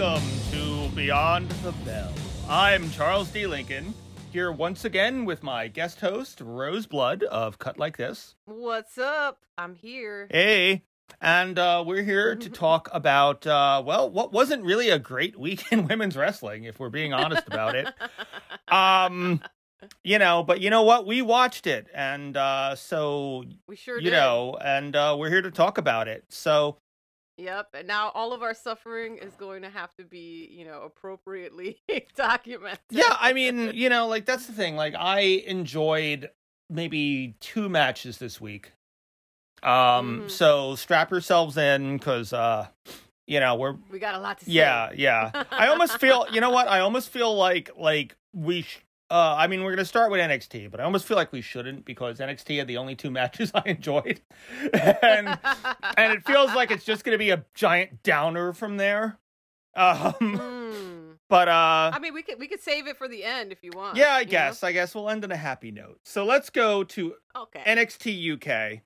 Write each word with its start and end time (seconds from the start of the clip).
Welcome 0.00 0.30
to 0.52 0.88
Beyond 0.96 1.50
the 1.62 1.72
Bell. 1.84 2.10
I'm 2.48 2.90
Charles 2.90 3.28
D. 3.28 3.46
Lincoln, 3.46 3.92
here 4.32 4.50
once 4.50 4.86
again 4.86 5.26
with 5.26 5.42
my 5.42 5.68
guest 5.68 6.00
host, 6.00 6.40
Rose 6.40 6.86
Blood 6.86 7.22
of 7.24 7.58
Cut 7.58 7.78
Like 7.78 7.98
This. 7.98 8.34
What's 8.46 8.96
up? 8.96 9.42
I'm 9.58 9.74
here. 9.74 10.26
Hey, 10.30 10.84
and 11.20 11.58
uh, 11.58 11.84
we're 11.86 12.02
here 12.02 12.34
to 12.34 12.48
talk 12.48 12.88
about, 12.94 13.46
uh, 13.46 13.82
well, 13.84 14.08
what 14.08 14.32
wasn't 14.32 14.64
really 14.64 14.88
a 14.88 14.98
great 14.98 15.38
week 15.38 15.70
in 15.70 15.86
women's 15.86 16.16
wrestling, 16.16 16.64
if 16.64 16.80
we're 16.80 16.88
being 16.88 17.12
honest 17.12 17.46
about 17.46 17.74
it. 17.74 17.86
Um, 18.68 19.42
you 20.02 20.18
know, 20.18 20.42
but 20.42 20.62
you 20.62 20.70
know 20.70 20.82
what? 20.82 21.06
We 21.06 21.20
watched 21.20 21.66
it, 21.66 21.88
and 21.94 22.38
uh, 22.38 22.74
so, 22.74 23.44
we 23.68 23.76
sure 23.76 23.98
you 23.98 24.04
did. 24.04 24.12
know, 24.12 24.56
and 24.64 24.96
uh, 24.96 25.14
we're 25.18 25.28
here 25.28 25.42
to 25.42 25.50
talk 25.50 25.76
about 25.76 26.08
it. 26.08 26.24
So, 26.30 26.78
Yep. 27.40 27.68
And 27.74 27.88
now 27.88 28.10
all 28.14 28.32
of 28.32 28.42
our 28.42 28.54
suffering 28.54 29.16
is 29.16 29.32
going 29.34 29.62
to 29.62 29.70
have 29.70 29.94
to 29.96 30.04
be, 30.04 30.48
you 30.52 30.64
know, 30.64 30.82
appropriately 30.82 31.80
documented. 32.16 32.78
Yeah, 32.90 33.16
I 33.18 33.32
mean, 33.32 33.72
you 33.74 33.88
know, 33.88 34.06
like 34.08 34.26
that's 34.26 34.46
the 34.46 34.52
thing. 34.52 34.76
Like 34.76 34.94
I 34.98 35.20
enjoyed 35.46 36.30
maybe 36.68 37.34
two 37.40 37.68
matches 37.68 38.18
this 38.18 38.40
week. 38.40 38.72
Um 39.62 40.22
Mhm. 40.22 40.30
so 40.30 40.74
strap 40.74 41.10
yourselves 41.10 41.56
in 41.56 41.98
cuz 41.98 42.32
uh 42.32 42.66
you 43.26 43.38
know, 43.40 43.54
we're 43.54 43.76
we 43.90 43.98
got 43.98 44.14
a 44.14 44.18
lot 44.18 44.38
to 44.38 44.44
say. 44.44 44.52
yeah, 44.52 44.90
yeah. 44.94 45.44
I 45.52 45.68
almost 45.68 45.98
feel, 45.98 46.26
you 46.32 46.40
know 46.40 46.50
what? 46.50 46.66
I 46.76 46.80
almost 46.80 47.10
feel 47.10 47.34
like 47.36 47.70
like 47.76 48.16
we 48.34 48.62
sh- 48.62 48.80
uh 49.10 49.34
I 49.36 49.46
mean, 49.48 49.60
we're 49.62 49.70
going 49.70 49.78
to 49.78 49.84
start 49.84 50.10
with 50.10 50.20
NXT, 50.20 50.70
but 50.70 50.80
I 50.80 50.84
almost 50.84 51.04
feel 51.06 51.16
like 51.16 51.32
we 51.32 51.40
shouldn't 51.40 51.84
because 51.84 52.18
NXT 52.18 52.58
had 52.58 52.68
the 52.68 52.76
only 52.76 52.94
two 52.94 53.10
matches 53.20 53.50
I 53.54 53.62
enjoyed. 53.66 54.20
and 54.72 55.38
and 55.96 56.12
it 56.12 56.24
feels 56.24 56.54
like 56.54 56.70
it's 56.70 56.84
just 56.84 57.04
going 57.04 57.14
to 57.14 57.18
be 57.18 57.30
a 57.30 57.44
giant 57.54 58.02
downer 58.02 58.52
from 58.52 58.76
there. 58.76 59.18
Um 59.74 60.14
Hmm. 60.20 61.12
but 61.28 61.48
uh 61.48 61.90
I 61.94 61.98
mean, 62.00 62.14
we 62.14 62.22
could 62.22 62.38
we 62.38 62.48
could 62.48 62.60
save 62.60 62.86
it 62.86 62.96
for 62.96 63.08
the 63.08 63.24
end 63.24 63.52
if 63.52 63.62
you 63.62 63.70
want. 63.74 63.96
Yeah, 63.96 64.14
I 64.14 64.20
you 64.20 64.26
know? 64.26 64.30
guess. 64.30 64.62
I 64.64 64.72
guess 64.72 64.94
we'll 64.94 65.08
end 65.10 65.24
on 65.24 65.32
a 65.32 65.36
happy 65.36 65.70
note. 65.70 66.00
So 66.04 66.24
let's 66.24 66.50
go 66.50 66.82
to 66.84 67.14
Okay. 67.36 67.62
NXT 67.66 68.34
UK, 68.34 68.82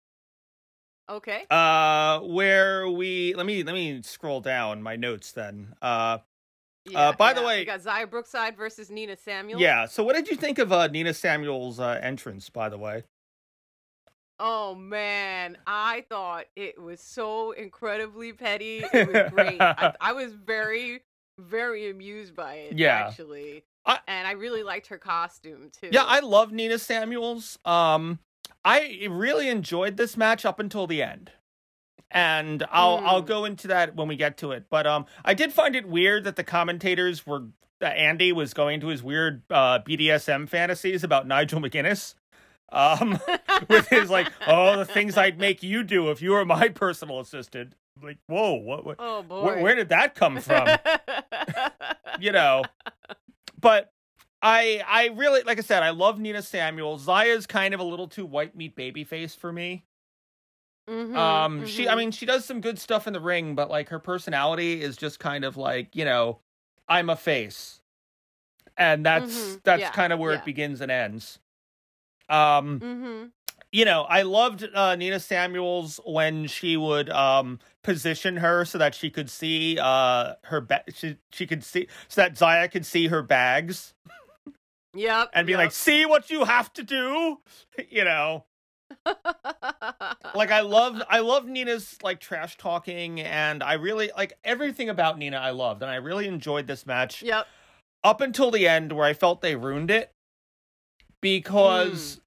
okay. 1.11 1.45
uh, 1.51 2.21
where 2.21 2.89
we 2.89 3.35
let 3.35 3.47
me 3.47 3.63
let 3.63 3.75
me 3.75 4.03
scroll 4.03 4.41
down 4.41 4.83
my 4.83 4.97
notes 4.97 5.33
then. 5.33 5.75
Uh, 5.81 6.19
Yeah, 6.87 7.13
by 7.13 7.33
the 7.33 7.43
way- 7.43 7.61
we 7.61 7.65
got 7.65 7.81
Xia 7.81 8.09
Brookside 8.11 8.57
versus 8.57 8.91
Nina 8.91 9.17
Samuel. 9.17 9.61
yeah. 9.61 9.87
So 9.87 10.05
what 10.05 10.15
did 10.17 10.29
you 10.29 10.37
think 10.37 10.59
of 10.59 10.73
uh, 10.73 10.87
Nina 10.89 11.15
Samuel's 11.15 11.81
uh, 11.81 11.99
entrance? 12.03 12.51
By 12.51 12.69
the 12.69 12.79
way, 12.79 13.05
Oh 14.41 14.75
man, 14.75 15.57
I 15.67 16.05
thought 16.09 16.47
it 16.57 16.81
was 16.81 17.01
so 17.01 17.53
incredibly 17.53 18.33
petty. 18.33 18.85
It 18.93 19.07
was 19.13 19.31
great. 19.33 19.61
I, 19.61 19.95
I 20.01 20.13
was 20.13 20.33
very, 20.35 21.03
very 21.39 21.89
amused 21.89 22.35
by 22.35 22.55
it. 22.55 22.77
Yeah. 22.79 23.07
actually, 23.09 23.65
I- 23.87 24.01
and 24.09 24.27
I 24.27 24.33
really 24.33 24.63
liked 24.65 24.89
her 24.89 24.99
costume 24.99 25.71
too. 25.81 25.89
yeah, 25.93 26.05
I 26.05 26.19
love 26.21 26.53
Nina 26.53 26.79
Samuel's. 26.79 27.59
Um, 27.65 28.19
I 28.65 29.07
really 29.09 29.49
enjoyed 29.49 29.97
this 29.97 30.17
match 30.17 30.45
up 30.45 30.59
until 30.59 30.87
the 30.87 31.03
end. 31.03 31.31
And 32.11 32.65
I'll 32.71 32.99
I'll 33.05 33.23
Mm. 33.23 33.27
go 33.27 33.45
into 33.45 33.69
that 33.69 33.97
when 33.97 34.07
we 34.09 34.17
get 34.17 34.37
to 34.39 34.53
it. 34.53 34.67
But 34.71 34.87
um, 34.87 35.07
I 35.25 35.35
did 35.35 35.53
find 35.53 35.75
it 35.75 35.87
weird 35.89 36.25
that 36.25 36.37
the 36.37 36.45
commentators 36.45 37.27
were 37.27 37.45
that 37.81 37.97
Andy 37.97 38.33
was 38.33 38.55
going 38.55 38.81
to 38.81 38.87
his 38.89 39.03
weird 39.03 39.43
uh, 39.51 39.81
BDSM 39.81 40.49
fantasies 40.49 41.03
about 41.03 41.27
Nigel 41.27 41.61
McGuinness. 41.61 42.15
Um, 42.73 43.19
with 43.69 43.89
his 43.89 44.11
like, 44.11 44.29
oh, 44.47 44.77
the 44.77 44.85
things 44.85 45.17
I'd 45.19 45.39
make 45.39 45.63
you 45.63 45.83
do 45.83 46.11
if 46.11 46.23
you 46.23 46.33
were 46.33 46.45
my 46.45 46.69
personal 46.69 47.21
assistant. 47.21 47.75
Like, 48.03 48.19
whoa, 48.27 48.55
what, 48.55 48.85
what 48.85 48.97
oh 48.99 49.23
boy, 49.23 49.43
where, 49.43 49.63
where 49.63 49.75
did 49.75 49.89
that 49.91 50.15
come 50.15 50.41
from? 50.41 50.69
you 52.21 52.33
know, 52.33 52.65
but 53.61 53.93
I 54.43 54.83
I 54.87 55.09
really 55.15 55.43
like 55.43 55.59
I 55.59 55.63
said, 55.63 55.83
I 55.83 55.91
love 55.91 56.19
Nina 56.19 56.43
Samuel. 56.43 56.99
Xia's 56.99 57.47
kind 57.47 57.75
of 57.75 57.81
a 57.81 57.85
little 57.85 58.09
too 58.09 58.27
white 58.27 58.57
meat 58.57 58.75
baby 58.75 59.05
face 59.05 59.35
for 59.35 59.53
me. 59.53 59.85
Mhm, 60.89 61.15
Um, 61.15 61.65
she, 61.65 61.89
I 61.89 61.95
mhm. 61.95 61.97
mean, 61.97 62.11
she 62.11 62.27
does 62.27 62.45
some 62.45 62.61
good 62.61 62.79
stuff 62.79 63.07
in 63.07 63.13
the 63.13 63.21
ring, 63.21 63.55
but 63.55 63.71
like 63.71 63.89
her 63.91 63.99
personality 64.01 64.83
is 64.83 64.97
just 64.97 65.21
kind 65.21 65.45
of 65.45 65.57
like, 65.57 65.95
you 65.95 66.05
know, 66.05 66.41
I'm 66.89 67.09
a 67.11 67.17
face, 67.17 67.81
and 68.77 69.07
that's 69.07 69.59
Mhm, 69.59 69.63
that's 69.65 69.91
yeah, 69.91 69.91
kind 69.91 70.13
of 70.13 70.19
where 70.21 70.33
yeah. 70.33 70.35
it 70.35 70.45
begins 70.45 70.81
and 70.81 70.91
ends. 70.93 71.41
Um, 72.29 72.83
Mhm. 72.83 73.33
you 73.73 73.85
know, 73.85 74.03
I 74.05 74.23
loved 74.23 74.65
uh, 74.75 74.97
Nina 74.97 75.21
Samuels 75.21 76.01
when 76.07 76.47
she 76.49 76.77
would 76.77 77.11
um 77.11 77.61
position 77.83 78.37
her 78.39 78.65
so 78.65 78.79
that 78.79 78.95
she 78.95 79.11
could 79.11 79.31
see 79.31 79.79
uh 79.81 80.35
her 80.45 80.61
ba- 80.63 80.85
she 80.95 81.19
she 81.33 81.47
could 81.47 81.65
see 81.65 81.89
so 82.09 82.23
that 82.23 82.35
Xia 82.35 82.71
could 82.71 82.87
see 82.87 83.09
her 83.09 83.23
bags 83.23 83.95
Yep, 84.95 85.33
and 85.33 85.47
be 85.47 85.57
yep. 85.57 85.59
like, 85.59 85.73
"See 85.73 86.07
what 86.07 86.31
you 86.31 86.45
have 86.45 86.73
to 86.75 86.83
do," 86.83 87.41
you 87.89 88.05
know. 88.05 88.45
like 90.35 90.51
I 90.51 90.61
love 90.61 91.03
I 91.09 91.21
love 91.21 91.47
Nina's 91.47 91.97
like 92.03 92.21
trash 92.21 92.57
talking 92.57 93.21
and 93.21 93.63
I 93.63 93.75
really 93.75 94.11
like 94.17 94.35
everything 94.45 94.89
about 94.89 95.19
Nina 95.19 95.37
I 95.37 95.51
loved 95.51 95.83
and 95.83 95.91
I 95.91 95.97
really 95.97 96.27
enjoyed 96.27 96.67
this 96.67 96.87
match 96.87 97.23
yep. 97.23 97.47
up 98.03 98.21
until 98.21 98.51
the 98.51 98.67
end 98.69 98.93
where 98.93 99.07
I 99.07 99.13
felt 99.13 99.41
they 99.41 99.57
ruined 99.57 99.91
it 99.91 100.11
because 101.21 102.21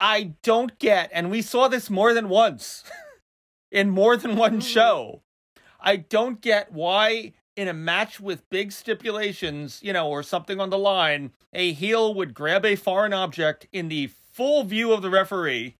I 0.00 0.34
don't 0.42 0.78
get 0.78 1.10
and 1.12 1.30
we 1.30 1.42
saw 1.42 1.68
this 1.68 1.88
more 1.90 2.12
than 2.14 2.28
once 2.28 2.84
in 3.72 3.90
more 3.90 4.16
than 4.16 4.36
one 4.36 4.58
Mm. 4.60 4.66
show. 4.66 5.22
I 5.80 5.96
don't 5.96 6.40
get 6.40 6.72
why 6.72 7.32
in 7.56 7.68
a 7.68 7.72
match 7.74 8.20
with 8.20 8.48
big 8.50 8.72
stipulations, 8.72 9.80
you 9.82 9.92
know, 9.92 10.08
or 10.08 10.22
something 10.22 10.60
on 10.60 10.70
the 10.70 10.78
line, 10.78 11.32
a 11.52 11.72
heel 11.72 12.14
would 12.14 12.34
grab 12.34 12.64
a 12.64 12.76
foreign 12.76 13.12
object 13.12 13.66
in 13.72 13.88
the 13.88 14.06
full 14.32 14.64
view 14.64 14.92
of 14.92 15.02
the 15.02 15.10
referee. 15.10 15.76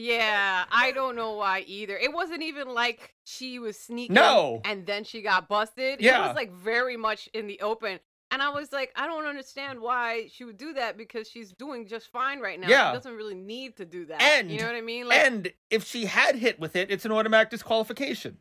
Yeah, 0.00 0.64
I 0.70 0.92
don't 0.92 1.16
know 1.16 1.32
why 1.34 1.64
either. 1.66 1.96
It 1.96 2.12
wasn't 2.12 2.42
even 2.42 2.68
like 2.72 3.14
she 3.24 3.58
was 3.58 3.76
sneaking 3.78 4.14
No. 4.14 4.60
and 4.64 4.86
then 4.86 5.02
she 5.02 5.22
got 5.22 5.48
busted. 5.48 6.00
Yeah. 6.00 6.22
It 6.24 6.26
was 6.28 6.36
like 6.36 6.52
very 6.52 6.96
much 6.96 7.28
in 7.34 7.48
the 7.48 7.60
open. 7.60 7.98
And 8.30 8.40
I 8.42 8.50
was 8.50 8.70
like, 8.72 8.92
I 8.94 9.06
don't 9.06 9.26
understand 9.26 9.80
why 9.80 10.28
she 10.30 10.44
would 10.44 10.56
do 10.58 10.74
that 10.74 10.96
because 10.98 11.28
she's 11.28 11.50
doing 11.52 11.86
just 11.88 12.12
fine 12.12 12.38
right 12.40 12.60
now. 12.60 12.68
Yeah. 12.68 12.90
She 12.92 12.96
doesn't 12.98 13.16
really 13.16 13.34
need 13.34 13.76
to 13.78 13.84
do 13.84 14.04
that. 14.06 14.22
And- 14.22 14.52
you 14.52 14.60
know 14.60 14.66
what 14.66 14.76
I 14.76 14.82
mean? 14.82 15.08
Like 15.08 15.18
and 15.26 15.52
if 15.70 15.84
she 15.84 16.04
had 16.04 16.36
hit 16.36 16.60
with 16.60 16.76
it, 16.76 16.90
it's 16.92 17.04
an 17.04 17.10
automatic 17.10 17.50
disqualification. 17.50 18.36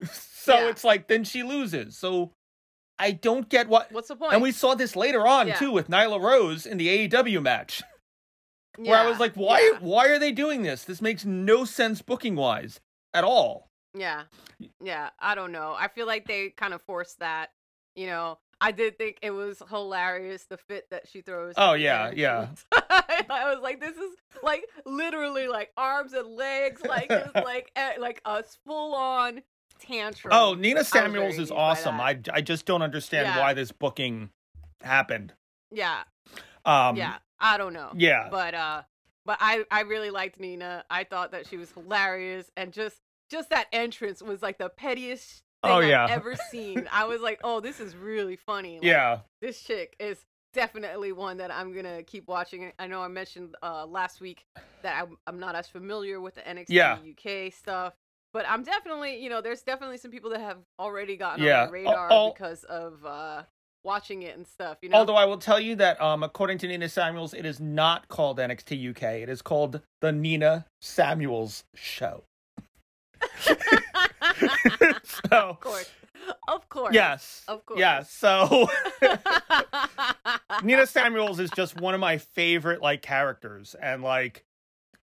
so 0.10 0.54
Yeah. 0.58 0.68
it's 0.70 0.82
like 0.84 1.06
then 1.06 1.22
she 1.24 1.42
loses. 1.44 1.96
So 1.96 2.32
I 2.98 3.12
don't 3.12 3.48
get 3.48 3.68
what 3.68 3.92
what's 3.92 4.08
the 4.08 4.16
point? 4.16 4.32
and 4.32 4.42
we 4.42 4.50
saw 4.52 4.74
this 4.74 4.96
later 4.96 5.24
on 5.26 5.48
Yeah. 5.48 5.54
too 5.56 5.70
with 5.70 5.88
Nyla 5.88 6.20
Rose 6.20 6.66
in 6.66 6.78
the 6.78 7.08
AEW 7.08 7.40
match. 7.42 7.82
Where 8.78 8.96
I 8.98 9.06
was 9.08 9.18
like, 9.20 9.34
why 9.34 9.60
yeah, 9.72 9.78
why 9.80 10.08
are 10.08 10.18
they 10.18 10.32
doing 10.32 10.62
this? 10.62 10.84
This 10.84 11.02
makes 11.02 11.24
no 11.24 11.64
sense 11.64 12.00
booking 12.02 12.36
wise 12.36 12.80
at 13.14 13.24
all. 13.24 13.68
Yeah. 13.96 14.22
Yeah. 14.82 15.10
I 15.20 15.34
don't 15.34 15.52
know. 15.52 15.74
I 15.78 15.88
feel 15.88 16.06
like 16.06 16.26
they 16.26 16.50
kind 16.50 16.72
of 16.74 16.80
forced 16.82 17.18
that. 17.20 17.50
You 17.94 18.06
know, 18.06 18.38
I 18.60 18.70
did 18.72 18.96
think 18.96 19.18
it 19.20 19.32
was 19.32 19.60
hilarious 19.68 20.44
the 20.48 20.56
fit 20.56 20.86
that 20.90 21.06
she 21.08 21.20
throws. 21.20 21.52
Oh, 21.58 21.74
yeah, 21.74 22.10
yeah. 22.16 22.46
I 23.28 23.52
was 23.52 23.58
like, 23.62 23.80
this 23.80 23.96
is 23.96 24.14
like 24.42 24.64
literally 24.86 25.48
like 25.48 25.72
arms 25.76 26.14
and 26.14 26.28
legs, 26.28 26.80
like 26.88 27.08
just 27.10 27.34
like 27.34 27.70
eh, 27.76 27.92
like 27.98 28.22
a 28.24 28.42
full 28.64 28.94
on 28.94 29.42
tantrum. 29.80 30.32
Oh, 30.34 30.54
Nina 30.54 30.84
Samuels 30.84 31.38
is 31.38 31.50
awesome. 31.50 32.00
I 32.00 32.18
I 32.32 32.40
just 32.40 32.64
don't 32.64 32.80
understand 32.82 33.26
Yeah. 33.26 33.40
why 33.40 33.52
this 33.52 33.72
booking 33.72 34.30
happened. 34.82 35.34
yeah, 35.70 36.04
Um 36.64 36.96
yeah. 36.96 37.16
I 37.42 37.58
don't 37.58 37.72
know. 37.74 37.90
yeah. 37.96 38.28
but 38.30 38.54
uh 38.54 38.82
but 39.26 39.36
i 39.40 39.64
i 39.70 39.80
really 39.82 40.10
liked 40.10 40.40
nina 40.40 40.84
i 40.90 41.04
thought 41.04 41.30
that 41.32 41.46
she 41.46 41.56
was 41.56 41.70
hilarious 41.72 42.50
and 42.56 42.72
just 42.72 42.96
just 43.30 43.50
that 43.50 43.66
entrance 43.72 44.20
was 44.22 44.42
like 44.42 44.58
the 44.58 44.68
pettiest 44.68 45.42
thing 45.62 45.70
Oh, 45.72 45.78
yeah. 45.80 46.04
i've 46.04 46.10
ever 46.10 46.34
seen 46.50 46.88
i 46.92 47.04
was 47.04 47.20
like 47.20 47.40
oh 47.44 47.60
this 47.60 47.78
is 47.80 47.94
really 47.96 48.34
funny 48.36 48.74
Like, 48.76 48.84
yeah. 48.84 49.18
this 49.40 49.60
chick 49.62 49.94
is 50.00 50.24
definitely 50.54 51.12
one 51.12 51.36
that 51.38 51.50
i'm 51.52 51.72
gonna 51.74 52.02
keep 52.02 52.26
watching 52.28 52.72
i 52.78 52.86
know 52.86 53.00
i 53.02 53.08
mentioned 53.08 53.54
uh 53.62 53.86
last 53.86 54.20
week 54.20 54.44
that 54.82 55.00
i'm, 55.02 55.16
I'm 55.26 55.38
not 55.38 55.54
as 55.54 55.68
familiar 55.68 56.20
with 56.20 56.34
the 56.34 56.40
nxt 56.42 56.66
Yeah. 56.68 56.98
uk 57.12 57.52
stuff 57.52 57.94
but 58.32 58.44
i'm 58.48 58.62
definitely 58.64 59.22
you 59.22 59.30
know 59.30 59.40
there's 59.40 59.62
definitely 59.62 59.98
some 59.98 60.10
people 60.10 60.30
that 60.30 60.40
have 60.40 60.58
already 60.78 61.16
gotten 61.16 61.44
Yeah. 61.44 61.62
on 61.62 61.66
my 61.68 61.72
radar 61.72 62.10
Al- 62.12 62.32
because 62.32 62.64
of 62.64 63.04
uh 63.06 63.44
watching 63.84 64.22
it 64.22 64.36
and 64.36 64.46
stuff 64.46 64.78
you 64.82 64.88
know 64.88 64.96
Although 64.98 65.16
I 65.16 65.24
will 65.24 65.38
tell 65.38 65.58
you 65.60 65.74
that, 65.76 66.00
um, 66.00 66.22
according 66.22 66.58
to 66.58 66.68
Nina 66.68 66.88
Samuels, 66.88 67.34
it 67.34 67.44
is 67.44 67.58
not 67.60 68.08
called 68.08 68.38
NXT 68.38 68.90
UK. 68.90 69.02
It 69.22 69.28
is 69.28 69.42
called 69.42 69.80
the 70.00 70.12
Nina 70.12 70.66
Samuels 70.80 71.64
Show. 71.74 72.24
so, 75.04 75.30
of 75.32 75.60
course 75.60 75.90
of 76.46 76.68
course 76.68 76.94
yes, 76.94 77.42
Of 77.48 77.66
course. 77.66 77.80
yes. 77.80 78.10
So, 78.12 78.68
Nina 80.62 80.86
Samuels 80.86 81.40
is 81.40 81.50
just 81.50 81.80
one 81.80 81.94
of 81.94 82.00
my 82.00 82.18
favorite 82.18 82.80
like 82.80 83.02
characters, 83.02 83.74
and 83.80 84.02
like, 84.02 84.44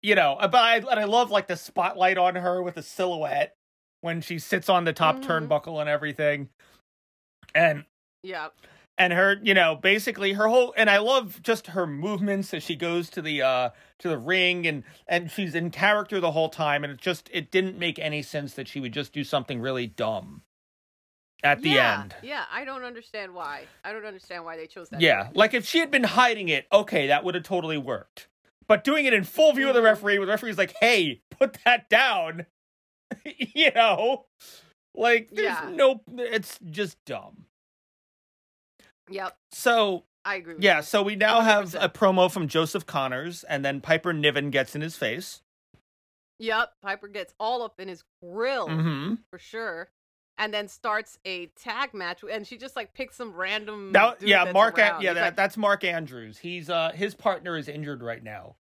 you 0.02 0.14
know, 0.14 0.36
but 0.40 0.54
I 0.54 0.76
and 0.76 0.88
I 1.00 1.04
love 1.04 1.30
like 1.30 1.46
the 1.46 1.56
spotlight 1.56 2.16
on 2.18 2.36
her 2.36 2.62
with 2.62 2.74
the 2.76 2.82
silhouette. 2.82 3.54
when 4.02 4.22
she 4.22 4.38
sits 4.38 4.70
on 4.70 4.84
the 4.84 4.94
top 4.94 5.16
Mhm. 5.18 5.24
turnbuckle 5.48 5.78
and 5.78 5.86
everything. 5.90 6.48
And 7.54 7.84
Yeah. 8.22 8.48
and 8.98 9.12
her 9.12 9.36
you 9.42 9.54
know 9.54 9.76
basically 9.76 10.32
her 10.34 10.46
whole 10.48 10.74
and 10.76 10.90
i 10.90 10.98
love 10.98 11.40
just 11.42 11.68
her 11.68 11.86
movements 11.86 12.52
as 12.52 12.62
she 12.62 12.76
goes 12.76 13.08
to 13.10 13.22
the 13.22 13.40
uh 13.42 13.70
to 13.98 14.08
the 14.08 14.18
ring 14.18 14.66
and 14.66 14.84
and 15.08 15.30
she's 15.30 15.54
in 15.54 15.70
character 15.70 16.20
the 16.20 16.32
whole 16.32 16.48
time 16.50 16.84
and 16.84 16.92
it 16.92 17.00
just 17.00 17.30
it 17.32 17.50
didn't 17.50 17.78
make 17.78 17.98
any 17.98 18.20
sense 18.22 18.54
that 18.54 18.68
she 18.68 18.78
would 18.80 18.92
just 18.92 19.12
do 19.12 19.24
something 19.24 19.60
really 19.60 19.86
dumb 19.86 20.42
at 21.42 21.62
the 21.62 21.70
yeah, 21.70 22.02
end 22.02 22.14
Yeah, 22.22 22.44
I 22.52 22.66
don't 22.66 22.84
understand 22.84 23.32
why. 23.34 23.62
I 23.82 23.92
don't 23.92 24.04
understand 24.04 24.44
why 24.44 24.58
they 24.58 24.66
chose 24.66 24.90
that. 24.90 25.00
yeah 25.00 25.30
like 25.34 25.54
if 25.54 25.64
she 25.66 25.78
had 25.78 25.90
been 25.90 26.04
hiding 26.04 26.48
it 26.50 26.66
okay 26.70 27.06
that 27.06 27.24
would 27.24 27.34
have 27.34 27.44
totally 27.44 27.78
worked 27.78 28.28
but 28.68 28.84
doing 28.84 29.06
it 29.06 29.14
in 29.14 29.24
full 29.24 29.52
view 29.54 29.68
of 29.68 29.74
the 29.74 29.80
Mhm. 29.80 29.84
referee 29.84 30.18
with 30.18 30.26
the 30.28 30.32
referee's 30.32 30.58
like 30.58 30.74
hey 30.80 31.22
put 31.30 31.56
that 31.64 31.88
down 31.88 32.44
you 33.24 33.70
know 33.74 34.26
like 34.94 35.30
there's 35.32 35.46
Yeah. 35.62 35.70
no 35.72 36.02
it's 36.18 36.58
just 36.70 37.02
dumb 37.06 37.46
Yep. 39.10 39.36
so 39.52 40.04
I 40.24 40.36
agree. 40.36 40.54
With 40.54 40.62
Yeah, 40.62 40.80
so 40.82 41.02
we 41.02 41.16
now 41.16 41.40
have 41.40 41.66
100%. 41.72 41.84
a 41.84 41.88
promo 41.88 42.30
from 42.30 42.46
Joseph 42.48 42.86
Connors, 42.86 43.42
and 43.44 43.64
then 43.64 43.80
Piper 43.80 44.12
Niven 44.12 44.50
gets 44.50 44.74
in 44.74 44.82
his 44.82 44.96
face. 44.96 45.40
Yep. 46.38 46.72
Piper 46.82 47.08
gets 47.08 47.34
all 47.38 47.62
up 47.62 47.78
in 47.80 47.88
his 47.88 48.04
grill 48.22 48.68
Mm-hmm. 48.68 49.14
for 49.30 49.38
sure, 49.38 49.90
and 50.38 50.54
then 50.54 50.68
starts 50.68 51.18
a 51.24 51.46
tag 51.48 51.92
match, 51.92 52.22
and 52.30 52.46
she 52.46 52.56
just 52.56 52.76
like 52.76 52.94
picks 52.94 53.16
some 53.16 53.32
random. 53.34 53.92
Now, 53.92 54.14
yeah, 54.20 54.50
Mark. 54.52 54.78
Yeah, 54.78 54.98
that, 55.14 55.16
like, 55.20 55.36
that's 55.36 55.56
Mark 55.56 55.84
Andrews. 55.84 56.38
He's 56.38 56.70
uh 56.70 56.92
his 56.94 57.14
partner 57.14 57.56
is 57.58 57.68
injured 57.68 58.02
right 58.02 58.22
now, 58.22 58.56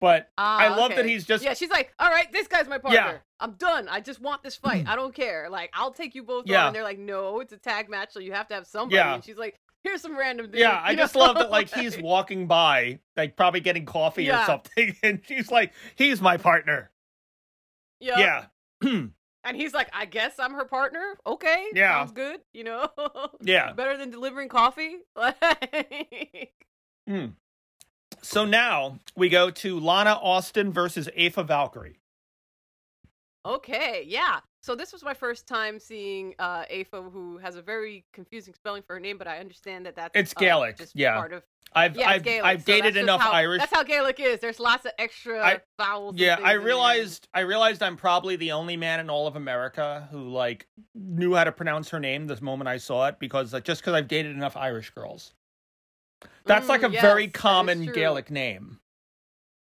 but 0.00 0.30
"Ah, 0.38 0.58
I 0.58 0.68
love 0.68 0.94
that 0.96 1.04
he's 1.04 1.24
just 1.26 1.44
Yeah, 1.44 1.52
she's 1.54 1.70
like, 1.70 1.92
all 1.98 2.10
right, 2.10 2.30
this 2.32 2.48
guy's 2.48 2.66
my 2.68 2.78
partner. 2.78 2.98
Yeah. 3.00 3.18
I'm 3.40 3.52
done. 3.52 3.88
I 3.88 4.00
just 4.00 4.20
want 4.20 4.42
this 4.42 4.56
fight. 4.56 4.84
I 4.88 4.96
don't 4.96 5.14
care. 5.14 5.48
Like, 5.50 5.70
I'll 5.74 5.92
take 5.92 6.14
you 6.14 6.22
both 6.22 6.46
Yeah. 6.46 6.62
on. 6.62 6.66
And 6.68 6.76
they're 6.76 6.82
like, 6.84 6.98
no, 6.98 7.40
it's 7.40 7.52
a 7.52 7.58
tag 7.58 7.90
match, 7.90 8.12
so 8.12 8.20
you 8.20 8.32
have 8.32 8.48
to 8.48 8.54
have 8.54 8.66
somebody. 8.66 8.96
Yeah. 8.96 9.14
And 9.14 9.22
she's 9.24 9.36
like, 9.36 9.58
here's 9.84 10.00
some 10.02 10.16
random 10.18 10.46
dude. 10.46 10.60
yeah. 10.60 10.80
I 10.82 10.94
just 10.94 11.14
know? 11.14 11.20
love 11.22 11.36
that 11.36 11.50
like 11.50 11.68
he's 11.74 11.98
walking 11.98 12.46
by, 12.46 12.98
like 13.16 13.36
probably 13.36 13.60
getting 13.60 13.84
coffee 13.86 14.30
or 14.30 14.44
something, 14.46 14.96
and 15.02 15.20
she's 15.26 15.50
like, 15.50 15.72
"He's 15.96 16.20
my 16.20 16.36
partner." 16.36 16.90
Yep. 18.00 18.18
Yeah, 18.18 18.44
And 19.44 19.56
he's 19.56 19.74
like, 19.74 19.88
I 19.92 20.04
guess 20.06 20.34
I'm 20.38 20.54
her 20.54 20.64
partner. 20.64 21.16
Okay. 21.26 21.66
Yeah. 21.74 21.98
Sounds 22.00 22.12
good. 22.12 22.40
You 22.52 22.62
know? 22.64 22.88
yeah. 23.42 23.72
Better 23.72 23.96
than 23.96 24.10
delivering 24.10 24.48
coffee. 24.48 24.98
Like, 25.16 26.52
Mm. 27.08 27.32
So 28.22 28.44
now 28.44 29.00
we 29.16 29.28
go 29.28 29.50
to 29.50 29.80
Lana 29.80 30.12
Austin 30.22 30.72
versus 30.72 31.08
Aoife 31.18 31.44
Valkyrie. 31.46 31.98
okay. 33.44 34.04
Yeah. 34.06 34.40
So 34.62 34.76
this 34.76 34.92
was 34.92 35.02
my 35.02 35.14
first 35.14 35.46
time 35.48 35.78
seeing 35.80 36.34
uh 36.38 36.64
Aoife, 36.70 37.10
who 37.12 37.38
has 37.38 37.56
a 37.56 37.62
very 37.62 38.04
confusing 38.12 38.54
spelling 38.54 38.82
for 38.82 38.94
her 38.94 39.00
name, 39.00 39.18
but 39.18 39.26
I 39.26 39.38
understand 39.38 39.86
that 39.86 39.96
that's 39.96 40.12
It's 40.14 40.32
uh, 40.36 40.40
Gaelic, 40.40 40.78
just 40.78 40.94
yeah. 40.94 41.16
part 41.16 41.32
of 41.32 41.42
I've 41.74 41.96
yeah, 41.96 42.10
I've 42.10 42.22
Gaelic, 42.22 42.44
I've 42.44 42.60
so 42.60 42.66
dated 42.66 42.96
enough 42.96 43.22
how- 43.22 43.32
Irish 43.32 43.60
That's 43.60 43.74
how 43.74 43.82
Gaelic 43.82 44.20
is. 44.20 44.40
There's 44.40 44.60
lots 44.60 44.84
of 44.84 44.92
extra 44.98 45.42
I- 45.44 45.60
vowels. 45.78 46.16
Yeah, 46.16 46.38
I 46.42 46.52
realized 46.52 47.28
I 47.34 47.40
realized 47.40 47.82
I'm 47.82 47.96
probably 47.96 48.36
the 48.36 48.52
only 48.52 48.76
man 48.76 49.00
in 49.00 49.10
all 49.10 49.26
of 49.26 49.34
America 49.36 50.06
who 50.12 50.28
like 50.28 50.66
knew 50.94 51.34
how 51.34 51.44
to 51.44 51.52
pronounce 51.52 51.88
her 51.88 51.98
name 51.98 52.26
the 52.26 52.40
moment 52.40 52.68
I 52.68 52.76
saw 52.76 53.08
it 53.08 53.18
because 53.18 53.52
like, 53.52 53.64
just 53.64 53.80
because 53.80 53.94
I've 53.94 54.08
dated 54.08 54.36
enough 54.36 54.56
Irish 54.56 54.90
girls. 54.90 55.32
That's 56.44 56.68
like 56.68 56.82
a 56.82 56.88
Mm, 56.88 57.00
very 57.00 57.22
yes, 57.24 57.30
is 57.34 57.40
common. 57.40 57.86
Gaelic 57.86 58.30
name. 58.30 58.78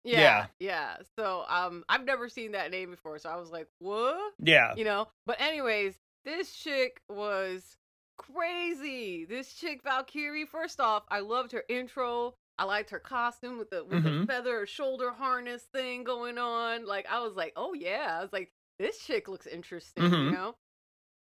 Yeah, 0.04 0.20
yeah. 0.20 0.46
yeah. 0.58 0.96
So 1.18 1.44
um, 1.48 1.84
I've 1.88 2.04
never 2.04 2.28
seen 2.28 2.52
that 2.52 2.70
name 2.70 2.90
before, 2.90 3.18
so 3.18 3.30
I 3.30 3.36
was 3.36 3.50
like, 3.50 3.68
what? 3.78 4.34
Yeah. 4.38 4.74
you 4.76 4.84
know. 4.84 5.08
But 5.26 5.40
anyways, 5.40 5.94
this 6.24 6.52
chick 6.52 7.00
was 7.08 7.76
crazy. 8.18 9.24
This 9.24 9.54
chick 9.54 9.82
Valkyrie. 9.82 10.44
First 10.46 10.80
off, 10.80 11.04
I 11.08 11.20
loved 11.20 11.52
her 11.52 11.64
intro. 11.68 12.34
I 12.58 12.64
liked 12.64 12.90
her 12.90 12.98
costume 13.00 13.58
with 13.58 13.70
the 13.70 13.84
with 13.84 14.04
the 14.04 14.10
Mhm. 14.10 14.26
feather 14.26 14.66
shoulder 14.66 15.10
harness 15.12 15.64
thing 15.72 16.04
going 16.04 16.38
on. 16.38 16.86
Like 16.86 17.06
I 17.10 17.20
was 17.20 17.34
like, 17.34 17.52
oh 17.56 17.72
yeah. 17.74 18.16
I 18.18 18.22
was 18.22 18.32
like, 18.32 18.52
this 18.78 18.98
chick 19.04 19.26
looks 19.28 19.46
interesting, 19.46 20.04
Mhm. 20.04 20.24
you 20.26 20.30
know. 20.32 20.54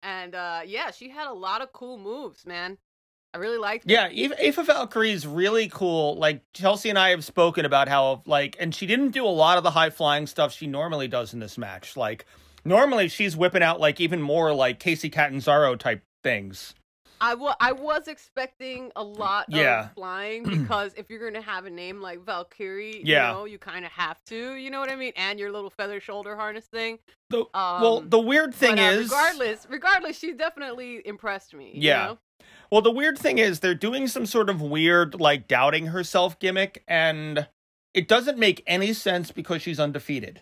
And 0.04 0.36
uh 0.36 0.62
yeah, 0.66 0.92
she 0.92 1.10
had 1.10 1.28
a 1.28 1.34
lot 1.34 1.62
of 1.62 1.72
cool 1.74 1.98
moves, 1.98 2.46
man. 2.46 2.78
I 3.34 3.38
really 3.40 3.58
liked. 3.58 3.90
her. 3.90 3.92
Yeah, 3.92 4.08
Aoife, 4.10 4.40
Aoife 4.58 4.66
Valkyrie 4.68 5.12
is 5.12 5.26
really 5.26 5.68
cool. 5.68 6.16
Like 6.18 6.42
Chelsea 6.54 6.90
and 6.90 7.00
I 7.00 7.10
have 7.10 7.24
spoken 7.26 7.66
about 7.66 7.88
how 7.88 8.22
like, 8.26 8.56
and 8.60 8.74
she 8.76 8.86
didn't 8.86 9.10
do 9.12 9.26
a 9.26 9.28
lot 9.28 9.58
of 9.58 9.64
the 9.64 9.72
high 9.72 9.90
flying 9.90 10.28
stuff 10.28 10.54
she 10.54 10.68
normally 10.68 11.08
does 11.08 11.34
in 11.34 11.40
this 11.40 11.58
match. 11.58 11.98
Like 11.98 12.26
normally 12.64 13.08
she's 13.08 13.36
whipping 13.36 13.64
out 13.64 13.80
like 13.80 14.00
even 14.00 14.22
more 14.22 14.54
like 14.54 14.80
Kacy 14.80 15.12
Catanzaro 15.12 15.76
type 15.78 16.04
things. 16.24 16.76
I 17.22 17.36
wa- 17.36 17.56
I 17.62 17.72
was 17.72 18.10
expecting 18.10 18.92
a 18.98 19.04
lot 19.04 19.46
Yeah. 19.48 19.86
of 19.86 19.94
flying 19.96 20.44
because 20.44 20.94
if 20.98 21.10
you're 21.10 21.24
gonna 21.24 21.42
have 21.46 21.66
a 21.66 21.70
name 21.70 22.02
like 22.02 22.20
Valkyrie, 22.26 23.02
Yeah. 23.06 23.30
you 23.30 23.34
know, 23.34 23.46
you 23.46 23.58
kind 23.58 23.86
of 23.86 23.92
have 23.94 24.22
to, 24.26 24.56
you 24.56 24.70
know 24.70 24.82
what 24.82 24.92
I 24.92 24.96
mean, 24.98 25.14
and 25.16 25.40
your 25.40 25.50
little 25.52 25.70
feather 25.70 26.02
shoulder 26.02 26.36
harness 26.36 26.66
thing. 26.66 27.00
The, 27.30 27.40
Um, 27.54 27.82
well, 27.82 28.02
the 28.02 28.20
weird 28.20 28.54
thing 28.54 28.76
but, 28.76 28.80
uh, 28.80 28.98
is, 28.98 29.04
regardless, 29.10 29.68
regardless, 29.70 30.20
she 30.20 30.34
definitely 30.34 31.02
impressed 31.08 31.54
me. 31.54 31.68
you 31.74 31.82
Yeah. 31.88 32.06
know? 32.08 32.18
Well, 32.72 32.82
the 32.82 32.92
weird 32.92 33.18
thing 33.18 33.38
is 33.38 33.60
they're 33.60 33.76
doing 33.76 34.08
some 34.08 34.26
sort 34.26 34.50
of 34.50 34.62
weird 34.62 35.20
like 35.20 35.48
doubting 35.48 35.88
herself 35.88 36.40
gimmick, 36.40 36.84
and 36.88 37.48
it 37.94 38.08
doesn't 38.08 38.38
make 38.38 38.64
any 38.66 38.94
sense 38.94 39.32
because 39.32 39.62
she's 39.62 39.80
undefeated. 39.80 40.42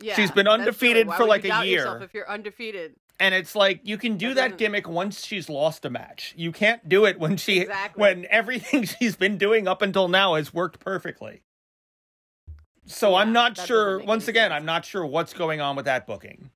yeah. 0.00 0.14
She's 0.14 0.30
been 0.30 0.48
undefeated 0.48 1.10
for 1.12 1.26
like 1.26 1.44
you 1.44 1.48
a 1.50 1.52
doubt 1.52 1.66
yourself 1.66 1.98
year. 1.98 2.04
if 2.04 2.14
you're 2.14 2.30
undefeated. 2.30 2.96
And 3.18 3.34
it's 3.34 3.54
like 3.54 3.80
you 3.82 3.96
can 3.96 4.18
do 4.18 4.34
That 4.34 4.50
that 4.50 4.58
gimmick 4.58 4.86
once 4.86 5.24
she's 5.24 5.48
lost 5.48 5.84
a 5.86 5.90
match. 5.90 6.34
You 6.36 6.52
can't 6.52 6.86
do 6.86 7.06
it 7.06 7.18
when 7.18 7.38
she 7.38 7.60
Exactly. 7.60 8.00
when 8.00 8.26
everything 8.28 8.84
she's 8.98 9.16
been 9.16 9.38
doing 9.38 9.66
up 9.66 9.80
until 9.80 10.08
now 10.08 10.34
has 10.34 10.52
worked 10.52 10.80
perfectly. 10.80 11.42
So 12.84 13.12
Yeah, 13.12 13.16
I'm 13.16 13.32
not 13.32 13.56
sure. 13.58 13.98
Once 14.04 14.28
again, 14.28 14.50
sense. 14.50 14.60
I'm 14.60 14.66
not 14.66 14.84
sure 14.84 15.04
what's 15.04 15.32
going 15.32 15.60
on 15.62 15.76
with 15.76 15.86
that 15.86 16.06
booking. 16.06 16.50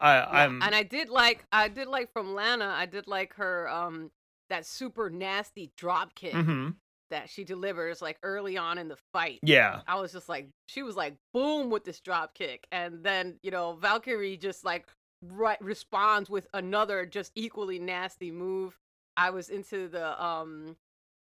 I, 0.00 0.16
Yeah, 0.16 0.44
I'm 0.46 0.62
and 0.62 0.74
I 0.74 0.82
did 0.82 1.08
like 1.08 1.44
I 1.52 1.68
did 1.68 1.88
like 1.88 2.12
from 2.12 2.34
Lana, 2.34 2.66
I 2.76 2.86
did 2.86 3.06
like 3.06 3.34
her 3.34 3.68
um 3.68 4.10
that 4.50 4.66
super 4.66 5.10
nasty 5.10 5.72
drop 5.76 6.14
kick 6.14 6.34
mhm. 6.34 6.74
that 7.10 7.28
she 7.28 7.44
delivers 7.44 8.00
like 8.02 8.18
early 8.22 8.56
on 8.56 8.78
in 8.78 8.88
the 8.88 8.96
fight. 9.12 9.40
yeah, 9.42 9.80
I 9.86 9.96
was 10.00 10.12
just 10.12 10.28
like, 10.28 10.48
she 10.66 10.82
was 10.82 10.94
like, 10.96 11.16
boom 11.32 11.70
with 11.70 11.84
this 11.84 12.00
drop 12.00 12.34
kick, 12.34 12.66
and 12.70 13.02
then 13.02 13.38
you 13.42 13.50
know 13.50 13.74
Valkyrie 13.74 14.36
just 14.36 14.64
like 14.64 14.86
right 15.22 15.60
responds 15.62 16.28
with 16.30 16.46
another 16.54 17.06
just 17.06 17.32
equally 17.34 17.78
nasty 17.78 18.30
move. 18.30 18.78
I 19.16 19.30
was 19.30 19.48
into 19.48 19.88
the 19.88 20.22
um 20.22 20.76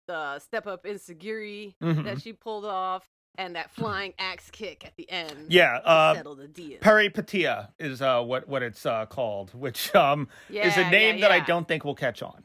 the 0.07 0.39
step 0.39 0.67
up 0.67 0.85
insecurity 0.85 1.75
Mhm. 1.81 2.03
that 2.03 2.21
she 2.21 2.33
pulled 2.33 2.65
off, 2.65 3.07
and 3.37 3.55
that 3.55 3.71
flying 3.71 4.13
axe 4.19 4.49
kick 4.51 4.85
at 4.85 4.95
the 4.95 5.09
end. 5.09 5.47
yeah. 5.49 5.79
to 5.79 5.87
Uh, 5.87 6.13
settle 6.15 6.35
the 6.35 6.47
deal. 6.47 6.79
Peripeteia 6.79 7.69
is 7.79 8.01
uh 8.01 8.21
what 8.21 8.47
what 8.47 8.61
it's 8.63 8.85
uh 8.85 9.05
called, 9.07 9.53
which 9.53 9.93
um 9.95 10.27
yeah, 10.49 10.67
is 10.67 10.77
a 10.77 10.81
yeah, 10.81 10.89
name 10.89 11.21
that 11.21 11.31
I 11.31 11.39
don't 11.39 11.67
think 11.67 11.83
will 11.83 11.95
catch 11.95 12.21
on. 12.21 12.43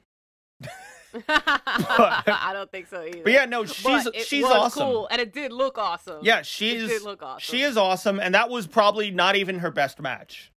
I 1.29 2.51
don't 2.53 2.71
think 2.71 2.87
so 2.89 3.03
either. 3.03 3.23
But 3.25 3.33
yeah, 3.33 3.45
no, 3.47 3.65
she's 3.65 3.83
But 4.05 4.15
it 4.15 4.27
she's 4.27 4.45
awesome. 4.45 4.83
cool, 4.83 5.09
and 5.11 5.21
it 5.21 5.33
did 5.33 5.53
look 5.53 5.79
awesome. 5.79 6.19
Yeah, 6.23 6.41
it 6.41 6.47
she's 6.47 6.89
did 6.89 7.03
look 7.03 7.23
awesome. 7.23 7.41
she 7.41 7.63
is 7.63 7.77
awesome, 7.77 8.21
and 8.21 8.35
that 8.35 8.51
was 8.51 8.67
probably 8.67 9.11
not 9.11 9.37
even 9.37 9.61
her 9.61 9.71
best 9.71 10.01
match. 10.01 10.53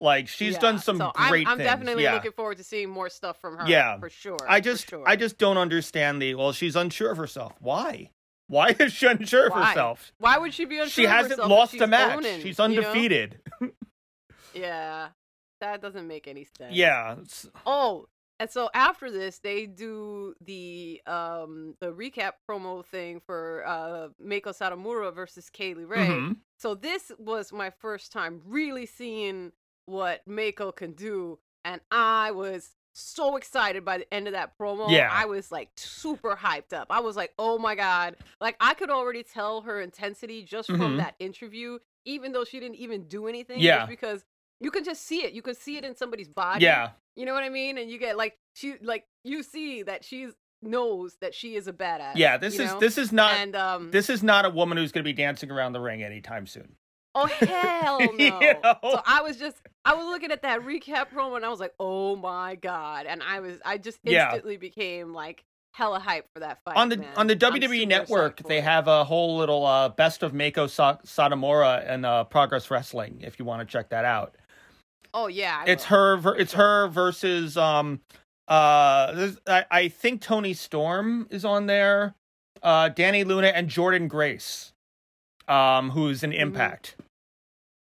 Like 0.00 0.28
she's 0.28 0.54
Yeah, 0.54 0.60
done 0.60 0.78
some 0.78 0.98
so 0.98 1.12
great 1.14 1.46
I'm, 1.46 1.52
I'm 1.52 1.58
things. 1.58 1.68
definitely 1.70 2.02
yeah. 2.02 2.14
looking 2.14 2.32
forward 2.32 2.58
to 2.58 2.64
seeing 2.64 2.90
more 2.90 3.08
stuff 3.08 3.40
from 3.40 3.56
her. 3.56 3.66
Yeah. 3.66 3.98
for 3.98 4.10
sure. 4.10 4.36
I 4.46 4.60
just 4.60 4.88
sure. 4.90 5.02
I 5.06 5.16
just 5.16 5.38
don't 5.38 5.56
understand 5.56 6.20
the 6.20 6.34
well, 6.34 6.52
she's 6.52 6.76
unsure 6.76 7.10
of 7.12 7.16
herself. 7.16 7.54
Why? 7.60 8.10
Why 8.48 8.74
is 8.78 8.92
she 8.92 9.06
unsure 9.06 9.46
of 9.46 9.52
Why? 9.52 9.68
herself? 9.68 10.12
Why 10.18 10.38
would 10.38 10.54
she 10.54 10.64
be 10.64 10.76
unsure? 10.78 10.90
She 10.90 11.04
of 11.04 11.10
hasn't 11.10 11.48
lost 11.48 11.74
a 11.80 11.86
match. 11.86 12.16
owning, 12.16 12.40
she's 12.40 12.58
you 12.58 12.68
know? 12.68 12.74
undefeated. 12.76 13.40
Yeah, 14.54 15.08
that 15.60 15.82
doesn't 15.82 16.06
make 16.06 16.26
any 16.26 16.44
sense. 16.44 16.74
Yeah. 16.74 17.16
Oh, 17.66 18.06
and 18.40 18.50
so 18.50 18.70
after 18.74 19.10
this, 19.10 19.38
they 19.38 19.66
do 19.66 20.34
the 20.40 21.02
um 21.06 21.74
the 21.80 21.92
recap 21.92 22.32
promo 22.48 22.84
thing 22.84 23.20
for 23.20 23.64
uh 23.66 24.08
Meiko 24.24 24.56
Satomura 24.56 25.14
versus 25.14 25.50
Kay 25.50 25.74
Lee 25.74 25.84
Ray. 25.84 26.06
mhm. 26.08 26.36
So 26.58 26.74
this 26.74 27.12
was 27.18 27.52
my 27.52 27.70
first 27.70 28.12
time 28.12 28.40
really 28.46 28.86
seeing 28.86 29.52
what 29.84 30.22
Meiko 30.28 30.74
can 30.74 30.92
do, 30.92 31.38
and 31.64 31.80
I 31.90 32.30
was 32.30 32.70
so 32.98 33.36
excited 33.36 33.84
by 33.84 33.98
the 33.98 34.14
end 34.14 34.26
of 34.26 34.32
that 34.32 34.58
promo. 34.58 34.90
Yeah. 34.90 35.08
I 35.12 35.26
was 35.26 35.52
like 35.52 35.68
super 35.76 36.34
hyped 36.34 36.72
up. 36.72 36.86
I 36.90 37.00
was 37.00 37.16
like, 37.16 37.32
oh 37.38 37.58
my 37.58 37.74
god. 37.74 38.16
Like 38.40 38.56
I 38.60 38.74
could 38.74 38.90
already 38.90 39.22
tell 39.22 39.60
her 39.62 39.80
intensity 39.80 40.42
just 40.42 40.68
from 40.68 40.80
Mhm. 40.80 40.96
that 40.98 41.14
interview, 41.18 41.78
even 42.04 42.32
though 42.32 42.44
she 42.44 42.58
didn't 42.60 42.76
even 42.76 43.06
do 43.08 43.26
anything. 43.26 43.60
Yeah. 43.60 43.86
Because 43.86 44.24
you 44.60 44.70
can 44.70 44.84
just 44.84 45.04
see 45.04 45.22
it. 45.24 45.32
You 45.34 45.42
can 45.42 45.54
see 45.54 45.76
it 45.76 45.84
in 45.84 45.94
somebody's 45.96 46.28
body. 46.28 46.64
Yeah. 46.64 46.90
You 47.14 47.26
know 47.26 47.34
what 47.34 47.42
I 47.42 47.50
mean? 47.50 47.76
And 47.78 47.90
you 47.90 47.98
get 47.98 48.16
like 48.16 48.38
she 48.54 48.76
like 48.82 49.04
you 49.24 49.42
see 49.42 49.82
that 49.82 50.04
she's 50.04 50.32
knows 50.62 51.16
that 51.20 51.34
she 51.34 51.54
is 51.54 51.68
a 51.68 51.72
badass. 51.72 52.12
Yeah. 52.16 52.38
This 52.38 52.58
is 52.58 52.72
know? 52.72 52.80
this 52.80 52.96
is 52.96 53.12
not 53.12 53.34
and 53.34 53.54
um 53.54 53.90
this 53.90 54.08
is 54.08 54.22
not 54.22 54.46
a 54.46 54.50
woman 54.50 54.78
who's 54.78 54.90
going 54.90 55.04
to 55.04 55.08
be 55.08 55.12
dancing 55.12 55.50
around 55.50 55.72
the 55.74 55.80
ring 55.80 56.02
anytime 56.02 56.46
soon. 56.46 56.76
Oh 57.18 57.26
hell 57.26 57.98
no! 58.14 58.14
You 58.18 58.30
know? 58.30 58.76
So 58.82 59.00
I 59.06 59.22
was 59.22 59.36
just 59.38 59.56
I 59.84 59.94
was 59.94 60.04
looking 60.04 60.30
at 60.30 60.42
that 60.42 60.60
recap 60.60 61.10
promo 61.10 61.36
and 61.36 61.44
I 61.44 61.48
was 61.48 61.58
like, 61.60 61.72
"Oh 61.80 62.14
my 62.16 62.54
god!" 62.56 63.06
And 63.06 63.22
I 63.22 63.40
was, 63.40 63.58
I 63.64 63.78
just 63.78 63.98
Yeah. 64.04 64.26
instantly 64.26 64.56
became 64.58 65.14
like 65.14 65.42
hella 65.74 65.98
hype 65.98 66.26
for 66.34 66.40
that 66.40 66.58
fight. 66.64 66.76
on 66.76 66.88
the 66.90 66.98
man. 66.98 67.08
on 67.16 67.26
the 67.26 67.36
WWE 67.36 67.86
network, 67.88 68.42
they 68.46 68.60
have 68.60 68.86
a 68.88 69.04
whole 69.04 69.36
little 69.38 69.64
uh, 69.66 69.88
best 69.88 70.22
of 70.22 70.32
Meiko 70.32 70.68
Sa- 70.70 70.98
Satomura 71.04 71.84
and 71.88 72.04
uh, 72.06 72.24
Progress 72.24 72.70
Wrestling. 72.70 73.20
If 73.22 73.38
you 73.38 73.44
want 73.44 73.60
to 73.66 73.70
check 73.72 73.88
that 73.90 74.04
out, 74.04 74.36
Oh 75.14 75.26
yeah, 75.28 75.64
I 75.66 75.70
it's 75.70 75.88
will. 75.90 76.18
her. 76.18 76.36
It's 76.36 76.52
her 76.52 76.86
versus 76.88 77.56
um 77.56 78.00
uh. 78.48 79.30
I, 79.46 79.64
I 79.70 79.88
think 79.88 80.20
Toni 80.20 80.52
Storm 80.54 81.26
is 81.30 81.44
on 81.44 81.66
there. 81.66 82.14
Uh, 82.62 82.88
Dani 82.90 83.24
Luna 83.24 83.48
and 83.48 83.68
Jordynne 83.70 84.08
Grace, 84.08 84.72
um, 85.48 85.90
who's 85.90 86.22
an 86.22 86.32
Mhm. 86.32 86.40
Impact. 86.40 86.96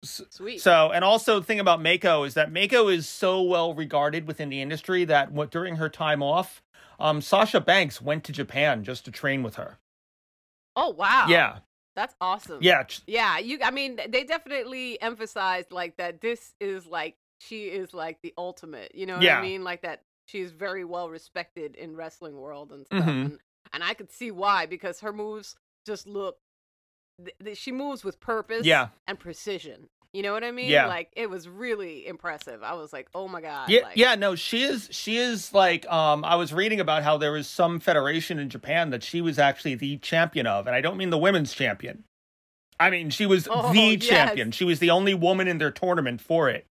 Sweet. 0.04 0.62
So, 0.62 0.92
and 0.92 1.04
also 1.04 1.39
the 1.39 1.46
thing 1.46 1.60
about 1.60 1.80
Meiko 1.80 2.25
is 2.25 2.36
that 2.36 2.51
Meiko 2.51 2.94
is 2.94 3.08
so 3.10 3.42
well 3.42 3.74
regarded 3.74 4.27
within 4.27 4.50
the 4.50 4.62
industry 4.62 5.06
that 5.06 5.32
what, 5.32 5.50
during 5.51 5.77
her 5.77 5.89
time 5.89 6.22
off, 6.22 6.62
um, 7.00 7.22
Sasha 7.22 7.60
Banks 7.60 8.01
went 8.01 8.24
to 8.25 8.32
Japan 8.32 8.84
just 8.84 9.06
to 9.06 9.12
train 9.12 9.44
with 9.44 9.56
her. 9.56 9.80
oh 10.75 10.89
wow. 10.92 11.25
Yeah, 11.27 11.60
That's 11.96 12.16
awesome. 12.22 12.60
yeah, 12.62 12.84
Yeah, 13.08 13.39
you 13.39 13.60
I 13.63 13.72
mean 13.72 14.00
they 14.10 14.24
definitely 14.24 15.01
emphasized 15.01 15.72
like 15.72 15.98
that 15.98 16.22
this 16.22 16.54
is 16.60 16.86
like 16.86 17.16
she 17.39 17.66
is 17.66 17.94
like 17.94 18.20
the 18.22 18.34
ultimate, 18.38 18.94
you 18.96 19.06
know 19.08 19.16
what 19.16 19.24
Yeah. 19.24 19.39
I 19.39 19.42
mean? 19.42 19.63
Like 19.63 19.82
that 19.82 20.04
she's 20.27 20.51
very 20.51 20.84
well 20.86 21.10
respected 21.10 21.75
in 21.75 21.96
wrestling 21.96 22.36
world 22.38 22.72
and 22.72 22.86
stuff. 22.86 23.04
Mhm. 23.06 23.25
And, 23.25 23.39
and 23.74 23.84
I 23.84 23.94
could 23.96 24.12
see 24.12 24.30
why 24.32 24.66
because 24.68 25.00
her 25.01 25.12
moves 25.13 25.56
just 25.86 26.06
look 26.08 26.38
th- 27.24 27.36
th- 27.43 27.57
she 27.57 27.71
moves 27.71 28.03
with 28.03 28.19
purpose 28.19 28.65
Yeah. 28.65 28.89
and 29.07 29.19
precision. 29.19 29.89
You 30.13 30.24
know 30.24 30.31
what 30.33 30.43
I 30.43 30.51
mean? 30.51 30.69
Yeah. 30.69 30.88
Like 30.88 31.12
it 31.15 31.29
was 31.29 31.47
really 31.47 32.07
impressive. 32.07 32.63
I 32.63 32.74
was 32.74 32.93
like, 32.93 33.07
"Oh 33.13 33.27
my 33.27 33.41
god." 33.41 33.69
yeah, 33.69 33.81
like, 33.81 33.97
yeah. 33.97 34.15
No, 34.15 34.36
she 34.36 34.63
is. 34.63 34.88
She 34.91 35.17
is 35.17 35.53
like. 35.53 35.86
Um, 35.91 36.24
I 36.24 36.36
was 36.36 36.53
reading 36.53 36.79
about 36.79 37.03
how 37.03 37.17
there 37.17 37.31
was 37.33 37.45
some 37.47 37.79
federation 37.79 38.39
in 38.39 38.50
Japan 38.50 38.89
that 38.91 39.03
she 39.03 39.21
was 39.21 39.38
actually 39.38 39.75
the 39.75 39.97
champion 39.97 40.47
of, 40.47 40.65
and 40.65 40.75
I 40.75 40.81
don't 40.81 40.97
mean 40.97 41.09
the 41.09 41.17
women's 41.17 41.53
champion. 41.53 42.03
I 42.79 42.89
mean, 42.89 43.09
she 43.09 43.25
was 43.25 43.47
Oh, 43.51 43.74
the 43.74 43.79
yes. 44.00 44.07
champion. 44.07 44.51
She 44.51 44.63
was 44.63 44.79
the 44.79 44.89
only 44.89 45.13
woman 45.13 45.47
in 45.47 45.57
their 45.57 45.71
tournament 45.71 46.21
for 46.21 46.50
it, 46.50 46.65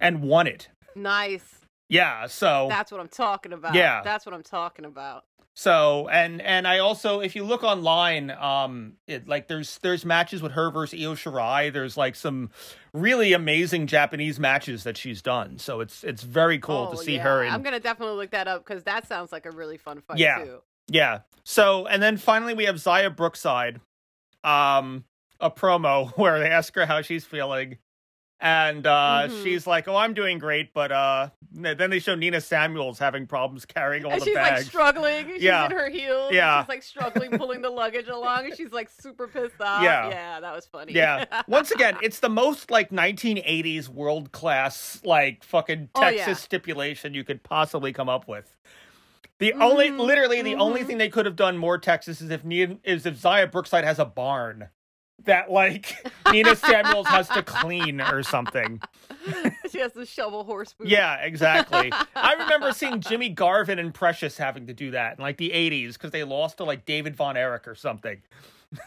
and 0.00 0.22
won 0.22 0.46
it. 0.46 0.68
Nice. 0.94 1.44
Yeah. 1.88 2.28
So 2.28 2.66
That's 2.70 2.92
what 2.92 3.00
I'm 3.00 3.08
talking 3.08 3.52
about. 3.52 3.74
Yeah. 3.74 4.02
That's 4.04 4.24
what 4.24 4.34
I'm 4.34 4.42
talking 4.44 4.84
about. 4.84 5.24
So 5.58 6.06
and 6.08 6.42
and 6.42 6.68
I 6.68 6.80
also 6.80 7.20
if 7.20 7.34
you 7.34 7.42
look 7.42 7.64
online, 7.64 8.30
um, 8.30 8.92
it 9.06 9.26
like 9.26 9.48
there's 9.48 9.78
there's 9.78 10.04
matches 10.04 10.42
with 10.42 10.52
her 10.52 10.70
versus 10.70 11.00
Io 11.00 11.14
Shirai. 11.14 11.72
There's 11.72 11.96
like 11.96 12.14
some 12.14 12.50
really 12.92 13.32
amazing 13.32 13.86
Japanese 13.86 14.38
matches 14.38 14.84
that 14.84 14.98
she's 14.98 15.22
done. 15.22 15.58
So 15.58 15.80
it's 15.80 16.04
it's 16.04 16.22
very 16.22 16.58
cool 16.58 16.88
to 16.88 16.98
Oh, 16.98 17.00
see 17.00 17.14
yeah. 17.14 17.22
her 17.22 17.42
in. 17.42 17.50
I'm 17.54 17.62
gonna 17.62 17.80
definitely 17.80 18.16
look 18.16 18.32
that 18.32 18.46
up 18.46 18.66
because 18.66 18.84
that 18.84 19.08
sounds 19.08 19.32
like 19.32 19.46
a 19.46 19.50
really 19.50 19.78
fun 19.78 20.02
fight 20.02 20.18
Yeah. 20.18 20.44
too. 20.44 20.58
Yeah. 20.88 21.20
So 21.42 21.86
and 21.86 22.02
then 22.02 22.18
finally 22.18 22.52
we 22.52 22.64
have 22.66 22.76
Xia 22.76 23.16
Brookside, 23.16 23.80
um, 24.44 25.04
a 25.40 25.50
promo 25.50 26.10
where 26.18 26.38
they 26.38 26.50
ask 26.50 26.74
her 26.74 26.84
how 26.84 27.00
she's 27.00 27.24
feeling. 27.24 27.78
And 28.38 28.86
uh 28.86 29.28
Mhm. 29.30 29.42
she's 29.42 29.66
like, 29.66 29.88
"Oh, 29.88 29.96
I'm 29.96 30.12
doing 30.12 30.38
great," 30.38 30.74
but 30.74 30.92
uh 30.92 31.30
then 31.52 31.88
they 31.88 31.98
show 32.00 32.14
Nina 32.14 32.42
Samuels 32.42 32.98
having 32.98 33.26
problems 33.26 33.64
carrying 33.64 34.04
all 34.04 34.12
and 34.12 34.20
the 34.20 34.26
she's 34.26 34.34
bags. 34.34 34.48
She's 34.48 34.64
like 34.64 34.66
struggling. 34.66 35.28
She's 35.32 35.42
Yeah. 35.42 35.64
in 35.64 35.70
her 35.70 35.88
heels. 35.88 36.32
Yeah. 36.34 36.60
She's 36.62 36.68
like 36.68 36.82
struggling 36.82 37.30
pulling 37.38 37.62
the 37.62 37.70
luggage 37.70 38.08
along, 38.08 38.44
and 38.44 38.54
she's 38.54 38.72
like 38.72 38.90
super 38.90 39.26
pissed 39.26 39.58
off. 39.60 39.82
Yeah. 39.82 40.10
yeah, 40.10 40.40
that 40.40 40.54
was 40.54 40.66
funny. 40.66 40.92
Yeah. 40.92 41.24
Once 41.48 41.70
again, 41.70 41.96
it's 42.02 42.20
the 42.20 42.28
most 42.28 42.70
like 42.70 42.90
1980s 42.90 43.88
world 43.88 44.32
class 44.32 45.00
like 45.02 45.42
fucking 45.42 45.88
Oh, 45.94 46.00
Texas 46.02 46.26
yeah. 46.28 46.34
stipulation 46.34 47.14
you 47.14 47.24
could 47.24 47.42
possibly 47.42 47.94
come 47.94 48.10
up 48.10 48.28
with. 48.28 48.54
The 49.38 49.54
only, 49.54 49.88
Mhm, 49.90 49.98
literally, 50.00 50.42
the 50.42 50.54
only 50.56 50.82
mhm. 50.82 50.86
thing 50.86 50.98
they 50.98 51.08
could 51.10 51.24
have 51.26 51.36
done 51.36 51.56
more 51.58 51.76
Texas 51.78 52.20
is 52.20 52.30
if 52.30 52.44
Nina, 52.44 52.76
is 52.84 53.04
if 53.06 53.16
Xia 53.20 53.50
Brookside 53.50 53.84
has 53.84 53.98
a 53.98 54.04
barn 54.06 54.68
that 55.24 55.50
like 55.50 55.94
Nina 56.32 56.54
Samuels 56.56 57.06
has 57.08 57.28
to 57.28 57.42
clean 57.42 58.00
or 58.00 58.22
something. 58.22 58.80
she 59.70 59.78
has 59.80 59.92
to 59.92 60.06
shovel 60.06 60.44
horse 60.44 60.72
poop. 60.72 60.88
Yeah, 60.88 61.16
exactly. 61.22 61.90
I 62.14 62.34
remember 62.38 62.72
seeing 62.72 63.00
Jimmy 63.00 63.28
Garvin 63.30 63.78
and 63.78 63.92
Precious 63.92 64.36
having 64.38 64.66
to 64.68 64.74
do 64.74 64.90
that 64.92 65.18
in 65.18 65.22
like 65.22 65.36
the 65.38 65.50
80s 65.50 65.94
because 65.94 66.10
they 66.10 66.24
lost 66.24 66.58
to 66.58 66.64
like 66.64 66.84
David 66.86 67.16
Von 67.16 67.36
Erich 67.36 67.66
or 67.66 67.74
something. 67.74 68.22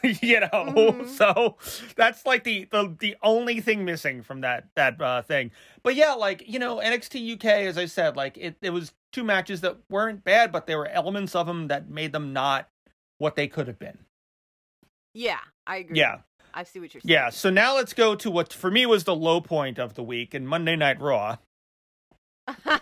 you 0.04 0.42
know, 0.42 0.48
Mhm. 0.52 1.08
so 1.08 1.56
that's 1.96 2.26
like 2.26 2.44
the, 2.44 2.68
the 2.70 2.96
the 3.00 3.16
only 3.24 3.62
thing 3.62 3.86
missing 3.86 4.22
from 4.22 4.42
that 4.42 4.68
that 4.76 5.02
uh, 5.02 5.22
thing. 5.22 5.52
But 5.84 5.96
yeah, 5.96 6.14
like 6.14 6.44
you 6.48 6.60
know, 6.60 6.78
NXT 6.78 7.36
UK, 7.36 7.46
as 7.66 7.78
I 7.78 7.86
said, 7.86 8.18
like 8.18 8.38
it 8.38 8.58
it 8.62 8.72
was 8.72 8.92
two 9.14 9.24
matches 9.24 9.62
that 9.62 9.78
weren't 9.90 10.24
bad, 10.26 10.52
but 10.52 10.68
there 10.68 10.78
were 10.78 10.88
elements 10.90 11.34
of 11.34 11.48
them 11.48 11.70
that 11.70 11.90
made 11.90 12.12
them 12.12 12.34
not 12.34 12.68
what 13.20 13.36
they 13.38 13.48
could 13.48 13.68
have 13.68 13.80
been. 13.80 14.00
Yeah, 15.14 15.40
I 15.68 15.78
agree. 15.78 15.98
Yeah, 16.00 16.20
I 16.54 16.64
see 16.64 16.80
what 16.80 16.94
you're 16.94 17.02
saying. 17.02 17.12
yeah. 17.12 17.30
So 17.30 17.50
now 17.50 17.76
let's 17.76 17.94
go 17.94 18.16
to 18.16 18.30
what 18.32 18.54
for 18.54 18.70
me 18.72 18.86
was 18.86 19.04
the 19.04 19.16
low 19.16 19.42
point 19.42 19.78
of 19.80 19.94
the 19.96 20.04
week 20.04 20.34
in 20.36 20.46
Monday 20.48 20.76
Night 20.76 21.00
Raw. 21.02 21.38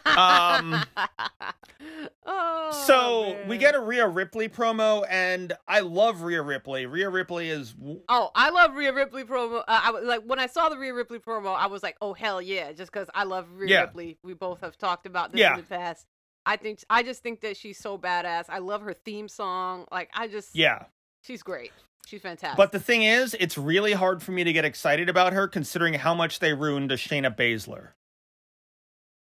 Um, 0.05 0.81
oh, 2.25 2.84
So 2.86 3.38
we 3.48 3.57
get 3.57 3.75
a 3.75 3.79
Rhea 3.79 4.07
Ripley 4.07 4.50
promo, 4.50 5.05
and 5.10 5.53
I 5.67 5.81
love 5.81 6.22
Rhea 6.22 6.41
Ripley. 6.41 6.86
Rhea 6.86 7.10
Ripley 7.10 7.50
is 7.50 7.74
w- 7.74 8.01
Oh, 8.10 8.31
I 8.36 8.50
love 8.50 8.75
Rhea 8.75 8.93
Ripley 8.93 9.24
promo. 9.24 9.60
Uh, 9.60 9.63
I 9.67 9.91
was 9.91 10.03
like 10.05 10.22
when 10.24 10.39
I 10.39 10.48
saw 10.48 10.69
the 10.69 10.77
Rhea 10.77 10.93
Ripley 10.93 11.19
promo, 11.19 11.55
I 11.55 11.67
was 11.67 11.84
like, 11.84 11.98
"Oh 12.01 12.13
hell 12.13 12.41
yeah!" 12.41 12.72
Just 12.72 12.91
because 12.91 13.10
I 13.13 13.24
love 13.24 13.48
Rhea 13.55 13.69
Yeah. 13.69 13.81
Ripley. 13.81 14.17
We 14.24 14.34
both 14.34 14.62
have 14.62 14.77
talked 14.77 15.05
about 15.05 15.31
this 15.31 15.39
Yeah. 15.41 15.55
in 15.55 15.60
the 15.62 15.65
past. 15.67 16.05
I 16.46 16.55
think 16.55 16.79
I 16.89 17.03
just 17.03 17.22
think 17.22 17.41
that 17.41 17.57
she's 17.57 17.77
so 17.77 17.98
badass. 17.98 18.46
I 18.48 18.60
love 18.60 18.81
her 18.84 18.93
theme 18.93 19.27
song. 19.27 19.86
Like 19.91 20.10
I 20.13 20.27
just, 20.27 20.55
yeah. 20.55 20.86
she's 21.24 21.43
great. 21.43 21.74
She's 22.08 22.22
fantastic. 22.22 22.56
But 22.56 22.72
the 22.72 22.80
thing 22.80 23.04
is, 23.04 23.36
it's 23.38 23.58
really 23.58 23.92
hard 23.92 24.24
for 24.24 24.32
me 24.32 24.46
to 24.46 24.54
get 24.54 24.64
excited 24.64 25.10
about 25.10 25.34
her, 25.34 25.46
considering 25.46 25.94
how 25.96 26.14
much 26.14 26.40
they 26.40 26.54
ruined 26.54 26.90
Shayna 26.92 27.36
Baszler. 27.36 27.90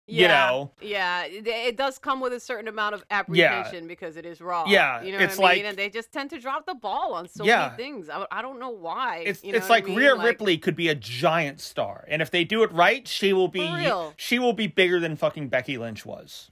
you 0.07 0.21
yeah, 0.25 0.51
know. 0.51 0.71
yeah, 0.83 1.25
it, 1.25 1.79
does 1.79 1.99
come 1.99 2.21
with 2.21 2.35
a 2.35 2.41
certain 2.41 2.69
amount 2.69 2.95
of 2.95 3.03
apprehension 3.11 3.89
because 3.89 4.19
it 4.19 4.27
is 4.27 4.43
raw. 4.43 4.65
Yeah, 4.67 5.01
you 5.03 5.13
know 5.13 5.19
it's 5.19 5.39
what 5.39 5.53
I 5.53 5.55
mean. 5.55 5.63
like- 5.63 5.69
and 5.71 5.79
they 5.79 5.89
just 5.89 6.13
tend 6.13 6.29
to 6.31 6.39
drop 6.39 6.67
the 6.67 6.75
ball 6.75 7.15
on 7.15 7.27
so 7.27 7.43
Yeah. 7.43 7.71
many 7.71 7.77
things. 7.83 8.11
I, 8.11 8.27
I 8.31 8.43
don't 8.43 8.61
know 8.61 8.69
why. 8.69 9.21
It's 9.25 9.43
you 9.43 9.53
know 9.53 9.57
it's 9.57 9.69
what 9.71 9.77
I 9.77 9.79
like 9.79 9.87
mean? 9.87 9.97
Rhea 9.97 10.15
Like, 10.15 10.27
Ripley 10.27 10.59
could 10.59 10.77
be 10.77 10.91
a 10.91 10.95
giant 10.95 11.61
star, 11.61 12.05
and 12.07 12.21
if 12.21 12.31
they 12.31 12.45
do 12.45 12.63
it 12.65 12.71
right, 12.73 13.09
she 13.09 13.33
will 13.33 13.49
be 13.49 13.67
she 14.19 14.39
will 14.39 14.53
be 14.53 14.67
bigger 14.67 15.01
than 15.01 15.17
fucking 15.17 15.49
Becky 15.49 15.79
Lynch 15.79 16.05
was. 16.05 16.51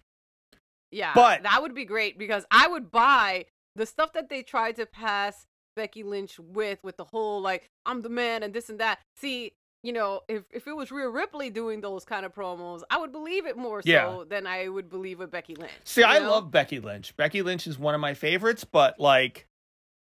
Yeah, 0.90 1.12
But- 1.14 1.42
that 1.42 1.60
would 1.60 1.74
be 1.74 1.84
great 1.84 2.18
because 2.18 2.46
I 2.50 2.68
would 2.68 2.90
buy 2.90 3.44
the 3.76 3.84
stuff 3.84 4.14
that 4.14 4.30
they 4.30 4.42
tried 4.42 4.76
to 4.76 4.86
pass 4.86 5.46
Becky 5.74 6.02
Lynch 6.02 6.38
with, 6.38 6.78
with 6.82 6.96
the 6.96 7.04
whole 7.04 7.40
like 7.40 7.68
I'm 7.86 8.02
the 8.02 8.08
man 8.08 8.42
and 8.42 8.52
this 8.54 8.68
and 8.68 8.80
that. 8.80 8.98
See, 9.16 9.52
you 9.82 9.92
know, 9.92 10.20
if 10.28 10.44
if 10.50 10.66
it 10.68 10.76
was 10.76 10.90
Rhea 10.92 11.08
Ripley 11.08 11.50
doing 11.50 11.80
those 11.80 12.04
kind 12.04 12.24
of 12.24 12.34
promos, 12.34 12.82
I 12.90 12.98
would 12.98 13.12
believe 13.12 13.46
it 13.46 13.56
more 13.56 13.82
Yeah. 13.84 14.06
so 14.08 14.24
than 14.24 14.46
I 14.46 14.68
would 14.68 14.88
believe 14.88 15.18
with 15.18 15.30
Becky 15.30 15.54
Lynch. 15.56 15.72
See, 15.84 16.04
I 16.04 16.18
know? 16.20 16.30
love 16.30 16.50
Becky 16.50 16.78
Lynch. 16.80 17.16
Becky 17.16 17.42
Lynch 17.42 17.66
is 17.66 17.78
one 17.78 17.94
of 17.94 18.00
my 18.00 18.14
favorites, 18.14 18.64
but 18.64 19.00
like, 19.00 19.46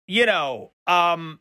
you 0.08 0.26
know, 0.26 0.72
um, 0.88 1.40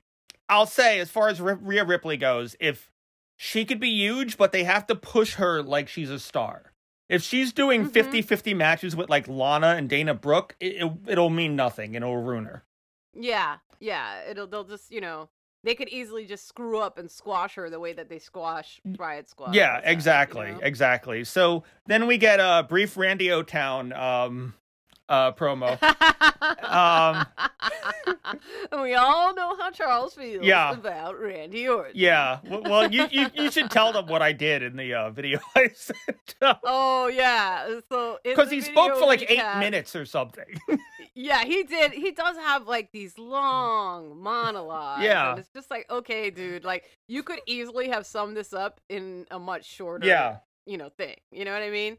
I'll 0.48 0.66
say 0.66 1.00
as 1.00 1.10
far 1.10 1.28
as 1.28 1.40
R- 1.40 1.56
Rhea 1.56 1.84
Ripley 1.84 2.16
goes, 2.16 2.56
if 2.60 2.90
she 3.36 3.64
could 3.64 3.80
be 3.80 3.90
huge, 3.90 4.38
but 4.38 4.52
they 4.52 4.64
have 4.64 4.86
to 4.86 4.94
push 4.94 5.34
her 5.34 5.62
like 5.62 5.88
she's 5.88 6.10
a 6.10 6.18
star. 6.18 6.72
If 7.10 7.22
she's 7.22 7.52
doing 7.52 7.86
Mhm. 7.90 7.92
50-50 7.92 8.54
matches 8.56 8.96
with 8.96 9.10
like 9.10 9.28
Lana 9.28 9.74
and 9.76 9.88
Dana 9.88 10.14
Brooke, 10.14 10.56
it, 10.60 10.76
it, 10.82 10.92
it'll 11.08 11.28
mean 11.30 11.54
nothing 11.56 11.94
and 11.96 12.02
it'll 12.02 12.16
ruin 12.22 12.46
her. 12.46 12.64
Yeah, 13.14 13.56
yeah. 13.80 14.22
It'll 14.28 14.46
they'll 14.46 14.64
just 14.64 14.90
you 14.90 15.00
know 15.00 15.28
they 15.62 15.74
could 15.74 15.88
easily 15.88 16.26
just 16.26 16.46
screw 16.46 16.78
up 16.78 16.98
and 16.98 17.10
squash 17.10 17.54
her 17.54 17.70
the 17.70 17.80
way 17.80 17.92
that 17.94 18.08
they 18.08 18.18
squash 18.18 18.80
Riot 18.98 19.28
Squad. 19.28 19.54
yeah, 19.54 19.80
the 19.80 19.86
you 19.88 19.92
exactly, 19.92 20.52
know? 20.52 20.60
exactly. 20.62 21.24
So 21.24 21.64
then 21.86 22.06
we 22.06 22.18
get 22.18 22.38
a 22.40 22.64
brief 22.68 22.96
Randy 22.96 23.32
Orton 23.32 23.92
um 23.92 24.54
uh 25.08 25.32
promo. 25.32 25.78
Um, 26.64 27.24
and 28.72 28.82
we 28.82 28.94
all 28.94 29.34
know 29.34 29.56
how 29.56 29.70
Charles 29.70 30.14
feels 30.14 30.44
Yeah. 30.44 30.72
about 30.72 31.18
Randy 31.20 31.68
Orton. 31.68 31.92
Yeah, 31.94 32.40
well, 32.44 32.90
you, 32.92 33.06
you 33.10 33.26
you 33.34 33.50
should 33.50 33.70
tell 33.70 33.92
them 33.92 34.06
what 34.06 34.22
I 34.22 34.32
did 34.32 34.62
in 34.62 34.76
the 34.76 34.92
uh, 34.94 35.10
video 35.10 35.38
I 35.56 35.68
sent. 35.74 36.34
Oh 36.64 37.06
yeah. 37.08 37.80
So 37.90 38.18
Because 38.24 38.50
he 38.50 38.60
spoke 38.60 38.96
for 38.98 39.06
like 39.06 39.22
eight 39.30 39.38
recap- 39.38 39.60
minutes 39.60 39.94
or 39.96 40.04
something. 40.04 40.46
Yeah, 41.16 41.44
he 41.44 41.62
did. 41.62 41.92
He 41.92 42.10
does 42.10 42.36
have 42.38 42.66
like 42.66 42.90
these 42.92 43.16
long 43.18 44.20
monologues. 44.20 45.04
Yeah. 45.04 45.30
And 45.30 45.38
it's 45.38 45.48
just 45.54 45.70
like, 45.70 45.88
okay, 45.88 46.28
dude, 46.30 46.64
like 46.64 46.90
you 47.06 47.22
could 47.22 47.38
easily 47.46 47.88
have 47.88 48.04
summed 48.04 48.36
this 48.36 48.52
up 48.52 48.80
in 48.88 49.24
a 49.30 49.38
much 49.38 49.64
shorter 49.64 50.04
yeah, 50.08 50.38
you 50.66 50.76
know 50.76 50.88
thing 50.88 51.14
you 51.30 51.44
know 51.44 51.52
what 51.52 51.62
i 51.62 51.70
mean 51.70 51.98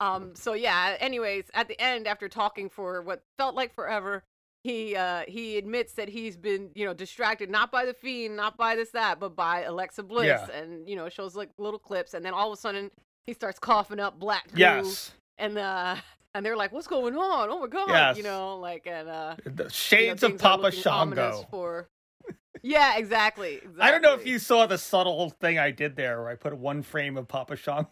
um 0.00 0.34
so 0.34 0.52
yeah 0.52 0.96
anyways 1.00 1.44
at 1.54 1.68
the 1.68 1.80
end 1.80 2.06
after 2.06 2.28
talking 2.28 2.68
for 2.68 3.00
what 3.02 3.22
felt 3.38 3.54
like 3.54 3.74
forever 3.74 4.22
he 4.64 4.94
uh 4.96 5.22
he 5.28 5.56
admits 5.58 5.92
that 5.94 6.08
he's 6.08 6.36
been 6.36 6.70
you 6.74 6.84
know 6.84 6.92
distracted 6.92 7.48
not 7.50 7.70
by 7.70 7.84
the 7.86 7.94
fiend 7.94 8.36
not 8.36 8.56
by 8.56 8.74
this 8.74 8.90
that 8.90 9.18
but 9.20 9.34
by 9.36 9.62
alexa 9.62 10.02
bliss 10.02 10.26
Yeah. 10.26 10.50
and 10.56 10.88
you 10.88 10.96
know 10.96 11.08
shows 11.08 11.34
like 11.36 11.50
little 11.58 11.78
clips 11.78 12.14
and 12.14 12.24
then 12.24 12.34
all 12.34 12.52
of 12.52 12.58
a 12.58 12.60
sudden 12.60 12.90
he 13.26 13.32
starts 13.32 13.58
coughing 13.58 14.00
up 14.00 14.18
black 14.18 14.48
goo 14.52 14.58
Yes. 14.60 15.12
and 15.38 15.56
uh 15.56 15.96
and 16.34 16.44
they're 16.44 16.56
like 16.56 16.72
what's 16.72 16.86
going 16.88 17.16
on 17.16 17.48
oh 17.48 17.60
my 17.60 17.66
god 17.68 17.88
Yes. 17.88 18.16
you 18.18 18.22
know 18.22 18.56
like 18.58 18.86
and 18.86 19.08
uh 19.08 19.36
The 19.44 19.50
you 19.50 19.54
know, 19.64 19.68
shades 19.68 20.22
of 20.22 20.36
Papa 20.38 20.70
Shango. 20.72 21.46
for 21.50 21.88
yeah 22.62 22.96
exactly, 22.98 23.54
exactly 23.56 23.80
I 23.80 23.90
don't 23.92 24.02
know 24.02 24.14
if 24.14 24.26
you 24.26 24.38
saw 24.40 24.66
the 24.66 24.78
subtle 24.78 25.30
thing 25.30 25.58
I 25.58 25.70
did 25.70 25.94
there 25.96 26.20
where 26.20 26.28
I 26.30 26.34
put 26.34 26.56
one 26.56 26.82
frame 26.82 27.16
of 27.16 27.28
Papa 27.28 27.54
Shango 27.56 27.88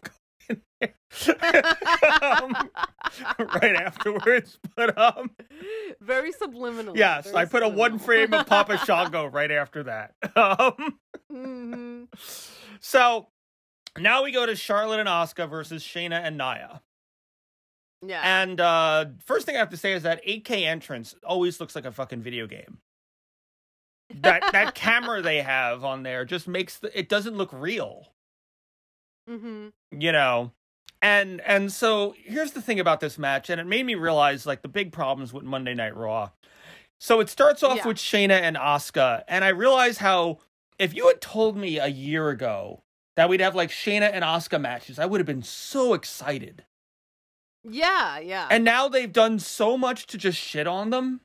in 0.49 0.61
there. 0.81 0.93
um, 2.21 2.55
right 3.39 3.75
afterwards. 3.75 4.57
But 4.75 4.97
um 4.97 5.31
very 6.01 6.31
subliminal 6.31 6.97
yes, 6.97 7.25
very 7.25 7.37
I 7.37 7.45
put 7.45 7.63
a 7.63 7.69
one 7.69 7.99
frame 7.99 8.33
of 8.33 8.45
Papa 8.47 8.77
Shango 8.85 9.25
right 9.25 9.51
after 9.51 9.83
that. 9.83 10.13
Um 10.35 10.99
Mhm. 11.31 12.07
so 12.79 13.27
now 13.97 14.23
we 14.23 14.31
go 14.31 14.45
to 14.45 14.55
Charlotte 14.55 14.99
and 14.99 15.09
Asuka 15.09 15.49
versus 15.49 15.83
Shayna 15.83 16.21
and 16.23 16.37
Nia. 16.37 16.81
yeah 18.05 18.21
And 18.41 18.59
uh 18.61 19.05
first 19.25 19.45
thing 19.45 19.55
I 19.55 19.59
have 19.59 19.69
to 19.71 19.77
say 19.77 19.93
is 19.93 20.03
that 20.03 20.23
8K 20.25 20.63
entrance 20.65 21.15
always 21.23 21.59
looks 21.59 21.75
like 21.75 21.85
a 21.85 21.91
fucking 21.91 22.21
video 22.21 22.47
game. 22.47 22.79
That 24.21 24.43
that 24.51 24.75
camera 24.75 25.21
they 25.21 25.41
have 25.41 25.83
on 25.83 26.03
there 26.03 26.25
just 26.25 26.47
makes 26.47 26.77
the, 26.77 26.97
it 26.97 27.09
doesn't 27.09 27.35
look 27.35 27.49
real. 27.51 28.13
Hmm 29.27 29.67
you 29.91 30.11
know 30.11 30.51
and 31.01 31.41
and 31.41 31.71
so 31.71 32.13
here's 32.17 32.51
the 32.51 32.61
thing 32.61 32.79
about 32.79 32.99
this 32.99 33.17
match 33.17 33.49
and 33.49 33.59
it 33.61 33.65
made 33.67 33.85
me 33.85 33.95
realize 33.95 34.45
like 34.45 34.61
the 34.61 34.67
big 34.67 34.91
problems 34.91 35.33
with 35.33 35.43
monday 35.43 35.73
night 35.73 35.95
raw. 35.95 36.29
So 36.99 37.19
it 37.19 37.29
starts 37.29 37.61
off 37.61 37.77
Yeah. 37.77 37.87
with 37.87 37.97
shayna 37.97 38.39
and 38.41 38.55
Asuka, 38.55 39.23
and 39.27 39.43
i 39.43 39.49
realize 39.49 39.97
how 39.97 40.39
if 40.79 40.93
you 40.93 41.07
had 41.07 41.21
told 41.21 41.57
me 41.57 41.77
a 41.77 41.87
year 41.87 42.29
ago 42.29 42.83
that 43.15 43.29
we'd 43.29 43.41
have 43.41 43.55
like 43.55 43.69
shayna 43.69 44.09
and 44.13 44.23
Asuka 44.23 44.59
matches 44.59 44.97
i 44.99 45.05
would 45.05 45.19
have 45.19 45.27
been 45.27 45.43
so 45.43 45.93
excited. 45.93 46.65
Yeah 47.63 48.19
yeah. 48.19 48.47
And 48.49 48.63
now 48.63 48.87
they've 48.89 49.11
done 49.11 49.39
so 49.39 49.77
much 49.77 50.05
to 50.07 50.17
just 50.17 50.37
shit 50.39 50.67
on 50.67 50.89
them 50.91 51.21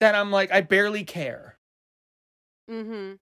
that 0.00 0.14
i'm 0.14 0.30
like 0.30 0.50
i 0.52 0.60
barely 0.60 1.04
care. 1.04 1.58
Hmm 2.68 3.14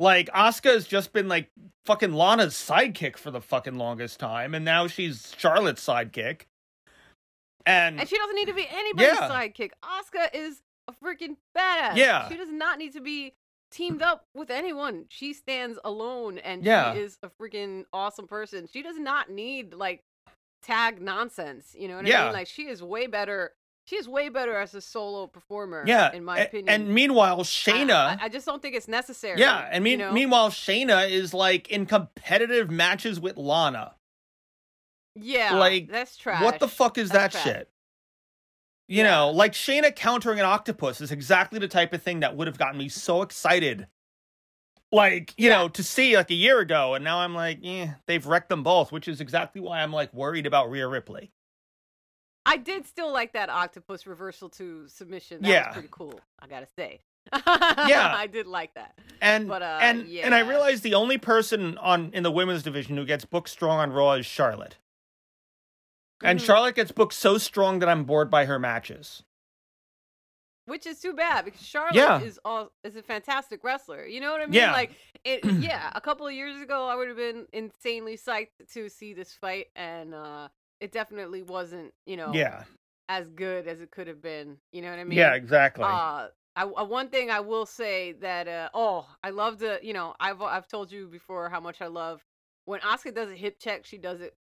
Like 0.00 0.28
Asuka 0.30 0.72
has 0.72 0.86
just 0.86 1.12
been 1.12 1.28
like 1.28 1.50
fucking 1.84 2.14
Lana's 2.14 2.54
sidekick 2.54 3.16
for 3.18 3.30
the 3.30 3.40
fucking 3.40 3.76
longest 3.76 4.18
time, 4.18 4.54
and 4.54 4.64
now 4.64 4.86
she's 4.86 5.32
Charlotte's 5.36 5.86
sidekick. 5.86 6.42
And, 7.66 8.00
And 8.00 8.08
she 8.08 8.16
doesn't 8.16 8.34
need 8.34 8.48
to 8.48 8.54
be 8.54 8.66
anybody's 8.68 9.12
Yeah. 9.12 9.28
sidekick. 9.28 9.72
Asuka 9.84 10.30
is 10.32 10.62
a 10.88 10.92
freaking 10.94 11.36
badass. 11.56 11.96
Yeah. 11.96 12.26
She 12.28 12.36
does 12.36 12.50
not 12.50 12.78
need 12.78 12.94
to 12.94 13.00
be 13.02 13.34
teamed 13.70 14.00
up 14.00 14.24
with 14.34 14.50
anyone. 14.50 15.04
She 15.10 15.34
stands 15.34 15.78
alone 15.84 16.38
and 16.38 16.64
Yeah. 16.64 16.94
she 16.94 17.00
is 17.00 17.18
a 17.22 17.28
freaking 17.28 17.84
awesome 17.92 18.26
person. 18.26 18.66
She 18.72 18.82
does 18.82 18.98
not 18.98 19.28
need 19.30 19.74
like 19.74 20.02
tag 20.62 21.02
nonsense. 21.02 21.74
You 21.78 21.88
know 21.88 21.96
what 21.96 22.06
I 22.06 22.08
Yeah. 22.08 22.24
mean? 22.24 22.32
Like 22.32 22.48
she 22.48 22.66
is 22.68 22.82
way 22.82 23.06
better. 23.06 23.52
She 23.90 23.96
is 23.96 24.06
way 24.06 24.28
better 24.28 24.54
as 24.54 24.72
a 24.76 24.80
solo 24.80 25.26
performer. 25.26 25.82
yeah, 25.84 26.12
in 26.12 26.24
my 26.24 26.38
opinion. 26.38 26.68
And 26.68 26.94
meanwhile, 26.94 27.40
Shayna, 27.40 27.90
I, 27.90 28.18
I 28.22 28.28
just 28.28 28.46
don't 28.46 28.62
think 28.62 28.76
it's 28.76 28.86
necessary. 28.86 29.40
yeah, 29.40 29.68
and 29.68 29.82
mean, 29.82 29.98
you 29.98 30.06
know? 30.06 30.12
meanwhile, 30.12 30.48
Shayna 30.50 31.10
is 31.10 31.34
like 31.34 31.68
in 31.70 31.86
competitive 31.86 32.70
matches 32.70 33.18
with 33.18 33.36
Lana. 33.36 33.96
yeah, 35.16 35.56
like, 35.58 35.90
that's 35.90 36.16
trash. 36.16 36.40
What 36.44 36.60
the 36.60 36.68
fuck 36.68 36.98
is 36.98 37.10
that 37.10 37.32
trash. 37.32 37.42
shit? 37.42 37.68
You 38.86 38.98
Yeah. 38.98 39.10
know, 39.10 39.30
like 39.32 39.54
Shayna 39.54 39.92
countering 39.96 40.38
an 40.38 40.44
octopus 40.44 41.00
is 41.00 41.10
exactly 41.10 41.58
the 41.58 41.66
type 41.66 41.92
of 41.92 42.00
thing 42.00 42.20
that 42.20 42.36
would 42.36 42.46
have 42.46 42.58
gotten 42.58 42.78
me 42.78 42.88
so 42.88 43.22
excited. 43.22 43.88
Like, 44.92 45.34
you 45.36 45.48
Yeah. 45.48 45.56
know, 45.56 45.68
to 45.68 45.82
see 45.82 46.16
like 46.16 46.30
a 46.30 46.34
year 46.34 46.60
ago, 46.60 46.94
and 46.94 47.02
now 47.02 47.18
I'm 47.18 47.34
like, 47.34 47.58
yeah, 47.62 47.94
they've 48.06 48.24
wrecked 48.24 48.50
them 48.50 48.62
both, 48.62 48.92
which 48.92 49.08
is 49.08 49.20
exactly 49.20 49.60
why 49.60 49.82
I'm 49.82 49.92
like 49.92 50.14
worried 50.14 50.46
about 50.46 50.70
Rhea 50.70 50.86
Ripley. 50.86 51.32
I 52.46 52.56
did 52.56 52.86
still 52.86 53.12
like 53.12 53.32
that 53.34 53.48
octopus 53.50 54.06
reversal 54.06 54.48
to 54.50 54.88
submission. 54.88 55.42
That 55.42 55.48
Yeah. 55.48 55.66
was 55.68 55.74
pretty 55.74 55.88
cool. 55.90 56.20
I 56.38 56.46
gotta 56.46 56.66
say. 56.76 57.00
Yeah. 57.32 57.42
I 58.16 58.26
did 58.26 58.46
like 58.46 58.74
that. 58.74 58.98
And 59.20 59.46
But, 59.46 59.62
uh, 59.62 59.78
and 59.82 60.00
and 60.08 60.34
I 60.34 60.40
yeah. 60.42 60.48
realized 60.48 60.82
the 60.82 60.94
only 60.94 61.18
person 61.18 61.76
on 61.78 62.10
in 62.14 62.22
the 62.22 62.30
women's 62.30 62.62
division 62.62 62.96
who 62.96 63.04
gets 63.04 63.24
booked 63.24 63.50
strong 63.50 63.78
on 63.78 63.92
Raw 63.92 64.12
is 64.12 64.26
Charlotte. 64.26 64.78
And 66.22 66.38
Mhm. 66.40 66.44
Charlotte 66.46 66.74
gets 66.74 66.92
booked 66.92 67.14
so 67.14 67.38
strong 67.38 67.78
that 67.80 67.88
I'm 67.88 68.04
bored 68.04 68.30
by 68.30 68.46
her 68.46 68.58
matches. 68.58 69.22
Which 70.66 70.86
is 70.86 71.00
too 71.00 71.12
bad 71.14 71.44
because 71.44 71.66
Charlotte 71.66 71.94
Yeah. 71.96 72.20
is 72.20 72.38
all 72.44 72.72
is 72.84 72.94
a 72.96 73.02
fantastic 73.02 73.64
wrestler. 73.64 74.06
You 74.06 74.20
know 74.20 74.30
what 74.30 74.40
I 74.40 74.46
mean? 74.46 74.54
Yeah. 74.54 74.72
Like 74.72 74.92
it 75.24 75.44
yeah, 75.60 75.90
a 75.94 76.00
couple 76.00 76.26
of 76.26 76.32
years 76.32 76.60
ago 76.60 76.86
I 76.86 76.94
would 76.94 77.08
have 77.08 77.16
been 77.16 77.46
insanely 77.52 78.16
psyched 78.16 78.72
to 78.74 78.88
see 78.88 79.12
this 79.12 79.34
fight 79.34 79.66
and 79.74 80.14
uh 80.14 80.48
it 80.80 80.92
definitely 80.92 81.42
wasn't, 81.42 81.92
you 82.06 82.16
know, 82.16 82.32
Yeah. 82.34 82.64
as 83.08 83.28
good 83.30 83.66
as 83.68 83.80
it 83.80 83.90
could 83.90 84.06
have 84.06 84.22
been. 84.22 84.56
You 84.72 84.82
know 84.82 84.90
what 84.90 84.98
I 84.98 85.04
mean? 85.04 85.18
yeah, 85.18 85.34
exactly. 85.34 85.84
Uh, 85.84 86.28
I, 86.56 86.62
uh, 86.64 86.84
one 86.84 87.08
thing 87.08 87.30
I 87.30 87.40
will 87.40 87.66
say 87.66 88.12
that 88.20 88.48
uh, 88.48 88.70
oh, 88.74 89.06
I 89.22 89.30
love 89.30 89.58
the 89.58 89.78
you 89.82 89.92
know 89.92 90.14
I've 90.18 90.42
I've 90.42 90.66
told 90.66 90.90
you 90.90 91.06
before 91.06 91.48
how 91.48 91.60
much 91.60 91.80
I 91.80 91.86
love 91.86 92.24
when 92.64 92.80
Asuka 92.80 93.14
does 93.14 93.30
a 93.30 93.34
hip 93.36 93.58
check, 93.60 93.86
she 93.86 93.98
does 93.98 94.20
it 94.20 94.34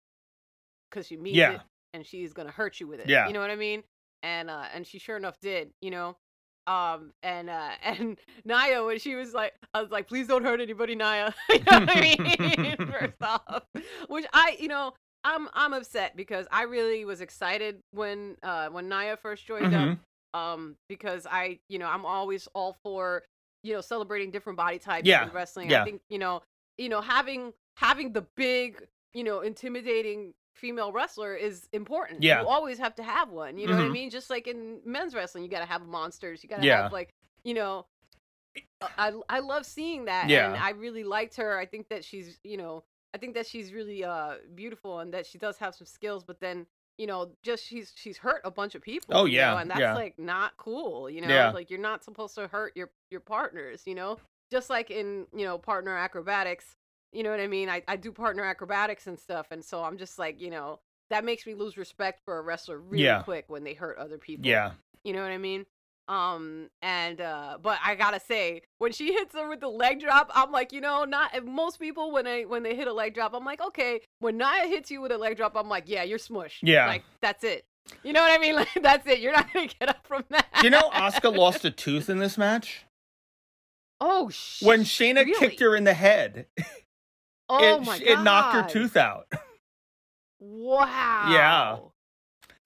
because 0.89 1.05
she 1.07 1.17
means 1.17 1.35
Yeah. 1.37 1.51
it 1.55 1.61
and 1.93 2.05
she's 2.05 2.33
gonna 2.33 2.51
hurt 2.51 2.79
you 2.79 2.87
with 2.87 2.99
it. 3.01 3.09
Yeah. 3.09 3.27
you 3.27 3.33
know 3.33 3.41
what 3.41 3.49
I 3.51 3.55
mean. 3.55 3.83
And 4.23 4.49
uh, 4.49 4.65
and 4.73 4.87
she 4.87 4.99
sure 4.99 5.17
enough 5.17 5.39
did. 5.39 5.71
You 5.81 5.91
know. 5.91 6.17
Um 6.65 7.13
and 7.23 7.49
uh 7.49 7.71
and 7.83 8.17
Nia 8.45 8.83
when 8.83 8.99
she 8.99 9.15
was 9.15 9.33
like 9.33 9.53
I 9.73 9.81
was 9.81 9.89
like 9.91 10.07
please 10.07 10.27
don't 10.27 10.43
hurt 10.43 10.59
anybody 10.61 10.95
Nia 10.95 11.33
you 11.49 11.59
know 11.59 11.79
what 11.79 11.97
I 11.97 12.01
mean 12.01 12.75
first 12.91 13.21
off 13.21 13.63
which 14.09 14.25
I 14.33 14.57
you 14.59 14.67
know 14.67 14.93
I'm 15.27 15.49
I'm 15.53 15.73
upset 15.73 16.15
because 16.15 16.47
I 16.51 16.63
really 16.63 17.03
was 17.05 17.19
excited 17.21 17.79
when 17.91 18.37
uh 18.41 18.69
when 18.69 18.87
Nia 18.87 19.17
first 19.17 19.45
joined 19.45 19.73
up 19.73 19.89
Mhm. 19.89 19.99
um 20.33 20.75
because 20.89 21.25
i 21.25 21.57
you 21.69 21.79
know 21.79 21.87
i'm 21.87 22.05
always 22.05 22.47
all 22.53 22.75
for 22.83 23.23
you 23.63 23.73
know 23.73 23.79
celebrating 23.81 24.29
different 24.29 24.57
body 24.57 24.77
types 24.77 25.07
Yeah, 25.07 25.23
in 25.25 25.31
wrestling 25.31 25.69
yeah. 25.69 25.81
i 25.81 25.85
think 25.85 26.01
you 26.09 26.19
know 26.19 26.41
you 26.77 26.89
know 26.89 26.99
having 26.99 27.53
having 27.77 28.11
the 28.11 28.25
big 28.35 28.85
you 29.13 29.23
know 29.23 29.39
intimidating 29.39 30.33
female 30.53 30.91
wrestler 30.91 31.33
is 31.33 31.69
important 31.71 32.21
Yeah. 32.23 32.41
you 32.41 32.47
always 32.47 32.77
have 32.77 32.93
to 32.95 33.03
have 33.03 33.29
one 33.29 33.57
you 33.57 33.67
know 33.67 33.75
what 33.77 33.83
i 33.83 33.87
Mhm. 33.87 33.91
mean 33.93 34.09
just 34.09 34.29
like 34.29 34.47
in 34.47 34.81
men's 34.85 35.15
wrestling 35.15 35.43
you 35.45 35.49
got 35.49 35.59
to 35.59 35.65
have 35.73 35.83
monsters 35.87 36.43
you 36.43 36.49
got 36.49 36.57
to 36.57 36.65
Yeah. 36.65 36.83
have 36.83 36.91
like 36.91 37.09
you 37.45 37.53
know 37.53 37.85
I, 38.97 39.13
I 39.29 39.39
love 39.39 39.65
seeing 39.65 40.05
that 40.05 40.29
Yeah. 40.29 40.47
and 40.53 40.57
i 40.57 40.71
really 40.71 41.03
liked 41.03 41.37
her 41.37 41.57
i 41.57 41.65
think 41.65 41.87
that 41.89 42.03
she's 42.03 42.37
you 42.43 42.57
know 42.57 42.83
i 43.13 43.17
think 43.17 43.33
that 43.33 43.45
she's 43.47 43.73
really 43.73 44.03
uh 44.03 44.35
beautiful 44.55 44.99
and 44.99 45.13
that 45.13 45.25
she 45.25 45.37
does 45.37 45.57
have 45.57 45.75
some 45.75 45.87
skills 45.87 46.23
but 46.23 46.39
then 46.39 46.65
you 46.97 47.07
know 47.07 47.31
just 47.43 47.65
she's 47.65 47.93
she's 47.95 48.17
hurt 48.17 48.41
a 48.43 48.51
bunch 48.51 48.75
of 48.75 48.81
people 48.81 49.15
Oh, 49.15 49.25
you 49.25 49.31
yeah, 49.33 49.51
know, 49.51 49.57
and 49.57 49.69
that's 49.69 49.79
yeah. 49.81 49.93
like 49.93 50.17
not 50.17 50.57
cool 50.57 51.09
you 51.09 51.21
know 51.21 51.29
Yeah. 51.29 51.51
like 51.51 51.69
you're 51.69 51.79
not 51.79 52.03
supposed 52.03 52.35
to 52.35 52.47
hurt 52.47 52.73
your 52.75 52.91
your 53.11 53.19
partners 53.21 53.83
you 53.85 53.95
know 53.95 54.17
just 54.51 54.69
like 54.69 54.89
in 54.91 55.27
you 55.35 55.45
know 55.45 55.57
partner 55.57 55.95
acrobatics 55.95 56.75
you 57.11 57.23
know 57.23 57.31
what 57.31 57.39
i 57.39 57.47
mean 57.47 57.69
i, 57.69 57.81
I 57.87 57.95
do 57.95 58.11
partner 58.11 58.43
acrobatics 58.43 59.07
and 59.07 59.17
stuff 59.19 59.47
and 59.51 59.63
so 59.63 59.83
i'm 59.83 59.97
just 59.97 60.17
like 60.19 60.41
you 60.41 60.49
know 60.49 60.79
that 61.09 61.23
makes 61.23 61.45
me 61.45 61.53
lose 61.53 61.77
respect 61.77 62.21
for 62.25 62.37
a 62.37 62.41
wrestler 62.41 62.79
really 62.79 63.03
Yeah. 63.03 63.23
quick 63.23 63.45
when 63.47 63.63
they 63.63 63.73
hurt 63.73 63.97
other 63.97 64.17
people 64.17 64.45
Yeah. 64.45 64.71
you 65.03 65.13
know 65.13 65.21
what 65.21 65.31
I 65.31 65.37
mean? 65.37 65.65
Um 66.07 66.69
and 66.81 67.19
uh 67.19 67.57
but 67.61 67.79
I 67.83 67.95
gotta 67.95 68.19
say 68.19 68.61
when 68.77 68.93
she 68.93 69.11
hits 69.11 69.35
her 69.35 69.49
with 69.49 69.59
the 69.59 69.67
leg 69.67 69.99
drop, 69.99 70.31
I'm 70.33 70.51
like, 70.51 70.71
you 70.71 70.79
know, 70.79 71.03
not 71.03 71.45
most 71.45 71.79
people 71.79 72.11
when 72.11 72.23
they 72.25 72.45
when 72.45 72.63
they 72.63 72.75
hit 72.75 72.87
a 72.87 72.93
leg 72.93 73.13
drop, 73.13 73.33
I'm 73.33 73.43
like, 73.43 73.61
okay. 73.61 73.99
When 74.19 74.37
Nia 74.37 74.67
hits 74.67 74.89
you 74.89 75.01
with 75.01 75.11
a 75.11 75.17
leg 75.17 75.35
drop, 75.37 75.53
I'm 75.55 75.67
like, 75.67 75.83
yeah, 75.87 76.03
you're 76.03 76.17
smushed. 76.19 76.59
Yeah. 76.61 76.87
Like 76.87 77.03
that's 77.21 77.43
it. 77.43 77.65
You 78.03 78.13
know 78.13 78.21
what 78.21 78.31
I 78.31 78.37
mean? 78.37 78.55
Like 78.57 78.69
that's 78.81 79.05
it. 79.07 79.19
You're 79.19 79.33
not 79.33 79.51
gonna 79.53 79.67
get 79.67 79.89
up 79.89 80.05
from 80.07 80.23
that. 80.29 80.45
You 80.63 80.69
know 80.69 80.89
Asuka 80.93 81.35
lost 81.35 81.65
a 81.65 81.71
tooth 81.85 82.09
in 82.09 82.19
this 82.19 82.37
match? 82.37 82.85
Oh 83.99 84.29
sh- 84.29 84.61
When 84.61 84.81
Shayna 84.81 85.25
really? 85.25 85.39
kicked 85.39 85.59
her 85.59 85.75
in 85.75 85.83
the 85.83 85.93
head, 85.93 86.45
Oh 87.49 87.77
it, 87.81 87.85
my 87.85 87.99
god. 87.99 88.07
it 88.07 88.19
knocked 88.21 88.53
her 88.55 88.63
tooth 88.69 88.95
out. 88.95 89.27
Wow. 90.39 91.93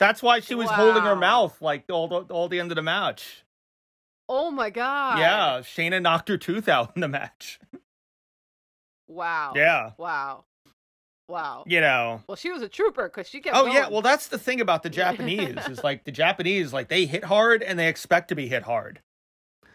That's 0.01 0.21
why 0.23 0.39
she 0.41 0.55
was 0.55 0.69
holding 0.69 1.03
her 1.03 1.15
mouth 1.15 1.61
like 1.61 1.83
all 1.89 2.07
the, 2.07 2.33
all 2.33 2.49
the 2.49 2.59
end 2.59 2.71
of 2.71 2.75
the 2.75 2.81
match. 2.81 3.43
Oh 4.27 4.49
my 4.49 4.69
god. 4.71 5.19
Yeah, 5.19 5.59
Shayna 5.61 6.01
knocked 6.01 6.27
her 6.29 6.37
tooth 6.37 6.67
out 6.67 6.91
in 6.95 7.01
the 7.01 7.07
match. 7.07 7.59
Wow. 9.07 9.53
Yeah, 9.55 9.91
Wow. 9.97 10.45
Wow. 11.27 11.63
you 11.67 11.79
know. 11.81 12.21
Well, 12.27 12.35
she 12.35 12.49
was 12.49 12.61
a 12.61 12.69
trooper 12.69 13.03
because 13.03 13.27
she 13.27 13.39
kept. 13.41 13.55
Oh 13.55 13.63
going. 13.63 13.73
yeah, 13.75 13.89
well 13.89 14.01
that's 14.01 14.27
the 14.27 14.37
thing 14.37 14.59
about 14.61 14.83
the 14.83 14.89
Japanese 15.01 15.67
is 15.67 15.83
like 15.83 16.03
the 16.03 16.11
Japanese 16.11 16.73
like 16.73 16.87
they 16.89 17.05
hit 17.05 17.23
hard 17.23 17.61
and 17.63 17.77
they 17.77 17.87
expect 17.87 18.29
to 18.29 18.35
be 18.35 18.47
hit 18.47 18.63
hard. 18.63 19.01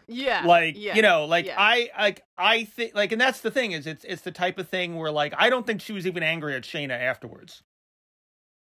yeah. 0.07 0.43
Like 0.45 0.75
yeah, 0.77 0.95
you 0.95 1.01
know, 1.01 1.25
like 1.25 1.45
yeah. 1.45 1.55
I 1.57 1.89
like 1.97 2.23
I 2.37 2.63
think 2.65 2.95
like 2.95 3.11
and 3.11 3.21
that's 3.21 3.41
the 3.41 3.51
thing 3.51 3.71
is 3.73 3.85
it's 3.87 4.03
it's 4.03 4.21
the 4.23 4.31
type 4.31 4.57
of 4.59 4.69
thing 4.69 4.95
where 4.97 5.11
like 5.11 5.33
I 5.37 5.49
don't 5.49 5.65
think 5.67 5.81
she 5.81 5.93
was 5.93 6.05
even 6.07 6.23
angry 6.23 6.55
at 6.55 6.63
Shayna 6.63 6.99
afterwards. 6.99 7.63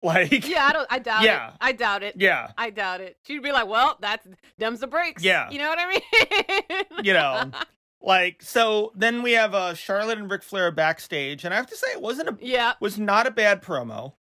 Like, 0.05 0.49
Yeah, 0.49 0.65
I 0.67 0.73
don't. 0.73 0.87
I 0.91 0.99
doubt 0.99 1.23
Yeah. 1.23 1.49
it. 1.51 1.55
I 1.61 1.73
doubt 1.73 2.03
it. 2.03 2.15
yeah, 2.19 2.51
I 2.59 2.71
doubt 2.71 3.01
it. 3.01 3.17
She'd 3.25 3.41
be 3.43 3.53
like, 3.53 3.69
"Well, 3.69 3.97
that's 4.01 4.27
them's 4.59 4.81
the 4.81 4.89
breaks." 4.89 5.23
Yeah. 5.23 5.49
you 5.51 5.59
know 5.59 5.69
what 5.69 5.79
I 5.81 5.89
mean. 5.89 7.05
you 7.05 7.13
know, 7.13 7.51
like 8.01 8.43
so. 8.43 8.91
Then 8.97 9.23
we 9.23 9.33
have 9.33 9.55
uh, 9.55 9.75
Charlotte 9.75 10.19
and 10.19 10.29
Ric 10.29 10.43
Flair 10.43 10.73
backstage, 10.73 11.45
and 11.45 11.55
I 11.55 11.57
have 11.57 11.69
to 11.69 11.77
say, 11.77 11.87
it 11.93 12.01
wasn't 12.03 12.29
a 12.31 12.37
yeah, 12.41 12.73
was 12.81 12.99
not 12.99 13.29
a 13.29 13.31
bad 13.31 13.63
promo. 13.63 14.15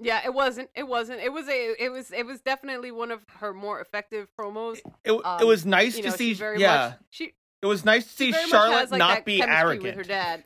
yeah. 0.00 0.20
It 0.24 0.34
wasn't. 0.34 0.70
It 0.74 0.88
wasn't. 0.88 1.20
It 1.20 1.32
was 1.32 1.48
a. 1.48 1.74
It 1.82 1.90
was. 1.92 2.10
It 2.10 2.26
was 2.26 2.40
definitely 2.40 2.90
one 2.90 3.12
of 3.12 3.20
her 3.38 3.52
more 3.54 3.80
effective 3.80 4.26
promos. 4.38 4.78
It 5.04 5.12
it 5.12 5.24
Um, 5.24 5.46
was 5.46 5.64
nice 5.64 5.96
to 5.96 6.02
know, 6.02 6.10
see. 6.16 6.34
very 6.34 6.60
yeah, 6.60 6.88
much. 6.90 6.98
She 7.10 7.32
it 7.62 7.66
was 7.66 7.84
nice 7.84 8.04
to 8.06 8.10
see 8.10 8.32
Charlotte 8.32 8.78
has, 8.80 8.90
like, 8.90 8.98
not 8.98 9.24
be 9.24 9.40
arrogant. 9.40 9.84
with 9.84 9.94
her 9.94 10.02
dad. 10.02 10.42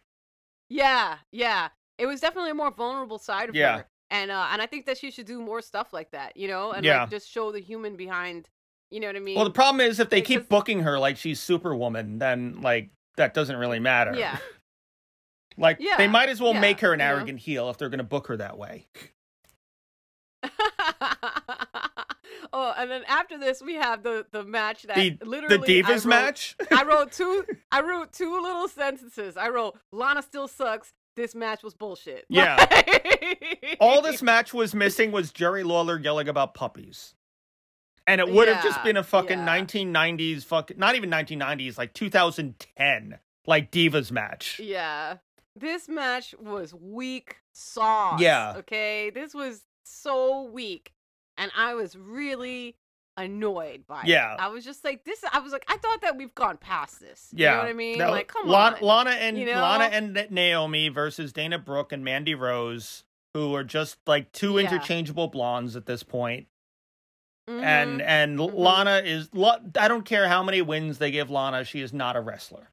Yeah, 0.69 1.17
yeah. 1.33 1.69
It 1.97 2.05
was 2.07 2.21
definitely 2.21 2.51
a 2.51 2.55
more 2.55 2.71
vulnerable 2.71 3.19
side 3.19 3.49
of 3.49 3.55
Yeah. 3.57 3.79
her, 3.79 3.87
and 4.11 4.31
uh, 4.31 4.49
and 4.53 4.61
I 4.62 4.66
think 4.66 4.87
that 4.87 4.99
she 4.99 5.11
should 5.11 5.27
do 5.27 5.40
more 5.40 5.61
stuff 5.62 5.92
like 5.92 6.11
that. 6.12 6.37
You 6.37 6.49
know, 6.49 6.73
and 6.73 6.85
Yeah. 6.85 7.01
like 7.03 7.11
just 7.11 7.29
show 7.31 7.53
the 7.53 7.61
human 7.61 7.97
behind. 7.97 8.49
You 8.90 9.01
know 9.01 9.07
what 9.09 9.16
I 9.16 9.21
mean? 9.21 9.37
Well, 9.37 9.44
the 9.44 9.51
problem 9.51 9.81
is 9.83 10.01
if 10.01 10.09
they 10.09 10.21
Because- 10.21 10.37
keep 10.42 10.49
booking 10.49 10.81
her 10.81 10.99
like 10.99 11.16
she's 11.18 11.40
Superwoman, 11.40 12.18
then 12.18 12.61
like 12.62 12.90
that 13.16 13.35
doesn't 13.35 13.57
really 13.57 13.81
matter. 13.81 14.14
yeah. 14.16 14.38
Like 15.61 15.79
Yeah, 15.81 15.97
they 15.97 16.07
might 16.07 16.29
as 16.29 16.40
well 16.40 16.55
yeah, 16.55 16.61
make 16.61 16.79
her 16.83 16.92
an 16.92 17.01
you 17.01 17.05
know. 17.05 17.11
arrogant 17.14 17.40
heel 17.40 17.68
if 17.68 17.79
they're 17.79 17.88
going 17.88 17.99
to 17.99 18.05
book 18.05 18.29
her 18.29 18.37
that 18.37 18.57
way. 18.57 18.87
oh, 22.53 22.75
and 22.77 22.90
then 22.90 23.03
after 23.09 23.38
this, 23.38 23.61
we 23.62 23.75
have 23.75 24.03
the 24.03 24.27
the 24.31 24.44
match 24.44 24.83
that 24.85 24.97
The 24.97 25.11
the 25.11 25.25
literally 25.27 25.57
I 25.57 25.83
Divas 25.83 25.88
wrote- 26.05 26.07
match. 26.07 26.57
I 26.71 26.85
wrote 26.85 27.12
two. 27.21 27.44
I 27.73 27.81
wrote 27.81 28.12
two 28.12 28.40
little 28.40 28.68
sentences. 28.68 29.37
I 29.37 29.49
wrote 29.49 29.77
Lana 29.92 30.23
still 30.23 30.49
sucks. 30.49 30.92
This 31.19 31.35
match 31.35 31.65
was 31.65 31.75
bullshit. 31.75 32.25
Yeah. 32.29 32.57
Like- 32.71 33.77
All 33.81 34.01
this 34.03 34.23
match 34.23 34.55
was 34.55 34.73
missing 34.73 35.11
was 35.11 35.33
Jerry 35.33 35.65
Lawler 35.65 35.99
yelling 35.99 36.29
about 36.29 36.55
puppies. 36.55 37.15
And 38.07 38.21
it 38.21 38.29
would 38.29 38.47
have 38.47 38.63
just 38.63 38.83
been 38.85 38.97
a 38.97 39.03
fucking 39.03 39.41
yeah. 39.41 39.59
1990s 39.59 40.45
fuck 40.45 40.75
not 40.79 40.95
even 40.95 41.11
1990s 41.11 41.77
like 41.77 41.93
2010 41.93 43.19
like 43.47 43.73
Divas 43.73 44.13
match. 44.13 44.61
Yeah. 44.63 45.17
This 45.57 45.89
match 45.89 46.37
was 46.39 46.73
weak 46.73 47.37
sauce. 47.53 48.21
Yeah. 48.21 48.55
Okay. 48.59 49.11
This 49.11 49.35
was 49.35 49.63
so 49.83 50.45
weak. 50.45 50.93
And 51.37 51.51
I 51.57 51.75
was 51.75 51.97
really 51.97 52.77
annoyed 53.25 53.87
by 53.87 54.03
Yeah. 54.07 54.35
it. 54.35 54.41
I 54.41 54.49
was 54.49 54.65
just 54.65 54.85
like, 54.85 55.05
this 55.05 55.25
I 55.33 55.41
was 55.41 55.53
like, 55.53 55.65
I 55.69 55.77
thought 55.77 56.01
that 56.03 56.17
we've 56.17 56.35
gone 56.35 56.57
past 56.57 57.01
this. 57.01 57.29
Yeah. 57.33 57.51
You 57.51 57.57
know 57.57 57.63
what 57.65 57.69
I 57.71 57.73
mean? 57.75 57.99
That- 57.99 58.11
like, 58.11 58.29
come 58.29 58.49
Lana, 58.49 58.77
on. 58.77 58.83
Lana 58.83 59.11
and 59.11 59.39
you 59.39 59.47
know? 59.47 59.61
Lana 59.61 59.85
and 59.85 60.27
Naomi 60.31 60.89
versus 60.89 61.33
Dana 61.33 61.59
Brooke 61.59 61.93
and 61.93 62.05
Mandy 62.05 62.35
Rose 62.35 63.05
who 63.35 63.55
are 63.55 63.65
just 63.65 63.99
like 64.07 64.33
two 64.33 64.55
Yeah. 64.55 64.61
interchangeable 64.71 65.29
blondes 65.29 65.77
at 65.77 65.87
this 65.87 66.03
point. 66.03 66.47
Mhm. 67.49 67.63
And 67.63 68.03
and 68.03 68.39
Mhm. 68.39 68.55
Lana 68.55 69.03
is 69.05 69.29
I 69.79 69.89
don't 69.89 70.05
care 70.05 70.29
how 70.29 70.43
many 70.43 70.61
wins 70.63 70.99
they 70.99 71.11
give 71.11 71.31
Lana, 71.31 71.65
she 71.65 71.81
is 71.81 71.93
not 71.93 72.17
a 72.17 72.21
wrestler. 72.21 72.71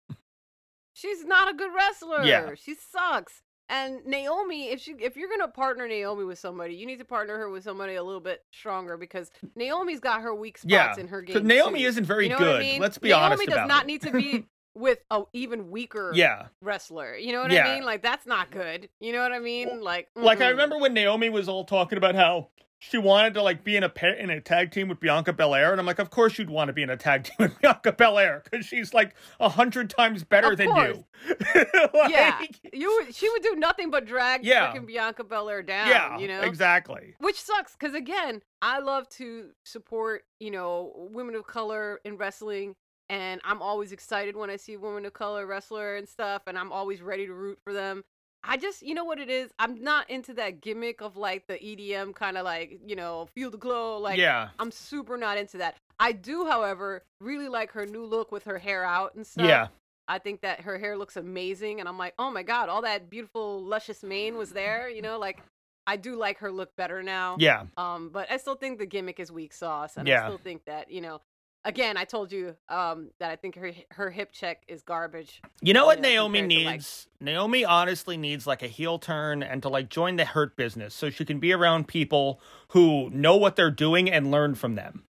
she's 0.94 1.26
not 1.26 1.50
a 1.50 1.54
good 1.54 1.74
wrestler. 1.74 2.24
Yeah. 2.24 2.54
She 2.56 2.74
sucks. 2.76 3.42
And 3.68 4.06
Naomi, 4.06 4.70
if 4.70 4.80
she 4.80 4.92
if 5.00 5.18
you're 5.18 5.30
gonna 5.30 5.48
partner 5.48 5.88
Naomi 5.88 6.24
with 6.24 6.38
somebody, 6.38 6.76
you 6.76 6.86
need 6.86 7.00
to 7.00 7.06
partner 7.06 7.36
her 7.38 7.50
with 7.50 7.64
somebody 7.64 7.96
a 7.96 8.04
little 8.04 8.20
bit 8.22 8.44
stronger 8.52 8.96
because 8.96 9.32
Naomi's 9.56 10.00
got 10.00 10.22
her 10.22 10.36
weak 10.36 10.58
spots 10.60 10.72
Yeah. 10.72 10.96
in 11.00 11.08
her 11.08 11.22
game. 11.24 11.48
Naomi 11.48 11.82
too. 11.82 11.88
isn't 11.88 12.06
very 12.06 12.26
You 12.26 12.34
know 12.34 12.38
good. 12.38 12.56
I 12.58 12.60
mean? 12.60 12.80
Let's 12.82 13.00
be 13.00 13.10
Naomi 13.10 13.24
honest 13.26 13.40
Naomi 13.48 13.60
does 13.60 13.68
not 13.68 13.84
it. 13.84 13.88
need 13.88 14.02
to 14.04 14.12
be 14.22 14.46
with 14.76 15.00
a 15.10 15.24
even 15.34 15.72
weaker 15.72 16.12
Yeah. 16.14 16.48
wrestler. 16.62 17.16
You 17.16 17.32
know 17.34 17.42
what 17.42 17.52
Yeah. 17.52 17.68
I 17.68 17.76
mean? 17.76 17.86
Like 17.86 18.02
that's 18.02 18.26
not 18.26 18.52
good. 18.52 18.90
You 19.00 19.14
know 19.14 19.22
what 19.22 19.32
I 19.32 19.40
mean? 19.40 19.82
Like 19.82 20.10
Like 20.16 20.42
I 20.42 20.50
remember 20.50 20.78
when 20.78 20.94
Naomi 20.94 21.30
was 21.30 21.48
all 21.50 21.64
talking 21.64 21.98
about 21.98 22.16
how 22.16 22.50
she 22.78 22.98
wanted 22.98 23.34
to 23.34 23.42
like 23.42 23.64
be 23.64 23.78
in 23.78 23.84
a 23.84 23.90
pair 23.90 24.14
in 24.14 24.30
a 24.30 24.40
tag 24.42 24.70
team 24.70 24.90
with 24.90 25.00
Bianca 25.00 25.32
Belair, 25.34 25.72
and 25.72 25.80
I'm 25.80 25.88
like, 25.88 25.98
of 25.98 26.10
course 26.12 26.38
you'd 26.38 26.50
want 26.50 26.68
to 26.68 26.74
be 26.74 26.84
in 26.84 26.90
a 26.90 26.98
tag 26.98 27.24
team 27.24 27.36
with 27.40 27.60
Bianca 27.62 27.94
Belair 27.94 28.44
because 28.44 28.66
she's 28.66 28.94
like 28.94 29.16
a 29.40 29.48
hundred 29.50 29.90
times 29.90 30.24
better 30.26 30.52
Of 30.52 30.58
than 30.58 30.70
course. 30.70 30.98
you. 30.98 31.36
Like, 31.94 32.12
Yeah. 32.12 32.42
You 32.74 33.08
she 33.12 33.30
would 33.30 33.42
do 33.42 33.56
nothing 33.56 33.90
but 33.90 34.06
drag 34.06 34.44
Yeah. 34.46 34.74
freaking 34.74 34.86
Bianca 34.86 35.24
Belair 35.24 35.64
down. 35.64 35.88
yeah, 35.88 36.18
you 36.20 36.28
know 36.28 36.42
exactly. 36.42 37.16
which 37.20 37.42
sucks 37.42 37.72
because 37.74 37.96
again 37.96 38.42
i 38.62 38.80
love 38.80 39.08
to 39.10 39.52
support 39.64 40.24
you 40.40 40.52
know 40.52 40.92
women 41.12 41.36
of 41.36 41.48
color 41.48 42.00
in 42.04 42.18
wrestling 42.18 42.76
and 43.10 43.42
i'm 43.44 43.62
always 43.62 43.92
excited 43.92 44.36
when 44.36 44.50
i 44.50 44.56
see 44.56 44.78
women 44.78 45.06
of 45.06 45.14
color 45.14 45.46
wrestler 45.46 45.96
and 45.96 46.08
stuff 46.08 46.42
and 46.48 46.58
i'm 46.58 46.72
always 46.72 47.02
ready 47.02 47.26
to 47.26 47.34
root 47.34 47.60
for 47.64 47.74
them 47.74 48.04
i 48.44 48.58
just 48.58 48.82
you 48.82 48.94
know 48.94 49.04
what 49.04 49.20
it 49.20 49.30
is 49.30 49.52
i'm 49.60 49.82
not 49.84 50.10
into 50.10 50.34
that 50.34 50.62
gimmick 50.62 51.02
of 51.02 51.16
like 51.18 51.46
the 51.48 51.56
edm 51.56 52.14
kind 52.16 52.38
of 52.38 52.44
like 52.46 52.80
you 52.86 52.96
know 52.96 53.28
feel 53.36 53.50
the 53.50 53.58
glow 53.58 53.98
like 53.98 54.18
yeah, 54.18 54.50
i'm 54.60 54.72
super 54.72 55.18
not 55.18 55.38
into 55.38 55.58
that 55.58 55.76
i 56.00 56.12
do 56.12 56.46
however 56.46 57.04
really 57.22 57.48
like 57.48 57.72
her 57.72 57.86
new 57.86 58.06
look 58.06 58.32
with 58.32 58.44
her 58.44 58.58
hair 58.58 58.84
out 58.84 59.14
and 59.16 59.26
stuff 59.26 59.46
yeah, 59.46 59.68
I 60.08 60.20
think 60.20 60.42
that 60.42 60.62
her 60.62 60.78
hair 60.78 60.96
looks 60.98 61.18
amazing, 61.18 61.80
and 61.80 61.90
I'm 61.90 61.98
like, 61.98 62.14
oh 62.20 62.30
my 62.30 62.44
god, 62.44 62.70
all 62.70 62.84
that 62.84 63.10
beautiful 63.10 63.64
luscious 63.64 64.04
mane 64.04 64.38
was 64.38 64.52
there. 64.52 64.88
You 64.88 65.02
know, 65.02 65.18
like 65.18 65.42
I 65.88 65.96
do 65.96 66.16
like 66.16 66.38
her 66.38 66.52
look 66.52 66.76
better 66.76 67.02
now. 67.02 67.38
yeah. 67.40 67.64
Um, 67.76 68.10
but 68.14 68.32
I 68.32 68.38
still 68.38 68.54
think 68.54 68.78
the 68.78 68.86
gimmick 68.86 69.20
is 69.20 69.32
weak 69.32 69.52
sauce, 69.52 69.98
and 69.98 70.08
Yeah. 70.08 70.22
I 70.22 70.28
still 70.28 70.38
think 70.38 70.66
that 70.66 70.92
you 70.92 71.02
know, 71.02 71.22
again, 71.66 71.98
I 71.98 72.06
told 72.06 72.32
you 72.32 72.56
um 72.70 73.10
that 73.20 73.32
I 73.32 73.36
think 73.36 73.56
her 73.56 73.72
her 73.92 74.10
hip 74.10 74.32
check 74.32 74.64
is 74.68 74.82
garbage. 74.84 75.42
You 75.62 75.74
know 75.74 75.86
what 75.86 76.00
know, 76.00 76.10
Naomi 76.10 76.40
to, 76.40 76.46
like- 76.66 76.76
needs? 76.76 77.08
Naomi 77.20 77.66
honestly 77.66 78.16
needs 78.18 78.48
like 78.48 78.64
a 78.64 78.68
heel 78.68 79.00
turn 79.00 79.44
and 79.44 79.62
to 79.64 79.70
like 79.70 79.90
join 79.90 80.16
the 80.16 80.26
hurt 80.26 80.56
business 80.56 80.94
so 80.94 81.10
she 81.10 81.26
can 81.26 81.40
be 81.40 81.52
around 81.52 81.88
people 81.88 82.40
who 82.70 83.10
know 83.10 83.36
what 83.36 83.56
they're 83.56 83.72
doing 83.72 84.10
and 84.10 84.32
learn 84.32 84.56
from 84.56 84.76
them. 84.76 85.04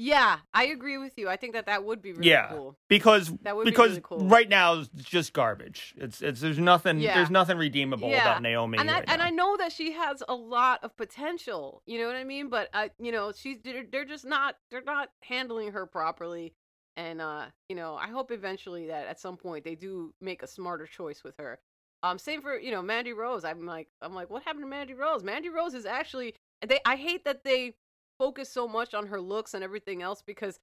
Yeah, 0.00 0.38
I 0.54 0.66
agree 0.66 0.96
with 0.96 1.14
you. 1.18 1.28
I 1.28 1.34
think 1.36 1.54
that 1.54 1.66
that 1.66 1.82
would 1.84 2.00
be 2.00 2.12
really 2.12 2.28
Yeah. 2.30 2.50
cool. 2.50 2.78
Because 2.88 3.32
That 3.42 3.56
would 3.56 3.64
be 3.64 3.70
because 3.72 3.90
really 3.90 4.00
cool. 4.02 4.18
right 4.28 4.48
now 4.48 4.74
it's 4.74 4.88
just 5.02 5.32
garbage. 5.32 5.92
It's 5.96 6.22
it's 6.22 6.40
there's 6.40 6.58
nothing 6.60 7.00
Yeah. 7.00 7.14
there's 7.16 7.30
nothing 7.30 7.58
redeemable 7.58 8.08
Yeah. 8.08 8.22
about 8.22 8.42
Naomi 8.42 8.78
and 8.78 8.88
I, 8.88 8.94
right 9.00 9.04
and 9.08 9.18
now. 9.18 9.26
I 9.26 9.30
know 9.30 9.56
that 9.56 9.72
she 9.72 9.92
has 9.92 10.22
a 10.28 10.34
lot 10.36 10.84
of 10.84 10.96
potential. 10.96 11.82
You 11.84 11.98
know 11.98 12.06
what 12.06 12.14
I 12.14 12.22
mean? 12.22 12.48
But 12.48 12.68
I, 12.72 12.90
you 13.00 13.10
know, 13.10 13.32
she's 13.32 13.58
they're, 13.64 13.84
they're 13.90 14.04
just 14.04 14.24
not 14.24 14.56
they're 14.70 14.82
not 14.82 15.10
handling 15.22 15.72
her 15.72 15.84
properly. 15.84 16.54
And 16.96 17.20
uh, 17.20 17.46
you 17.68 17.74
know, 17.74 17.96
I 17.96 18.06
hope 18.08 18.30
eventually 18.30 18.86
that 18.86 19.06
at 19.08 19.18
some 19.18 19.36
point 19.36 19.64
they 19.64 19.74
do 19.74 20.14
make 20.20 20.42
a 20.44 20.46
smarter 20.46 20.86
choice 20.86 21.24
with 21.24 21.36
her. 21.38 21.58
Um, 22.04 22.20
same 22.20 22.40
for 22.40 22.56
you 22.56 22.70
know 22.70 22.82
Mandy 22.82 23.12
Rose. 23.12 23.44
I'm 23.44 23.66
like 23.66 23.88
I'm 24.00 24.14
like, 24.14 24.30
what 24.30 24.44
happened 24.44 24.62
to 24.62 24.68
Mandy 24.68 24.94
Rose? 24.94 25.24
Mandy 25.24 25.48
Rose 25.48 25.74
is 25.74 25.86
actually 25.86 26.36
they. 26.64 26.78
I 26.86 26.94
hate 26.94 27.24
that 27.24 27.42
they 27.42 27.74
focus 28.18 28.50
so 28.50 28.66
much 28.68 28.94
on 28.94 29.06
her 29.06 29.20
looks 29.20 29.54
and 29.54 29.62
everything 29.64 30.02
else 30.02 30.22
because 30.22 30.58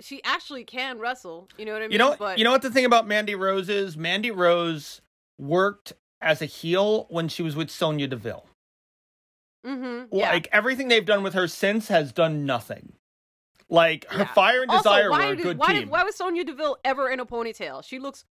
she 0.00 0.22
actually 0.24 0.64
can 0.64 0.98
wrestle. 0.98 1.48
You 1.58 1.64
know 1.64 1.72
what 1.72 1.82
I 1.82 1.86
mean? 1.86 1.92
You 1.92 1.98
know, 1.98 2.16
but 2.18 2.38
you 2.38 2.44
know 2.44 2.50
what 2.50 2.62
the 2.62 2.70
thing 2.70 2.84
about 2.84 3.06
Mandy 3.06 3.34
Rose 3.34 3.68
is? 3.68 3.96
Mandy 3.96 4.30
Rose 4.30 5.00
worked 5.38 5.92
as 6.20 6.40
a 6.40 6.46
heel 6.46 7.06
when 7.10 7.28
she 7.28 7.42
was 7.42 7.54
with 7.56 7.70
Sonya 7.70 8.06
Deville. 8.08 8.46
mm-hmm, 9.66 10.14
yeah. 10.16 10.30
Like 10.32 10.48
everything 10.52 10.88
they've 10.88 11.04
done 11.04 11.22
with 11.22 11.34
her 11.34 11.48
since 11.48 11.88
has 11.88 12.12
done 12.12 12.44
nothing. 12.46 12.92
Like 13.68 14.06
her 14.10 14.20
Yeah. 14.20 14.32
fire 14.34 14.62
and 14.62 14.70
Also, 14.70 14.82
desire 14.90 15.10
why 15.10 15.26
were 15.26 15.32
a 15.32 15.36
did, 15.36 15.42
good 15.42 15.58
why 15.58 15.72
team. 15.72 15.80
Did, 15.82 15.90
why 15.90 16.02
was 16.04 16.16
Sonya 16.16 16.44
Deville 16.44 16.76
ever 16.84 17.08
in 17.10 17.20
a 17.20 17.26
ponytail? 17.26 17.84
She 17.84 17.98
looks 17.98 18.24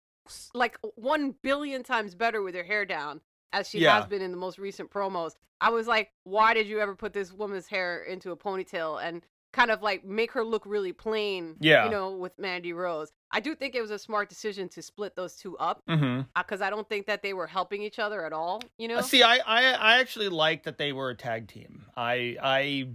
like 0.54 0.78
one 0.96 1.36
billion 1.42 1.84
times 1.84 2.16
better 2.16 2.42
with 2.42 2.56
her 2.56 2.64
hair 2.64 2.86
down, 2.86 3.22
as 3.54 3.70
she 3.70 3.80
Yeah. 3.80 3.96
has 3.96 4.06
been 4.08 4.22
in 4.22 4.32
the 4.32 4.38
most 4.38 4.58
recent 4.58 4.90
promos. 4.90 5.34
I 5.62 5.70
was 5.70 5.88
like, 5.88 6.12
why 6.26 6.54
did 6.54 6.68
you 6.68 6.80
ever 6.82 6.96
put 6.96 7.14
this 7.14 7.32
woman's 7.32 7.68
hair 7.68 8.04
into 8.04 8.32
a 8.32 8.36
ponytail 8.38 9.02
and 9.02 9.24
kind 9.54 9.70
of 9.70 9.82
like 9.82 10.04
make 10.04 10.32
her 10.34 10.44
look 10.44 10.66
really 10.66 10.92
plain? 10.92 11.56
Yeah. 11.62 11.86
you 11.86 11.92
know, 11.92 12.12
with 12.12 12.38
Mandy 12.38 12.74
Rose. 12.74 13.14
I 13.32 13.40
do 13.40 13.56
think 13.56 13.74
it 13.76 13.82
was 13.82 13.92
a 13.92 14.00
smart 14.00 14.28
decision 14.28 14.68
to 14.70 14.82
split 14.82 15.16
those 15.16 15.36
two 15.36 15.58
up 15.58 15.82
mm-hmm. 15.90 16.22
because 16.36 16.62
I 16.62 16.70
don't 16.70 16.90
think 16.90 17.06
that 17.06 17.22
they 17.22 17.34
were 17.34 17.48
helping 17.48 17.82
each 17.82 18.00
other 18.00 18.26
at 18.26 18.34
all. 18.34 18.62
You 18.78 18.90
know, 18.90 19.02
See, 19.02 19.24
I, 19.24 19.38
I 19.38 19.74
I 19.74 20.00
actually 20.00 20.30
like 20.30 20.64
that 20.64 20.78
they 20.78 20.92
were 20.92 21.12
a 21.12 21.16
tag 21.16 21.48
team. 21.48 21.86
I 21.96 22.38
I 22.42 22.88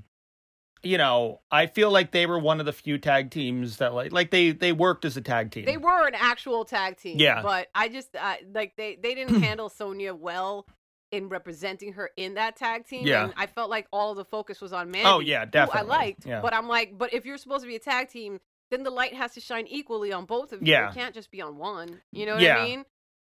you 0.83 0.99
know, 0.99 1.41
I 1.51 1.67
feel 1.67 1.91
like 1.91 2.13
they 2.13 2.27
were 2.27 2.39
one 2.39 2.61
of 2.61 2.67
the 2.67 2.73
few 2.73 2.99
tag 2.99 3.31
teams 3.31 3.79
that 3.79 3.95
like 3.95 4.13
like 4.13 4.31
they 4.31 4.53
they 4.53 4.73
worked 4.73 5.05
as 5.05 5.17
a 5.17 5.21
tag 5.21 5.51
team. 5.51 5.65
They 5.65 5.77
were 5.77 6.07
an 6.07 6.15
actual 6.15 6.65
tag 6.65 6.97
team. 6.99 7.19
Yeah. 7.19 7.43
But 7.43 7.69
I 7.75 7.89
just 7.89 8.15
uh, 8.17 8.35
like 8.55 8.75
they 8.77 8.97
they 9.03 9.15
didn't 9.15 9.43
handle 9.43 9.69
Sonya 9.69 10.15
well 10.15 10.67
in 11.11 11.29
representing 11.29 11.95
her 11.95 12.11
in 12.17 12.35
that 12.35 12.57
tag 12.57 12.87
team. 12.87 13.07
Yeah. 13.07 13.25
And 13.25 13.35
I 13.37 13.47
felt 13.47 13.71
like 13.71 13.87
all 13.93 14.11
of 14.11 14.17
the 14.19 14.25
focus 14.27 14.61
was 14.61 14.73
on 14.75 14.91
Mandy. 14.91 15.09
Oh, 15.09 15.21
yeah, 15.21 15.47
who 15.47 15.51
definitely. 15.51 15.81
I 15.81 15.97
liked. 15.99 16.27
Yeah. 16.27 16.41
But 16.43 16.53
I'm 16.53 16.69
like, 16.69 16.99
but 16.99 17.15
if 17.15 17.25
you're 17.25 17.39
supposed 17.39 17.63
to 17.63 17.67
be 17.69 17.77
a 17.77 17.81
tag 17.81 18.11
team, 18.11 18.39
then 18.71 18.83
the 18.83 18.91
light 18.91 19.15
has 19.15 19.33
to 19.33 19.41
shine 19.41 19.67
equally 19.69 20.13
on 20.13 20.27
both 20.27 20.53
of 20.53 20.61
you. 20.61 20.71
Yeah. 20.71 20.91
It 20.91 20.95
can't 20.95 21.15
just 21.15 21.31
be 21.31 21.41
on 21.41 21.57
one. 21.57 22.03
You 22.13 22.27
know 22.27 22.35
what 22.35 22.43
Yeah. 22.43 22.59
I 22.59 22.65
mean? 22.65 22.85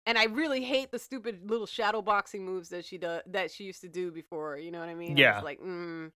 And 0.04 0.18
I 0.18 0.24
really 0.24 0.64
hate 0.64 0.90
the 0.90 0.98
stupid 0.98 1.48
little 1.48 1.66
shadow 1.66 2.02
boxing 2.02 2.44
moves 2.44 2.70
that 2.70 2.84
she 2.84 2.98
does 2.98 3.22
that 3.26 3.52
she 3.52 3.62
used 3.64 3.82
to 3.82 3.88
do 3.88 4.10
before. 4.10 4.56
You 4.56 4.72
know 4.72 4.80
what 4.80 4.88
I 4.88 4.94
mean? 4.94 5.16
I 5.16 5.20
Yeah. 5.20 5.34
was 5.36 5.44
like, 5.44 5.60
mm, 5.60 6.10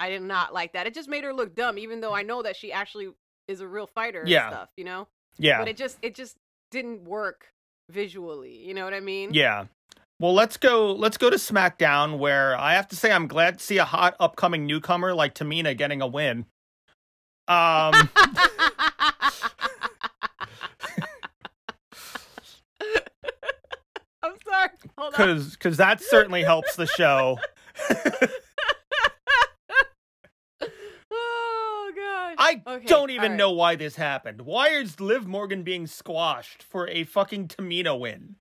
I 0.00 0.08
did 0.10 0.22
not 0.22 0.52
like 0.52 0.72
that. 0.72 0.86
It 0.88 0.94
just 0.94 1.08
made 1.08 1.22
her 1.24 1.32
look 1.32 1.54
dumb, 1.54 1.78
even 1.78 2.00
though 2.00 2.12
I 2.14 2.22
know 2.22 2.42
that 2.42 2.56
she 2.56 2.72
actually 2.72 3.10
is 3.46 3.60
a 3.60 3.68
real 3.68 3.86
fighter 3.86 4.24
Yeah. 4.26 4.46
and 4.46 4.54
stuff. 4.54 4.68
You 4.76 4.84
know? 4.84 5.06
yeah. 5.38 5.58
but 5.58 5.68
it 5.68 5.76
just 5.76 5.98
it 6.02 6.14
just 6.16 6.36
didn't 6.72 7.04
work 7.04 7.52
visually 7.88 8.56
you 8.64 8.72
know 8.74 8.84
what 8.84 8.94
i 8.94 9.00
mean 9.00 9.32
yeah. 9.34 9.64
Well, 10.20 10.34
let's 10.34 10.56
go. 10.58 10.92
Let's 10.92 11.16
go 11.16 11.30
to 11.30 11.36
SmackDown, 11.36 12.18
where 12.18 12.54
I 12.54 12.74
have 12.74 12.86
to 12.88 12.96
say 12.96 13.10
I'm 13.10 13.26
glad 13.26 13.58
to 13.58 13.64
see 13.64 13.78
a 13.78 13.86
hot 13.86 14.16
upcoming 14.20 14.66
newcomer 14.66 15.14
like 15.14 15.34
Tamina 15.34 15.74
getting 15.74 16.02
a 16.02 16.06
win. 16.06 16.44
Um, 17.48 17.94
I'm 24.22 24.34
sorry. 24.46 24.68
Hold 24.98 25.06
on. 25.06 25.10
because 25.16 25.50
because 25.52 25.76
that 25.78 26.02
certainly 26.02 26.42
helps 26.42 26.76
the 26.76 26.86
show. 26.86 27.38
Oh 31.12 31.92
god. 31.96 32.36
I 32.66 32.74
Okay, 32.76 32.86
don't 32.86 33.10
even 33.10 33.22
alright. 33.24 33.38
know 33.38 33.50
why 33.52 33.76
this 33.76 33.96
happened. 33.96 34.42
Why 34.42 34.68
is 34.68 35.00
Liv 35.00 35.26
Morgan 35.26 35.62
being 35.62 35.86
squashed 35.86 36.62
for 36.62 36.88
a 36.88 37.04
fucking 37.04 37.48
Tamina 37.48 37.98
win? 37.98 38.36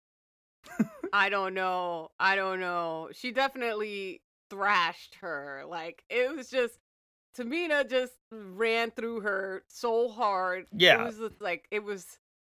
I 1.13 1.29
don't 1.29 1.53
know. 1.53 2.11
I 2.19 2.35
don't 2.35 2.59
know. 2.59 3.09
She 3.13 3.31
definitely 3.31 4.21
thrashed 4.49 5.15
her. 5.21 5.63
Like 5.67 6.03
it 6.09 6.35
was 6.35 6.49
just 6.49 6.79
Tamina 7.37 7.89
just 7.89 8.13
ran 8.31 8.91
through 8.91 9.21
her 9.21 9.63
so 9.67 10.09
hard. 10.09 10.67
Yeah. 10.75 11.01
It 11.01 11.05
was 11.05 11.17
just 11.17 11.41
like 11.41 11.65
it 11.71 11.83
was 11.83 12.05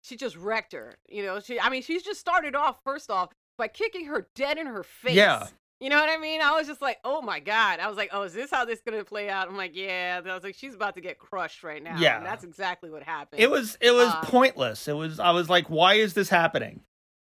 she 0.03 0.17
just 0.17 0.37
wrecked 0.37 0.73
her. 0.73 0.97
You 1.09 1.25
know, 1.25 1.40
she 1.40 1.59
I 1.61 1.69
mean 1.71 1.83
she's 1.83 2.03
just 2.03 2.21
started 2.21 2.55
off 2.55 2.81
first 2.85 3.11
off 3.11 3.31
by 3.57 3.69
kicking 3.69 4.07
her 4.07 4.27
dead 4.35 4.59
in 4.59 4.67
her 4.67 4.83
face. 4.83 5.14
Yeah. 5.14 5.47
You 5.85 5.90
know 5.90 6.01
what 6.01 6.09
I 6.09 6.16
mean? 6.16 6.40
I 6.40 6.53
was 6.53 6.66
just 6.66 6.81
like, 6.81 6.97
oh 7.05 7.20
my 7.20 7.40
God. 7.40 7.79
I 7.79 7.88
was 7.88 7.99
like, 7.99 8.09
oh, 8.11 8.23
is 8.23 8.33
this 8.33 8.51
how 8.51 8.64
this 8.64 8.79
is 8.79 8.83
gonna 8.87 9.05
play 9.05 9.29
out? 9.29 9.49
I'm 9.49 9.57
like, 9.59 9.77
yeah. 9.77 10.18
I 10.25 10.33
was 10.35 10.42
like, 10.42 10.55
she's 10.55 10.75
about 10.75 10.94
to 10.94 11.03
get 11.03 11.18
crushed 11.18 11.62
right 11.62 11.83
now. 11.83 11.99
Yeah. 11.99 12.16
And 12.16 12.25
that's 12.25 12.42
exactly 12.42 12.88
what 12.88 13.03
happened. 13.03 13.42
It 13.42 13.51
was 13.51 13.77
it 13.83 13.90
was 13.90 14.09
Uh, 14.09 14.23
pointless. 14.23 14.88
It 14.88 14.94
was 14.97 15.20
I 15.20 15.33
was 15.33 15.51
like, 15.51 15.68
why 15.68 15.97
is 15.97 16.14
this 16.14 16.31
happening? 16.31 16.81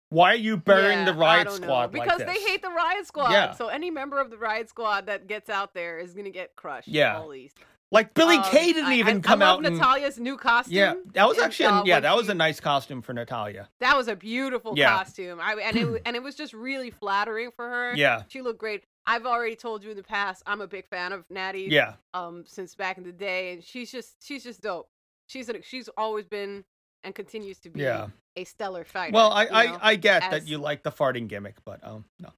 Why 0.10 0.34
are 0.34 0.36
you 0.36 0.58
burying 0.58 1.00
Yeah, 1.00 1.06
the 1.06 1.14
Riot. 1.16 1.52
Squad 1.52 1.92
because 1.92 2.20
like 2.20 2.28
they 2.28 2.40
hate 2.40 2.62
the 2.62 2.70
Riot 2.70 3.08
Squad. 3.08 3.32
Yeah. 3.32 3.54
So 3.54 3.70
any 3.70 3.90
member 3.90 4.20
of 4.20 4.30
the 4.30 4.38
Riot 4.38 4.70
Squad 4.70 5.08
that 5.08 5.26
gets 5.26 5.50
out 5.50 5.74
there 5.74 5.98
is 5.98 6.14
gonna 6.14 6.30
get 6.30 6.56
crushed. 6.56 6.88
Yeah. 6.88 7.18
always. 7.18 7.56
Like 7.94 8.14
Billy 8.14 8.38
Um, 8.38 8.44
Kay 8.46 8.72
didn't 8.72 8.86
I- 8.86 8.96
even 8.96 9.18
I, 9.18 9.20
come 9.20 9.42
I 9.42 9.46
out 9.48 9.56
love 9.58 9.66
and 9.66 9.76
Natalya's 9.76 10.18
new 10.18 10.38
costume. 10.38 10.74
yeah, 10.74 10.94
that 11.14 11.28
was 11.28 11.38
And, 11.38 11.46
actually 11.48 11.66
a- 11.66 11.70
uh, 11.72 11.84
yeah, 11.86 12.00
that 12.00 12.16
was 12.16 12.30
a 12.30 12.34
nice 12.34 12.60
costume 12.62 13.02
for 13.02 13.12
Natalya. 13.14 13.68
That 13.82 13.98
was 13.98 14.08
a 14.08 14.16
beautiful 14.16 14.74
Yeah. 14.78 14.96
costume. 14.98 15.40
I 15.42 15.56
and 15.56 15.76
it 15.76 16.02
and 16.06 16.16
it 16.16 16.24
was 16.24 16.36
just 16.36 16.54
really 16.54 16.90
flattering 16.90 17.52
for 17.56 17.68
her. 17.68 17.94
Yeah, 17.96 18.24
She 18.30 18.42
looked 18.42 18.60
great. 18.60 18.84
I've 19.06 19.26
already 19.26 19.56
told 19.56 19.84
you 19.84 19.92
in 19.92 19.98
the 19.98 20.04
past. 20.04 20.42
I'm 20.46 20.62
a 20.62 20.68
big 20.68 20.88
fan 20.88 21.12
of 21.12 21.26
Natty. 21.30 21.68
yeah, 21.70 21.96
Um, 22.14 22.46
since 22.48 22.76
back 22.76 22.98
in 22.98 23.04
the 23.04 23.12
day, 23.12 23.52
and 23.54 23.64
she's 23.64 23.92
just 23.92 24.24
she's 24.24 24.44
just 24.44 24.62
dope. 24.62 24.88
She's 25.28 25.50
a, 25.50 25.62
she's 25.62 25.90
always 25.98 26.26
been 26.28 26.64
and 27.04 27.14
continues 27.16 27.58
to 27.60 27.70
be 27.70 27.82
yeah. 27.82 28.08
a 28.38 28.44
stellar 28.46 28.86
fighter. 28.86 29.14
Well, 29.14 29.32
I 29.34 29.48
I, 29.52 29.66
know? 29.66 29.78
I 29.82 29.96
get 29.96 30.22
that 30.32 30.48
you 30.48 30.60
like 30.60 30.84
the 30.84 30.92
farting 30.92 31.28
gimmick, 31.28 31.56
but 31.66 31.86
um 31.86 32.06
no. 32.20 32.30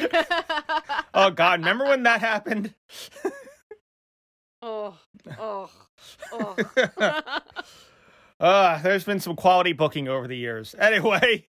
oh 1.14 1.30
God, 1.30 1.60
remember 1.60 1.84
when 1.84 2.02
that 2.02 2.20
happened? 2.20 2.74
oh, 4.62 4.98
oh, 5.38 5.70
oh. 6.32 6.56
uh, 8.40 8.82
there's 8.82 9.04
been 9.04 9.20
some 9.20 9.36
quality 9.36 9.72
booking 9.72 10.08
over 10.08 10.26
the 10.26 10.36
years. 10.36 10.74
Anyway, 10.78 11.46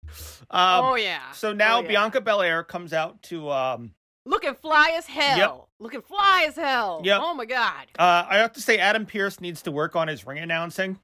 um, 0.51 0.85
oh 0.85 0.95
yeah. 0.97 1.31
so 1.33 1.53
now 1.53 1.79
Oh, 1.79 1.83
yeah. 1.83 1.89
Bianca 1.89 2.21
Belair 2.21 2.63
comes 2.65 2.93
out 2.93 3.23
to 3.25 3.51
um 3.51 3.93
Looking 4.25 4.55
fly 4.55 4.95
as 4.97 5.07
hell. 5.07 5.37
Yep. 5.39 5.65
Looking 5.81 6.03
fly 6.03 6.45
as 6.49 6.55
hell. 6.55 7.01
Yep. 7.05 7.21
Oh 7.23 7.35
my 7.35 7.45
god. 7.45 7.87
Uh, 7.99 8.25
I 8.29 8.37
have 8.39 8.53
to 8.53 8.61
say, 8.61 8.79
Adam 8.79 9.05
Pearce 9.05 9.41
needs 9.41 9.63
to 9.63 9.73
work 9.73 9.97
on 9.97 10.07
his 10.07 10.25
ring 10.25 10.39
announcing 10.39 10.99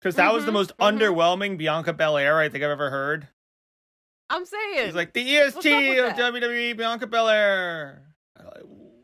because 0.00 0.14
that 0.16 0.32
was 0.32 0.44
the 0.46 0.50
Mhm, 0.50 0.54
most 0.54 0.76
mhm. 0.78 0.98
underwhelming 0.98 1.58
Bianca 1.58 1.92
Belair 1.92 2.38
I 2.38 2.48
think 2.48 2.64
I've 2.64 2.70
ever 2.70 2.88
heard. 2.90 3.28
I'm 4.30 4.46
saying. 4.46 4.86
He's 4.86 4.94
like 4.94 5.12
the 5.12 5.36
EST 5.36 5.98
of 5.98 6.16
that? 6.16 6.16
WWE, 6.16 6.76
Bianca 6.78 7.06
Belair. 7.06 8.14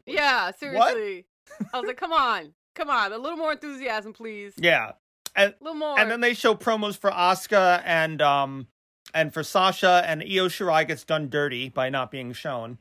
Yeah, 0.06 0.50
seriously. 0.52 1.26
I 1.72 1.78
was 1.80 1.86
like, 1.86 1.96
come 1.96 2.12
on, 2.12 2.52
come 2.74 2.90
on, 2.90 3.12
a 3.12 3.18
little 3.18 3.38
more 3.38 3.52
enthusiasm, 3.52 4.12
please. 4.12 4.52
yeah, 4.56 4.92
A 5.36 5.54
little 5.60 5.74
more. 5.78 5.98
and 5.98 6.10
then 6.10 6.20
they 6.20 6.34
show 6.34 6.54
promos 6.54 6.96
for 6.96 7.10
Asuka 7.10 7.82
and 7.84 8.20
um 8.22 8.66
and 9.14 9.32
for 9.34 9.42
Sasha, 9.42 10.02
and 10.06 10.22
Io 10.22 10.46
Shirai 10.48 10.86
gets 10.86 11.04
done 11.04 11.28
dirty 11.28 11.68
by 11.68 11.88
not 11.90 12.10
being 12.10 12.32
shown. 12.32 12.78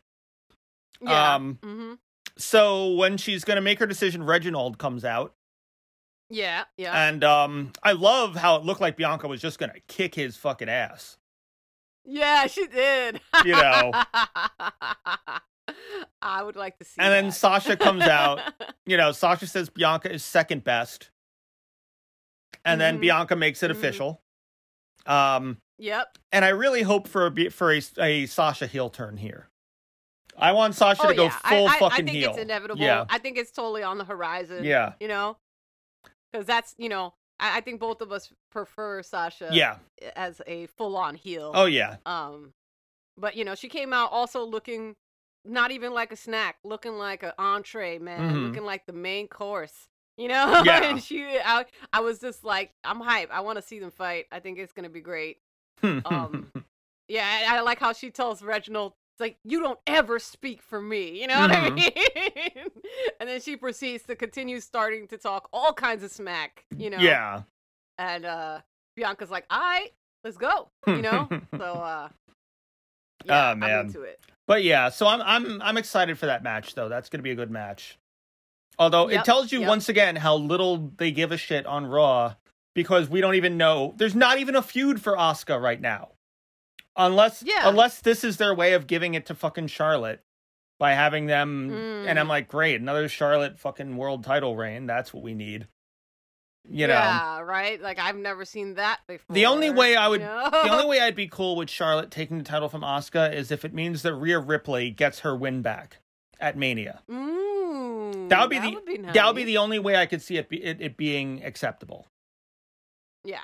yeah. 1.01 1.35
um, 1.35 1.57
hmm 1.63 1.93
So 2.37 2.93
when 2.93 3.17
she's 3.17 3.43
gonna 3.43 3.61
make 3.61 3.79
her 3.79 3.87
decision, 3.87 4.23
Reginald 4.23 4.77
comes 4.77 5.03
out, 5.03 5.33
Yeah. 6.29 6.65
Yeah. 6.77 7.07
and 7.07 7.23
um 7.23 7.71
I 7.83 7.93
love 7.93 8.35
how 8.35 8.55
it 8.57 8.63
looked 8.63 8.81
like 8.81 8.95
Bianca 8.97 9.27
was 9.27 9.41
just 9.41 9.57
gonna 9.59 9.79
kick 9.87 10.15
his 10.15 10.35
fucking 10.37 10.69
ass. 10.69 11.17
yeah, 12.05 12.47
she 12.47 12.67
did. 12.67 13.19
You 13.45 13.53
know. 13.53 13.91
I 16.21 16.43
would 16.43 16.55
like 16.55 16.77
to 16.79 16.85
see. 16.85 16.99
And 16.99 17.11
then. 17.13 17.31
Sasha 17.31 17.75
comes 17.77 18.03
out. 18.03 18.39
You 18.85 18.97
know, 18.97 19.11
Sasha 19.11 19.45
says 19.45 19.69
Bianca 19.69 20.11
is 20.11 20.23
second 20.23 20.63
best. 20.63 21.11
And 22.65 22.81
then 22.81 22.97
Mhm. 22.97 23.01
Bianca 23.01 23.35
makes 23.35 23.61
it 23.61 23.69
Mhm. 23.69 23.75
official. 23.75 24.21
Um 25.05 25.61
yep. 25.77 26.17
and 26.31 26.43
I 26.43 26.49
really 26.49 26.81
hope 26.81 27.07
for 27.07 27.25
a 27.27 27.31
be- 27.31 27.49
for 27.49 27.71
a, 27.71 27.81
a 27.99 28.25
Sasha 28.25 28.65
heel 28.67 28.89
turn 28.89 29.17
here. 29.17 29.47
I 30.37 30.53
want 30.53 30.73
Sasha 30.73 31.03
Oh 31.03 31.09
to 31.09 31.13
go 31.15 31.23
yeah. 31.25 31.29
full 31.29 31.67
I, 31.67 31.75
I, 31.75 31.79
fucking 31.79 31.91
I 31.91 31.95
think 31.97 32.09
heel. 32.09 32.29
it's 32.31 32.39
inevitable. 32.39 32.81
Yeah. 32.81 33.05
I 33.09 33.19
think 33.19 33.37
it's 33.37 33.51
totally 33.51 33.83
on 33.83 33.97
the 33.99 34.05
horizon. 34.05 34.63
Yeah. 34.63 34.93
You 34.99 35.07
know, 35.07 35.37
because 36.31 36.45
that's 36.47 36.73
you 36.79 36.89
know, 36.89 37.13
I, 37.39 37.57
I 37.57 37.61
think 37.61 37.79
both 37.79 38.01
of 38.01 38.11
us 38.11 38.33
prefer 38.51 39.03
Sasha. 39.03 39.49
Yeah. 39.51 39.77
As 40.15 40.41
a 40.47 40.65
full-on 40.65 41.13
heel. 41.15 41.51
Oh 41.53 41.65
yeah. 41.65 41.97
Um, 42.07 42.53
but 43.17 43.35
you 43.35 43.45
know, 43.45 43.53
she 43.53 43.69
came 43.69 43.93
out 43.93 44.11
also 44.11 44.43
looking 44.43 44.95
not 45.45 45.71
even 45.71 45.93
like 45.93 46.11
a 46.11 46.15
snack, 46.15 46.57
looking 46.63 46.93
like 46.97 47.23
an 47.23 47.31
entree, 47.37 47.97
man, 47.99 48.21
Mhm. 48.21 48.43
looking 48.43 48.63
like 48.63 48.85
the 48.85 48.93
main 48.93 49.27
course. 49.27 49.87
You 50.17 50.27
know, 50.27 50.61
Yeah. 50.65 50.83
and 50.83 51.01
she, 51.03 51.23
I, 51.43 51.65
I 51.93 52.01
was 52.01 52.19
just 52.19 52.43
like, 52.43 52.73
I'm 52.83 52.99
hype. 52.99 53.29
I 53.31 53.39
want 53.41 53.57
to 53.57 53.61
see 53.61 53.79
them 53.79 53.91
fight. 53.91 54.25
I 54.31 54.39
think 54.39 54.59
it's 54.59 54.73
gonna 54.73 54.89
be 54.89 55.01
great. 55.01 55.37
Um, 56.05 56.51
Yeah, 57.07 57.25
I, 57.25 57.57
I 57.57 57.61
like 57.61 57.79
how 57.79 57.91
she 57.93 58.11
tells 58.11 58.43
Reginald, 58.43 58.93
"It's 59.15 59.19
like 59.19 59.39
you 59.43 59.61
don't 59.61 59.79
ever 59.87 60.19
speak 60.19 60.61
for 60.61 60.79
me." 60.79 61.19
You 61.19 61.25
know 61.25 61.39
what 61.39 61.51
I 61.51 61.69
Mhm. 61.71 61.75
mean? 61.75 62.67
and 63.19 63.27
then 63.27 63.41
she 63.41 63.57
proceeds 63.57 64.03
to 64.03 64.15
continue 64.15 64.59
starting 64.59 65.07
to 65.07 65.17
talk 65.17 65.49
all 65.51 65.73
kinds 65.73 66.03
of 66.03 66.11
smack. 66.11 66.65
You 66.77 66.91
know, 66.91 67.01
Yeah. 67.01 67.41
and 67.97 68.25
uh 68.25 68.61
Bianca's 68.95 69.31
like, 69.31 69.45
"All 69.49 69.59
right, 69.59 69.89
let's 70.23 70.37
go." 70.37 70.69
You 70.85 71.01
know, 71.01 71.29
so 71.57 71.63
uh, 71.81 72.09
yeah, 73.25 73.33
Ah, 73.47 73.51
I'm 73.51 73.59
man. 73.59 73.85
into 73.87 74.01
it. 74.03 74.19
But 74.47 74.63
yeah, 74.63 74.89
so 74.89 75.07
I'm 75.07 75.21
I'm 75.21 75.61
I'm 75.61 75.77
excited 75.77 76.17
for 76.17 76.25
that 76.25 76.43
match 76.43 76.73
though. 76.75 76.89
That's 76.89 77.09
going 77.09 77.19
to 77.19 77.23
be 77.23 77.31
a 77.31 77.35
good 77.35 77.51
match. 77.51 77.97
Although 78.79 79.09
it 79.09 79.23
tells 79.25 79.51
you 79.51 79.59
yep. 79.59 79.67
once 79.69 79.89
again 79.89 80.15
how 80.15 80.35
little 80.35 80.91
they 80.97 81.11
give 81.11 81.31
a 81.31 81.37
shit 81.37 81.65
on 81.65 81.85
Raw 81.85 82.35
because 82.73 83.09
we 83.09 83.19
don't 83.21 83.35
even 83.35 83.57
know. 83.57 83.93
There's 83.97 84.15
not 84.15 84.39
even 84.39 84.55
a 84.55 84.61
feud 84.61 85.01
for 85.01 85.15
Asuka 85.17 85.61
right 85.61 85.79
now. 85.81 86.09
Unless 86.95 87.43
Yeah. 87.45 87.67
unless 87.69 87.99
this 88.01 88.23
is 88.23 88.37
their 88.37 88.55
way 88.55 88.73
of 88.73 88.87
giving 88.87 89.13
it 89.13 89.25
to 89.27 89.35
fucking 89.35 89.67
Charlotte 89.67 90.21
by 90.79 90.93
having 90.93 91.25
them 91.27 91.71
and 92.07 92.17
I'm 92.17 92.25
Mm. 92.27 92.29
like, 92.29 92.47
"Great, 92.47 92.79
another 92.79 93.07
Charlotte 93.09 93.59
fucking 93.59 93.97
world 93.97 94.23
title 94.23 94.55
reign. 94.55 94.85
That's 94.87 95.13
what 95.13 95.23
we 95.23 95.33
need." 95.35 95.67
You 96.71 96.85
know. 96.87 96.93
yeah, 96.93 97.39
right. 97.39 97.81
Like 97.81 97.97
I've 97.97 98.15
never 98.15 98.45
seen 98.45 98.75
that 98.75 98.99
before. 99.07 99.33
The 99.33 99.45
only 99.47 99.71
way 99.71 99.95
I 99.95 100.07
would- 100.07 100.21
know? 100.21 100.49
The 100.51 100.69
only 100.71 100.85
way 100.89 101.01
I'd 101.01 101.15
be 101.15 101.27
cool 101.27 101.55
with 101.55 101.69
Charlotte 101.69 102.11
taking 102.11 102.37
the 102.37 102.43
title 102.43 102.69
from 102.69 102.81
Asuka 102.81 103.33
is 103.33 103.51
if 103.51 103.65
it 103.65 103.73
means 103.73 104.03
that 104.03 104.13
Rhea 104.13 104.37
Ripley 104.39 104.91
gets 104.91 105.19
her 105.21 105.35
win 105.35 105.61
back 105.63 105.97
at 106.39 106.55
Mania. 106.57 107.01
Ooh, 107.11 108.27
That 108.29 108.41
would 108.41 108.49
be 108.51 108.57
that 108.59 108.69
the 108.69 108.75
would 108.75 108.85
be 108.85 108.97
nice. 108.99 109.13
that 109.15 109.25
would 109.25 109.35
be 109.35 109.43
the 109.45 109.57
only 109.57 109.79
way 109.79 109.95
I 109.95 110.05
could 110.05 110.21
see 110.21 110.37
it 110.37 110.47
be, 110.47 110.63
it, 110.63 110.79
it 110.79 110.95
being 110.97 111.43
acceptable. 111.43 112.05
yeah. 113.23 113.39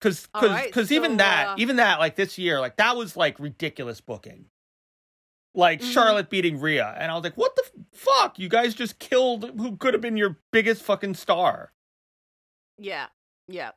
Because 0.00 0.28
because 0.32 0.50
right, 0.50 0.92
even 0.92 1.12
so, 1.12 1.16
that 1.16 1.46
uh, 1.48 1.54
even 1.58 1.76
that 1.76 1.98
like 1.98 2.14
this 2.14 2.38
year 2.38 2.60
like 2.60 2.76
that 2.76 2.96
was 2.96 3.16
like 3.16 3.40
ridiculous 3.40 4.00
booking. 4.00 4.44
Like 5.54 5.80
Mhm. 5.80 5.92
Charlotte 5.92 6.30
beating 6.30 6.60
Rhea, 6.60 6.94
and 7.00 7.10
I 7.10 7.14
was 7.16 7.24
like, 7.24 7.36
"What 7.36 7.56
the 7.56 7.64
f- 7.64 7.84
fuck? 7.92 8.38
You 8.38 8.48
guys 8.48 8.74
just 8.74 9.00
killed 9.00 9.50
who 9.58 9.76
could 9.76 9.94
have 9.94 10.00
been 10.00 10.16
your 10.16 10.38
biggest 10.52 10.82
fucking 10.82 11.14
star." 11.14 11.72
Yeah, 12.78 13.06
yeah. 13.48 13.72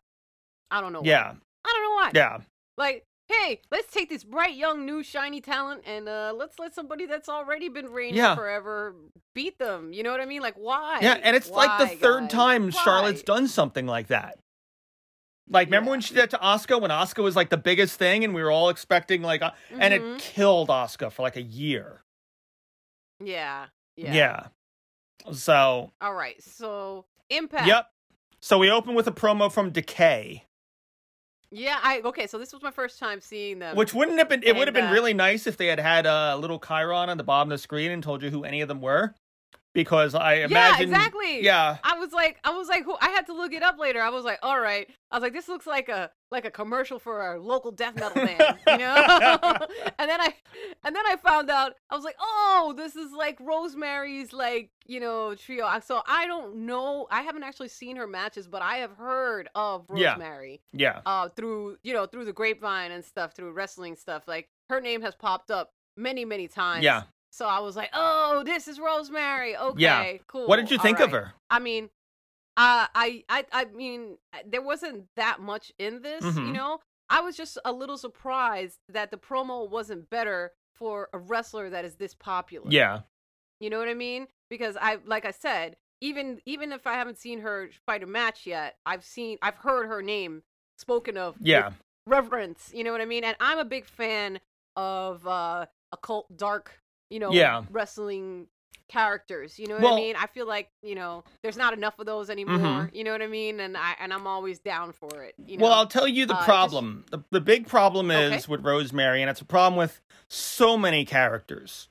I 0.70 0.80
don't 0.82 0.94
know. 0.94 1.02
Why. 1.02 1.08
Yeah, 1.08 1.34
I 1.66 1.70
don't 1.70 1.84
know 1.84 1.96
why. 1.96 2.12
yeah, 2.14 2.38
Like, 2.78 3.04
hey, 3.28 3.60
let's 3.72 3.92
take 3.92 4.10
this 4.10 4.24
bright, 4.24 4.56
young, 4.56 4.86
new, 4.86 5.04
shiny 5.04 5.42
talent 5.42 5.82
and 5.86 6.08
uh, 6.08 6.34
let's 6.36 6.60
let 6.60 6.74
somebody 6.76 7.06
that's 7.06 7.28
already 7.30 7.68
been 7.70 7.88
reigning 7.88 8.16
Yeah. 8.18 8.36
forever 8.36 8.96
beat 9.36 9.58
them. 9.60 9.92
You 9.94 10.04
know 10.04 10.12
what 10.12 10.22
I 10.22 10.26
mean? 10.26 10.42
Like, 10.42 10.56
why? 10.56 11.00
yeah. 11.02 11.18
And 11.22 11.36
it's 11.36 11.50
like 11.50 11.78
the 11.80 11.96
third 11.98 12.22
guys? 12.24 12.32
time 12.32 12.64
Why? 12.66 12.70
Charlotte's 12.84 13.24
done 13.24 13.48
something 13.48 13.86
like 13.86 14.08
that. 14.08 14.38
Like, 15.50 15.68
remember 15.68 15.88
Yeah. 15.88 15.92
when 15.92 16.02
she 16.02 16.14
did 16.14 16.22
that 16.24 16.30
to 16.32 16.38
Asuka 16.38 16.80
when 16.82 16.92
Asuka 16.92 17.22
was 17.24 17.36
like 17.36 17.50
the 17.50 17.58
biggest 17.58 17.98
thing, 18.00 18.24
and 18.24 18.34
we 18.34 18.42
were 18.42 18.52
all 18.52 18.70
expecting 18.70 19.22
like, 19.22 19.42
uh, 19.42 19.52
and 19.78 19.94
it 19.94 20.20
killed 20.20 20.70
Asuka 20.70 21.12
for 21.12 21.22
like 21.24 21.36
a 21.36 21.42
year. 21.42 22.02
Yeah, 23.24 23.66
yeah. 23.98 24.14
Yeah. 24.14 25.34
So, 25.34 25.92
All 26.02 26.14
right. 26.14 26.42
So, 26.42 27.06
Impact. 27.30 27.68
yep. 27.68 27.91
So 28.42 28.58
we 28.58 28.72
open 28.72 28.96
with 28.96 29.08
a 29.08 29.12
promo 29.12 29.52
from 29.52 29.70
Decay. 29.70 30.46
Yeah, 31.52 31.78
I 31.82 32.02
okay. 32.06 32.28
So 32.28 32.38
this 32.38 32.54
was 32.54 32.64
my 32.64 32.72
first 32.72 32.98
time 32.98 33.22
seeing 33.22 33.60
them. 33.60 33.76
Which 33.76 33.94
wouldn't 33.94 34.18
have 34.18 34.30
been. 34.30 34.42
It 34.42 34.56
would 34.56 34.68
have 34.68 34.74
been 34.74 34.86
uh, 34.86 34.94
really 34.94 35.14
nice 35.14 35.46
if 35.48 35.58
they 35.58 35.68
had 35.68 35.80
had 35.80 36.06
a 36.06 36.38
little 36.38 36.60
chyron 36.60 37.10
on 37.10 37.18
the 37.18 37.24
bottom 37.24 37.52
of 37.52 37.58
the 37.58 37.62
screen 37.62 37.92
and 37.92 38.02
told 38.02 38.24
you 38.24 38.30
who 38.30 38.44
any 38.44 38.62
of 38.62 38.68
them 38.68 38.82
were, 38.82 39.14
because 39.74 40.14
I 40.16 40.36
imagine. 40.36 40.90
yeah, 40.90 40.96
exactly. 40.98 41.44
Yeah. 41.44 41.78
I 41.84 41.98
was 41.98 42.12
like, 42.12 42.40
I 42.44 42.52
was 42.52 42.68
like, 42.68 42.84
who? 42.84 42.96
I 43.02 43.10
had 43.10 43.26
to 43.28 43.34
look 43.34 43.54
it 43.54 43.64
up 43.64 43.78
later. 43.80 44.02
I 44.02 44.10
was 44.10 44.26
like, 44.26 44.40
all 44.44 44.60
right. 44.60 44.88
I 45.12 45.16
was 45.16 45.22
like, 45.24 45.34
this 45.34 45.48
looks 45.48 45.66
like 45.68 45.90
a 45.90 46.10
like 46.32 46.46
a 46.46 46.52
commercial 46.52 47.00
for 47.00 47.34
a 47.34 47.40
local 47.40 47.72
death 47.72 47.96
metal 47.96 48.24
band, 48.26 48.58
you 48.68 48.78
know. 48.78 48.96
and 50.00 50.10
then 50.10 50.22
I, 50.22 50.34
and 50.84 50.96
then 50.96 51.06
I 51.06 51.16
found 51.18 51.50
out. 51.50 51.74
I 51.90 51.96
was 51.96 52.06
like, 52.06 52.16
oh, 52.22 52.74
this 52.76 52.96
is 52.96 53.12
like 53.12 53.38
Rosemary's 53.40 54.34
like 54.34 54.72
you 54.88 55.00
know 55.00 55.36
trio. 55.36 55.68
So 55.86 56.02
I 56.08 56.28
don't 56.28 56.66
know. 56.66 57.08
I 57.12 57.22
haven't 57.22 57.44
actually 57.44 57.70
seen 57.70 57.96
her 57.98 58.08
matches, 58.08 58.48
but 58.48 58.62
I 58.62 58.78
have 58.78 58.92
heard 58.92 59.50
of 59.56 59.86
Rosemary. 59.90 60.62
Yeah. 60.74 60.82
Yeah. 60.96 61.02
uh 61.06 61.30
through 61.30 61.78
you 61.84 61.94
know 61.94 62.06
through 62.06 62.26
the 62.26 62.34
grapevine 62.34 62.92
and 62.92 63.04
stuff 63.06 63.34
through 63.36 63.52
wrestling 63.52 63.96
stuff 63.96 64.24
like 64.28 64.50
her 64.70 64.82
name 64.82 65.02
has 65.02 65.14
popped 65.16 65.52
up 65.52 65.72
many 65.96 66.26
many 66.26 66.48
times 66.48 66.84
Yeah. 66.84 67.04
So 67.32 67.48
i 67.48 67.60
was 67.60 67.76
like 67.76 67.90
oh 67.94 68.44
this 68.46 68.68
is 68.68 68.80
rosemary 68.80 69.58
okay 69.58 69.80
Yeah. 69.80 70.24
cool 70.28 70.48
What 70.48 70.58
did 70.58 70.70
you 70.70 70.78
think 70.78 71.00
of 71.00 71.12
her? 71.12 71.34
i 71.50 71.58
mean 71.60 71.90
uh, 72.58 72.86
I, 72.94 73.24
I 73.30 73.46
i 73.54 73.66
mean 73.66 74.18
there 74.46 74.62
wasn't 74.62 75.06
that 75.16 75.40
much 75.40 75.72
in 75.80 76.02
this 76.02 76.24
you 76.24 76.52
Mhm. 76.52 76.54
know 76.54 76.80
i 77.10 77.22
was 77.22 77.36
just 77.38 77.58
a 77.66 77.72
little 77.72 77.98
surprised 77.98 78.80
that 78.90 79.10
the 79.10 79.18
promo 79.18 79.68
wasn't 79.70 80.10
better 80.10 80.52
for 80.76 81.10
a 81.14 81.18
wrestler 81.18 81.70
that 81.70 81.86
is 81.86 81.96
this 81.96 82.14
popular 82.14 82.70
Yeah. 82.70 83.02
you 83.60 83.70
know 83.70 83.80
what 83.80 83.88
I 83.88 83.94
mean? 83.94 84.28
Because 84.50 84.76
I 84.82 84.98
like 85.06 85.24
I 85.26 85.32
said, 85.32 85.78
even 86.02 86.42
even 86.46 86.72
if 86.74 86.88
I 86.88 86.94
haven't 86.96 87.20
seen 87.20 87.40
her 87.42 87.70
fight 87.86 88.02
a 88.04 88.08
match 88.08 88.48
yet, 88.48 88.78
I've 88.86 89.06
seen 89.06 89.38
I've 89.42 89.56
heard 89.56 89.88
her 89.88 90.02
name 90.02 90.42
spoken 90.78 91.16
of 91.16 91.36
with 91.38 91.46
Yeah. 91.48 91.72
reverence, 92.08 92.72
you 92.74 92.84
know 92.84 92.92
what 92.92 93.02
I 93.02 93.06
mean? 93.06 93.24
And 93.24 93.38
I'm 93.40 93.60
a 93.60 93.66
big 93.66 93.86
fan 93.86 94.40
of 94.76 95.26
uh 95.28 95.68
occult 95.92 96.36
dark, 96.36 96.81
you 97.12 97.20
know, 97.20 97.32
Yeah. 97.32 97.64
wrestling 97.70 98.48
characters, 98.88 99.58
you 99.60 99.68
know 99.68 99.76
what 99.76 99.84
Well- 99.84 99.94
I 99.94 99.98
mean? 99.98 100.16
I 100.18 100.28
feel 100.28 100.46
like, 100.48 100.70
you 100.82 100.96
know, 100.96 101.24
there's 101.44 101.56
not 101.56 101.74
enough 101.74 101.98
of 102.00 102.06
those 102.06 102.30
anymore, 102.30 102.58
Mhm. 102.58 102.96
you 102.96 103.04
know 103.06 103.12
what 103.12 103.22
I 103.22 103.28
mean? 103.28 103.60
And 103.60 103.78
I 103.78 103.96
and 104.00 104.14
I'm 104.14 104.28
always 104.28 104.60
down 104.60 104.92
for 104.92 105.24
it, 105.24 105.34
you 105.46 105.58
know. 105.58 105.64
Well, 105.64 105.74
I'll 105.74 105.88
tell 105.88 106.08
you 106.08 106.26
the 106.26 106.34
uh, 106.34 106.38
just- 106.38 106.46
problem. 106.48 107.06
The, 107.10 107.24
the 107.30 107.40
big 107.42 107.68
problem 107.68 108.12
is 108.12 108.32
Okay. 108.46 108.52
with 108.52 108.66
Rosemary, 108.66 109.22
and 109.22 109.30
it's 109.30 109.40
a 109.42 109.46
problem 109.46 109.78
with 109.78 110.02
so 110.28 110.78
many 110.78 111.06
characters 111.06 111.88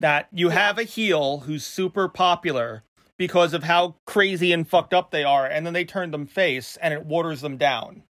that 0.00 0.28
you 0.32 0.48
Yeah. 0.48 0.54
have 0.54 0.78
a 0.78 0.84
heel 0.84 1.40
who's 1.40 1.66
super 1.66 2.08
popular 2.08 2.82
because 3.18 3.52
of 3.52 3.64
how 3.64 3.96
crazy 4.06 4.52
and 4.52 4.66
fucked 4.68 4.94
up 4.94 5.10
they 5.10 5.24
are, 5.24 5.44
and 5.46 5.66
then 5.66 5.74
they 5.74 5.84
turn 5.84 6.12
them 6.12 6.26
face, 6.26 6.76
and 6.78 6.94
it 6.94 7.04
waters 7.04 7.40
them 7.42 7.56
down. 7.58 8.04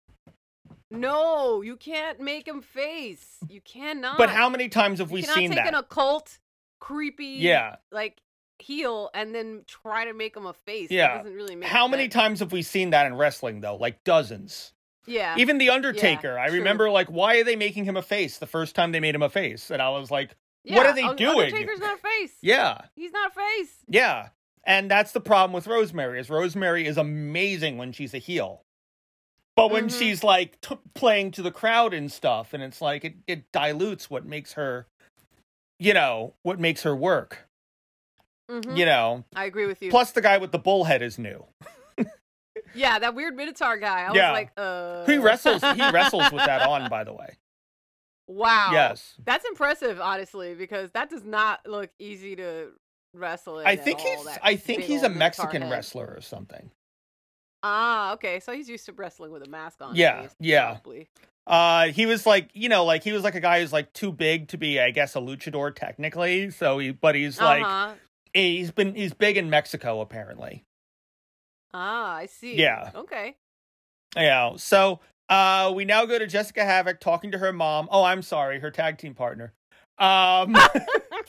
no, 0.91 1.61
you 1.61 1.77
can't 1.77 2.21
make 2.21 2.47
him 2.47 2.63
face. 2.63 3.39
You 3.49 3.61
cannot. 3.61 4.17
But 4.17 4.31
how 4.31 4.49
many 4.49 4.69
times 4.69 5.01
have 5.01 5.11
You 5.11 5.15
we 5.15 5.23
cannot 5.23 5.37
seen 5.37 5.51
take 5.51 5.59
that? 5.59 5.69
an 5.69 5.75
occult, 5.75 6.39
creepy, 6.81 7.39
Yeah. 7.41 7.77
like 7.91 8.21
heel, 8.59 9.11
and 9.15 9.35
then 9.35 9.65
try 9.67 10.05
to 10.05 10.13
make 10.15 10.37
him 10.37 10.47
a 10.47 10.53
face. 10.55 10.89
That 10.89 10.95
Yeah. 10.95 11.17
doesn't 11.19 11.35
really 11.35 11.57
make 11.57 11.69
How 11.69 11.89
many 11.89 12.09
times 12.09 12.41
have 12.41 12.53
we 12.53 12.63
seen 12.63 12.91
that 12.91 13.07
in 13.07 13.15
wrestling, 13.17 13.61
though? 13.61 13.77
Like 13.77 14.05
dozens. 14.05 14.73
Yeah, 15.07 15.35
Even 15.37 15.59
The 15.59 15.69
Undertaker. 15.69 16.39
I 16.39 16.49
true. 16.49 16.59
remember, 16.59 16.89
like, 16.91 17.09
why 17.09 17.37
are 17.37 17.45
they 17.45 17.57
making 17.57 17.85
him 17.85 17.97
a 17.97 18.01
face 18.03 18.39
the 18.39 18.47
first 18.47 18.75
time 18.75 18.91
they 18.93 19.01
made 19.01 19.15
him 19.15 19.23
a 19.23 19.29
face? 19.29 19.71
And 19.71 19.83
I 19.83 19.91
was 19.91 20.11
like, 20.11 20.35
yeah. 20.63 20.77
what 20.77 20.87
are 20.87 20.95
they 20.95 21.03
Un- 21.03 21.17
doing? 21.17 21.41
Undertaker's 21.53 21.79
not 21.81 21.99
a 21.99 22.01
face. 22.01 22.33
yeah. 22.41 22.79
he's 22.95 23.13
not 23.13 23.31
a 23.31 23.35
face. 23.35 23.77
Yeah. 23.87 24.29
And 24.67 24.91
that's 24.91 25.13
the 25.13 25.21
problem 25.21 25.53
with 25.53 25.67
Rosemary 25.67 26.19
is 26.21 26.31
Rosemary 26.31 26.87
is 26.87 26.97
amazing 26.97 27.77
when 27.77 27.93
she's 27.93 28.15
a 28.15 28.19
heel. 28.19 28.65
But 29.57 29.71
when 29.71 29.89
Mhm. 29.89 29.99
she's 29.99 30.25
like 30.25 30.59
t- 30.63 30.79
playing 30.95 31.33
to 31.33 31.43
the 31.43 31.53
crowd 31.53 31.93
and 31.93 32.11
stuff 32.11 32.55
and 32.55 32.63
it's 32.63 32.81
like 32.81 33.05
it, 33.05 33.15
it 33.27 33.53
dilutes 33.53 34.09
what 34.09 34.25
makes 34.25 34.55
her 34.55 34.89
you 35.79 35.95
know, 35.95 36.35
what 36.43 36.59
makes 36.61 36.83
her 36.83 36.95
work. 36.95 37.47
Mhm. 38.51 38.77
You 38.77 38.85
know. 38.85 39.25
I 39.35 39.45
agree 39.47 39.67
with 39.67 39.83
you. 39.83 39.91
Plus 39.91 40.13
the 40.13 40.21
guy 40.21 40.39
with 40.39 40.53
the 40.53 40.59
bullhead 40.59 41.01
is 41.03 41.19
new. 41.19 41.45
yeah, 42.75 42.99
that 42.99 43.15
weird 43.15 43.35
Minotaur 43.37 43.77
guy. 43.79 44.03
I 44.03 44.13
Yeah. 44.15 44.31
was 44.31 44.35
like, 44.37 44.53
uh, 44.57 45.07
He 45.07 45.17
wrestles 45.19 45.63
he 45.63 45.91
wrestles 45.91 46.31
with 46.33 46.45
that 46.45 46.63
on 46.67 46.89
by 46.91 47.05
the 47.05 47.13
way. 47.13 47.37
Wow. 48.27 48.71
Yes. 48.73 49.15
that's 49.25 49.45
impressive, 49.45 50.01
honestly, 50.01 50.55
because 50.55 50.91
that 50.93 51.11
does 51.11 51.25
not 51.25 51.61
look 51.67 51.91
easy 51.99 52.37
to 52.37 52.73
wrestle. 53.15 53.61
In 53.61 53.67
I 53.67 53.77
think 53.77 54.01
all, 54.01 54.07
he's 54.27 54.39
I 54.43 54.57
think 54.57 54.83
he's 54.83 55.03
a 55.03 55.09
Mexican 55.11 55.63
head. 55.63 55.71
wrestler 55.71 56.07
or 56.17 56.21
something. 56.21 56.71
Ah, 57.63 58.13
okay, 58.15 58.41
so 58.41 58.53
he's 58.53 58.69
used 58.69 58.85
to 58.87 58.93
wrestling 58.93 59.31
with 59.33 59.43
a 59.43 59.49
mask 59.49 59.81
on. 59.81 59.95
Yeah, 59.97 60.23
least, 60.23 60.37
yeah. 60.39 60.73
probably. 60.75 61.09
Uh, 61.47 61.89
he 61.89 62.07
was 62.07 62.25
like, 62.25 62.51
you 62.55 62.69
know, 62.69 62.85
like 62.85 63.05
he 63.05 63.13
was 63.13 63.23
like 63.23 63.35
a 63.35 63.41
guy 63.41 63.61
who's 63.61 63.73
like 63.73 63.93
too 63.93 64.11
big 64.11 64.49
to 64.49 64.59
be, 64.59 64.81
I 64.81 64.91
guess, 64.91 65.15
a 65.15 65.21
luchador 65.21 65.75
technically. 65.75 66.51
So 66.51 66.79
he, 66.79 66.91
but 66.91 67.15
he's 67.15 67.41
like, 67.41 67.63
uh-huh. 67.63 67.95
he's 68.33 68.71
been, 68.71 68.95
he's 68.95 69.13
big 69.13 69.37
in 69.37 69.51
Mexico 69.51 70.01
apparently. 70.01 70.65
Ah, 71.75 72.15
I 72.15 72.27
see. 72.27 72.57
Yeah. 72.57 72.91
Okay. 72.95 73.37
Yeah. 74.17 74.53
So, 74.57 75.01
uh, 75.29 75.73
we 75.75 75.85
now 75.85 76.07
go 76.07 76.19
to 76.19 76.27
Jessica 76.27 76.65
Havoc 76.65 77.01
talking 77.01 77.33
to 77.33 77.39
her 77.39 77.53
mom. 77.53 77.89
Oh, 77.91 78.05
I'm 78.05 78.23
sorry, 78.23 78.61
her 78.61 78.71
tag 78.71 78.99
team 78.99 79.15
partner. 79.15 79.53
Um, 79.99 80.57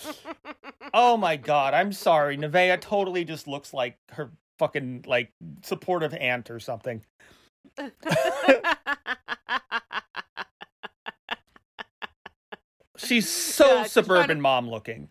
oh 0.93 1.17
my 1.17 1.37
god, 1.37 1.73
I'm 1.73 1.93
sorry. 1.93 2.37
Nevaeh 2.37 2.79
totally 2.81 3.23
just 3.23 3.47
looks 3.47 3.73
like 3.73 3.97
her 4.11 4.31
fucking 4.59 5.05
like 5.07 5.31
supportive 5.63 6.13
aunt 6.13 6.49
or 6.49 6.59
something. 6.59 7.01
She's 12.97 13.29
so 13.29 13.77
Yeah, 13.77 13.83
suburban 13.83 14.37
to- 14.37 14.41
mom 14.41 14.69
looking. 14.69 15.09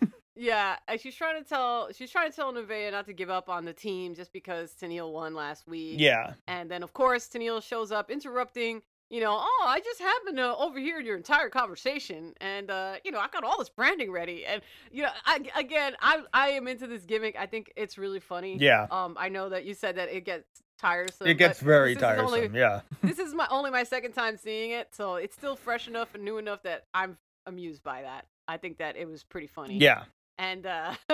yeah, 0.36 0.76
and 0.86 1.00
she's 1.00 1.14
trying 1.14 1.42
to 1.42 1.48
tell 1.48 1.90
she's 1.92 2.10
trying 2.10 2.30
to 2.30 2.36
tell 2.36 2.52
Nevaeh 2.52 2.92
not 2.92 3.06
to 3.06 3.12
give 3.12 3.30
up 3.30 3.48
on 3.48 3.64
the 3.64 3.72
team 3.72 4.14
just 4.14 4.32
because 4.32 4.74
Tenille 4.80 5.12
won 5.12 5.34
last 5.34 5.66
week. 5.66 5.96
Yeah. 5.98 6.34
And 6.46 6.70
then 6.70 6.82
of 6.82 6.92
course 6.92 7.28
Tenille 7.28 7.62
shows 7.62 7.90
up 7.92 8.10
interrupting, 8.10 8.82
you 9.10 9.20
know, 9.20 9.36
oh, 9.40 9.64
I 9.66 9.80
just 9.80 10.00
happened 10.00 10.36
to 10.36 10.56
overhear 10.56 11.00
your 11.00 11.16
entire 11.16 11.48
conversation 11.48 12.34
and 12.40 12.70
uh, 12.70 12.94
you 13.04 13.10
know, 13.10 13.18
I 13.18 13.28
got 13.28 13.42
all 13.44 13.58
this 13.58 13.68
branding 13.68 14.12
ready. 14.12 14.46
And 14.46 14.62
you 14.92 15.02
know, 15.02 15.10
I 15.26 15.40
again, 15.56 15.96
I 16.00 16.22
I 16.32 16.48
am 16.50 16.68
into 16.68 16.86
this 16.86 17.04
gimmick. 17.04 17.36
I 17.38 17.46
think 17.46 17.72
it's 17.76 17.98
really 17.98 18.20
funny. 18.20 18.56
Yeah. 18.58 18.86
Um 18.90 19.16
I 19.18 19.28
know 19.28 19.48
that 19.48 19.64
you 19.64 19.74
said 19.74 19.96
that 19.96 20.08
it 20.14 20.24
gets 20.24 20.62
tiresome. 20.78 21.26
It 21.26 21.34
gets 21.34 21.60
very 21.60 21.92
is 21.92 22.02
only- 22.02 22.40
tiresome. 22.48 22.54
yeah. 22.54 22.80
this 23.02 23.18
is 23.18 23.34
my 23.34 23.46
only 23.50 23.70
my 23.70 23.84
second 23.84 24.12
time 24.12 24.36
seeing 24.36 24.70
it, 24.70 24.88
so 24.94 25.16
it's 25.16 25.34
still 25.36 25.56
fresh 25.56 25.88
enough 25.88 26.14
and 26.14 26.24
new 26.24 26.38
enough 26.38 26.62
that 26.62 26.84
I'm 26.94 27.18
amused 27.46 27.82
by 27.82 28.02
that. 28.02 28.26
I 28.46 28.56
think 28.56 28.78
that 28.78 28.96
it 28.96 29.06
was 29.08 29.24
pretty 29.24 29.46
funny. 29.46 29.78
Yeah. 29.78 30.04
And 30.38 30.66
uh 30.66 30.94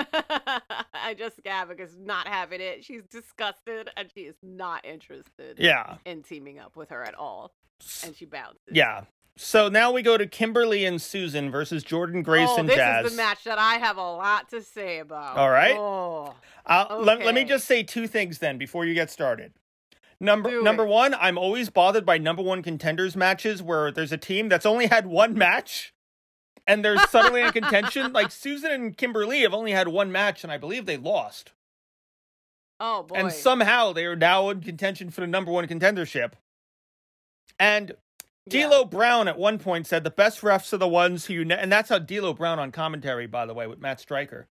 I 0.95 1.15
just 1.17 1.41
Havoc 1.47 1.81
is 1.81 1.97
not 1.99 2.29
having 2.29 2.61
it. 2.61 2.85
She's 2.85 3.03
disgusted 3.11 3.89
and 3.97 4.09
she 4.15 4.23
is 4.23 4.37
not 4.43 4.85
interested 4.85 5.59
Yeah. 5.59 5.97
in 6.05 6.23
teaming 6.23 6.59
up 6.59 6.77
with 6.77 6.91
her 6.91 7.03
at 7.03 7.15
all. 7.15 7.53
And 8.05 8.15
she 8.15 8.25
bounces. 8.27 8.61
Yeah. 8.71 9.05
So 9.37 9.69
now 9.69 9.91
we 9.91 10.03
go 10.03 10.17
to 10.17 10.27
Kimberly 10.27 10.85
and 10.85 11.03
Susan 11.03 11.51
versus 11.51 11.83
Jordynne 11.83 12.23
Grace 12.23 12.49
oh, 12.53 12.59
and 12.59 12.69
this 12.69 12.77
Jazz. 12.77 13.07
is 13.07 13.13
the 13.13 13.17
match 13.17 13.43
that 13.45 13.59
I 13.59 13.75
have 13.75 13.97
a 13.97 14.01
lot 14.01 14.49
to 14.51 14.63
say 14.63 15.01
about. 15.01 15.37
All 15.37 15.51
right. 15.51 15.75
Oh. 15.77 16.35
Uh, 16.65 16.99
let, 17.01 17.19
let 17.25 17.35
me 17.35 17.45
just 17.45 17.67
say 17.67 17.83
two 17.83 18.07
things 18.07 18.39
then 18.39 18.59
before 18.59 18.85
you 18.85 18.95
get 18.95 19.11
started. 19.11 19.53
Number 20.21 20.51
Do 20.51 20.63
number 20.63 20.85
it. 20.85 20.89
one, 20.89 21.15
I'm 21.15 21.37
always 21.37 21.69
bothered 21.69 22.07
by 22.07 22.19
number 22.19 22.43
one 22.43 22.63
contenders 22.63 23.17
matches 23.17 23.61
where 23.61 23.91
there's 23.91 24.13
a 24.13 24.17
team 24.17 24.49
that's 24.49 24.65
only 24.65 24.87
had 24.87 25.07
one 25.07 25.35
match 25.35 25.93
and 26.67 26.85
they're 26.85 26.97
suddenly 27.09 27.43
in 27.43 27.51
contention. 27.51 28.13
Like 28.13 28.31
Susan 28.31 28.71
and 28.71 28.97
Kimberly 28.97 29.41
have 29.41 29.53
only 29.53 29.73
had 29.73 29.89
one 29.89 30.13
match 30.13 30.45
and 30.45 30.53
I 30.53 30.59
believe 30.59 30.87
they 30.87 30.97
lost. 30.97 31.53
Oh 32.79 33.03
boy. 33.03 33.17
And 33.17 33.33
somehow 33.33 33.93
they 33.93 34.07
are 34.07 34.17
now 34.17 34.49
in 34.51 34.61
contention 34.61 35.11
for 35.11 35.21
the 35.21 35.27
number 35.27 35.51
one 35.51 35.67
contendership. 35.67 36.33
And 37.59 37.95
Yeah. 38.47 38.69
D'Lo 38.69 38.85
Brown 38.85 39.29
at 39.29 39.39
one 39.39 39.59
point 39.59 39.87
said 39.87 40.05
the 40.05 40.11
best 40.11 40.41
refs 40.43 40.73
are 40.73 40.79
the 40.79 40.89
ones 40.89 41.27
who 41.27 41.35
you 41.35 41.45
ne-, 41.45 41.57
and 41.57 41.73
that's 41.73 41.89
how 41.89 41.99
D'Lo 41.99 42.35
Brown 42.35 42.59
on 42.59 42.73
commentary, 42.73 43.27
by 43.27 43.47
the 43.47 43.55
way, 43.55 43.67
with 43.67 43.81
Matt 43.81 44.01
Striker. 44.01 44.49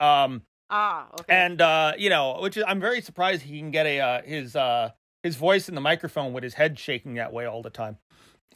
Um, 0.00 0.42
Ah, 0.74 1.06
okay. 1.12 1.24
and 1.28 1.60
uh, 1.60 1.92
you 1.98 2.08
know, 2.08 2.38
which 2.40 2.56
is, 2.56 2.64
I'm 2.66 2.80
very 2.80 3.02
surprised 3.02 3.42
he 3.42 3.58
can 3.58 3.70
get 3.70 3.84
a 3.84 4.00
uh, 4.00 4.22
his 4.22 4.56
uh 4.56 4.90
his 5.22 5.36
voice 5.36 5.68
in 5.68 5.74
the 5.74 5.82
microphone 5.82 6.32
with 6.32 6.42
his 6.42 6.54
head 6.54 6.78
shaking 6.78 7.14
that 7.14 7.30
way 7.32 7.44
all 7.44 7.60
the 7.62 7.68
time. 7.70 7.98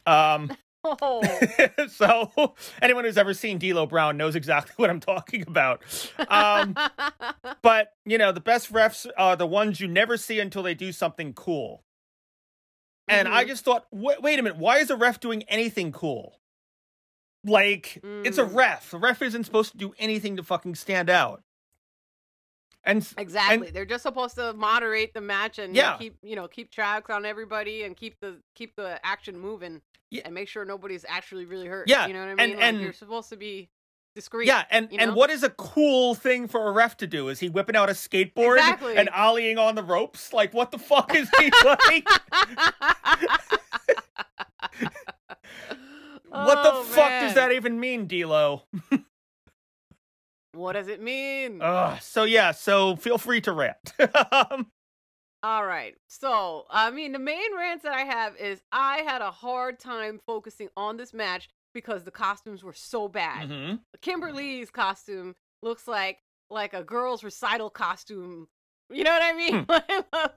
Um, 0.06 0.50
oh. 0.84 1.22
so 1.88 2.54
anyone 2.80 3.04
who's 3.04 3.18
ever 3.18 3.34
seen 3.34 3.58
D'Lo 3.58 3.84
Brown 3.86 4.16
knows 4.16 4.34
exactly 4.34 4.72
what 4.76 4.88
I'm 4.88 5.00
talking 5.00 5.42
about. 5.46 5.82
Um, 6.28 6.74
but 7.62 7.92
you 8.06 8.16
know, 8.16 8.32
the 8.32 8.40
best 8.40 8.72
refs 8.72 9.06
are 9.18 9.36
the 9.36 9.46
ones 9.46 9.78
you 9.78 9.86
never 9.86 10.16
see 10.16 10.40
until 10.40 10.62
they 10.62 10.74
do 10.74 10.92
something 10.92 11.34
cool. 11.34 11.82
And 13.08 13.28
I 13.28 13.44
Mhm. 13.44 13.48
just 13.48 13.64
thought, 13.64 13.86
wait, 13.92 14.20
wait 14.20 14.38
a 14.38 14.42
minute, 14.42 14.58
why 14.58 14.78
is 14.78 14.90
a 14.90 14.96
ref 14.96 15.20
doing 15.20 15.42
anything 15.44 15.92
cool? 15.92 16.40
Like, 17.44 18.00
it's 18.02 18.38
a 18.38 18.44
Mm. 18.44 18.54
ref. 18.56 18.90
The 18.90 18.98
ref 18.98 19.22
isn't 19.22 19.44
supposed 19.44 19.72
to 19.72 19.78
do 19.78 19.94
anything 19.98 20.36
to 20.36 20.42
fucking 20.42 20.74
stand 20.74 21.08
out. 21.08 21.42
And 22.82 23.06
Exactly. 23.18 23.70
They're 23.70 23.84
just 23.84 24.02
supposed 24.04 24.36
to 24.36 24.52
moderate 24.52 25.12
the 25.14 25.20
match 25.20 25.58
and 25.58 25.74
Yeah. 25.74 25.96
keep 25.98 26.16
you 26.22 26.36
know 26.36 26.46
keep 26.46 26.70
tracks 26.70 27.10
on 27.10 27.24
everybody 27.26 27.82
and 27.82 27.96
keep 27.96 28.20
the 28.20 28.40
keep 28.54 28.76
the 28.76 29.04
action 29.04 29.36
moving 29.38 29.82
Yeah. 30.10 30.22
and 30.24 30.32
make 30.34 30.48
sure 30.48 30.64
nobody's 30.64 31.04
actually 31.08 31.46
really 31.46 31.66
hurt. 31.66 31.88
Yeah, 31.88 32.06
You 32.06 32.12
know 32.12 32.20
what 32.20 32.26
I 32.26 32.30
and- 32.30 32.38
mean? 32.38 32.50
Like, 32.56 32.64
and- 32.64 32.80
you're 32.80 32.92
supposed 32.92 33.28
to 33.30 33.36
be 33.36 33.68
discreet. 34.16 34.48
yeah, 34.48 34.64
and 34.70 34.90
you 34.90 34.98
and 34.98 35.14
what 35.14 35.30
is 35.30 35.44
a 35.44 35.50
cool 35.50 36.16
thing 36.16 36.48
for 36.48 36.66
a 36.68 36.72
ref 36.72 36.96
to 36.96 37.06
do? 37.06 37.28
Is 37.28 37.38
he 37.38 37.48
whipping 37.48 37.76
out 37.76 37.88
a 37.88 37.92
skateboard 37.92 38.56
Exactly. 38.56 38.96
and 38.96 39.08
ollieing 39.10 39.58
on 39.58 39.76
the 39.76 39.84
ropes? 39.84 40.32
Like 40.32 40.52
what 40.52 40.72
the 40.72 40.78
fuck 40.78 41.14
is 41.14 41.30
he 41.38 41.52
like? 41.64 42.08
what 46.28 46.62
the 46.62 46.72
Oh, 46.72 46.82
fuck 46.88 47.08
man. 47.08 47.24
does 47.24 47.34
that 47.34 47.52
even 47.52 47.78
mean, 47.78 48.06
D'Lo? 48.06 48.62
What 50.52 50.72
does 50.72 50.88
it 50.88 51.02
mean? 51.02 51.60
Ugh, 51.60 51.98
so 52.00 52.24
yeah, 52.24 52.52
so 52.52 52.96
feel 52.96 53.18
free 53.18 53.42
to 53.42 53.52
rant. 53.52 53.92
Um, 54.32 54.68
All 55.42 55.66
right. 55.66 55.94
So, 56.08 56.64
I 56.70 56.90
mean, 56.90 57.12
the 57.12 57.18
main 57.18 57.54
rants 57.54 57.82
that 57.82 57.92
I 57.92 58.04
have 58.04 58.34
is 58.36 58.62
I 58.72 59.02
had 59.06 59.20
a 59.20 59.30
hard 59.30 59.78
time 59.78 60.18
focusing 60.26 60.68
on 60.74 60.96
this 60.96 61.12
match 61.12 61.50
because 61.76 62.04
the 62.04 62.10
costumes 62.10 62.64
were 62.64 62.72
so 62.72 63.06
bad. 63.06 63.50
mhm. 63.50 63.80
Kimberly's 64.00 64.70
costume 64.70 65.36
looks 65.62 65.86
like 65.86 66.18
like 66.48 66.72
a 66.74 66.82
girl's 66.82 67.22
recital 67.22 67.68
costume. 67.70 68.48
You 68.88 69.04
know 69.04 69.10
what 69.12 69.22
I 69.22 69.32
mean? 69.34 69.66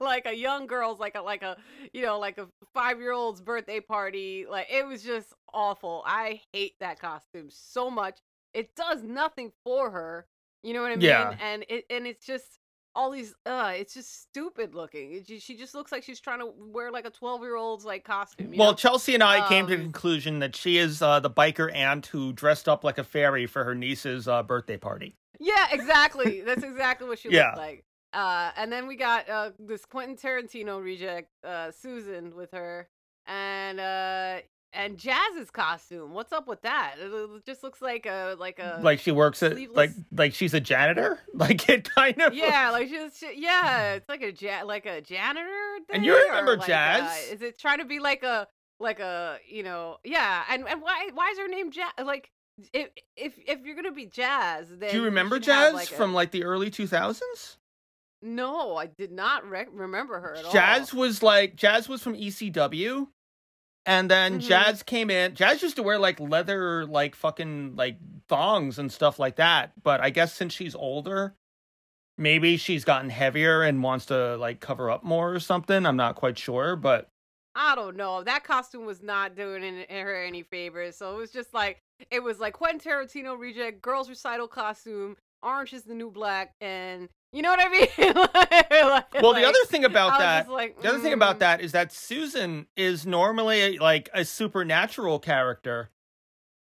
like 0.00 0.26
a 0.26 0.34
young 0.34 0.66
girl's 0.66 0.98
like 1.00 1.14
a 1.14 1.22
like 1.22 1.42
a 1.42 1.56
you 1.92 2.02
know 2.02 2.18
like 2.18 2.36
a 2.36 2.46
5-year-old's 2.76 3.40
birthday 3.40 3.80
party. 3.80 4.44
Like 4.48 4.66
it 4.70 4.86
was 4.86 5.02
just 5.02 5.32
awful. 5.54 6.02
I 6.06 6.42
hate 6.52 6.74
that 6.80 6.98
costume 7.00 7.48
so 7.48 7.90
much. 7.90 8.18
It 8.52 8.74
does 8.76 9.02
nothing 9.02 9.52
for 9.64 9.90
her. 9.90 10.26
You 10.62 10.74
know 10.74 10.82
what 10.82 10.92
I 10.92 10.96
mean? 10.96 11.06
Yeah. 11.06 11.34
And 11.40 11.64
it 11.68 11.86
and 11.88 12.06
it's 12.06 12.26
just 12.26 12.59
all 13.00 13.10
these 13.10 13.34
uh 13.46 13.72
it's 13.74 13.94
just 13.94 14.22
stupid 14.22 14.74
looking. 14.74 15.12
It, 15.12 15.40
she 15.42 15.56
just 15.56 15.74
looks 15.74 15.90
like 15.90 16.02
she's 16.02 16.20
trying 16.20 16.40
to 16.40 16.52
wear 16.56 16.90
like 16.90 17.06
a 17.06 17.10
12-year-old's 17.10 17.84
like 17.84 18.04
costume, 18.04 18.52
Well, 18.56 18.72
know? 18.72 18.74
Chelsea 18.74 19.14
and 19.14 19.22
I 19.22 19.48
came 19.48 19.66
to 19.66 19.70
the 19.74 19.78
Um, 19.82 19.84
conclusion 19.90 20.38
that 20.40 20.54
she 20.54 20.76
is 20.76 21.00
uh, 21.00 21.18
the 21.20 21.30
biker 21.30 21.74
aunt 21.74 22.06
who 22.06 22.32
dressed 22.34 22.68
up 22.68 22.84
like 22.84 22.98
a 22.98 23.04
fairy 23.04 23.46
for 23.46 23.64
her 23.64 23.74
niece's 23.74 24.28
uh, 24.28 24.42
birthday 24.42 24.76
party. 24.76 25.16
Yeah, 25.38 25.68
exactly. 25.72 26.40
That's 26.46 26.62
exactly 26.62 27.08
what 27.08 27.18
she 27.18 27.30
Yeah. 27.30 27.46
looked 27.46 27.58
like. 27.58 27.84
Uh, 28.12 28.50
and 28.56 28.70
then 28.70 28.86
we 28.86 28.96
got 28.96 29.28
uh, 29.30 29.50
this 29.58 29.86
Quentin 29.86 30.16
Tarantino 30.16 30.82
reject, 30.82 31.30
uh, 31.44 31.70
Susan, 31.70 32.34
with 32.36 32.50
her, 32.52 32.88
and 33.26 33.80
uh, 33.80 34.40
and 34.72 34.96
Jazz's 34.98 35.50
costume. 35.50 36.12
What's 36.14 36.32
up 36.32 36.46
with 36.46 36.62
that? 36.62 36.96
It, 36.98 37.44
just 37.46 37.62
looks 37.62 37.82
like 37.82 38.06
a 38.06 38.36
like 38.38 38.58
a 38.58 38.78
like 38.82 39.00
she 39.00 39.10
works 39.12 39.42
at 39.42 39.52
like 39.52 39.90
sleeveless- 39.90 39.94
like 40.12 40.34
she's 40.34 40.54
a 40.54 40.60
janitor. 40.60 41.18
Like 41.34 41.68
it 41.68 41.88
kind 41.90 42.20
of 42.20 42.34
yeah, 42.34 42.70
like 42.70 42.88
she's 42.88 43.16
she, 43.16 43.32
yeah, 43.36 43.92
it's 43.94 44.08
like 44.08 44.22
a 44.22 44.32
ja- 44.32 44.64
like 44.64 44.84
a 44.86 45.00
janitor. 45.00 45.48
And 45.92 46.04
you 46.04 46.14
remember 46.26 46.56
like, 46.58 46.66
Jazz? 46.66 47.02
Uh, 47.02 47.34
is 47.34 47.42
it 47.42 47.58
trying 47.58 47.78
to 47.78 47.84
be 47.86 47.98
like 47.98 48.22
a 48.22 48.46
like 48.78 49.00
a 49.00 49.38
you 49.48 49.62
know 49.62 49.96
yeah? 50.04 50.42
And 50.50 50.68
and 50.68 50.82
why 50.82 51.08
why 51.14 51.30
is 51.30 51.38
her 51.38 51.48
name 51.48 51.70
Jazz? 51.70 51.92
Like 52.04 52.30
if 52.74 52.90
if 53.16 53.34
if 53.46 53.62
you're 53.64 53.74
gonna 53.76 53.90
be 53.92 54.06
Jazz, 54.06 54.66
then 54.68 54.90
Do 54.90 54.96
you 54.98 55.04
remember 55.04 55.36
have, 55.36 55.44
Jazz 55.44 55.74
like, 55.74 55.90
a- 55.90 55.94
from 55.94 56.12
like 56.12 56.30
the 56.30 56.44
early 56.44 56.70
2000s? 56.70 57.56
No, 58.22 58.76
I 58.76 58.86
did 58.86 59.10
not 59.12 59.48
rec- 59.48 59.68
remember 59.72 60.20
her 60.20 60.36
at 60.36 60.44
all. 60.44 60.52
Jazz 60.52 60.92
was 60.92 61.22
like 61.22 61.56
Jazz 61.56 61.88
was 61.88 62.02
from 62.02 62.14
ECW. 62.14 63.08
And 63.86 64.10
then 64.10 64.38
Mhm. 64.40 64.46
Jazz 64.48 64.82
came 64.82 65.10
in. 65.10 65.34
Jazz 65.34 65.62
used 65.62 65.76
to 65.76 65.82
wear 65.82 65.98
like 65.98 66.20
leather 66.20 66.84
like 66.86 67.14
fucking 67.14 67.76
like 67.76 67.96
thongs 68.28 68.78
and 68.78 68.92
stuff 68.92 69.18
like 69.18 69.36
that, 69.36 69.72
but 69.82 70.00
I 70.00 70.10
guess 70.10 70.34
since 70.34 70.52
she's 70.52 70.74
older, 70.74 71.34
maybe 72.18 72.56
she's 72.56 72.84
gotten 72.84 73.10
heavier 73.10 73.62
and 73.62 73.82
wants 73.82 74.06
to 74.06 74.36
like 74.36 74.60
cover 74.60 74.90
up 74.90 75.02
more 75.02 75.32
or 75.34 75.40
something. 75.40 75.86
I'm 75.86 75.96
not 75.96 76.14
quite 76.14 76.38
sure, 76.38 76.76
but 76.76 77.08
I 77.54 77.74
don't 77.74 77.96
know. 77.96 78.22
That 78.22 78.44
costume 78.44 78.84
was 78.84 79.02
not 79.02 79.34
doing 79.34 79.64
in, 79.64 79.78
in 79.78 80.06
her 80.06 80.14
any 80.22 80.42
favors. 80.42 80.96
So 80.96 81.14
it 81.14 81.16
was 81.16 81.30
just 81.32 81.52
like 81.54 81.80
it 82.10 82.22
was 82.22 82.38
like 82.38 82.52
Quentin 82.54 82.80
Tarantino 82.80 83.38
reject, 83.38 83.82
girls 83.82 84.08
recital 84.08 84.46
costume, 84.46 85.16
orange 85.42 85.72
is 85.72 85.84
the 85.84 85.94
new 85.94 86.10
black, 86.10 86.54
and 86.60 87.08
you 87.32 87.42
know 87.42 87.50
what 87.50 87.60
I 87.60 87.68
mean? 87.68 88.14
Like- 88.70 89.14
well, 89.14 89.34
the 89.34 89.40
like, 89.40 89.44
other 89.46 89.64
thing 89.66 89.84
about 89.84 90.18
that 90.18 90.50
like, 90.50 90.80
The 90.80 90.88
other 90.88 90.98
thing 90.98 91.12
about 91.12 91.36
mm. 91.36 91.40
that 91.40 91.60
is 91.60 91.72
that 91.72 91.92
Susan 91.92 92.66
is 92.76 93.06
normally 93.06 93.78
like 93.78 94.08
a 94.14 94.24
supernatural 94.24 95.18
character 95.18 95.90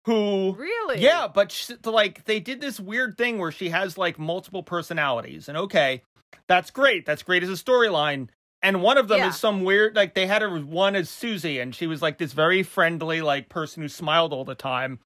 who 0.07 0.55
really, 0.59 1.01
yeah, 1.01 1.29
but 1.33 1.53
sh 1.53 1.73
like 1.85 2.25
they 2.25 2.41
did 2.41 2.61
this 2.61 2.81
weird 2.81 3.17
thing 3.19 3.39
where 3.39 3.53
she 3.53 3.69
has 3.69 3.99
like 3.99 4.19
multiple 4.19 4.63
personalities 4.63 5.49
and 5.49 5.57
okay, 5.59 6.03
that's 6.49 6.71
great. 6.71 7.07
That's 7.07 7.23
great 7.23 7.43
as 7.43 7.49
a 7.49 7.53
storyline. 7.53 8.29
And 8.63 8.83
one 8.83 8.99
of 8.99 9.09
them 9.09 9.19
Yeah. 9.19 9.29
is 9.29 9.37
some 9.37 9.63
weird 9.65 9.95
like 9.97 10.15
they 10.15 10.27
had 10.27 10.43
her 10.43 10.59
one 10.59 10.97
as 10.97 11.09
Susie 11.09 11.59
and 11.59 11.75
she 11.75 11.87
was 11.87 12.03
like 12.03 12.19
this 12.19 12.33
very 12.33 12.63
friendly 12.63 13.21
like 13.23 13.49
person 13.49 13.83
who 13.83 13.89
smiled 13.89 14.33
all 14.33 14.45
the 14.45 14.55
time 14.55 14.99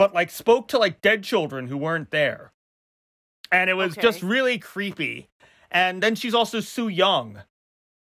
but 0.00 0.14
like 0.14 0.30
spoke 0.30 0.66
to 0.68 0.78
like 0.78 1.02
dead 1.02 1.22
children 1.22 1.66
who 1.66 1.76
weren't 1.76 2.10
there. 2.10 2.52
And 3.52 3.68
it 3.68 3.74
was 3.74 3.96
just 3.96 4.22
really 4.22 4.58
creepy. 4.58 5.28
And 5.70 6.02
then 6.02 6.14
she's 6.14 6.34
also 6.34 6.60
Su 6.60 6.88
Yung, 6.88 7.42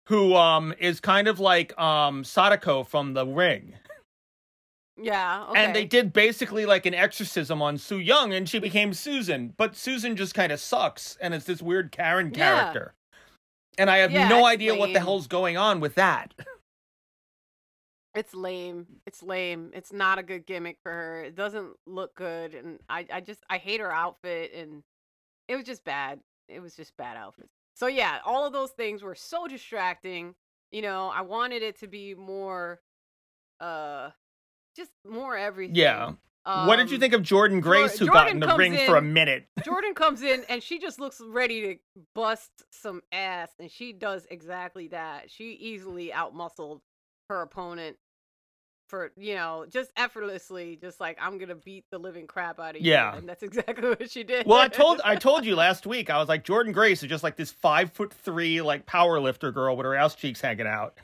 who 0.08 0.36
um 0.36 0.74
is 0.80 1.00
kind 1.00 1.28
of 1.28 1.39
like 1.39 1.78
um 1.80 2.24
Sadako 2.24 2.84
from 2.84 3.14
The 3.14 3.26
Ring. 3.26 3.76
yeah, 5.02 5.46
okay. 5.50 5.64
And 5.66 5.76
they 5.76 5.86
did 5.86 6.14
basically 6.14 6.66
like 6.66 6.86
an 6.86 6.94
exorcism 6.94 7.62
on 7.62 7.78
Su 7.78 7.98
Yung 8.00 8.34
and 8.34 8.48
she 8.48 8.60
became 8.60 8.94
Susan. 8.94 9.54
But 9.58 9.76
Susan 9.76 10.16
just 10.16 10.34
kind 10.34 10.52
of 10.52 10.60
sucks 10.60 11.18
and 11.22 11.34
it's 11.34 11.46
this 11.46 11.62
weird 11.62 11.91
Karen 11.91 12.32
Yeah. 12.32 12.64
character. 12.66 12.94
And 13.78 13.89
I 13.89 13.98
have 13.98 14.12
Yeah, 14.12 14.30
no 14.30 14.46
idea 14.46 14.76
what 14.76 14.94
the 14.94 15.00
hell's 15.00 15.28
going 15.28 15.58
on 15.58 15.80
with 15.80 15.96
that. 15.96 16.34
It's 18.16 18.36
lame. 18.36 18.86
It's 19.08 19.24
lame. 19.24 19.72
It's 19.74 19.91
not 19.91 20.20
a 20.20 20.24
good 20.24 20.46
gimmick 20.46 20.78
for 20.84 20.91
her. 20.91 21.24
It 21.24 21.36
doesn't 21.36 21.76
look 21.88 22.14
good, 22.16 22.54
and 22.54 22.80
I, 22.88 23.08
I 23.12 23.22
just, 23.22 23.44
I 23.50 23.58
hate 23.58 23.80
her 23.80 23.91
outfit, 23.91 24.54
and 24.54 24.84
it 25.48 25.56
was 25.56 25.66
just 25.66 25.84
bad. 25.84 26.20
It 26.48 26.60
was 26.62 26.76
just 26.76 26.96
bad 26.98 27.18
outfits. 27.18 27.50
So 27.76 27.88
yeah, 27.88 28.20
all 28.26 28.46
of 28.46 28.54
those 28.54 28.72
things 28.72 29.02
were 29.02 29.16
so 29.16 29.48
distracting. 29.48 30.36
You 30.72 30.82
know, 30.82 31.10
I 31.14 31.22
wanted 31.22 31.62
it 31.64 31.80
to 31.80 31.88
be 31.88 32.16
more, 32.16 32.82
uh, 33.60 34.10
just 34.76 34.91
more 35.08 35.36
everything. 35.38 35.76
Yeah. 35.76 36.14
what 36.46 36.76
did 36.78 36.89
you 36.89 36.96
Um, 36.98 37.00
think 37.02 37.14
of 37.14 37.22
Jordynne 37.22 37.62
Grace 37.62 37.98
who 37.98 38.08
got 38.08 38.30
in 38.30 38.39
the 38.39 38.56
ring 38.56 38.76
for 38.86 38.98
a 38.98 39.02
minute? 39.02 39.48
Jordynne 39.62 39.96
comes 39.96 40.22
in 40.22 40.44
and 40.50 40.62
she 40.62 40.80
just 40.80 41.00
looks 41.00 41.22
ready 41.22 41.62
to 41.62 42.02
bust 42.16 42.52
some 42.72 43.02
ass, 43.12 43.50
and 43.60 43.72
she 43.72 43.94
does 43.94 44.28
exactly 44.30 44.88
that. 44.89 45.30
She 45.32 45.52
easily 45.54 46.10
outmuscled 46.10 46.82
her 47.30 47.41
opponent 47.41 47.98
for 48.88 49.11
you 49.17 49.36
know 49.36 49.65
just 49.69 49.91
effortlessly, 49.97 50.77
just 50.79 50.99
like 50.99 51.17
I'm 51.21 51.38
gonna 51.38 51.55
beat 51.55 51.86
the 51.89 51.97
living 51.97 52.27
crap 52.27 52.59
out 52.59 52.75
of 52.75 52.81
you. 52.81 52.91
Yeah. 52.91 53.15
and 53.15 53.27
that's 53.27 53.43
exactly 53.49 53.89
what 53.89 54.09
she 54.11 54.23
did. 54.23 54.45
Well, 54.45 54.59
I 54.59 54.67
told 54.67 55.01
I 55.03 55.15
told 55.15 55.45
you 55.45 55.55
last 55.55 55.86
week. 55.88 56.09
I 56.09 56.17
was 56.17 56.27
like 56.29 56.43
Jordynne 56.45 56.73
Grace 56.73 57.01
is 57.03 57.09
just 57.09 57.23
like 57.23 57.36
this 57.36 57.51
five 57.51 57.91
foot 57.91 58.13
three 58.13 58.61
like 58.61 58.86
power 58.86 59.19
lifter 59.19 59.51
girl 59.51 59.75
with 59.75 59.86
her 59.86 59.95
ass 59.95 60.15
cheeks 60.15 60.41
hanging 60.41 60.67
out, 60.67 60.97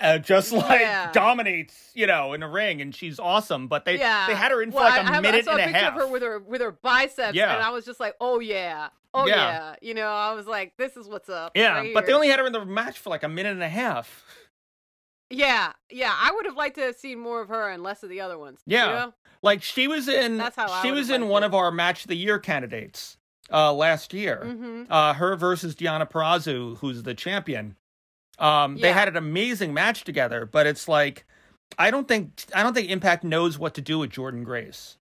uh, 0.00 0.18
just 0.18 0.52
like 0.52 0.80
Yeah. 0.80 1.10
dominates 1.12 1.90
you 1.94 2.06
know 2.06 2.32
in 2.34 2.40
the 2.40 2.46
ring, 2.48 2.80
and 2.80 2.94
she's 2.94 3.18
awesome. 3.18 3.68
But 3.68 3.84
they 3.84 3.98
yeah, 3.98 4.26
they 4.26 4.34
had 4.34 4.50
her 4.52 4.62
in 4.62 4.70
for 4.70 4.76
Well, 4.76 4.84
like 4.84 4.94
I- 4.94 5.02
a 5.02 5.04
I 5.10 5.12
have- 5.14 5.22
minute 5.22 5.38
I 5.38 5.42
saw 5.44 5.50
and 5.52 5.60
a 5.60 5.64
picture 5.64 5.78
half. 5.78 5.94
of 5.94 6.00
her 6.00 6.06
with 6.08 6.22
her 6.22 6.38
with 6.40 6.60
her 6.60 6.72
biceps, 6.72 7.34
Yeah. 7.34 7.54
and 7.54 7.62
I 7.62 7.70
was 7.70 7.84
just 7.84 8.00
like, 8.00 8.14
oh 8.20 8.40
yeah, 8.40 8.88
oh 9.14 9.26
Yeah. 9.26 9.34
yeah. 9.36 9.74
You 9.80 9.94
know, 9.94 10.08
I 10.08 10.32
was 10.34 10.46
like, 10.46 10.76
this 10.76 10.96
is 10.96 11.06
what's 11.08 11.28
up. 11.28 11.52
yeah, 11.56 11.74
right 11.78 11.94
but 11.94 12.06
they 12.06 12.12
only 12.12 12.28
had 12.28 12.38
her 12.38 12.46
in 12.46 12.52
the 12.52 12.64
match 12.64 12.98
for 12.98 13.10
like 13.10 13.22
a 13.22 13.28
minute 13.28 13.52
and 13.52 13.62
a 13.62 13.68
half. 13.68 14.24
Yeah, 15.30 15.72
yeah. 15.90 16.12
I 16.14 16.32
would 16.32 16.44
have 16.46 16.56
liked 16.56 16.74
to 16.76 16.82
have 16.82 16.96
seen 16.96 17.18
more 17.20 17.40
of 17.40 17.48
her 17.48 17.68
and 17.70 17.82
less 17.82 18.02
of 18.02 18.08
the 18.08 18.20
other 18.20 18.38
ones. 18.38 18.60
you 18.66 18.76
Yeah. 18.76 18.86
know? 18.86 19.14
Like 19.42 19.62
she 19.62 19.86
was 19.88 20.08
in 20.08 20.36
That's 20.38 20.56
how 20.56 20.66
I 20.70 20.82
she 20.82 20.90
was 20.92 21.08
in 21.08 21.28
one 21.28 21.42
it. 21.42 21.46
of 21.46 21.54
our 21.54 21.70
match 21.70 22.02
of 22.02 22.08
the 22.08 22.16
year 22.16 22.38
candidates 22.38 23.16
uh 23.52 23.72
last 23.72 24.12
year. 24.12 24.42
Mhm. 24.44 24.86
uh, 24.90 25.14
her 25.14 25.34
versus 25.36 25.74
Deonna 25.74 26.08
Purrazzo, 26.10 26.76
who's 26.78 27.02
the 27.04 27.14
champion. 27.14 27.76
Um, 28.38 28.76
They 28.78 28.92
had 28.92 29.08
an 29.08 29.16
amazing 29.16 29.72
match 29.74 30.04
together, 30.04 30.46
but 30.46 30.66
it's 30.66 30.88
like 30.88 31.24
I 31.78 31.90
don't 31.90 32.06
think 32.08 32.42
I 32.54 32.62
don't 32.62 32.74
think 32.74 32.90
Impact 32.90 33.22
knows 33.24 33.58
what 33.58 33.74
to 33.74 33.80
do 33.80 33.98
with 34.00 34.10
Jordynne 34.10 34.44
Grace. 34.44 34.98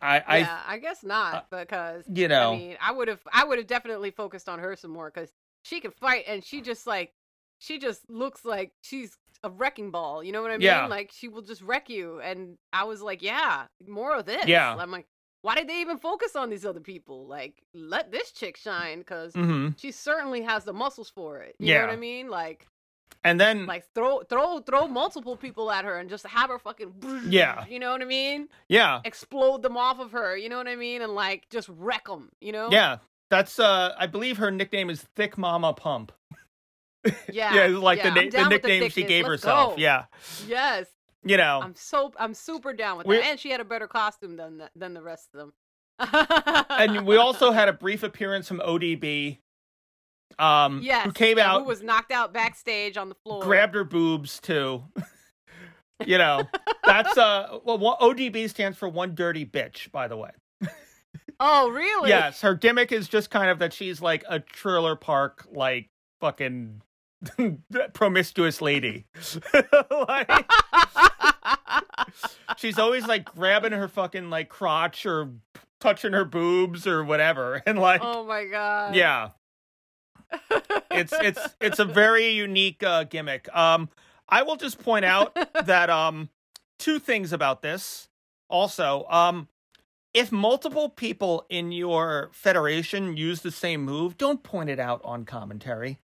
I, 0.00 0.20
I 0.26 0.38
yeah, 0.38 0.60
I 0.66 0.78
guess 0.78 1.02
not 1.02 1.50
because 1.50 2.04
you 2.12 2.28
know, 2.28 2.52
I 2.52 2.56
mean, 2.56 2.76
I 2.80 2.92
would 2.92 3.08
have, 3.08 3.20
I 3.32 3.44
would 3.44 3.58
have 3.58 3.66
definitely 3.66 4.12
focused 4.12 4.48
on 4.48 4.60
her 4.60 4.76
some 4.76 4.92
more 4.92 5.10
because 5.10 5.32
she 5.64 5.80
can 5.80 5.90
fight 5.90 6.24
and 6.28 6.44
she 6.44 6.60
just 6.60 6.86
like, 6.86 7.12
she 7.58 7.78
just 7.78 8.08
looks 8.08 8.44
like 8.44 8.72
she's 8.82 9.16
a 9.44 9.50
wrecking 9.50 9.90
ball. 9.90 10.22
You 10.22 10.32
know 10.32 10.42
what 10.42 10.50
I 10.50 10.54
mean? 10.58 10.62
Yeah. 10.66 10.86
Like 10.86 11.10
she 11.12 11.28
will 11.28 11.42
just 11.42 11.62
wreck 11.62 11.88
you. 11.88 12.20
And 12.20 12.56
I 12.72 12.84
was 12.84 13.00
like, 13.02 13.22
yeah, 13.22 13.64
more 13.86 14.16
of 14.16 14.26
this. 14.26 14.46
Yeah. 14.46 14.74
I'm 14.76 14.90
like, 14.90 15.06
why 15.42 15.54
did 15.54 15.68
they 15.68 15.80
even 15.80 15.98
focus 15.98 16.34
on 16.34 16.50
these 16.50 16.64
other 16.66 16.80
people? 16.80 17.26
Like, 17.26 17.62
let 17.72 18.10
this 18.10 18.32
chick 18.32 18.56
shine 18.56 18.98
because 18.98 19.32
hmm 19.34 19.68
she 19.76 19.92
certainly 19.92 20.42
has 20.42 20.64
the 20.64 20.72
muscles 20.72 21.08
for 21.10 21.40
it. 21.42 21.54
You 21.58 21.74
know 21.74 21.80
what 21.82 21.90
I 21.90 21.96
mean? 21.96 22.28
Like, 22.28 22.66
and 23.24 23.40
then 23.40 23.66
like 23.66 23.84
throw, 23.94 24.20
throw, 24.22 24.60
throw 24.60 24.86
multiple 24.88 25.36
people 25.36 25.70
at 25.70 25.84
her 25.84 25.98
and 25.98 26.08
just 26.10 26.26
have 26.26 26.50
her 26.50 26.58
fucking. 26.58 26.94
Yeah. 27.28 27.64
You 27.68 27.78
know 27.78 27.92
what 27.92 28.02
I 28.02 28.06
mean? 28.06 28.48
yeah, 28.68 29.00
Explode 29.04 29.62
them 29.62 29.76
off 29.76 30.00
of 30.00 30.12
her. 30.12 30.36
You 30.36 30.48
know 30.48 30.56
what 30.56 30.68
I 30.68 30.76
mean? 30.76 31.02
And 31.02 31.14
like 31.14 31.48
just 31.50 31.68
wreck 31.68 32.06
them. 32.06 32.30
You 32.40 32.52
know? 32.52 32.70
yeah. 32.70 32.98
That's 33.30 33.58
uh, 33.58 33.94
I 33.98 34.06
believe 34.06 34.38
her 34.38 34.50
nickname 34.50 34.88
is 34.88 35.02
Thick 35.14 35.36
Mama 35.36 35.74
Pump. 35.74 36.12
Yeah. 37.32 37.54
yeah, 37.54 37.78
like 37.78 37.98
yeah, 37.98 38.12
the, 38.14 38.24
na- 38.24 38.42
the 38.44 38.48
nickname 38.48 38.90
she 38.90 39.04
gave 39.04 39.24
Let's 39.26 39.42
herself. 39.44 39.76
go. 39.76 39.80
Yeah, 39.80 40.04
Yes. 40.46 40.86
you 41.24 41.36
know. 41.36 41.60
I'm 41.62 41.74
so 41.74 42.12
I'm 42.18 42.34
super 42.34 42.72
down 42.72 42.98
with 42.98 43.06
that. 43.06 43.24
And 43.24 43.38
she 43.40 43.50
had 43.50 43.60
a 43.60 43.64
better 43.64 43.86
costume 43.86 44.36
than 44.36 44.58
the, 44.58 44.70
than 44.76 44.94
the 44.94 45.02
rest 45.02 45.28
of 45.34 45.38
them. 45.38 46.66
and 46.70 47.06
we 47.06 47.16
also 47.16 47.50
had 47.52 47.68
a 47.68 47.72
brief 47.84 48.02
appearance 48.02 48.46
from 48.48 48.58
ODB, 48.60 49.38
um, 50.38 50.80
yes, 50.82 51.04
who 51.04 51.12
came 51.12 51.38
yeah, 51.38 51.52
out, 51.52 51.62
who 51.62 51.66
was 51.68 51.82
knocked 51.82 52.12
out 52.12 52.32
backstage 52.32 52.96
on 52.96 53.08
the 53.08 53.14
floor. 53.16 53.42
grabbed 53.42 53.74
her 53.74 53.84
boobs 53.84 54.38
too. 54.40 54.84
you 56.06 56.18
know, 56.18 56.42
that's 56.84 57.16
uh, 57.18 57.58
well, 57.64 57.96
ODB 58.00 58.48
stands 58.50 58.76
for 58.78 58.88
one 58.88 59.14
dirty 59.14 59.44
bitch, 59.46 59.90
by 59.90 60.08
the 60.08 60.16
way. 60.16 60.30
Oh, 61.40 61.70
really? 61.70 62.08
Yes, 62.08 62.40
her 62.40 62.54
gimmick 62.54 62.90
is 62.90 63.06
just 63.08 63.30
kind 63.30 63.48
of 63.50 63.60
that 63.60 63.72
she's 63.72 64.02
like 64.02 64.24
a 64.28 64.40
trailer 64.40 64.96
park, 64.96 65.46
like 65.52 65.88
fucking 66.20 66.82
promiscuous 67.92 68.60
lady. 68.60 69.06
like, 70.08 70.50
she's 72.56 72.78
always 72.78 73.06
like 73.06 73.24
grabbing 73.24 73.72
her 73.72 73.88
fucking 73.88 74.30
like 74.30 74.48
crotch 74.48 75.06
or 75.06 75.30
touching 75.80 76.12
her 76.12 76.24
boobs 76.24 76.86
or 76.86 77.04
whatever, 77.04 77.62
and 77.66 77.78
like, 77.78 78.00
oh 78.02 78.24
my 78.24 78.44
god. 78.44 78.94
yeah, 78.94 79.30
it's 80.90 81.12
it's 81.12 81.56
it's 81.60 81.78
a 81.78 81.84
very 81.84 82.30
unique 82.30 82.82
uh, 82.82 83.04
gimmick. 83.04 83.54
Um, 83.54 83.88
I 84.28 84.42
will 84.42 84.56
just 84.56 84.78
point 84.78 85.04
out 85.04 85.36
that 85.64 85.90
um, 85.90 86.28
two 86.78 86.98
things 86.98 87.32
about 87.32 87.62
this. 87.62 88.08
Also, 88.50 89.06
um, 89.10 89.48
if 90.14 90.32
multiple 90.32 90.88
people 90.88 91.46
in 91.48 91.70
your 91.72 92.30
federation 92.32 93.16
use 93.16 93.42
the 93.42 93.50
same 93.50 93.82
move, 93.84 94.16
don't 94.16 94.42
point 94.42 94.70
it 94.70 94.78
out 94.78 95.00
on 95.04 95.24
commentary. 95.24 95.98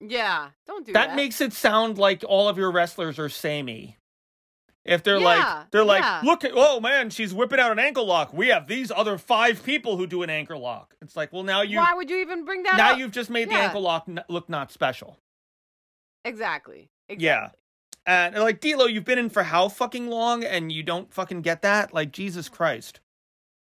Yeah. 0.00 0.50
Don't 0.66 0.86
do 0.86 0.92
That 0.92 1.08
that. 1.08 1.16
makes 1.16 1.40
it 1.40 1.52
sound 1.52 1.98
like 1.98 2.24
all 2.28 2.48
of 2.48 2.58
your 2.58 2.70
wrestlers 2.70 3.18
are 3.18 3.28
samey. 3.28 3.96
If 4.84 5.02
they're 5.02 5.18
Yeah, 5.18 5.24
like, 5.24 5.70
they're 5.72 5.84
like, 5.84 6.02
yeah. 6.02 6.20
look 6.22 6.44
at, 6.44 6.52
oh 6.54 6.78
man, 6.80 7.10
she's 7.10 7.34
whipping 7.34 7.58
out 7.58 7.72
an 7.72 7.78
ankle 7.80 8.06
lock. 8.06 8.32
We 8.32 8.48
have 8.48 8.68
these 8.68 8.92
other 8.94 9.18
five 9.18 9.64
people 9.64 9.96
who 9.96 10.06
do 10.06 10.22
an 10.22 10.30
ankle 10.30 10.60
lock. 10.60 10.94
It's 11.02 11.16
like, 11.16 11.32
well, 11.32 11.42
now 11.42 11.62
you, 11.62 11.78
Why 11.78 11.92
would 11.94 12.08
you 12.08 12.18
even 12.18 12.44
bring 12.44 12.62
that 12.62 12.76
now 12.76 12.92
up? 12.92 12.98
you've 12.98 13.10
just 13.10 13.28
made 13.30 13.48
the 13.50 13.54
ankle 13.54 13.80
lock 13.80 14.04
n- 14.08 14.22
look 14.28 14.48
not 14.48 14.70
special. 14.70 15.18
Exactly. 16.24 16.88
exactly. 17.08 17.24
Yeah. 17.24 17.50
And 18.04 18.36
like 18.36 18.60
D'Lo, 18.60 18.86
you've 18.86 19.04
been 19.04 19.18
in 19.18 19.30
for 19.30 19.42
how 19.42 19.68
fucking 19.68 20.06
long, 20.08 20.44
and 20.44 20.70
you 20.70 20.84
don't 20.84 21.12
fucking 21.12 21.42
get 21.42 21.62
that? 21.62 21.92
Like 21.92 22.12
Jesus 22.12 22.48
Christ. 22.48 23.00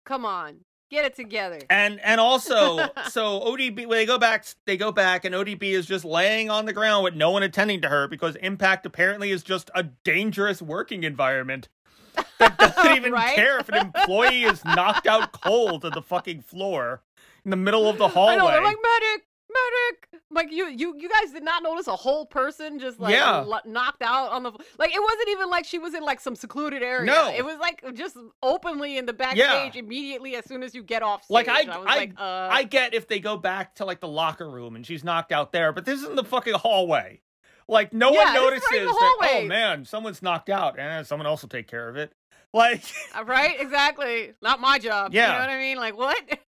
Come 0.06 0.26
on. 0.26 0.58
Get 0.90 1.06
it 1.06 1.16
together. 1.16 1.60
And 1.70 2.00
and 2.04 2.20
also, 2.20 2.78
so 3.10 3.40
ODB 3.42 3.86
when 3.88 3.98
they 3.98 4.06
go 4.06 4.18
back, 4.18 4.46
they 4.66 4.76
go 4.78 4.92
back, 4.92 5.24
and 5.26 5.36
ODB 5.36 5.64
is 5.64 5.86
just 5.86 6.04
laying 6.04 6.50
on 6.50 6.66
the 6.66 6.74
ground 6.74 7.04
with 7.04 7.16
no 7.16 7.30
one 7.32 7.44
attending 7.44 7.82
to 7.82 7.90
her 7.90 8.08
because 8.08 8.36
Impact 8.38 8.86
apparently 8.86 9.30
is 9.32 9.44
just 9.44 9.70
a 9.76 9.84
dangerous 9.84 10.62
working 10.62 11.04
environment 11.04 11.70
that 12.40 12.58
doesn't 12.76 12.96
even 12.98 13.12
Right? 13.14 13.36
care 13.36 13.60
if 13.60 13.70
an 13.70 13.76
employee 13.76 14.44
is 14.44 14.66
knocked 14.66 15.06
out 15.06 15.32
cold 15.32 15.84
to 15.84 15.90
the 15.92 16.02
fucking 16.02 16.42
floor 16.42 17.04
in 17.46 17.52
the 17.52 17.58
middle 17.58 17.88
of 17.88 17.98
the 18.00 18.06
I 18.06 18.10
hallway. 18.10 18.38
know. 18.38 18.48
They're 18.48 18.64
like 18.64 18.78
medic, 18.82 19.28
medic. 19.50 20.22
Like 20.32 20.52
you, 20.52 20.68
you, 20.68 20.96
you 20.98 21.10
guys 21.10 21.32
did 21.32 21.44
not 21.44 21.64
notice 21.64 21.88
a 21.88 21.96
whole 21.96 22.26
person 22.26 22.80
just 22.80 23.00
like 23.00 23.14
Yeah. 23.14 23.40
lo- 23.40 23.58
knocked 23.66 24.02
out 24.02 24.32
on 24.32 24.44
the 24.44 24.52
like. 24.78 24.94
It 24.94 25.02
wasn't 25.02 25.30
even 25.30 25.50
like 25.50 25.66
she 25.66 25.80
was 25.80 25.94
in 25.94 26.04
like 26.04 26.20
some 26.20 26.36
secluded 26.36 26.84
area. 26.84 27.06
No. 27.06 27.30
it 27.36 27.44
was 27.44 27.58
like 27.58 27.84
just 27.96 28.16
openly 28.44 28.98
in 28.98 29.06
the 29.06 29.14
backstage 29.14 29.76
immediately 29.76 30.36
as 30.36 30.46
soon 30.46 30.64
as 30.64 30.74
you 30.76 30.84
get 30.84 31.02
off. 31.04 31.24
Stage. 31.24 31.34
Like, 31.34 31.48
I- 31.48 31.64
was 31.80 31.88
I- 31.90 31.96
like, 31.98 32.14
uh, 32.18 32.48
I 32.52 32.64
get 32.64 32.94
if 32.94 33.08
they 33.08 33.20
go 33.20 33.38
back 33.38 33.76
to 33.76 33.86
like 33.86 34.00
the 34.00 34.08
locker 34.08 34.50
room 34.50 34.76
and 34.76 34.86
she's 34.86 35.04
knocked 35.04 35.32
out 35.32 35.52
there, 35.52 35.74
but 35.74 35.86
this 35.86 36.02
is 36.02 36.08
in 36.08 36.16
the 36.16 36.24
fucking 36.24 36.54
hallway. 36.54 37.22
Like 37.68 37.94
no 37.94 38.12
Yeah, 38.12 38.24
one 38.26 38.34
notices 38.34 38.68
right 38.72 38.86
that. 39.22 39.30
Oh 39.44 39.46
man, 39.46 39.86
someone's 39.86 40.24
knocked 40.24 40.50
out, 40.50 40.80
and 40.80 41.06
someone 41.06 41.28
else 41.28 41.44
will 41.44 41.50
take 41.50 41.68
care 41.68 41.88
of 41.88 41.98
it. 41.98 42.12
Like 42.54 42.82
Uh, 43.16 43.24
right? 43.26 43.60
Exactly. 43.60 44.34
Not 44.42 44.60
my 44.60 44.80
job. 44.80 45.14
Yeah. 45.14 45.28
You 45.28 45.34
know 45.34 45.40
what 45.40 45.50
I 45.50 45.58
mean? 45.60 45.78
Like 45.78 45.96
what? 45.98 46.18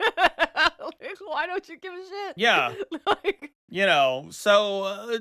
Like, 0.80 1.16
Why 1.26 1.46
don't 1.46 1.68
you 1.68 1.76
give 1.78 1.92
a 1.92 1.96
shit? 1.96 2.34
yeah, 2.36 2.72
like, 3.06 3.52
you 3.68 3.86
know. 3.86 4.26
So 4.30 4.84
uh, 4.84 5.18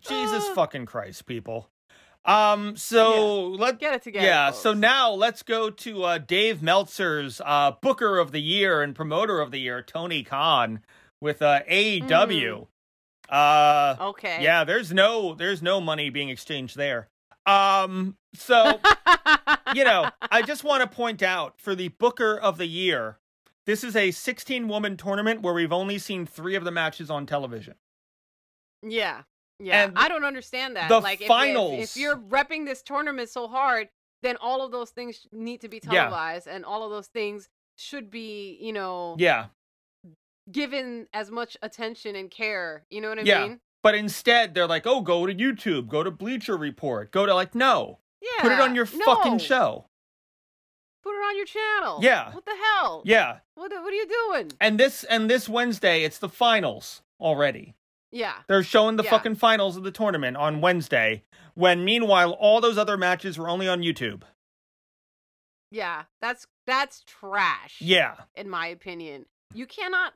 Jesus 0.00 0.48
Uh. 0.48 0.54
fucking 0.54 0.86
Christ, 0.86 1.26
people. 1.26 1.68
Um. 2.24 2.76
So 2.76 3.46
let's 3.48 3.78
get 3.78 3.94
it 3.94 4.02
together. 4.02 4.26
yeah. 4.26 4.50
So 4.50 4.72
now 4.74 5.12
let's 5.12 5.42
go 5.42 5.70
to 5.70 6.02
uh, 6.04 6.18
Dave 6.18 6.60
Meltzer's 6.62 7.40
uh, 7.44 7.72
Booker 7.80 8.18
of 8.18 8.32
the 8.32 8.40
Year 8.42 8.82
and 8.82 8.94
Promoter 8.96 9.40
of 9.40 9.50
the 9.52 9.58
Year, 9.60 9.80
Tony 9.82 10.22
Khan, 10.24 10.80
with 11.20 11.40
uh, 11.42 11.60
AEW. 11.70 12.66
Uh. 13.28 13.96
Okay. 14.00 14.42
Yeah, 14.42 14.64
there's 14.64 14.92
no 14.92 15.34
there's 15.34 15.62
no 15.62 15.80
money 15.80 16.10
being 16.10 16.28
exchanged 16.28 16.76
there. 16.76 17.08
Um 17.46 18.16
so, 18.34 18.80
you 19.74 19.84
know, 19.84 20.10
I 20.30 20.42
just 20.42 20.62
want 20.64 20.82
to 20.82 20.94
point 20.94 21.22
out 21.22 21.58
for 21.58 21.74
the 21.74 21.88
Booker 21.88 22.36
of 22.38 22.58
the 22.58 22.66
Year, 22.66 23.18
this 23.64 23.82
is 23.82 23.96
a 23.96 24.10
16 24.10 24.68
woman 24.68 24.96
tournament 24.96 25.40
where 25.42 25.54
we've 25.54 25.72
only 25.72 25.98
seen 25.98 26.26
3 26.26 26.54
of 26.54 26.64
the 26.64 26.70
matches 26.70 27.10
on 27.10 27.24
television. 27.26 27.74
Yeah. 28.82 29.22
Yeah. 29.58 29.84
And 29.84 29.98
I 29.98 30.08
don't 30.08 30.24
understand 30.24 30.76
that. 30.76 30.88
the 30.88 31.00
like 31.00 31.16
if- 31.16 31.22
if, 31.22 31.28
finals- 31.28 31.80
if, 31.82 31.96
you're 31.96 32.16
repping 32.16 32.66
this 32.66 32.82
tournament 32.82 33.30
so 33.30 33.48
hard, 33.48 33.88
then 34.22 34.36
all 34.40 34.62
of 34.64 34.70
those 34.70 34.90
things 34.90 35.26
need 35.32 35.62
to 35.62 35.68
be 35.68 35.80
Yeah. 35.82 36.04
televised 36.04 36.46
and 36.46 36.64
all 36.64 36.82
of 36.84 36.90
those 36.90 37.06
things 37.08 37.48
should 37.76 38.10
be, 38.10 38.58
you 38.60 38.72
know, 38.72 39.16
Yeah. 39.18 39.46
given 40.50 41.06
as 41.12 41.30
much 41.30 41.56
attention 41.62 42.16
and 42.16 42.30
care. 42.30 42.84
You 42.90 43.00
know 43.00 43.08
what 43.08 43.18
I 43.18 43.22
Yeah. 43.22 43.46
mean? 43.46 43.60
But 43.86 43.94
instead 43.94 44.52
they're 44.54 44.66
like, 44.66 44.84
"Oh, 44.84 45.00
go 45.00 45.26
to 45.26 45.32
YouTube, 45.32 45.86
go 45.86 46.02
to 46.02 46.10
Bleacher 46.10 46.56
Report, 46.56 47.12
go 47.12 47.24
to 47.24 47.32
like 47.32 47.54
no. 47.54 48.00
Yeah. 48.20 48.42
Put 48.42 48.50
it 48.52 48.58
on 48.60 48.74
your 48.74 48.88
no. 48.92 49.04
fucking 49.04 49.38
show." 49.38 49.86
Put 51.04 51.10
it 51.14 51.22
on 51.22 51.36
your 51.36 51.46
channel. 51.46 52.00
Yeah. 52.02 52.34
What 52.34 52.44
the 52.44 52.56
hell? 52.56 53.02
Yeah. 53.04 53.38
What 53.54 53.70
the- 53.70 53.80
what 53.80 53.92
are 53.92 53.96
you 53.96 54.08
doing? 54.08 54.50
And 54.60 54.80
this 54.80 55.04
and 55.04 55.30
this 55.30 55.48
Wednesday 55.48 56.02
it's 56.02 56.18
the 56.18 56.28
finals 56.28 57.02
already. 57.20 57.76
Yeah. 58.10 58.42
They're 58.48 58.64
showing 58.64 58.96
the 58.96 59.04
Yeah. 59.04 59.10
fucking 59.10 59.36
finals 59.36 59.76
of 59.76 59.84
the 59.84 59.92
tournament 59.92 60.36
on 60.36 60.60
Wednesday, 60.60 61.22
when 61.54 61.84
meanwhile 61.84 62.32
all 62.32 62.60
those 62.60 62.76
other 62.78 62.96
matches 62.96 63.38
were 63.38 63.48
only 63.48 63.68
on 63.68 63.82
YouTube. 63.82 64.22
Yeah. 65.70 66.04
That's 66.20 66.48
that's 66.66 67.04
trash. 67.06 67.76
Yeah. 67.80 68.16
in 68.34 68.48
my 68.50 68.66
opinion. 68.66 69.26
You 69.54 69.66
cannot 69.66 70.14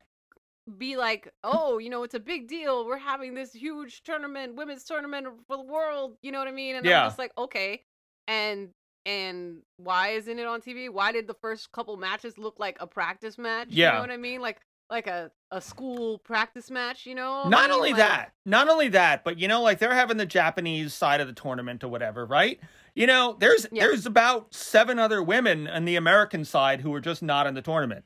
be 0.78 0.96
like, 0.96 1.32
oh, 1.42 1.78
you 1.78 1.90
know, 1.90 2.02
it's 2.02 2.14
a 2.14 2.20
big 2.20 2.48
deal. 2.48 2.86
We're 2.86 2.98
having 2.98 3.34
this 3.34 3.52
huge 3.52 4.02
tournament, 4.02 4.54
women's 4.56 4.84
tournament 4.84 5.26
for 5.46 5.56
the 5.56 5.62
world. 5.64 6.16
You 6.22 6.32
know 6.32 6.38
what 6.38 6.48
I 6.48 6.52
mean? 6.52 6.76
And 6.76 6.84
Yeah. 6.86 7.02
I'm 7.02 7.06
just 7.08 7.18
like, 7.18 7.32
okay. 7.38 7.82
And 8.28 8.70
and 9.06 9.62
why 9.78 10.10
isn't 10.10 10.38
it 10.38 10.46
on 10.46 10.60
TV? 10.60 10.90
Why 10.90 11.10
did 11.12 11.26
the 11.26 11.34
first 11.34 11.72
couple 11.72 11.96
matches 11.96 12.36
look 12.36 12.58
like 12.58 12.76
a 12.80 12.86
practice 12.86 13.38
match? 13.38 13.68
Yeah. 13.70 13.88
You 13.88 13.94
know 13.94 14.00
what 14.02 14.10
I 14.10 14.16
mean? 14.18 14.40
Like 14.40 14.60
like 14.90 15.06
a, 15.06 15.30
a 15.52 15.60
school 15.60 16.18
practice 16.18 16.68
match, 16.68 17.06
you 17.06 17.14
know? 17.14 17.42
I 17.44 17.48
Not 17.48 17.70
mean, 17.70 17.76
only 17.76 17.90
like- 17.92 17.98
that, 17.98 18.32
not 18.44 18.68
only 18.68 18.88
that, 18.88 19.22
but 19.22 19.38
you 19.38 19.46
know, 19.46 19.62
like 19.62 19.78
they're 19.78 19.94
having 19.94 20.16
the 20.16 20.26
Japanese 20.26 20.92
side 20.94 21.20
of 21.20 21.28
the 21.28 21.32
tournament 21.32 21.84
or 21.84 21.88
whatever, 21.88 22.26
right? 22.26 22.58
You 22.96 23.06
know, 23.06 23.36
there's 23.38 23.66
Yeah. 23.70 23.84
there's 23.86 24.04
about 24.04 24.52
seven 24.52 24.98
other 24.98 25.22
women 25.22 25.68
on 25.68 25.84
the 25.84 25.94
American 25.96 26.44
side 26.44 26.80
who 26.80 26.92
are 26.92 27.00
just 27.00 27.22
not 27.22 27.46
in 27.46 27.54
the 27.54 27.62
tournament. 27.62 28.04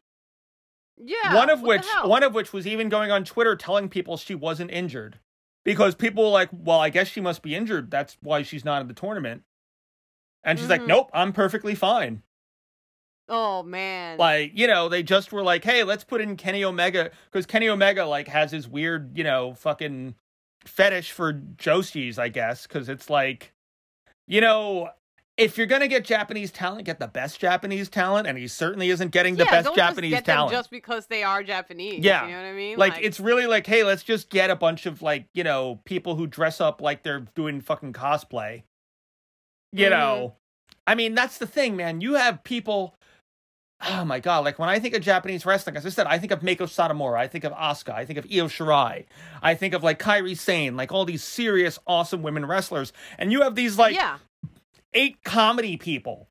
Yeah. 0.96 1.34
one 1.34 1.50
of 1.50 1.60
which 1.62 1.84
one 2.04 2.22
of 2.22 2.34
which 2.34 2.52
was 2.52 2.66
even 2.66 2.88
going 2.88 3.10
on 3.10 3.24
Twitter 3.24 3.56
telling 3.56 3.88
people 3.88 4.16
she 4.16 4.34
wasn't 4.34 4.70
injured. 4.70 5.18
Because 5.64 5.94
people 5.94 6.24
were 6.24 6.30
like, 6.30 6.50
well, 6.52 6.78
I 6.78 6.90
guess 6.90 7.08
she 7.08 7.20
must 7.22 7.42
be 7.42 7.54
injured. 7.54 7.90
That's 7.90 8.18
why 8.20 8.42
she's 8.42 8.64
not 8.64 8.82
in 8.82 8.88
the 8.88 8.92
tournament. 8.94 9.42
And 10.44 10.58
she's 10.58 10.68
like, 10.68 10.82
Mhm. 10.82 10.88
nope, 10.88 11.10
I'm 11.14 11.32
perfectly 11.32 11.74
fine. 11.74 12.22
Oh 13.26 13.62
man. 13.62 14.18
like 14.18 14.52
you 14.54 14.66
know 14.66 14.90
they 14.90 15.02
just 15.02 15.32
were 15.32 15.42
like 15.42 15.64
hey 15.64 15.82
let's 15.82 16.04
put 16.04 16.20
in 16.20 16.36
kenny 16.36 16.62
omega 16.62 17.10
because 17.32 17.46
kenny 17.46 17.70
omega 17.70 18.04
like 18.04 18.28
has 18.28 18.50
his 18.50 18.68
weird 18.68 19.16
you 19.16 19.24
know 19.24 19.54
fucking 19.54 20.14
fetish 20.66 21.10
for 21.10 21.32
joshis 21.32 22.18
i 22.18 22.28
guess 22.28 22.66
because 22.66 22.90
it's 22.90 23.08
like 23.08 23.54
you 24.26 24.42
know 24.42 24.90
if 25.36 25.58
you're 25.58 25.66
gonna 25.66 25.88
get 25.88 26.04
japanese 26.04 26.52
talent 26.52 26.84
get 26.84 26.98
the 27.00 27.08
best 27.08 27.40
japanese 27.40 27.88
talent 27.88 28.26
and 28.26 28.38
he 28.38 28.46
certainly 28.46 28.90
isn't 28.90 29.10
getting 29.10 29.34
the 29.36 29.44
yeah, 29.44 29.62
best 29.62 29.74
japanese 29.74 30.12
just 30.12 30.24
talent 30.26 30.52
just 30.52 30.70
because 30.70 31.06
they 31.06 31.22
are 31.24 31.42
Japanese. 31.42 32.04
Yeah. 32.04 32.24
You 32.26 32.32
know 32.32 32.38
what 32.42 32.46
I 32.48 32.52
mean? 32.52 32.78
like, 32.78 32.94
it's 33.00 33.18
really 33.18 33.46
like 33.46 33.66
hey 33.66 33.82
let's 33.84 34.02
just 34.04 34.30
get 34.30 34.50
a 34.50 34.56
bunch 34.56 34.86
of 34.86 35.02
like 35.02 35.26
you 35.34 35.42
know 35.44 35.80
people 35.84 36.14
who 36.16 36.26
dress 36.26 36.60
up 36.60 36.80
like 36.80 37.02
they're 37.02 37.26
doing 37.34 37.60
fucking 37.60 37.92
cosplay 37.92 38.62
you 39.72 39.86
Mhm. 39.86 39.90
know 39.90 40.34
i 40.86 40.94
mean 40.94 41.14
that's 41.14 41.38
the 41.38 41.46
thing 41.46 41.74
man 41.74 42.00
you 42.00 42.14
have 42.14 42.44
people 42.44 42.94
oh 43.88 44.04
my 44.04 44.20
god 44.20 44.44
like 44.44 44.58
when 44.58 44.68
i 44.68 44.78
think 44.78 44.94
of 44.94 45.02
japanese 45.02 45.44
wrestling 45.44 45.76
as 45.76 45.84
i 45.84 45.88
said 45.88 46.06
i 46.06 46.16
think 46.16 46.30
of 46.30 46.40
meiko 46.40 46.58
satomura 46.60 47.18
i 47.18 47.26
think 47.26 47.42
of 47.42 47.52
asuka 47.54 47.92
i 47.92 48.04
think 48.04 48.18
of 48.18 48.24
io 48.26 48.46
shirai 48.46 49.04
i 49.42 49.52
think 49.54 49.74
of 49.74 49.82
like 49.82 49.98
kairi 49.98 50.36
sane 50.38 50.76
like 50.76 50.92
all 50.92 51.04
these 51.04 51.24
serious 51.24 51.78
awesome 51.88 52.22
women 52.22 52.46
wrestlers 52.46 52.92
and 53.18 53.32
you 53.32 53.42
have 53.42 53.56
these 53.56 53.76
like 53.76 53.96
yeah. 53.96 54.18
Eight 54.94 55.22
comedy 55.24 55.76
people 55.76 56.28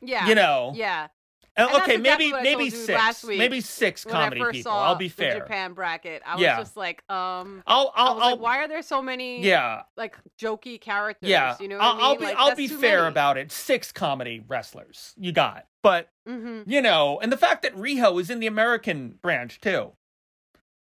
Yeah. 0.00 0.26
you 0.28 0.34
know 0.34 0.72
Yeah. 0.74 1.08
And, 1.56 1.68
And 1.70 1.82
okay, 1.82 1.94
exactly 1.96 2.30
maybe 2.30 2.42
maybe 2.56 2.70
six, 2.70 2.88
last 2.88 3.24
week 3.24 3.38
maybe 3.38 3.60
six 3.60 4.04
comedy 4.04 4.40
people. 4.52 4.70
I'll 4.70 4.94
be 4.94 5.08
fair. 5.08 5.40
Japan 5.40 5.72
bracket. 5.72 6.22
I 6.24 6.36
was 6.36 6.44
just 6.44 6.76
like, 6.76 7.02
um, 7.10 7.64
I'll 7.66 7.92
I 7.96 8.04
I'll, 8.04 8.14
was 8.14 8.22
I'll 8.22 8.30
like, 8.30 8.40
why 8.40 8.58
are 8.58 8.68
there 8.68 8.82
so 8.82 9.02
many 9.02 9.42
yeah 9.44 9.82
like 9.96 10.16
jokey 10.40 10.80
characters? 10.80 11.28
yeah. 11.28 11.56
you 11.58 11.66
know, 11.66 11.78
I'll, 11.78 11.94
I 11.94 11.94
mean? 11.96 12.02
I'll 12.04 12.16
be 12.16 12.24
Like, 12.26 12.36
I'll 12.38 12.54
be 12.54 12.68
fair 12.68 12.98
many. 13.00 13.08
about 13.08 13.38
it. 13.38 13.50
Six 13.50 13.90
comedy 13.90 14.40
wrestlers 14.46 15.14
you 15.16 15.32
got, 15.32 15.66
but 15.82 16.08
Mm-hmm. 16.28 16.70
you 16.70 16.80
know, 16.82 17.18
and 17.20 17.32
the 17.32 17.36
fact 17.38 17.62
that 17.62 17.74
Riho 17.74 18.20
is 18.20 18.28
in 18.30 18.38
the 18.38 18.46
American 18.46 19.18
branch 19.22 19.60
too. 19.60 19.94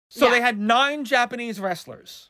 So 0.10 0.26
Yeah. 0.26 0.32
they 0.34 0.42
had 0.42 0.60
nine 0.60 1.04
Japanese 1.04 1.60
wrestlers. 1.60 2.29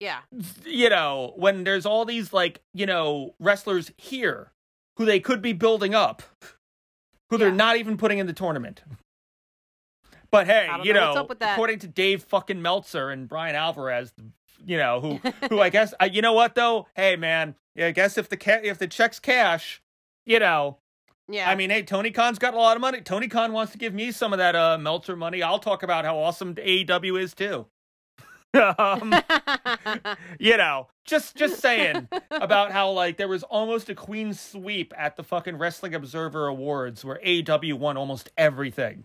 Yeah, 0.00 0.20
You 0.66 0.90
know, 0.90 1.32
when 1.36 1.64
there's 1.64 1.86
all 1.86 2.04
these 2.04 2.32
like, 2.32 2.60
you 2.74 2.84
know, 2.84 3.34
wrestlers 3.38 3.90
here 3.96 4.52
who 4.96 5.04
they 5.04 5.20
could 5.20 5.40
be 5.40 5.52
building 5.52 5.94
up, 5.94 6.22
who 7.30 7.38
they're 7.38 7.52
not 7.52 7.76
even 7.76 7.96
putting 7.96 8.18
in 8.18 8.26
the 8.26 8.32
tournament. 8.32 8.82
But 10.30 10.46
hey, 10.46 10.68
you 10.82 10.92
know 10.92 11.14
know, 11.14 11.20
up 11.20 11.28
with 11.28 11.38
that. 11.38 11.52
according 11.52 11.78
to 11.80 11.86
Dave 11.86 12.24
fucking 12.24 12.60
Meltzer 12.60 13.10
and 13.10 13.28
Bryan 13.28 13.54
Alvarez, 13.54 14.12
you 14.66 14.76
know, 14.76 15.00
who 15.00 15.20
who 15.48 15.60
I 15.60 15.70
guess 15.70 15.94
uh, 16.00 16.08
you 16.12 16.22
know 16.22 16.32
what 16.32 16.56
though? 16.56 16.88
Hey 16.96 17.14
man, 17.14 17.54
yeah, 17.76 17.86
I 17.86 17.90
guess 17.92 18.18
if 18.18 18.28
the 18.28 18.36
ca- 18.36 18.60
if 18.64 18.78
the 18.78 18.88
checks 18.88 19.20
cash, 19.20 19.80
you 20.26 20.40
know, 20.40 20.78
yeah. 21.28 21.48
I 21.48 21.54
mean, 21.54 21.70
hey, 21.70 21.82
Tony 21.84 22.10
Khan's 22.10 22.40
got 22.40 22.52
a 22.52 22.56
lot 22.56 22.76
of 22.76 22.80
money. 22.80 23.00
Tony 23.00 23.28
Khan 23.28 23.52
wants 23.52 23.70
to 23.72 23.78
give 23.78 23.94
me 23.94 24.10
some 24.10 24.32
of 24.32 24.38
that 24.38 24.56
uh 24.56 24.76
Meltzer 24.76 25.14
money. 25.14 25.40
I'll 25.40 25.60
talk 25.60 25.84
about 25.84 26.04
how 26.04 26.18
awesome 26.18 26.56
AEW 26.56 27.20
is 27.20 27.32
too. 27.32 27.66
Um, 28.54 29.14
you 30.38 30.56
know, 30.56 30.88
just 31.04 31.36
just 31.36 31.60
saying 31.60 32.08
about 32.30 32.72
how 32.72 32.90
like 32.92 33.16
there 33.16 33.28
was 33.28 33.42
almost 33.44 33.88
a 33.88 33.94
queen 33.94 34.32
sweep 34.32 34.92
at 34.96 35.16
the 35.16 35.22
fucking 35.22 35.56
Wrestling 35.58 35.94
Observer 35.94 36.46
Awards 36.46 37.04
where 37.04 37.20
AEW 37.24 37.74
won 37.74 37.96
almost 37.96 38.30
everything. 38.36 39.04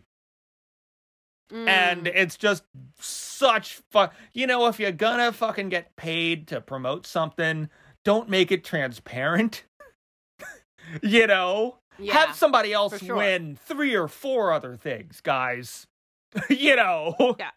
And 1.51 2.05
Mm. 2.05 2.11
it's 2.13 2.37
just 2.37 2.63
such 2.99 3.81
fun. 3.89 4.09
You 4.33 4.45
know, 4.45 4.67
if 4.67 4.79
you're 4.79 4.91
gonna 4.91 5.31
fucking 5.31 5.69
get 5.69 5.95
paid 5.95 6.47
to 6.49 6.61
promote 6.61 7.07
something, 7.07 7.69
don't 8.05 8.29
make 8.29 8.51
it 8.51 8.63
transparent. 8.63 9.63
you 11.01 11.25
know, 11.25 11.77
yeah. 11.97 12.13
have 12.13 12.35
somebody 12.35 12.71
else 12.71 12.99
sure. 12.99 13.15
win 13.15 13.57
three 13.65 13.95
or 13.95 14.07
four 14.07 14.53
other 14.53 14.75
things, 14.75 15.21
guys. 15.21 15.87
you 16.49 16.75
know. 16.75 17.15
Yeah. 17.39 17.49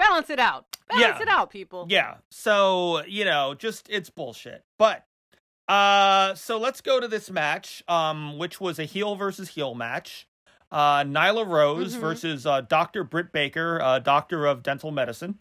Balance 0.00 0.30
it 0.30 0.38
out. 0.38 0.64
Balance 0.88 1.16
Yeah. 1.18 1.22
it 1.22 1.28
out, 1.28 1.50
people. 1.50 1.86
Yeah. 1.88 2.16
So, 2.30 3.04
you 3.06 3.24
know, 3.24 3.54
just 3.54 3.88
it's 3.90 4.10
bullshit. 4.10 4.64
But 4.78 5.04
uh 5.68 6.34
so 6.34 6.58
let's 6.58 6.80
go 6.80 6.98
to 7.00 7.06
this 7.06 7.30
match, 7.30 7.82
um, 7.86 8.38
which 8.38 8.60
was 8.60 8.78
a 8.78 8.84
heel 8.84 9.14
versus 9.14 9.50
heel 9.50 9.74
match. 9.74 10.26
Uh 10.72 11.02
Nyla 11.04 11.46
Rose 11.46 11.96
Mhm. 11.96 12.00
versus 12.00 12.46
uh 12.46 12.62
Dr. 12.62 13.04
Britt 13.04 13.32
Baker, 13.32 13.80
uh 13.80 13.98
doctor 14.00 14.46
of 14.46 14.62
dental 14.62 14.90
medicine. 14.90 15.38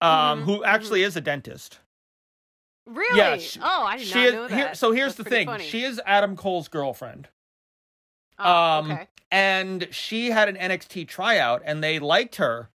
Um, 0.00 0.40
Mhm, 0.40 0.44
who 0.44 0.64
actually 0.64 1.02
is 1.02 1.16
a 1.16 1.20
dentist. 1.20 1.78
Really? 2.86 3.16
Yeah, 3.18 3.36
she- 3.38 3.60
oh, 3.62 3.84
I 3.84 3.96
did 3.96 4.14
not 4.14 4.24
is 4.26 4.32
know 4.34 4.46
here 4.48 4.64
that. 4.66 4.76
so 4.76 4.92
here's 4.92 5.14
That's 5.16 5.24
the 5.28 5.30
thing. 5.30 5.46
funny. 5.46 5.64
She 5.66 5.84
is 5.84 6.00
Adam 6.04 6.36
Cole's 6.36 6.68
girlfriend. 6.68 7.28
Oh, 8.38 8.50
um, 8.52 8.90
okay. 8.92 9.08
and 9.30 9.88
she 9.92 10.30
had 10.30 10.48
an 10.48 10.56
NXT 10.56 11.06
tryout 11.08 11.62
and 11.64 11.82
they 11.82 11.98
liked 11.98 12.36
her, 12.36 12.68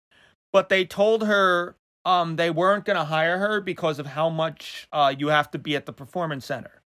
but 0.52 0.70
they 0.70 0.86
told 0.86 1.26
her 1.28 1.76
um 2.06 2.36
they 2.38 2.50
weren't 2.50 2.86
going 2.86 2.98
to 2.98 3.04
hire 3.06 3.38
her 3.40 3.60
because 3.62 4.00
of 4.00 4.06
how 4.08 4.30
much 4.30 4.88
uh 4.92 5.14
you 5.18 5.28
have 5.28 5.52
to 5.52 5.60
be 5.60 5.76
at 5.76 5.86
the 5.86 5.94
performance 5.94 6.46
center. 6.46 6.82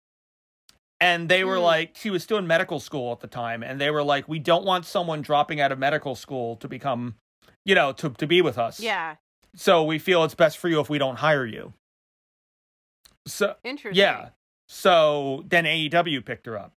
And 1.00 1.28
they 1.28 1.42
were 1.44 1.56
Mm. 1.56 1.62
like 1.62 1.96
she 1.96 2.10
was 2.10 2.22
still 2.22 2.38
in 2.38 2.46
medical 2.46 2.78
school 2.80 3.12
at 3.12 3.20
the 3.20 3.26
time 3.26 3.62
and 3.62 3.80
they 3.80 3.90
were 3.90 4.02
like 4.04 4.28
we 4.28 4.38
don't 4.38 4.64
want 4.64 4.86
someone 4.86 5.20
dropping 5.22 5.60
out 5.60 5.72
of 5.72 5.78
medical 5.78 6.14
school 6.14 6.56
to 6.56 6.68
become 6.68 7.16
you 7.64 7.74
know 7.74 7.92
to 7.92 8.10
to 8.10 8.26
be 8.26 8.40
with 8.40 8.56
us. 8.58 8.80
Yeah, 8.80 9.16
So 9.54 9.82
we 9.84 9.98
feel 9.98 10.24
it's 10.24 10.34
best 10.34 10.58
for 10.58 10.68
you 10.68 10.80
if 10.80 10.88
we 10.88 10.98
don't 10.98 11.16
hire 11.16 11.44
you. 11.46 11.74
So 13.26 13.54
interesting. 13.64 13.96
yeah. 14.02 14.30
So 14.68 15.44
then 15.48 15.64
AEW 15.64 16.24
picked 16.24 16.46
her 16.46 16.58
up. 16.58 16.72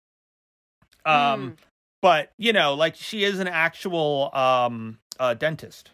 Um 1.05 1.51
Mm. 1.51 1.57
but 2.01 2.33
you 2.38 2.51
know 2.53 2.73
like 2.73 2.95
she 2.95 3.23
is 3.23 3.39
an 3.39 3.47
actual 3.47 4.29
um 4.36 4.99
uh 5.19 5.33
dentist 5.36 5.91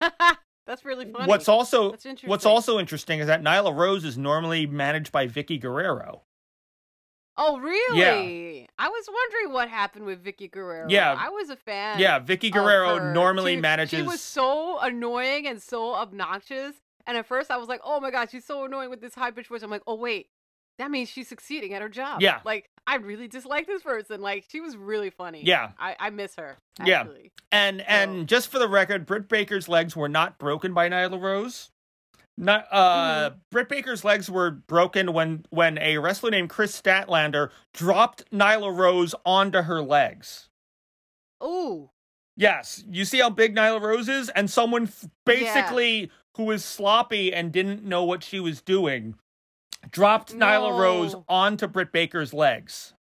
That's 0.66 0.84
really 0.84 1.10
funny. 1.10 1.26
what's 1.26 1.48
also 1.48 1.94
what's 2.26 2.44
also 2.46 2.78
interesting 2.78 3.20
is 3.20 3.26
that 3.26 3.42
nyla 3.42 3.74
rose 3.74 4.04
is 4.04 4.18
normally 4.18 4.66
managed 4.66 5.10
by 5.12 5.26
vickie 5.26 5.60
guerrero 5.60 6.22
Oh, 7.40 7.58
really? 7.60 8.62
Yeah. 8.62 8.66
I 8.80 8.88
was 8.88 9.08
wondering 9.08 9.54
what 9.54 9.68
happened 9.68 10.06
with 10.06 10.24
Vickie 10.24 10.50
Guerrero. 10.50 10.88
Yeah. 10.88 11.16
I 11.16 11.28
was 11.28 11.50
a 11.50 11.56
fan. 11.56 12.00
yeah 12.00 12.18
vickie 12.18 12.50
guerrero 12.52 13.12
normally 13.12 13.54
She- 13.54 13.60
manages 13.60 14.00
She 14.00 14.02
was 14.02 14.20
so 14.20 14.80
annoying 14.80 15.46
and 15.46 15.62
so 15.62 15.94
obnoxious. 15.94 16.74
And 17.06 17.16
at 17.16 17.26
first, 17.26 17.50
I 17.52 17.56
was 17.56 17.68
like, 17.68 17.80
"Oh 17.84 18.00
my 18.00 18.10
god, 18.10 18.28
she's 18.30 18.44
so 18.44 18.64
annoying 18.64 18.90
with 18.90 19.00
this 19.00 19.14
high 19.14 19.30
pitched 19.30 19.48
voice." 19.50 19.62
I'm 19.62 19.70
like, 19.70 19.82
"Oh 19.86 19.94
wait, 19.94 20.26
that 20.78 20.90
means 20.90 21.08
she's 21.08 21.28
succeeding 21.28 21.74
at 21.74 21.82
her 21.82 21.88
job." 21.88 22.20
Yeah. 22.22 22.40
Like 22.44 22.68
I 22.86 22.96
really 22.96 23.28
dislike 23.28 23.66
this 23.66 23.82
person. 23.82 24.20
Like 24.20 24.44
she 24.48 24.60
was 24.60 24.76
really 24.76 25.10
funny. 25.10 25.42
Yeah. 25.44 25.70
I, 25.78 25.96
I 26.00 26.10
miss 26.10 26.34
her. 26.36 26.56
Yeah. 26.84 27.00
Actually. 27.00 27.32
and 27.52 27.80
and 27.82 28.28
just 28.28 28.48
for 28.50 28.58
the 28.58 28.68
record 28.68 29.04
britt 29.06 29.28
baker's 29.28 29.68
legs 29.68 29.94
were 29.96 30.08
not 30.08 30.38
broken 30.38 30.72
by 30.74 30.88
nyla 30.88 31.20
rose 31.20 31.70
not 32.36 32.66
uh 32.70 33.30
Mm-hmm. 33.30 33.38
britt 33.50 33.68
baker's 33.68 34.04
legs 34.04 34.30
were 34.30 34.50
broken 34.52 35.12
when 35.12 35.44
when 35.50 35.76
a 35.78 35.98
wrestler 35.98 36.30
named 36.30 36.50
kris 36.50 36.78
statlander 36.80 37.50
dropped 37.74 38.30
nyla 38.30 38.74
rose 38.76 39.14
onto 39.26 39.62
her 39.62 39.80
legs 39.82 40.48
Ooh. 41.42 41.90
Yes, 42.36 42.84
you 42.88 43.04
see 43.04 43.18
how 43.18 43.30
big 43.30 43.56
Nyla 43.56 43.80
Rose 43.80 44.08
is, 44.08 44.28
and 44.28 44.48
someone 44.48 44.84
f- 44.84 45.06
basically 45.26 46.10
who 46.36 46.44
was 46.44 46.64
sloppy 46.64 47.32
and 47.32 47.50
didn't 47.50 47.82
know 47.84 48.04
what 48.04 48.22
she 48.22 48.38
was 48.40 48.60
doing 48.62 49.14
dropped 49.90 50.34
Nyla 50.34 50.78
Rose 50.78 51.14
onto 51.28 51.66
Britt 51.66 51.92
Baker's 51.92 52.32
legs. 52.32 52.94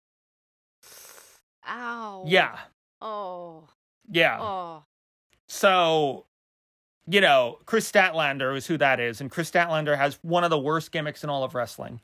Ow. 1.68 2.24
Yeah, 2.26 2.58
Oh. 3.00 3.68
yeah. 4.10 4.38
Oh. 4.40 4.84
So, 5.48 6.26
you 7.06 7.20
know, 7.20 7.58
Kris 7.66 7.90
Statlander 7.90 8.56
is 8.56 8.66
who 8.66 8.76
that 8.78 9.00
is, 9.00 9.20
and 9.20 9.30
Kris 9.30 9.50
Statlander 9.50 9.96
has 9.96 10.18
one 10.22 10.44
of 10.44 10.50
the 10.50 10.58
worst 10.58 10.90
gimmicks 10.92 11.22
in 11.24 11.30
all 11.30 11.44
of 11.44 11.54
wrestling. 11.54 12.00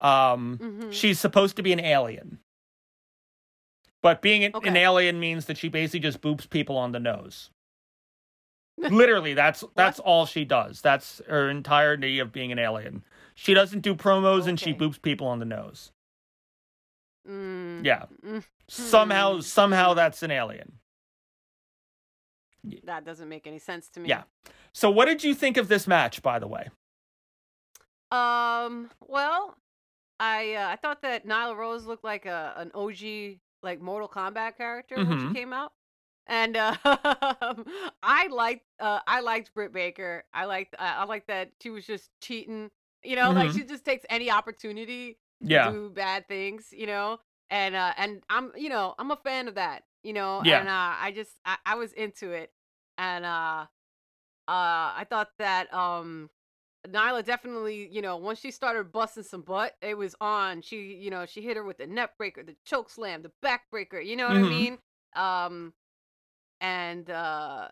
Um, 0.00 0.58
hmm 0.58 0.90
she's 0.92 1.18
supposed 1.18 1.56
to 1.56 1.62
be 1.62 1.72
an 1.72 1.80
alien, 1.80 2.38
but 4.00 4.22
being 4.22 4.44
an, 4.44 4.52
an 4.62 4.76
alien 4.76 5.18
means 5.18 5.46
that 5.46 5.58
she 5.58 5.68
basically 5.68 5.98
just 6.00 6.20
boops 6.20 6.48
people 6.48 6.76
on 6.76 6.92
the 6.92 7.00
nose. 7.00 7.50
Literally, 8.78 9.34
that's 9.34 9.64
that's 9.74 9.98
all 9.98 10.24
she 10.24 10.44
does. 10.44 10.80
That's 10.80 11.20
her 11.28 11.50
entirety 11.50 12.20
of 12.20 12.32
being 12.32 12.52
an 12.52 12.60
alien. 12.60 13.02
She 13.40 13.54
doesn't 13.54 13.82
do 13.82 13.94
promos 13.94 14.48
and 14.48 14.58
she 14.58 14.74
boops 14.74 15.00
people 15.00 15.28
on 15.28 15.38
the 15.38 15.44
nose. 15.44 15.92
Mm. 17.24 17.84
Yeah. 17.84 18.06
Mm. 18.26 18.42
Somehow, 18.66 19.38
somehow 19.38 19.94
that's 19.94 20.24
an 20.24 20.32
alien. 20.32 20.72
That 22.82 23.04
doesn't 23.04 23.28
make 23.28 23.46
any 23.46 23.60
sense 23.60 23.88
to 23.90 24.00
me. 24.00 24.08
Yeah. 24.08 24.24
So, 24.72 24.90
what 24.90 25.04
did 25.04 25.22
you 25.22 25.36
think 25.36 25.56
of 25.56 25.68
this 25.68 25.86
match, 25.86 26.20
by 26.20 26.40
the 26.40 26.48
way? 26.48 26.68
Um. 28.10 28.90
Well, 29.06 29.56
I 30.18 30.54
uh, 30.54 30.68
I 30.70 30.76
thought 30.76 31.02
that 31.02 31.24
Nyla 31.24 31.56
Rose 31.56 31.86
looked 31.86 32.02
like 32.02 32.26
a 32.26 32.54
an 32.56 32.72
OG 32.74 33.38
like 33.62 33.80
Mortal 33.80 34.08
Kombat 34.08 34.56
character 34.56 34.96
when 34.96 35.06
Mhm. 35.06 35.28
she 35.28 35.34
came 35.34 35.52
out, 35.52 35.72
and 36.26 36.56
uh, 36.56 36.74
I 38.02 38.26
liked 38.32 38.64
uh, 38.80 38.98
I 39.06 39.20
liked 39.20 39.54
Britt 39.54 39.72
Baker. 39.72 40.24
I 40.34 40.46
liked 40.46 40.74
I 40.78 41.04
liked 41.04 41.28
that 41.28 41.52
she 41.62 41.70
was 41.70 41.86
just 41.86 42.10
cheating. 42.20 42.70
You 43.04 43.16
know, 43.16 43.32
like 43.32 43.50
Mhm. 43.50 43.54
she 43.54 43.64
just 43.64 43.84
takes 43.84 44.04
any 44.10 44.30
opportunity 44.30 45.18
to 45.44 45.48
Yeah. 45.48 45.70
do 45.70 45.90
bad 45.90 46.26
things. 46.28 46.68
You 46.72 46.86
know, 46.86 47.18
and 47.50 47.74
uh, 47.74 47.92
and 47.96 48.22
I'm 48.30 48.52
you 48.56 48.68
know 48.68 48.94
I'm 48.98 49.10
a 49.10 49.16
fan 49.16 49.48
of 49.48 49.54
that. 49.56 49.84
You 50.02 50.12
know, 50.12 50.42
Yeah. 50.44 50.58
and 50.60 50.68
uh, 50.68 50.72
I 51.00 51.12
just 51.14 51.32
I, 51.44 51.56
I 51.66 51.74
was 51.76 51.92
into 51.92 52.30
it, 52.32 52.52
and 52.98 53.24
uh, 53.24 53.66
uh, 54.48 54.92
I 54.96 55.06
thought 55.08 55.30
that 55.38 55.72
um. 55.72 56.30
Nyla 56.86 57.24
definitely, 57.24 57.88
you 57.90 58.00
know, 58.00 58.16
once 58.16 58.38
she 58.38 58.52
started 58.52 58.92
busting 58.92 59.24
some 59.24 59.42
butt, 59.42 59.74
it 59.82 59.98
was 59.98 60.14
on. 60.20 60.62
She, 60.62 60.94
you 60.94 61.10
know, 61.10 61.26
she 61.26 61.42
hit 61.42 61.56
her 61.56 61.64
with 61.64 61.76
the 61.76 61.86
neck 61.86 62.16
breaker, 62.16 62.42
the 62.42 62.54
choke 62.64 62.88
slam, 62.88 63.22
the 63.22 63.32
back 63.42 63.68
breaker. 63.70 64.00
You 64.00 64.16
know 64.16 64.28
what 64.28 64.36
Mhm. 64.36 64.46
I 64.46 64.48
mean? 64.48 64.78
Um, 65.16 65.74
and 66.60 67.10
uh, 67.10 67.68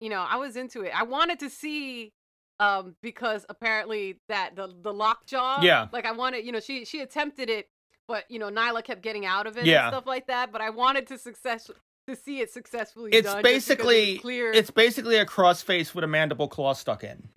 you 0.00 0.10
know, 0.10 0.24
I 0.28 0.36
was 0.36 0.56
into 0.56 0.82
it. 0.82 0.92
I 0.94 1.02
wanted 1.04 1.38
to 1.40 1.50
see, 1.50 2.12
um, 2.60 2.94
because 3.02 3.44
apparently 3.48 4.20
that 4.28 4.56
the 4.56 4.72
the 4.82 4.92
lockjaw, 4.92 5.60
Yeah. 5.62 5.88
like 5.92 6.06
I 6.06 6.12
wanted, 6.12 6.44
you 6.44 6.52
know, 6.52 6.60
she 6.60 6.84
she 6.84 7.00
attempted 7.00 7.50
it, 7.50 7.68
but 8.08 8.24
you 8.30 8.38
know, 8.38 8.50
Nyla 8.50 8.84
kept 8.84 9.02
getting 9.02 9.26
out 9.26 9.46
of 9.46 9.56
it 9.58 9.66
Yeah. 9.66 9.86
and 9.88 9.92
stuff 9.94 10.06
like 10.06 10.26
that. 10.28 10.52
But 10.52 10.60
I 10.60 10.70
wanted 10.70 11.06
to 11.08 11.18
success 11.18 11.70
to 12.06 12.16
see 12.16 12.40
it 12.40 12.50
successfully. 12.50 13.10
It's 13.12 13.26
done 13.26 13.42
because 13.42 13.50
it 13.50 13.54
basically 13.56 14.18
clear. 14.18 14.52
it's 14.52 14.70
basically 14.70 15.16
a 15.16 15.24
crossface 15.26 15.94
with 15.94 16.04
a 16.04 16.08
mandible 16.08 16.48
claw 16.48 16.72
stuck 16.74 17.02
in. 17.04 17.28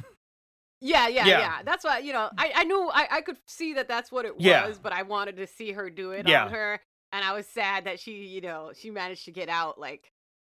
Yeah, 0.80 1.07
yeah, 1.07 1.26
Yeah. 1.26 1.39
yeah, 1.39 1.61
That's 1.63 1.84
why 1.84 1.99
you 1.99 2.13
know 2.13 2.30
I, 2.38 2.51
I 2.55 2.63
knew 2.65 2.89
I, 2.93 3.07
I 3.09 3.22
could 3.22 3.38
see 3.47 3.74
that 3.74 3.88
that's 3.88 4.11
what 4.11 4.26
it 4.26 4.36
was, 4.36 4.45
Yeah. 4.45 4.72
but 4.84 4.93
I 4.93 5.01
wanted 5.03 5.38
to 5.38 5.47
see 5.47 5.72
her 5.72 5.89
do 5.89 6.11
it 6.11 6.28
Yeah. 6.28 6.45
on 6.45 6.51
her. 6.51 6.80
and 7.13 7.24
I 7.26 7.32
was 7.34 7.47
sad 7.47 7.86
that 7.86 7.99
she, 8.01 8.11
you 8.26 8.41
know, 8.41 8.74
she 8.78 8.91
managed 8.91 9.24
to 9.26 9.32
get 9.32 9.47
out 9.49 9.80
like, 9.80 10.11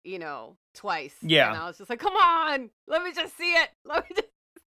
you 0.02 0.18
know, 0.18 0.56
twice. 0.74 1.14
Yeah. 1.20 1.48
And 1.52 1.58
I 1.58 1.66
was 1.66 1.76
just 1.76 1.90
like, 1.90 2.00
come 2.00 2.16
on, 2.16 2.70
let 2.88 3.02
me 3.04 3.12
just 3.12 3.36
see 3.36 3.52
it. 3.52 3.68
Let 3.84 4.08
me 4.08 4.16
just, 4.16 4.28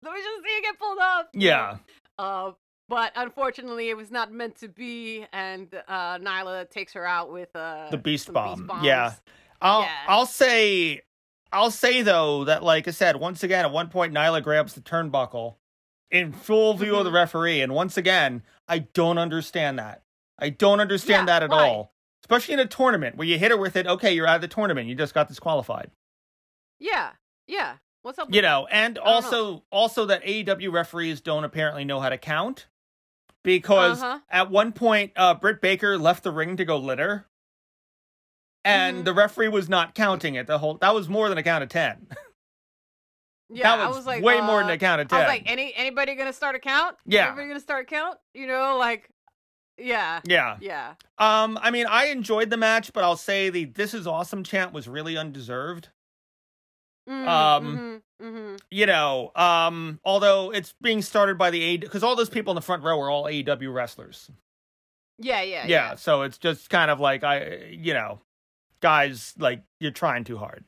let 0.05 0.15
me 0.15 0.21
just 0.21 0.43
see 0.45 0.51
it 0.59 0.63
get 0.63 0.79
pulled 0.79 0.99
up. 0.99 1.31
Yeah. 1.33 1.77
Uh, 2.19 2.53
but 2.89 3.13
unfortunately, 3.17 3.89
it 3.89 3.97
was 3.97 4.11
not 4.11 4.31
meant 4.33 4.57
to 4.57 4.69
be, 4.69 5.25
and 5.33 5.69
uh, 5.89 6.19
Nyla 6.19 6.69
takes 6.71 6.93
her 6.93 7.07
out 7.07 7.33
with 7.33 7.55
uh, 7.57 7.89
The 7.91 7.97
beast 7.99 8.33
bomb. 8.33 8.67
bombs. 8.67 8.85
Yeah. 8.85 9.13
I'll 9.61 9.81
Yeah. 9.83 9.91
I'll 10.09 10.27
say 10.27 11.01
I'll 11.53 11.71
say 11.71 12.03
though 12.03 12.45
that 12.45 12.63
like 12.63 12.87
I 12.89 12.91
said, 12.91 13.17
once 13.17 13.43
again, 13.43 13.65
at 13.65 13.71
one 13.73 13.89
point 13.89 14.13
Nyla 14.13 14.43
grabs 14.43 14.75
the 14.75 14.81
turnbuckle 14.83 15.55
in 16.11 16.33
full 16.33 16.75
view 16.75 16.97
of 16.97 17.05
the 17.05 17.11
Mhm. 17.11 17.15
referee, 17.15 17.61
and 17.63 17.73
once 17.75 17.97
again, 17.97 18.43
I 18.69 18.81
don't 18.81 19.19
understand 19.19 19.79
that. 19.79 20.03
I 20.39 20.51
don't 20.51 20.81
understand 20.81 21.29
Yeah, 21.29 21.39
that 21.41 21.43
at 21.45 21.51
why? 21.51 21.69
all. 21.69 21.93
Especially 22.23 22.55
in 22.55 22.61
a 22.61 22.67
tournament 22.67 23.17
where 23.17 23.27
you 23.27 23.39
hit 23.39 23.51
her 23.51 23.57
with 23.57 23.77
it, 23.77 23.87
okay, 23.87 24.13
you're 24.15 24.27
out 24.27 24.37
of 24.37 24.41
the 24.43 24.49
tournament. 24.49 24.89
You 24.89 24.95
just 24.95 25.15
got 25.15 25.29
disqualified. 25.29 25.91
Yeah, 26.79 27.13
yeah. 27.47 27.77
What's 28.05 28.19
up? 28.19 28.29
You 28.33 28.43
know, 28.43 28.67
and 28.71 28.99
I 28.99 29.03
don't 29.03 29.07
know. 29.07 29.11
also 29.15 29.63
also 29.73 30.05
that 30.07 30.23
AEW 30.25 30.71
referees 30.71 31.23
don't 31.23 31.43
apparently 31.45 31.85
know 31.87 32.01
how 32.01 32.11
to 32.11 32.19
count. 32.19 32.67
Because 33.43 34.03
Uh-huh. 34.03 34.21
at 34.31 34.51
one 34.51 34.73
point, 34.73 35.13
uh, 35.17 35.35
Britt 35.35 35.61
Baker 35.61 35.97
left 35.99 36.23
the 36.23 36.31
ring 36.31 36.57
to 36.59 36.65
go 36.67 36.77
litter, 36.77 37.27
and 38.65 38.99
Mhm. 38.99 39.05
the 39.07 39.13
referee 39.15 39.49
was 39.49 39.69
not 39.71 39.95
counting 39.95 40.35
it. 40.35 40.47
The 40.47 40.59
whole 40.59 40.75
that 40.79 40.95
was 40.95 41.09
more 41.09 41.29
than 41.31 41.39
a 41.39 41.43
count 41.43 41.63
of 41.65 41.69
ten. 41.71 42.07
Yeah, 43.51 43.77
that 43.77 43.85
I 43.85 43.89
was, 43.89 43.99
was 43.99 44.07
like, 44.07 44.23
way 44.25 44.41
more 44.41 44.61
than 44.61 44.71
uh, 44.71 44.75
a 44.75 44.79
count 44.79 45.01
of 45.03 45.07
I 45.07 45.17
ten. 45.17 45.19
was 45.21 45.29
like, 45.29 45.43
any 45.47 45.73
anybody 45.75 46.15
gonna 46.15 46.33
start 46.33 46.57
a 46.57 46.59
count? 46.59 46.97
Yeah. 47.05 47.27
Anybody 47.29 47.49
gonna 47.49 47.61
start 47.61 47.83
a 47.83 47.87
count? 47.87 48.19
You 48.33 48.47
know, 48.47 48.77
like, 48.79 49.11
yeah, 49.79 50.21
yeah. 50.25 50.57
yeah. 50.61 50.95
Um. 51.19 51.59
I 51.63 51.71
mean, 51.71 51.87
I 51.87 52.07
enjoyed 52.07 52.49
the 52.51 52.57
match, 52.57 52.93
but 52.95 53.05
I'll 53.05 53.17
say 53.19 53.51
the 53.51 53.67
"This 53.67 53.93
is 53.95 54.07
awesome" 54.07 54.45
chant 54.45 54.73
was 54.73 54.89
really 54.89 55.17
undeserved. 55.17 55.91
Mm, 57.09 57.29
Um, 57.29 58.03
mhm, 58.21 58.27
mhm. 58.27 58.61
You 58.71 58.87
know, 58.87 59.31
um, 59.37 60.01
although 60.05 60.51
it's 60.51 60.73
being 60.81 61.03
started 61.03 61.37
by 61.37 61.51
the 61.51 61.63
A 61.63 61.77
because 61.77 62.03
all 62.03 62.17
those 62.17 62.31
people 62.31 62.53
in 62.53 62.55
the 62.55 62.63
front 62.63 62.83
row 62.83 62.99
are 63.01 63.11
all 63.11 63.25
AEW 63.25 63.73
wrestlers. 63.73 64.31
yeah, 65.19 65.43
yeah, 65.43 65.67
yeah, 65.67 65.95
so 65.97 66.23
it's 66.23 66.39
just 66.39 66.71
kind 66.71 66.91
of 66.91 66.99
like 67.01 67.23
I, 67.23 67.67
you 67.71 67.93
know, 67.95 68.21
guys, 68.81 69.35
like 69.39 69.63
you're 69.81 69.91
trying 69.93 70.25
too 70.25 70.39
hard. 70.39 70.65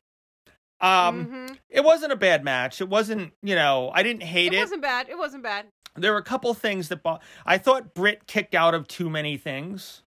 Um, 0.80 1.26
Mhm. 1.26 1.58
it 1.70 1.82
wasn't 1.84 2.12
a 2.12 2.16
bad 2.16 2.44
match. 2.44 2.80
It 2.82 2.88
wasn't, 2.88 3.32
you 3.42 3.54
know, 3.54 3.90
I 3.94 4.02
didn't 4.02 4.22
hate 4.22 4.52
it 4.52 4.56
it. 4.56 4.60
wasn't 4.60 4.82
bad. 4.82 5.08
It 5.08 5.16
wasn't 5.16 5.42
bad. 5.42 5.66
There 5.94 6.12
were 6.12 6.18
a 6.18 6.22
couple 6.22 6.52
things 6.52 6.88
that 6.90 7.02
bo- 7.02 7.20
I 7.46 7.56
thought 7.56 7.94
Britt 7.94 8.26
kicked 8.26 8.54
out 8.54 8.74
of 8.74 8.86
too 8.86 9.08
many 9.08 9.38
things, 9.38 10.02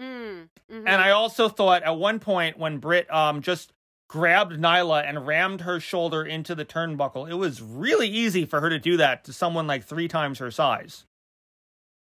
Mm, 0.00 0.48
mhm. 0.68 0.88
and 0.88 0.88
I 0.88 1.10
also 1.10 1.48
thought 1.48 1.84
at 1.84 1.96
one 1.96 2.18
point 2.18 2.58
when 2.58 2.78
Britt 2.78 3.12
um 3.12 3.40
just 3.42 3.72
grabbed 4.12 4.52
Nyla 4.52 5.08
and 5.08 5.26
rammed 5.26 5.62
her 5.62 5.80
shoulder 5.80 6.22
into 6.22 6.54
the 6.54 6.66
turnbuckle, 6.66 7.30
it 7.30 7.36
was 7.36 7.62
really 7.62 8.08
easy 8.08 8.44
for 8.44 8.60
her 8.60 8.68
to 8.68 8.78
do 8.78 8.98
that 8.98 9.24
to 9.24 9.32
someone 9.32 9.66
like 9.66 9.84
three 9.84 10.06
times 10.06 10.38
her 10.38 10.50
size. 10.50 11.06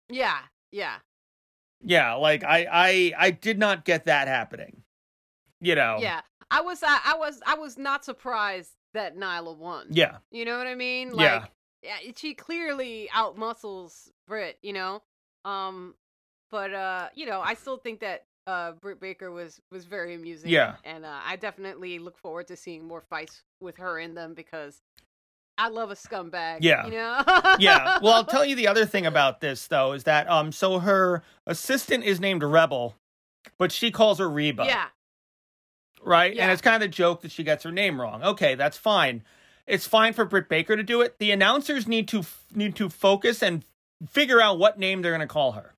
yeah, 0.07 0.41
yeah, 0.71 0.97
Yeah, 1.83 2.13
like 2.13 2.43
I 2.43 2.67
I 2.71 3.13
I 3.17 3.31
did 3.31 3.57
not 3.57 3.85
get 3.85 4.05
that 4.05 4.27
happening. 4.27 4.83
You 5.61 5.73
know. 5.73 5.97
yeah. 5.99 6.21
I 6.51 6.61
was, 6.61 6.83
I, 6.83 6.99
I 7.03 7.17
was, 7.17 7.41
I 7.47 7.55
was 7.55 7.75
not 7.75 8.05
surprised 8.05 8.73
that 8.93 9.17
Nyla 9.17 9.57
won. 9.57 9.87
Yeah. 9.89 10.17
You 10.31 10.45
know 10.45 10.59
what 10.59 10.67
I 10.67 10.75
mean? 10.75 11.11
Yeah. 11.15 11.39
Like, 11.39 11.51
yeah, 11.81 12.11
she 12.15 12.35
clearly 12.35 13.09
outmuscles 13.15 14.09
Britt, 14.27 14.59
you 14.61 14.73
know? 14.73 15.01
Um, 15.43 15.95
but, 16.51 16.71
uh, 16.71 17.07
you 17.15 17.25
know, 17.25 17.41
I 17.41 17.55
still 17.55 17.77
think 17.77 18.01
that 18.01 18.25
uh, 18.47 18.73
Britt 18.73 18.99
Baker 18.99 19.31
was, 19.31 19.61
was 19.71 19.85
very 19.85 20.15
amusing. 20.15 20.49
Yeah. 20.49 20.75
And 20.83 21.05
uh, 21.05 21.19
I 21.25 21.35
definitely 21.35 21.99
look 21.99 22.17
forward 22.17 22.47
to 22.47 22.57
seeing 22.57 22.85
more 22.85 23.01
fights 23.01 23.43
with 23.59 23.77
her 23.77 23.99
in 23.99 24.13
them 24.13 24.33
because 24.33 24.81
I 25.57 25.69
love 25.69 25.91
a 25.91 25.95
scumbag. 25.95 26.59
Yeah. 26.61 26.85
You 26.85 26.91
know? 26.91 27.23
yeah. 27.59 27.99
Well, 28.01 28.13
I'll 28.13 28.25
tell 28.25 28.45
you 28.45 28.55
the 28.55 28.67
other 28.67 28.85
thing 28.85 29.05
about 29.05 29.41
this 29.41 29.67
though 29.67 29.93
is 29.93 30.03
that 30.03 30.29
um 30.29 30.51
so 30.51 30.79
her 30.79 31.23
assistant 31.45 32.03
is 32.03 32.19
named 32.19 32.43
Rebel, 32.43 32.95
but 33.57 33.71
she 33.71 33.91
calls 33.91 34.19
her 34.19 34.29
Reba. 34.29 34.65
Yeah. 34.65 34.87
Right? 36.03 36.37
And 36.37 36.51
it's 36.51 36.61
kind 36.61 36.75
of 36.75 36.83
a 36.83 36.91
joke 36.91 37.21
that 37.21 37.31
she 37.31 37.43
gets 37.43 37.63
her 37.63 37.71
name 37.71 37.99
wrong. 37.99 38.23
Okay, 38.23 38.53
that's 38.53 38.77
fine. 38.77 39.23
It's 39.65 39.87
fine 39.87 40.13
for 40.13 40.23
Britt 40.23 40.49
Baker 40.49 40.75
to 40.75 40.83
do 40.83 41.01
it. 41.01 41.17
The 41.17 41.31
announcers 41.31 41.87
need 41.87 42.07
to 42.09 42.23
need 42.53 42.75
to 42.75 42.89
focus 42.89 43.41
and 43.41 43.63
figure 44.07 44.39
out 44.39 44.59
what 44.59 44.77
name 44.77 45.01
they're 45.01 45.11
going 45.11 45.21
to 45.21 45.27
call 45.27 45.53
her. 45.53 45.74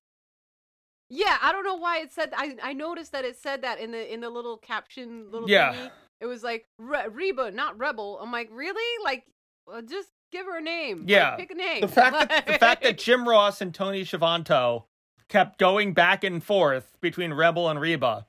Yeah, 1.10 1.38
I 1.40 1.52
don't 1.52 1.64
know 1.64 1.76
why 1.76 1.98
it 2.00 2.12
said. 2.12 2.32
I 2.36 2.56
I 2.62 2.72
noticed 2.74 3.12
that 3.12 3.24
it 3.24 3.36
said 3.38 3.62
that 3.62 3.78
in 3.80 3.92
the 3.92 4.12
in 4.12 4.20
the 4.20 4.28
little 4.30 4.56
caption, 4.58 5.30
little 5.30 5.48
Yeah. 5.48 5.72
thingy. 5.74 5.90
It 6.20 6.26
was 6.26 6.42
like 6.42 6.66
Re- 6.78 7.08
Reba, 7.08 7.50
not 7.52 7.78
Rebel. 7.78 8.18
I'm 8.20 8.32
like, 8.32 8.48
really? 8.52 9.04
Like, 9.04 9.24
uh, 9.72 9.82
just 9.82 10.08
give 10.32 10.46
her 10.46 10.58
a 10.58 10.60
name. 10.60 11.00
Like, 11.00 11.10
Yeah. 11.10 11.36
pick 11.36 11.50
a 11.50 11.54
name. 11.54 11.80
The 11.80 11.88
fact 11.88 12.28
that 12.28 12.46
the 12.46 12.52
fact 12.58 12.82
that 12.82 12.98
Jim 13.04 13.26
Ross 13.28 13.60
and 13.60 13.74
Tony 13.74 14.04
Schiavone 14.04 14.44
kept 15.28 15.58
going 15.58 15.94
back 15.94 16.24
and 16.24 16.42
forth 16.42 16.96
between 17.00 17.32
Rebel 17.32 17.68
and 17.68 17.80
Reba. 17.80 18.26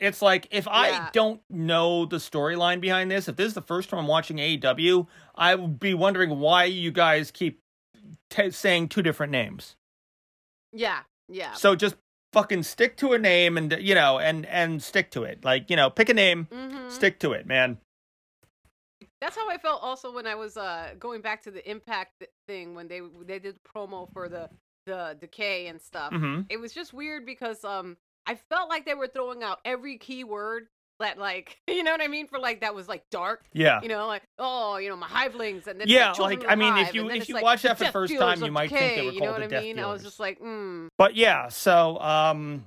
It's 0.00 0.22
like 0.22 0.48
if 0.50 0.66
I 0.66 0.88
Yeah. 0.88 1.10
don't 1.12 1.42
know 1.50 2.06
the 2.06 2.16
storyline 2.16 2.80
behind 2.80 3.10
this, 3.10 3.28
if 3.28 3.36
this 3.36 3.48
is 3.48 3.54
the 3.54 3.60
first 3.62 3.90
time 3.90 4.00
I'm 4.00 4.06
watching 4.06 4.38
AEW, 4.38 5.06
I 5.34 5.54
would 5.54 5.78
be 5.78 5.92
wondering 5.92 6.38
why 6.40 6.64
you 6.64 6.90
guys 6.90 7.30
keep 7.30 7.60
t- 8.30 8.50
saying 8.50 8.88
two 8.88 9.02
different 9.02 9.30
names. 9.30 9.76
yeah, 10.72 11.00
yeah. 11.30 11.54
So 11.54 11.74
just 11.74 11.96
fucking 12.32 12.62
stick 12.62 12.96
to 12.98 13.12
a 13.12 13.18
name 13.18 13.56
and 13.56 13.76
you 13.80 13.94
know 13.94 14.18
and 14.18 14.46
and 14.46 14.82
stick 14.82 15.10
to 15.12 15.24
it. 15.24 15.44
Like, 15.44 15.70
you 15.70 15.76
know, 15.76 15.90
pick 15.90 16.08
a 16.08 16.14
name, 16.14 16.48
hmm 16.52 16.88
stick 16.88 17.20
to 17.20 17.32
it, 17.32 17.46
man. 17.46 17.78
That's 19.20 19.36
how 19.36 19.48
I 19.50 19.58
felt 19.58 19.82
also 19.82 20.12
when 20.12 20.26
I 20.26 20.34
was 20.34 20.56
uh 20.56 20.94
going 20.98 21.20
back 21.20 21.42
to 21.42 21.50
the 21.50 21.68
Impact 21.70 22.24
thing 22.46 22.74
when 22.74 22.88
they 22.88 23.00
they 23.24 23.38
did 23.38 23.56
promo 23.64 24.10
for 24.12 24.28
the 24.28 24.48
the 24.86 25.16
decay 25.20 25.66
and 25.68 25.80
stuff. 25.80 26.12
Mm-hmm. 26.12 26.42
It 26.48 26.58
was 26.58 26.72
just 26.72 26.92
weird 26.92 27.26
because 27.26 27.64
um 27.64 27.96
I 28.26 28.34
felt 28.34 28.68
like 28.68 28.84
they 28.84 28.94
were 28.94 29.08
throwing 29.08 29.42
out 29.42 29.58
every 29.64 29.98
keyword 29.98 30.68
that 31.00 31.18
like 31.18 31.58
you 31.68 31.82
know 31.82 31.90
what 31.92 32.00
I 32.00 32.08
mean 32.08 32.26
for 32.28 32.38
like 32.38 32.60
that 32.60 32.74
was 32.74 32.88
like 32.88 33.02
dark. 33.10 33.44
Yeah. 33.52 33.80
You 33.82 33.88
know, 33.88 34.06
like 34.06 34.22
oh, 34.38 34.76
you 34.78 34.88
know, 34.88 34.96
my 34.96 35.08
hivelings, 35.08 35.66
and 35.66 35.80
then 35.80 35.88
Yeah, 35.88 36.12
like, 36.12 36.44
I 36.48 36.54
mean, 36.54 36.76
if 36.78 36.94
you- 36.94 37.10
if 37.10 37.28
you 37.28 37.34
like, 37.34 37.42
watch 37.44 37.62
that 37.62 37.76
for 37.78 37.84
the 37.86 37.92
first 37.92 38.16
time, 38.16 38.42
you 38.42 38.52
might 38.52 38.70
think 38.70 38.80
they 38.80 38.88
decay, 38.94 39.06
were 39.06 39.12
you 39.12 39.20
know 39.20 39.26
called 39.26 39.38
what 39.40 39.42
I 39.44 39.46
Death 39.48 39.62
mean? 39.62 39.78
I 39.78 39.86
was 39.86 40.02
just 40.02 40.20
like, 40.20 40.40
mm, 40.40 40.88
but 40.96 41.16
yeah 41.16 41.48
so 41.48 41.98
um 42.00 42.64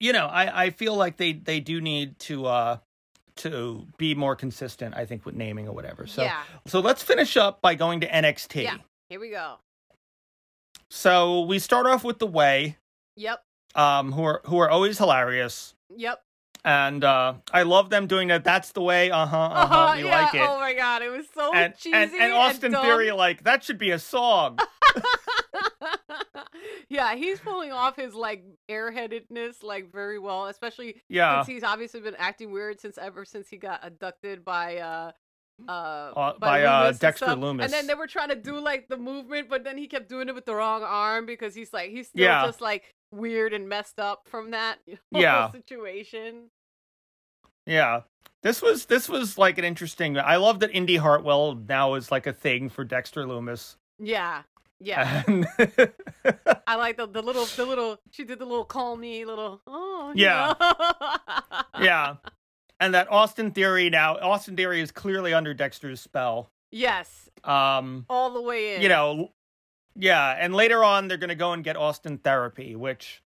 you 0.00 0.12
know 0.12 0.26
i 0.26 0.64
i 0.64 0.70
feel 0.70 0.96
like 0.96 1.16
they 1.16 1.32
they 1.32 1.60
do 1.60 1.80
need 1.80 2.18
to 2.18 2.44
uh 2.46 2.76
to 3.36 3.86
be 3.98 4.14
more 4.16 4.34
consistent 4.34 4.94
i 4.96 5.04
think 5.06 5.24
with 5.24 5.34
naming 5.36 5.68
or 5.68 5.72
whatever 5.74 6.06
so 6.06 6.22
yeah. 6.22 6.42
so 6.66 6.80
let's 6.80 7.02
finish 7.02 7.36
up 7.36 7.62
by 7.62 7.74
going 7.76 8.00
to 8.00 8.08
nxt 8.08 8.62
Yeah. 8.62 8.76
Here 9.08 9.20
we 9.20 9.30
go. 9.30 9.56
so 10.90 11.42
we 11.42 11.58
start 11.58 11.86
off 11.86 12.04
with 12.04 12.18
the 12.18 12.26
way 12.26 12.78
Yep. 13.16 13.42
um 13.74 14.12
who 14.12 14.24
are 14.24 14.40
who 14.46 14.58
are 14.58 14.68
always 14.70 14.98
hilarious 14.98 15.74
Yep. 15.94 16.22
And 16.64 17.02
uh 17.02 17.34
i 17.52 17.62
love 17.64 17.90
them 17.90 18.06
doing 18.06 18.28
that 18.28 18.44
that's 18.44 18.72
the 18.72 18.82
way 18.82 19.10
uh-huh 19.10 19.36
uh-huh, 19.36 19.54
Uh-huh, 19.62 19.92
we 19.96 20.04
yeah. 20.04 20.20
like 20.24 20.34
it 20.34 20.40
Oh 20.48 20.58
my 20.60 20.74
god, 20.74 21.02
it 21.02 21.08
was 21.10 21.26
so 21.34 21.52
and, 21.54 21.74
cheesy 21.76 21.96
and 21.96 22.12
and 22.14 22.32
austin 22.32 22.72
dumb. 22.72 22.84
theory 22.84 23.10
like 23.10 23.42
that 23.44 23.64
should 23.64 23.78
be 23.78 23.90
a 23.90 23.98
song 23.98 24.58
yeah, 26.88 27.14
he's 27.14 27.40
pulling 27.40 27.72
off 27.72 27.96
his 27.96 28.14
like 28.14 28.44
airheadedness 28.70 29.62
like 29.62 29.90
very 29.90 30.18
well, 30.18 30.46
especially 30.46 31.00
yeah 31.08 31.38
since 31.42 31.46
he's 31.48 31.62
obviously 31.64 32.00
been 32.00 32.16
acting 32.16 32.52
weird 32.52 32.80
since 32.80 32.98
ever 32.98 33.24
since 33.24 33.48
he 33.48 33.56
got 33.56 33.80
abducted 33.84 34.44
by 34.44 34.76
uh 34.78 35.12
uh, 35.68 35.72
Uh, 36.16 36.32
by, 36.40 36.64
uh, 36.64 36.80
Loomis 36.80 36.90
and 36.90 36.98
Dexter 37.00 37.24
stuff. 37.26 37.38
Loomis. 37.38 37.64
And 37.64 37.72
then 37.72 37.86
they 37.86 37.94
were 37.94 38.08
trying 38.08 38.30
to 38.30 38.34
do 38.34 38.58
like 38.58 38.88
the 38.88 38.96
movement, 38.96 39.48
but 39.48 39.62
then 39.62 39.78
he 39.78 39.86
kept 39.86 40.08
doing 40.08 40.28
it 40.28 40.34
with 40.34 40.44
the 40.44 40.54
wrong 40.56 40.82
arm 40.82 41.24
because 41.24 41.54
he's 41.54 41.72
like 41.72 41.90
he's 41.90 42.08
still 42.08 42.24
Yeah. 42.24 42.44
just 42.46 42.60
like 42.60 42.92
weird 43.12 43.52
and 43.52 43.68
messed 43.68 43.98
up 44.00 44.26
from 44.28 44.50
that 44.52 44.78
whole 45.12 45.20
Yeah. 45.22 45.50
situation. 45.50 46.50
Yeah. 47.66 48.02
This 48.42 48.60
was 48.60 48.86
this 48.86 49.08
was 49.08 49.38
like 49.38 49.58
an 49.58 49.64
interesting 49.64 50.18
I 50.18 50.36
love 50.36 50.60
that 50.60 50.70
Indi 50.72 50.96
Hartwell 50.96 51.54
now 51.54 51.94
is 51.94 52.10
like 52.10 52.26
a 52.26 52.32
thing 52.32 52.68
for 52.68 52.82
Dexter 52.84 53.24
Loomis. 53.26 53.76
Yeah. 54.00 54.42
Yeah. 54.80 55.22
And 55.28 55.46
I 56.66 56.74
like 56.74 56.96
the, 56.96 57.06
the 57.06 57.22
little 57.22 57.44
the 57.44 57.64
little 57.64 57.98
she 58.10 58.24
did 58.24 58.40
the 58.40 58.44
little 58.46 58.64
call 58.64 58.96
me 58.96 59.24
little 59.24 59.60
oh 59.68 60.12
Yeah. 60.16 60.54
yeah. 60.60 61.62
yeah. 61.80 62.14
And 62.80 62.94
that 62.94 63.12
Austin 63.12 63.52
Theory 63.52 63.90
now 63.90 64.16
Austin 64.18 64.56
Theory 64.56 64.80
is 64.80 64.90
clearly 64.90 65.32
under 65.32 65.54
Dexter's 65.54 66.00
spell. 66.00 66.50
yes. 66.72 67.28
Um 67.44 68.06
All 68.08 68.30
the 68.30 68.42
way 68.42 68.74
in. 68.74 68.82
you 68.82 68.88
know 68.88 69.30
yeah, 69.96 70.36
and 70.38 70.54
later 70.54 70.82
on 70.84 71.08
they're 71.08 71.16
going 71.18 71.28
to 71.28 71.34
go 71.34 71.52
and 71.52 71.62
get 71.64 71.76
Austin 71.76 72.18
therapy, 72.18 72.74
which 72.76 73.22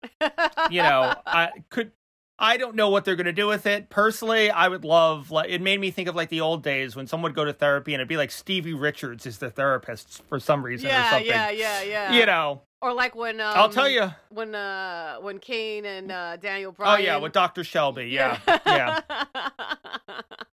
you 0.70 0.82
know, 0.82 1.14
I 1.26 1.50
could 1.70 1.92
I 2.38 2.58
don't 2.58 2.74
know 2.76 2.90
what 2.90 3.06
they're 3.06 3.16
gonna 3.16 3.32
do 3.32 3.46
with 3.46 3.64
it. 3.64 3.88
Personally, 3.88 4.50
I 4.50 4.68
would 4.68 4.84
love. 4.84 5.30
Like, 5.30 5.48
it 5.48 5.62
made 5.62 5.80
me 5.80 5.90
think 5.90 6.06
of 6.06 6.14
like 6.14 6.28
the 6.28 6.42
old 6.42 6.62
days 6.62 6.94
when 6.94 7.06
someone 7.06 7.30
would 7.30 7.34
go 7.36 7.46
to 7.46 7.52
therapy 7.54 7.94
and 7.94 8.00
it'd 8.00 8.08
be 8.08 8.18
like 8.18 8.30
Stevie 8.30 8.74
Richards 8.74 9.24
is 9.24 9.38
the 9.38 9.48
therapist 9.50 10.22
for 10.28 10.38
some 10.38 10.62
reason 10.62 10.88
or 10.88 10.92
Yeah, 10.92 11.10
something. 11.10 11.26
yeah, 11.28 11.50
yeah, 11.50 11.82
yeah. 11.82 12.12
You 12.12 12.26
know, 12.26 12.60
or 12.82 12.92
like 12.92 13.14
when 13.14 13.40
um, 13.40 13.56
I'll 13.56 13.70
tell 13.70 13.88
you. 13.88 14.10
when 14.28 14.54
uh 14.54 15.16
when 15.20 15.38
Kane 15.38 15.86
and 15.86 16.12
uh 16.12 16.36
Daniel 16.36 16.76
Oh 16.80 16.96
yeah, 16.96 17.16
with 17.16 17.32
Dr. 17.32 17.64
Shelby. 17.64 18.08
Yeah, 18.10 18.38
yeah. 18.66 19.00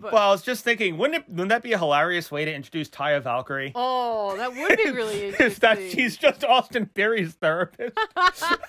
But- 0.00 0.12
Well, 0.12 0.28
I 0.28 0.30
was 0.30 0.42
just 0.42 0.62
thinking, 0.64 0.96
wouldn't 0.96 1.24
it? 1.24 1.28
Wouldn't 1.28 1.48
that 1.48 1.62
be 1.62 1.72
a 1.72 1.78
hilarious 1.78 2.30
way 2.30 2.44
to 2.44 2.52
introduce 2.54 2.88
Taya 2.88 3.20
Valkyrie? 3.22 3.72
oh, 3.74 4.36
that 4.36 4.54
would 4.54 4.76
be 4.78 4.90
really 4.90 5.26
interesting. 5.28 5.46
Is 5.50 5.58
that 5.58 5.78
she's 5.90 6.16
just 6.16 6.44
Austin 6.44 6.86
Theory's 6.94 7.34
therapist? 7.34 7.96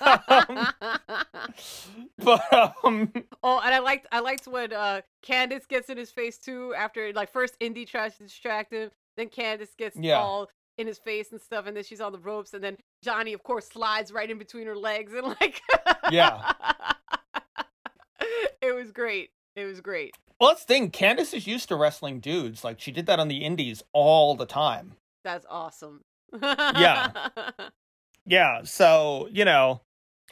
Um, 0.02 0.68
but 2.18 2.74
um, 2.84 3.12
oh, 3.42 3.60
and 3.64 3.74
I 3.74 3.78
liked 3.78 4.06
I 4.12 4.20
liked 4.20 4.46
when 4.46 4.72
uh 4.72 5.00
Candice 5.26 5.66
gets 5.68 5.88
in 5.88 5.96
his 5.96 6.10
face 6.10 6.38
too 6.38 6.74
after 6.76 7.12
like 7.12 7.30
first 7.32 7.54
Indi 7.60 7.84
tries 7.84 8.16
to 8.16 8.24
distract 8.24 8.72
him, 8.72 8.90
then 9.16 9.28
Candice 9.28 9.76
gets 9.76 9.96
Yeah. 9.96 10.18
all 10.18 10.48
in 10.78 10.86
his 10.86 10.98
face 10.98 11.30
and 11.32 11.40
stuff, 11.40 11.66
and 11.66 11.76
then 11.76 11.84
she's 11.84 12.00
on 12.00 12.12
the 12.12 12.18
ropes, 12.18 12.54
and 12.54 12.62
then 12.64 12.76
Johnny 13.04 13.32
of 13.32 13.42
course 13.42 13.68
slides 13.68 14.12
right 14.12 14.30
in 14.30 14.38
between 14.38 14.66
her 14.66 14.76
legs 14.76 15.12
and 15.12 15.26
like 15.40 15.60
Yeah. 16.10 16.52
it 18.62 18.74
was 18.74 18.92
great. 18.92 19.30
It 19.60 19.66
was 19.66 19.80
great. 19.80 20.14
well, 20.40 20.50
that's 20.50 20.64
the 20.64 20.74
thing. 20.74 20.90
Candice 20.90 21.34
is 21.34 21.46
used 21.46 21.68
to 21.68 21.76
wrestling 21.76 22.20
dudes. 22.20 22.64
Like 22.64 22.80
she 22.80 22.90
did 22.92 23.06
that 23.06 23.20
on 23.20 23.28
the 23.28 23.44
Indies 23.44 23.82
all 23.92 24.34
the 24.34 24.46
time. 24.46 24.94
That's 25.24 25.46
awesome. 25.48 26.00
Yeah. 26.42 27.28
Yeah. 28.26 28.62
So 28.64 29.28
you 29.32 29.44
know, 29.44 29.80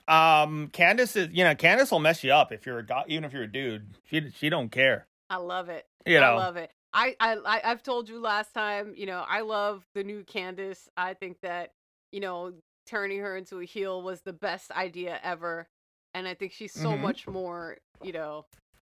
um, 0.06 0.68
Candice 0.72 1.16
is 1.16 1.28
you 1.32 1.42
know 1.44 1.54
Candice 1.54 1.90
will 1.90 1.98
mess 1.98 2.22
you 2.22 2.32
up 2.32 2.52
if 2.52 2.66
you're 2.66 2.78
a 2.78 2.86
guy, 2.86 3.04
even 3.08 3.24
if 3.24 3.32
you're 3.32 3.42
a 3.44 3.50
dude. 3.52 3.96
She 4.08 4.30
she 4.36 4.48
don't 4.50 4.70
care. 4.70 5.06
I 5.30 5.36
love 5.36 5.68
it. 5.68 5.86
You 6.06 6.20
know. 6.20 6.26
I 6.26 6.36
love 6.36 6.56
it. 6.56 6.70
I, 6.92 7.14
I 7.20 7.60
I've 7.64 7.82
told 7.82 8.08
you 8.08 8.18
last 8.20 8.54
time, 8.54 8.94
you 8.96 9.06
know, 9.06 9.24
I 9.28 9.40
love 9.40 9.84
the 9.94 10.02
new 10.04 10.22
Candice. 10.24 10.88
I 10.96 11.14
think 11.14 11.40
that, 11.42 11.72
you 12.12 12.20
know, 12.20 12.52
turning 12.86 13.20
her 13.20 13.36
into 13.36 13.60
a 13.60 13.64
heel 13.64 14.00
was 14.02 14.22
the 14.22 14.32
best 14.32 14.70
idea 14.70 15.18
ever. 15.22 15.66
And 16.14 16.26
I 16.26 16.32
think 16.34 16.52
she's 16.52 16.72
so 16.72 16.92
Mhm. 16.92 17.00
much 17.00 17.26
more, 17.26 17.76
you 18.02 18.12
know, 18.12 18.46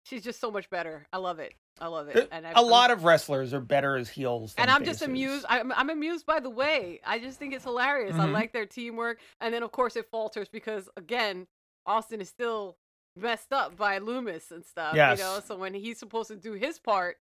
she's 0.10 0.24
just 0.24 0.40
so 0.42 0.50
much 0.52 0.70
better. 0.70 1.06
I 1.14 1.18
love 1.18 1.40
it. 1.40 1.54
I 1.80 1.88
love 1.88 2.10
it. 2.10 2.28
And 2.32 2.46
I, 2.46 2.52
a 2.56 2.62
lot 2.62 2.92
of 2.92 3.04
wrestlers 3.06 3.54
are 3.54 3.62
better 3.62 3.96
as 3.96 4.10
heels. 4.10 4.54
and 4.58 4.70
I'm 4.70 4.84
just 4.84 5.02
amused. 5.02 5.46
I'm, 5.48 5.72
I'm 5.72 5.90
amused 5.90 6.26
by 6.26 6.40
the 6.40 6.50
way. 6.50 7.00
I 7.06 7.20
just 7.20 7.40
think 7.40 7.54
it's 7.54 7.64
hilarious. 7.64 8.16
I 8.16 8.26
Mhm. 8.28 8.34
like 8.34 8.52
their 8.52 8.66
teamwork. 8.66 9.20
And 9.40 9.54
then, 9.54 9.64
of 9.64 9.72
course, 9.72 9.96
it 9.96 10.06
falters 10.08 10.50
because, 10.50 10.90
again, 10.98 11.48
Austin 11.86 12.20
is 12.22 12.28
still 12.30 12.78
messed 13.16 13.54
up 13.54 13.78
by 13.78 14.00
Loomis 14.00 14.52
and 14.52 14.66
stuff. 14.66 14.96
Yes. 14.96 15.18
You 15.20 15.24
know, 15.24 15.40
so 15.46 15.56
when 15.58 15.74
he's 15.74 15.98
supposed 16.00 16.28
to 16.30 16.36
do 16.36 16.54
his 16.54 16.80
part, 16.80 17.18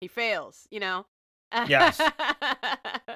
he 0.00 0.08
fails, 0.08 0.66
you 0.70 0.80
know? 0.80 1.06
Yes. 1.68 2.00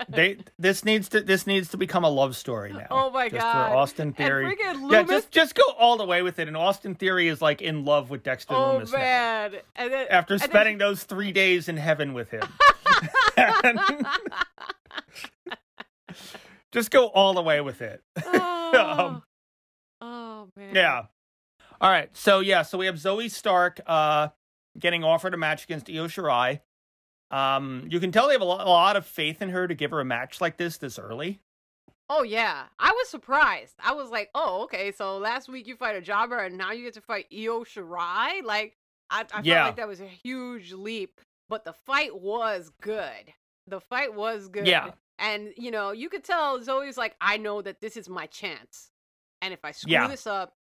They 0.09 0.39
this 0.59 0.85
needs 0.85 1.09
to 1.11 1.21
this 1.21 1.47
needs 1.47 1.69
to 1.71 1.77
become 1.77 2.03
a 2.05 2.09
love 2.09 2.35
story 2.35 2.73
now. 2.73 2.87
Oh 2.91 3.11
my 3.11 3.29
just 3.29 3.43
God. 3.43 3.69
For 3.69 3.77
Austin 3.77 4.13
Theory. 4.15 4.57
Yeah, 4.89 5.03
just 5.03 5.31
just 5.31 5.55
go 5.55 5.65
all 5.79 5.97
the 5.99 6.07
way 6.07 6.23
with 6.23 6.39
it. 6.39 6.49
And 6.49 6.57
Austin 6.57 6.95
Theory 6.95 7.29
is 7.29 7.43
like 7.43 7.61
in 7.61 7.85
love 7.85 8.09
with 8.09 8.23
Dexter 8.23 8.55
oh 8.55 8.73
Loomis 8.75 8.93
now. 8.93 8.99
man. 8.99 9.55
And 9.77 9.93
then, 9.93 10.07
After 10.09 10.35
and 10.35 10.41
then- 10.41 10.49
spending 10.51 10.79
those 10.79 11.03
three 11.05 11.33
days 11.33 11.69
in 11.69 11.77
heaven 11.77 12.15
with 12.15 12.31
him. 12.31 12.43
And 13.37 13.81
just 16.73 16.91
go 16.91 17.07
all 17.09 17.35
the 17.35 17.43
way 17.43 17.61
with 17.61 17.83
it. 17.83 18.03
oh, 18.25 19.23
oh 20.01 20.49
man. 20.57 20.75
Yeah. 20.75 21.03
All 21.81 21.91
right. 21.91 22.09
So 22.17 22.41
yeah, 22.41 22.63
so 22.63 22.79
we 22.79 22.87
have 22.87 22.97
Zoey 22.97 23.31
Stark 23.31 23.81
uh 23.87 24.29
getting 24.79 25.05
offered 25.05 25.35
a 25.35 25.37
match 25.37 25.65
against 25.65 25.91
Io 25.91 26.07
Shirai. 26.07 26.61
Um, 27.31 27.87
you 27.91 28.01
can 28.01 28.11
tell 28.11 28.27
they 28.27 28.33
have 28.35 28.41
a 28.41 28.45
lot, 28.47 28.67
a 28.67 28.71
lot 28.71 28.97
of 28.97 29.05
faith 29.07 29.43
in 29.43 29.51
her 29.51 29.69
to 29.69 29.75
give 29.75 29.91
her 29.91 30.01
a 30.01 30.05
match 30.05 30.41
like 30.41 30.57
this 30.57 30.79
this 30.79 30.99
early. 30.99 31.41
Oh 32.11 32.23
yeah, 32.23 32.65
I 32.79 32.91
was 32.93 33.09
surprised. 33.09 33.75
I 33.85 33.93
was 33.93 34.09
like, 34.11 34.31
oh 34.35 34.63
okay, 34.65 34.93
so 34.93 35.19
last 35.19 35.49
week 35.49 35.67
you 35.67 35.77
fight 35.77 35.97
a 35.97 36.01
jobber 36.01 36.39
and 36.39 36.57
now 36.57 36.73
you 36.73 36.85
get 36.85 36.95
to 36.95 37.01
fight 37.03 37.27
Io 37.33 37.65
Shirai. 37.65 38.43
Like, 38.43 38.77
I, 39.11 39.27
I 39.35 39.43
Yeah. 39.43 39.57
felt 39.65 39.67
like 39.69 39.77
that 39.77 39.89
was 39.89 40.01
a 40.01 40.07
huge 40.07 40.73
leap, 40.73 41.21
but 41.51 41.65
the 41.67 41.75
fight 41.75 42.19
was 42.19 42.71
good. 42.81 43.33
The 43.67 43.81
fight 43.81 44.15
was 44.15 44.49
good. 44.49 44.67
Yeah. 44.67 44.93
and 45.19 45.53
you 45.59 45.71
know 45.71 45.91
you 45.91 46.09
could 46.09 46.25
tell 46.25 46.59
Zoey's 46.61 46.97
like, 46.97 47.15
I 47.21 47.37
know 47.37 47.61
that 47.61 47.81
this 47.83 47.97
is 47.99 48.09
my 48.09 48.25
chance, 48.27 48.91
and 49.43 49.53
if 49.53 49.63
I 49.65 49.73
screw 49.73 49.93
Yeah. 49.93 50.09
this 50.09 50.27
up, 50.27 50.55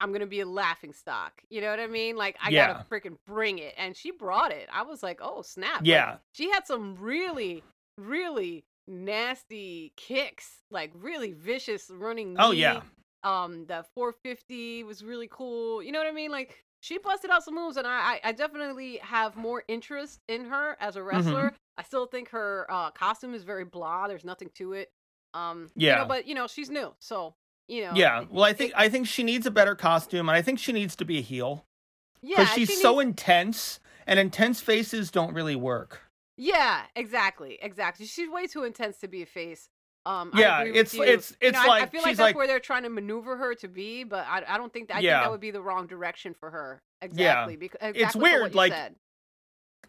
I'm 0.00 0.12
gonna 0.12 0.26
be 0.26 0.40
a 0.40 0.46
laughing 0.46 0.92
stock. 0.92 1.42
You 1.50 1.60
know 1.60 1.70
what 1.70 1.80
I 1.80 1.86
mean? 1.86 2.16
Like 2.16 2.36
I 2.42 2.50
Yeah. 2.50 2.68
gotta 2.68 2.84
freaking 2.90 3.16
bring 3.26 3.58
it, 3.58 3.74
and 3.76 3.96
she 3.96 4.10
brought 4.10 4.52
it. 4.52 4.68
I 4.72 4.82
was 4.82 5.02
like, 5.02 5.20
oh 5.22 5.42
snap! 5.42 5.80
Like, 5.80 5.86
Yeah. 5.86 6.16
she 6.32 6.50
had 6.50 6.66
some 6.66 6.96
really, 6.96 7.62
really 7.96 8.64
nasty 8.86 9.92
kicks, 9.96 10.62
like 10.70 10.90
really 10.94 11.32
vicious 11.32 11.90
running. 11.92 12.36
Oh, 12.38 12.52
yeah. 12.52 12.82
Um, 13.24 13.66
the 13.66 13.84
450 13.94 14.84
was 14.84 15.02
really 15.04 15.28
cool. 15.30 15.82
You 15.82 15.92
know 15.92 15.98
what 15.98 16.08
I 16.08 16.12
mean? 16.12 16.30
Like 16.30 16.64
she 16.80 16.98
busted 16.98 17.30
out 17.30 17.42
some 17.42 17.54
moves, 17.56 17.76
and 17.76 17.86
I, 17.86 17.90
I, 18.24 18.28
I 18.28 18.32
definitely 18.32 18.98
have 18.98 19.36
more 19.36 19.64
interest 19.68 20.20
in 20.28 20.44
her 20.46 20.76
as 20.80 20.94
Mm-hmm. 20.94 20.98
a 20.98 21.02
wrestler. 21.02 21.52
I 21.76 21.82
still 21.82 22.06
think 22.06 22.30
her 22.30 22.66
uh, 22.70 22.90
costume 22.92 23.34
is 23.34 23.42
very 23.42 23.64
blah. 23.64 24.06
There's 24.08 24.24
nothing 24.24 24.50
to 24.54 24.72
it. 24.74 24.90
Um, 25.34 25.70
you 25.74 25.86
Yeah. 25.86 25.96
know, 25.98 26.04
but 26.06 26.26
you 26.26 26.34
know 26.34 26.46
she's 26.46 26.70
new, 26.70 26.94
so 27.00 27.34
you 27.68 27.82
know. 27.84 27.92
Yeah. 27.94 28.24
Well, 28.30 28.44
I 28.44 28.52
think 28.52 28.72
I 28.76 28.88
think 28.88 29.06
she 29.06 29.22
needs 29.22 29.46
a 29.46 29.50
better 29.50 29.74
costume, 29.74 30.28
and 30.28 30.36
I 30.36 30.42
think 30.42 30.58
she 30.58 30.72
needs 30.72 30.96
to 30.96 31.04
be 31.04 31.18
a 31.18 31.22
heel 31.22 31.64
yeah, 32.22 32.36
because 32.38 32.54
she's 32.54 32.68
she 32.70 32.76
so 32.76 32.96
needs- 32.98 33.08
intense, 33.10 33.80
and 34.06 34.18
intense 34.18 34.60
faces 34.60 35.10
don't 35.10 35.34
really 35.34 35.56
work. 35.56 36.02
Yeah, 36.36 36.82
exactly, 36.96 37.58
exactly. 37.60 38.06
She's 38.06 38.28
way 38.30 38.46
too 38.46 38.64
intense 38.64 38.98
to 38.98 39.08
be 39.08 39.22
a 39.22 39.26
face. 39.26 39.68
Um, 40.06 40.30
Yeah, 40.34 40.62
it's- 40.64 40.94
you. 40.94 41.02
it's- 41.02 41.32
You 41.32 41.48
it's 41.48 41.52
know, 41.62 41.70
I- 41.70 41.80
I, 41.80 41.86
feel 41.86 42.00
like 42.02 42.16
that's 42.16 42.20
like- 42.20 42.36
where 42.36 42.46
they're 42.46 42.60
trying 42.60 42.84
to 42.84 42.88
maneuver 42.88 43.36
her 43.36 43.54
to 43.56 43.68
be, 43.68 44.04
but 44.04 44.24
I, 44.26 44.42
I 44.48 44.56
don't 44.56 44.72
think 44.72 44.88
that, 44.88 44.98
I 44.98 45.00
think 45.00 45.10
that 45.10 45.30
would 45.30 45.40
be 45.40 45.50
the 45.50 45.60
wrong 45.60 45.86
direction 45.86 46.32
for 46.34 46.50
her. 46.50 46.82
Exactly. 47.02 47.56
Because 47.56 47.78
exactly 47.94 48.20
for 48.20 48.22
weird, 48.22 48.54
like, 48.54 48.72
said. 48.72 48.94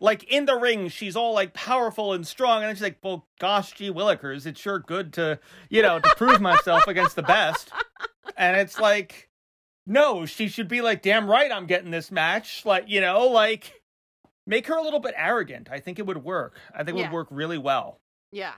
Like 0.01 0.23
in 0.23 0.45
the 0.45 0.55
ring, 0.55 0.87
she's 0.89 1.15
all 1.15 1.33
like 1.33 1.53
powerful 1.53 2.13
and 2.13 2.25
strong, 2.25 2.57
and 2.63 2.69
then 2.69 2.75
she's 2.75 2.81
like, 2.83 2.99
"Well, 3.03 3.27
gosh, 3.39 3.73
gee 3.73 3.89
willikers, 3.91 4.45
it's 4.45 4.59
sure 4.59 4.79
good 4.79 5.11
to, 5.13 5.39
you 5.69 5.81
know, 5.81 5.99
to 5.99 6.15
prove 6.15 6.39
myself 6.41 6.87
against 6.87 7.15
the 7.17 7.23
best." 7.23 7.69
And 8.37 8.55
it's 8.55 8.79
like, 8.79 9.29
no, 9.85 10.25
she 10.25 10.47
should 10.47 10.67
be 10.69 10.79
like, 10.81 11.01
"Damn 11.01 11.29
right, 11.29 11.51
I'm 11.51 11.65
getting 11.65 11.91
this 11.91 12.11
match." 12.11 12.65
Like, 12.65 12.85
you 12.87 13.01
know, 13.01 13.27
like 13.27 13.81
make 14.47 14.67
her 14.67 14.77
a 14.77 14.81
little 14.81 14.99
bit 15.01 15.13
arrogant. 15.17 15.67
I 15.69 15.79
think 15.79 15.99
it 15.99 16.05
would 16.05 16.23
work. 16.23 16.57
I 16.73 16.83
think 16.85 16.97
it 16.97 17.01
Yeah. 17.01 17.07
would 17.07 17.13
work 17.13 17.27
really 17.31 17.57
well. 17.57 17.99
Yeah, 18.31 18.53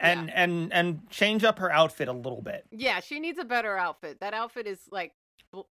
And 0.00 0.28
and 0.34 0.72
and 0.72 1.08
change 1.10 1.44
up 1.44 1.60
her 1.60 1.70
outfit 1.70 2.08
a 2.08 2.12
little 2.12 2.42
bit. 2.42 2.66
yeah. 2.72 2.98
She 3.00 3.20
needs 3.20 3.38
a 3.38 3.44
better 3.44 3.76
outfit. 3.76 4.18
That 4.20 4.34
outfit 4.34 4.66
is 4.66 4.80
like, 4.90 5.12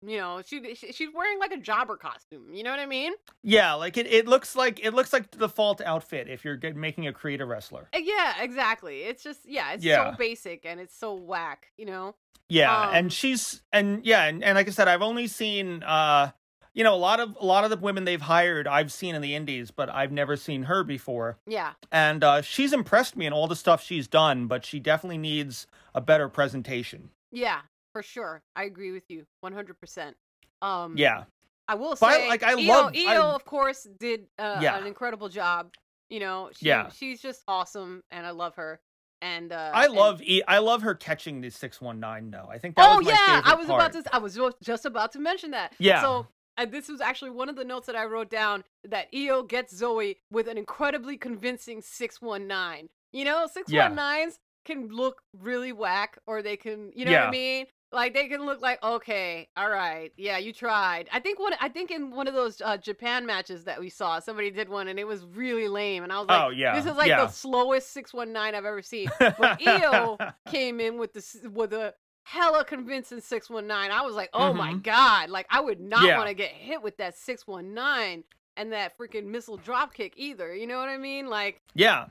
you 0.02 0.16
know, 0.18 0.40
she, 0.44 0.74
she 0.74 0.92
she's 0.92 1.08
wearing 1.14 1.38
like 1.38 1.52
a 1.52 1.56
jobber 1.58 1.96
costume. 1.96 2.54
You 2.54 2.62
know 2.62 2.70
what 2.70 2.80
I 2.80 2.86
mean? 2.86 3.12
Yeah, 3.42 3.74
like 3.74 3.96
it, 3.96 4.06
it 4.06 4.26
looks 4.26 4.56
like 4.56 4.84
it 4.84 4.94
looks 4.94 5.12
like 5.12 5.30
the 5.30 5.38
default 5.38 5.80
outfit 5.80 6.28
if 6.28 6.44
you're 6.44 6.58
making 6.74 7.06
a 7.06 7.12
creative 7.12 7.48
wrestler. 7.48 7.88
Uh, 7.94 7.98
Yeah, 8.02 8.42
exactly. 8.42 9.02
It's 9.02 9.22
just 9.22 9.40
yeah, 9.44 9.72
it's 9.72 9.84
Yeah. 9.84 10.12
so 10.12 10.16
basic 10.16 10.64
and 10.64 10.80
it's 10.80 10.96
so 10.96 11.14
whack. 11.14 11.68
You 11.76 11.86
know? 11.86 12.14
Yeah, 12.48 12.88
Um, 12.88 12.94
and 12.94 13.12
she's 13.12 13.62
and 13.72 14.04
yeah, 14.04 14.24
and, 14.24 14.42
and 14.44 14.56
like 14.56 14.68
I 14.68 14.70
said, 14.70 14.88
I've 14.88 15.02
only 15.02 15.26
seen 15.26 15.82
uh 15.82 16.30
you 16.74 16.84
know 16.84 16.94
a 16.94 16.96
lot 16.96 17.20
of 17.20 17.36
a 17.40 17.44
lot 17.44 17.64
of 17.64 17.70
the 17.70 17.76
women 17.76 18.04
they've 18.04 18.20
hired 18.20 18.66
I've 18.68 18.92
seen 18.92 19.14
in 19.14 19.20
the 19.22 19.34
indies, 19.34 19.70
but 19.70 19.88
I've 19.90 20.12
never 20.12 20.36
seen 20.36 20.64
her 20.64 20.84
before. 20.84 21.38
Yeah. 21.46 21.72
And 21.92 22.22
uh 22.24 22.42
she's 22.42 22.72
impressed 22.72 23.16
me 23.16 23.26
in 23.26 23.32
all 23.32 23.46
the 23.48 23.56
stuff 23.56 23.82
she's 23.82 24.06
done, 24.08 24.46
but 24.46 24.64
she 24.64 24.78
definitely 24.78 25.18
needs 25.18 25.66
a 25.94 26.00
better 26.00 26.28
presentation. 26.28 27.10
Yeah, 27.32 27.62
for 27.96 28.02
sure. 28.02 28.42
I 28.54 28.64
agree 28.64 28.92
with 28.92 29.04
you 29.08 29.24
100%. 29.42 30.12
Um 30.60 30.96
Yeah. 30.98 31.24
I 31.68 31.74
will 31.76 31.96
But 31.98 32.06
I- 32.06 32.18
say 32.18 32.28
like, 32.28 32.42
I 32.42 32.50
Io, 32.52 32.58
love- 32.68 32.94
Io, 32.94 33.22
I- 33.30 33.34
of 33.34 33.44
course 33.46 33.88
did 33.98 34.26
uh, 34.38 34.58
Yeah. 34.60 34.76
an 34.76 34.86
incredible 34.86 35.28
job. 35.30 35.72
You 36.10 36.20
know, 36.20 36.50
she, 36.54 36.66
Yeah. 36.66 36.90
she's 36.90 37.20
just 37.22 37.42
awesome 37.48 38.02
and 38.10 38.26
I 38.26 38.30
love 38.30 38.54
her. 38.56 38.80
And 39.22 39.50
uh 39.50 39.70
I 39.74 39.86
and- 39.86 39.94
love 39.94 40.20
e- 40.22 40.42
I 40.46 40.58
love 40.58 40.82
her 40.82 40.94
catching 40.94 41.40
the 41.40 41.50
619 41.50 42.30
though. 42.30 42.48
I 42.50 42.58
think 42.58 42.76
that 42.76 42.86
Oh 42.86 42.98
was 42.98 43.06
my 43.06 43.12
yeah, 43.12 43.40
I 43.44 43.54
was 43.54 43.66
part. 43.66 43.80
about 43.94 44.04
to 44.04 44.14
I 44.14 44.18
was 44.18 44.38
just 44.62 44.84
about 44.84 45.12
to 45.12 45.18
mention 45.18 45.52
that. 45.52 45.72
Yeah. 45.78 46.02
So 46.02 46.26
uh, 46.58 46.66
this 46.66 46.88
was 46.88 47.00
actually 47.00 47.30
one 47.30 47.48
of 47.48 47.56
the 47.56 47.64
notes 47.64 47.86
that 47.86 47.96
I 47.96 48.04
wrote 48.04 48.28
down 48.30 48.62
that 48.84 49.08
Io 49.14 49.42
gets 49.42 49.72
Zoey 49.80 50.16
with 50.30 50.48
an 50.48 50.58
incredibly 50.58 51.16
convincing 51.16 51.80
619. 51.82 52.88
You 53.12 53.24
know, 53.24 53.46
619s 53.56 54.38
can 54.64 54.88
look 54.88 55.22
really 55.38 55.72
whack 55.72 56.18
or 56.26 56.42
they 56.42 56.56
can, 56.56 56.90
you 56.94 57.04
know 57.04 57.12
what 57.12 57.28
I 57.28 57.30
mean? 57.30 57.66
Like 57.92 58.14
they 58.14 58.26
can 58.26 58.44
look 58.44 58.60
like 58.60 58.82
okay, 58.82 59.48
all 59.56 59.70
right, 59.70 60.12
yeah, 60.16 60.38
you 60.38 60.52
tried. 60.52 61.08
I 61.12 61.20
think 61.20 61.38
one, 61.38 61.52
I 61.60 61.68
think 61.68 61.90
in 61.92 62.10
one 62.10 62.26
of 62.26 62.34
those 62.34 62.60
uh, 62.60 62.76
Japan 62.76 63.24
matches 63.24 63.64
that 63.64 63.78
we 63.78 63.88
saw, 63.88 64.18
somebody 64.18 64.50
did 64.50 64.68
one 64.68 64.88
and 64.88 64.98
it 64.98 65.06
was 65.06 65.24
really 65.24 65.68
lame, 65.68 66.02
and 66.02 66.12
I 66.12 66.18
was 66.18 66.28
like, 66.28 66.42
Oh, 66.42 66.48
yeah, 66.50 66.74
this 66.74 66.84
is 66.90 66.96
like 66.96 67.08
yeah. 67.08 67.24
the 67.24 67.28
slowest 67.30 67.92
six 67.92 68.12
one 68.12 68.32
nine 68.32 68.54
I've 68.56 68.64
ever 68.64 68.82
seen. 68.82 69.08
But 69.20 69.60
Io 69.66 70.18
came 70.50 70.80
in 70.80 70.98
with 70.98 71.12
the 71.12 71.48
with 71.50 71.72
a 71.72 71.94
hella 72.24 72.64
convincing 72.64 73.20
619. 73.20 73.92
I 73.96 74.02
was 74.02 74.16
like, 74.16 74.30
oh 74.34 74.52
my 74.52 74.72
Mhm. 74.72 74.82
god. 74.82 75.30
Like 75.30 75.46
I 75.48 75.60
would 75.60 75.78
not 75.80 76.02
Yeah. 76.02 76.16
want 76.18 76.28
to 76.28 76.34
get 76.34 76.50
hit 76.50 76.82
with 76.82 76.96
that 76.96 77.16
619 77.16 78.24
and 78.56 78.72
that 78.72 78.98
freaking 78.98 79.26
missile 79.26 79.58
drop 79.58 79.94
kick 79.94 80.14
either. 80.16 80.52
You 80.52 80.66
know 80.66 80.78
what 80.80 80.88
I 80.88 80.96
mean? 80.98 81.28
Like 81.28 81.60
Yeah. 81.74 82.06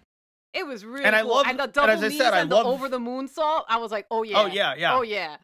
it 0.53 0.65
was 0.65 0.85
really 0.85 1.03
And 1.03 1.17
I 1.17 1.21
cool. 1.21 1.31
love- 1.35 1.47
and 1.47 1.59
the 1.59 1.63
and 1.63 1.73
double 1.73 1.89
as 1.91 2.01
I 2.01 2.07
knees 2.07 2.17
said, 2.17 2.33
I 2.33 2.39
and 2.39 2.49
the 2.49 2.55
love- 2.55 2.65
over 2.67 2.87
the 2.87 2.97
moon 2.99 3.27
salt. 3.27 3.65
I 3.67 3.75
was 3.77 3.91
like, 3.91 4.05
oh 4.09 4.23
yeah. 4.23 4.41
Oh 4.41 4.45
yeah, 4.45 4.73
yeah. 4.77 4.95
Oh 4.95 5.01
yeah. 5.01 5.35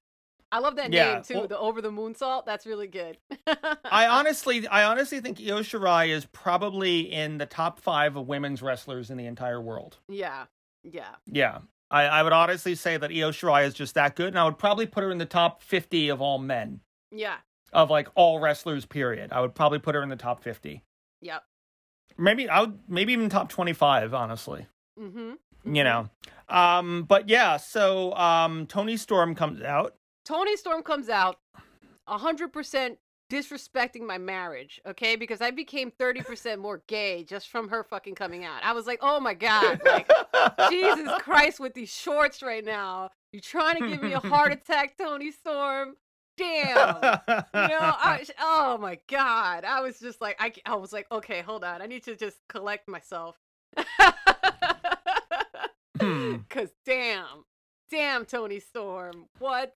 I 0.52 0.60
love 0.60 0.76
that 0.76 0.92
Yeah, 0.92 1.14
name 1.16 1.24
too. 1.24 1.34
well- 1.36 1.48
the 1.48 1.58
over 1.58 1.82
the 1.82 1.92
moon 1.92 2.14
salt. 2.16 2.46
That's 2.46 2.66
really 2.66 2.88
good. 2.88 3.18
I 3.86 4.08
honestly, 4.10 4.68
I 4.68 4.84
honestly 4.84 5.20
think 5.22 5.40
Io 5.40 5.60
Shirai 5.62 6.10
is 6.10 6.26
probably 6.26 7.12
in 7.12 7.38
the 7.38 7.46
top 7.46 7.80
five 7.80 8.16
of 8.18 8.28
women's 8.28 8.62
wrestlers 8.62 9.10
in 9.10 9.18
the 9.18 9.26
entire 9.26 9.62
world. 9.62 9.98
yeah. 10.10 10.46
Yeah. 10.84 11.10
Yeah, 11.28 11.60
I, 11.92 12.04
I 12.06 12.24
would 12.24 12.34
honestly 12.34 12.74
say 12.74 12.98
that 12.98 13.12
Io 13.12 13.30
Shirai 13.32 13.66
is 13.68 13.76
just 13.76 13.94
that 13.96 14.16
good, 14.16 14.30
and 14.30 14.40
I 14.40 14.46
would 14.46 14.58
probably 14.58 14.88
put 14.88 15.04
her 15.04 15.12
in 15.12 15.20
the 15.20 15.26
top 15.28 15.62
fifty 15.62 16.10
of 16.10 16.22
all 16.22 16.40
men 16.40 16.80
Yeah. 17.12 17.36
of 17.72 17.90
like 17.92 18.08
all 18.16 18.40
wrestlers. 18.40 18.86
Period. 18.88 19.32
I 19.32 19.42
would 19.42 19.54
probably 19.54 19.78
put 19.80 19.94
her 19.94 20.02
in 20.02 20.10
the 20.10 20.16
top 20.16 20.42
fifty. 20.44 20.82
Yep. 21.22 21.44
Maybe 22.18 22.50
I 22.50 22.62
would, 22.62 22.80
maybe 22.90 23.14
even 23.14 23.30
top 23.30 23.50
twenty-five. 23.50 24.14
Honestly, 24.14 24.66
Mm-hmm. 25.00 25.76
you 25.76 25.84
know. 25.84 26.10
Um, 26.50 27.04
but 27.04 27.30
yeah, 27.30 27.58
so 27.58 28.14
um, 28.16 28.66
Toni 28.66 28.98
Storm 28.98 29.36
comes 29.36 29.62
out. 29.62 29.96
Toni 30.26 30.56
Storm 30.58 30.84
comes 30.84 31.10
out 31.10 31.40
100% 32.08 32.98
disrespecting 33.32 34.02
my 34.06 34.18
marriage, 34.18 34.82
okay? 34.86 35.16
Because 35.16 35.42
I 35.42 35.52
became 35.52 35.92
30% 35.92 36.60
more 36.60 36.84
gay 36.88 37.24
just 37.24 37.50
from 37.50 37.70
her 37.70 37.84
fucking 37.84 38.16
coming 38.16 38.44
out. 38.44 38.64
I 38.64 38.74
was 38.74 38.86
like, 38.86 39.00
oh 39.02 39.20
my 39.20 39.34
God. 39.34 39.80
Like, 39.86 40.12
Jesus 40.70 41.10
Christ 41.20 41.60
with 41.60 41.74
these 41.74 41.90
shorts 41.90 42.44
right 42.44 42.64
now. 42.64 43.10
you're 43.32 43.42
trying 43.42 43.82
to 43.82 43.88
give 43.88 44.04
me 44.04 44.14
a 44.14 44.20
heart 44.20 44.52
attack, 44.52 44.98
Toni 44.98 45.32
Storm? 45.32 45.96
Damn. 46.38 46.96
You 46.96 47.68
know, 47.68 47.80
I, 47.82 48.26
oh 48.40 48.78
my 48.78 49.00
God. 49.08 49.64
I 49.64 49.82
was 49.82 50.00
just 50.00 50.20
like, 50.22 50.36
I, 50.40 50.52
I 50.66 50.76
was 50.76 50.92
like, 50.92 51.08
okay, 51.12 51.42
hold 51.42 51.64
on. 51.64 51.82
I 51.82 51.86
need 51.86 52.04
to 52.06 52.16
just 52.16 52.38
collect 52.50 52.88
myself. 52.88 53.38
Hmm. 56.00 56.36
Because 56.50 56.70
damn. 56.86 57.46
Damn, 57.90 58.26
Toni 58.26 58.60
Storm. 58.60 59.28
What? 59.40 59.76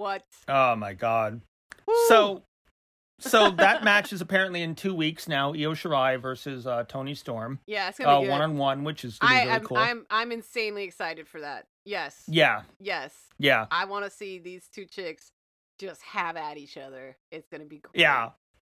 What? 0.00 0.24
oh 0.48 0.76
my 0.76 0.94
god. 0.94 1.42
Woo. 1.86 1.94
So, 2.08 2.42
so 3.20 3.50
that 3.50 3.84
match 3.84 4.12
is 4.14 4.20
apparently 4.22 4.62
in 4.62 4.74
two 4.74 4.94
weeks 4.94 5.28
now. 5.28 5.50
Io 5.50 5.74
Shirai 5.74 6.18
versus 6.20 6.66
uh, 6.66 6.84
Toni 6.88 7.14
Storm, 7.14 7.58
yeah, 7.66 7.88
it's 7.90 7.98
gonna 7.98 8.22
be 8.22 8.28
one 8.30 8.40
on 8.40 8.56
one, 8.56 8.82
which 8.84 9.04
is 9.04 9.18
gonna 9.18 9.34
be 9.34 9.36
I, 9.36 9.42
really 9.42 9.52
I'm, 9.56 9.64
cool. 9.64 9.76
I'm 9.76 10.06
I'm 10.10 10.32
insanely 10.32 10.84
excited 10.84 11.28
for 11.28 11.40
that. 11.42 11.66
Yes. 11.84 12.22
Yeah, 12.28 12.62
Yes. 12.78 13.14
yeah, 13.38 13.66
I 13.70 13.84
want 13.84 14.04
to 14.06 14.10
see 14.10 14.38
these 14.38 14.68
two 14.72 14.84
chicks 14.86 15.32
just 15.78 16.00
have 16.02 16.36
at 16.36 16.56
each 16.56 16.76
other. 16.78 17.16
It's 17.30 17.48
gonna 17.48 17.64
be 17.66 17.78
great. 17.78 18.00
yeah. 18.00 18.30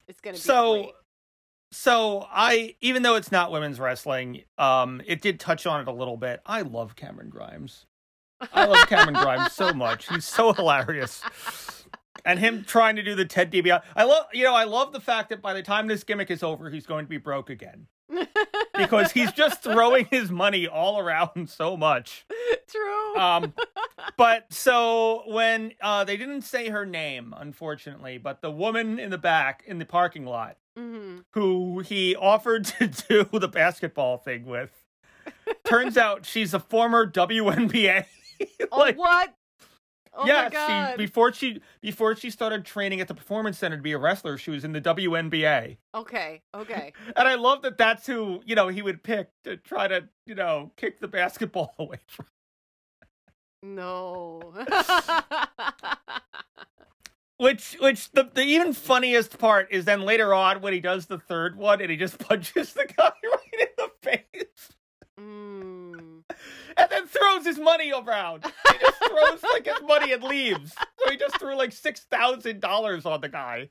It's 0.08 0.20
gonna 0.22 0.34
be 0.36 0.40
So, 0.40 0.74
great. 0.84 0.94
so 1.72 2.26
I, 2.32 2.76
even 2.82 3.04
though 3.04 3.16
it's 3.16 3.32
not 3.32 3.52
women's 3.52 3.80
wrestling, 3.80 4.44
um, 4.58 5.02
it 5.06 5.22
did 5.22 5.40
touch 5.40 5.66
on 5.68 5.82
it 5.82 5.88
a 5.88 5.92
little 5.94 6.18
bit. 6.18 6.42
I 6.46 6.62
love 6.64 6.96
Cameron 6.96 7.30
Grimes. 7.30 7.86
I 8.54 8.66
love 8.66 8.88
Cameron 8.88 9.16
Grimes 9.16 9.54
so 9.54 9.74
much. 9.74 10.08
He's 10.10 10.26
so 10.26 10.54
hilarious. 10.54 11.22
And 12.24 12.40
him 12.40 12.64
trying 12.64 12.98
to 12.98 13.04
do 13.04 13.16
the 13.16 13.26
Ted 13.26 13.52
DiBiase. 13.52 13.82
I 13.96 14.04
love, 14.04 14.26
you 14.34 14.44
know, 14.44 14.54
I 14.54 14.66
love 14.66 14.94
the 14.94 15.00
fact 15.00 15.30
that 15.30 15.42
by 15.42 15.54
the 15.54 15.64
time 15.64 15.88
this 15.88 16.04
gimmick 16.04 16.30
is 16.30 16.44
over, 16.44 16.70
he's 16.70 16.86
going 16.86 17.06
to 17.06 17.10
be 17.10 17.18
broke 17.18 17.50
again 17.50 17.88
because 18.78 19.12
he's 19.12 19.32
just 19.32 19.64
throwing 19.64 20.06
his 20.06 20.30
money 20.30 20.68
all 20.68 21.00
around 21.00 21.50
so 21.50 21.78
much. 21.78 22.26
True. 22.68 23.16
Um, 23.18 23.54
but 24.18 24.52
so 24.52 25.24
when 25.28 25.74
uh, 25.82 26.04
they 26.04 26.18
didn't 26.18 26.44
say 26.44 26.70
her 26.70 26.86
name, 26.86 27.34
unfortunately, 27.38 28.18
but 28.18 28.42
the 28.42 28.52
woman 28.52 29.00
in 29.00 29.10
the 29.10 29.18
back 29.18 29.64
in 29.66 29.80
the 29.80 29.86
parking 29.86 30.26
lot 30.26 30.58
hmm 30.78 31.20
who 31.32 31.80
he 31.80 32.16
offered 32.16 32.64
to 32.64 32.88
do 33.10 33.40
the 33.40 33.48
basketball 33.48 34.18
thing 34.18 34.46
with, 34.46 34.72
turns 35.64 35.98
out 35.98 36.26
she's 36.26 36.54
a 36.54 36.60
former 36.60 37.06
WNBA. 37.10 38.06
Oh 38.72 38.80
like, 38.80 38.98
what? 38.98 39.34
Oh 40.14 40.26
yeah, 40.26 40.44
my 40.44 40.50
god. 40.50 40.92
she 40.92 40.98
before 40.98 41.34
she 41.34 41.62
before 41.82 42.16
she 42.16 42.30
started 42.30 42.66
training 42.66 43.00
at 43.00 43.08
the 43.08 43.14
performance 43.14 43.58
center 43.58 43.78
to 43.78 43.82
be 43.82 43.94
a 43.94 43.98
wrestler, 43.98 44.38
she 44.38 44.52
was 44.52 44.64
in 44.66 44.74
the 44.74 44.82
WNBA. 44.82 45.78
Okay. 45.96 46.42
Okay. 46.54 46.94
And 47.16 47.28
I 47.28 47.36
love 47.36 47.62
that 47.62 47.78
that's 47.78 48.06
who, 48.08 48.42
you 48.46 48.56
know, 48.56 48.68
he 48.68 48.82
would 48.82 49.04
pick 49.04 49.30
to 49.46 49.58
try 49.58 49.88
to, 49.88 50.10
you 50.26 50.36
know, 50.36 50.72
kick 50.76 51.00
the 51.00 51.08
basketball 51.08 51.74
away 51.80 52.00
from. 52.08 52.26
No. 53.64 54.54
Which 57.42 57.74
which 57.80 58.12
the, 58.12 58.30
the 58.32 58.44
even 58.44 58.72
funniest 58.72 59.40
part 59.40 59.70
is 59.72 59.86
then 59.86 60.02
later 60.02 60.32
on 60.32 60.62
when 60.62 60.74
he 60.74 60.80
does 60.80 61.08
the 61.08 61.18
third 61.18 61.56
one 61.56 61.82
and 61.82 61.90
he 61.90 61.98
just 61.98 62.20
punches 62.20 62.74
the 62.74 62.86
guy 62.86 63.12
right 63.24 63.60
in 63.60 63.68
the 63.78 63.90
face 64.04 64.70
mm. 65.20 66.24
And 66.78 66.90
then 66.90 67.06
throws 67.08 67.46
his 67.46 67.58
money 67.60 67.92
around. 67.92 68.46
He 68.46 68.78
just 68.80 68.98
throws 69.04 69.44
like 69.44 69.66
his 69.66 69.82
money 69.84 70.12
and 70.14 70.24
leaves. 70.24 70.74
So 71.04 71.12
he 71.12 71.18
just 71.18 71.40
threw 71.40 71.56
like 71.56 71.72
six 71.72 72.02
thousand 72.02 72.60
dollars 72.62 73.06
on 73.06 73.22
the 73.22 73.30
guy. 73.30 73.70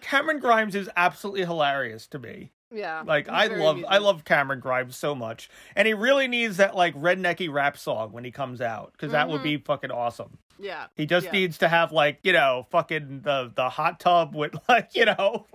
Cameron 0.00 0.40
Grimes 0.40 0.74
is 0.74 0.90
absolutely 0.96 1.44
hilarious 1.44 2.06
to 2.08 2.18
me. 2.18 2.52
yeah. 2.70 3.02
Like 3.06 3.28
I 3.28 3.46
love 3.46 3.84
I 3.88 3.98
love 3.98 4.24
Cameron 4.24 4.60
Grimes 4.60 4.96
so 4.96 5.14
much, 5.14 5.48
and 5.76 5.86
he 5.86 5.94
really 5.94 6.26
needs 6.28 6.56
that 6.56 6.74
like 6.74 6.94
rednecky 6.94 7.52
rap 7.52 7.76
song 7.78 8.12
when 8.12 8.24
he 8.24 8.30
comes 8.30 8.60
out 8.60 8.92
because 8.92 9.12
that 9.12 9.28
would 9.28 9.40
Mhm. 9.40 9.44
be 9.44 9.56
fucking 9.58 9.90
awesome. 9.90 10.38
Yeah. 10.58 10.86
He 10.96 11.06
just 11.06 11.26
Yeah. 11.26 11.32
needs 11.32 11.58
to 11.58 11.68
have 11.68 11.92
like 11.92 12.18
you 12.22 12.32
know 12.32 12.66
fucking 12.70 13.20
the 13.22 13.52
the 13.54 13.68
hot 13.68 14.00
tub 14.00 14.34
with 14.34 14.54
like 14.68 14.90
you 14.94 15.04
know 15.06 15.46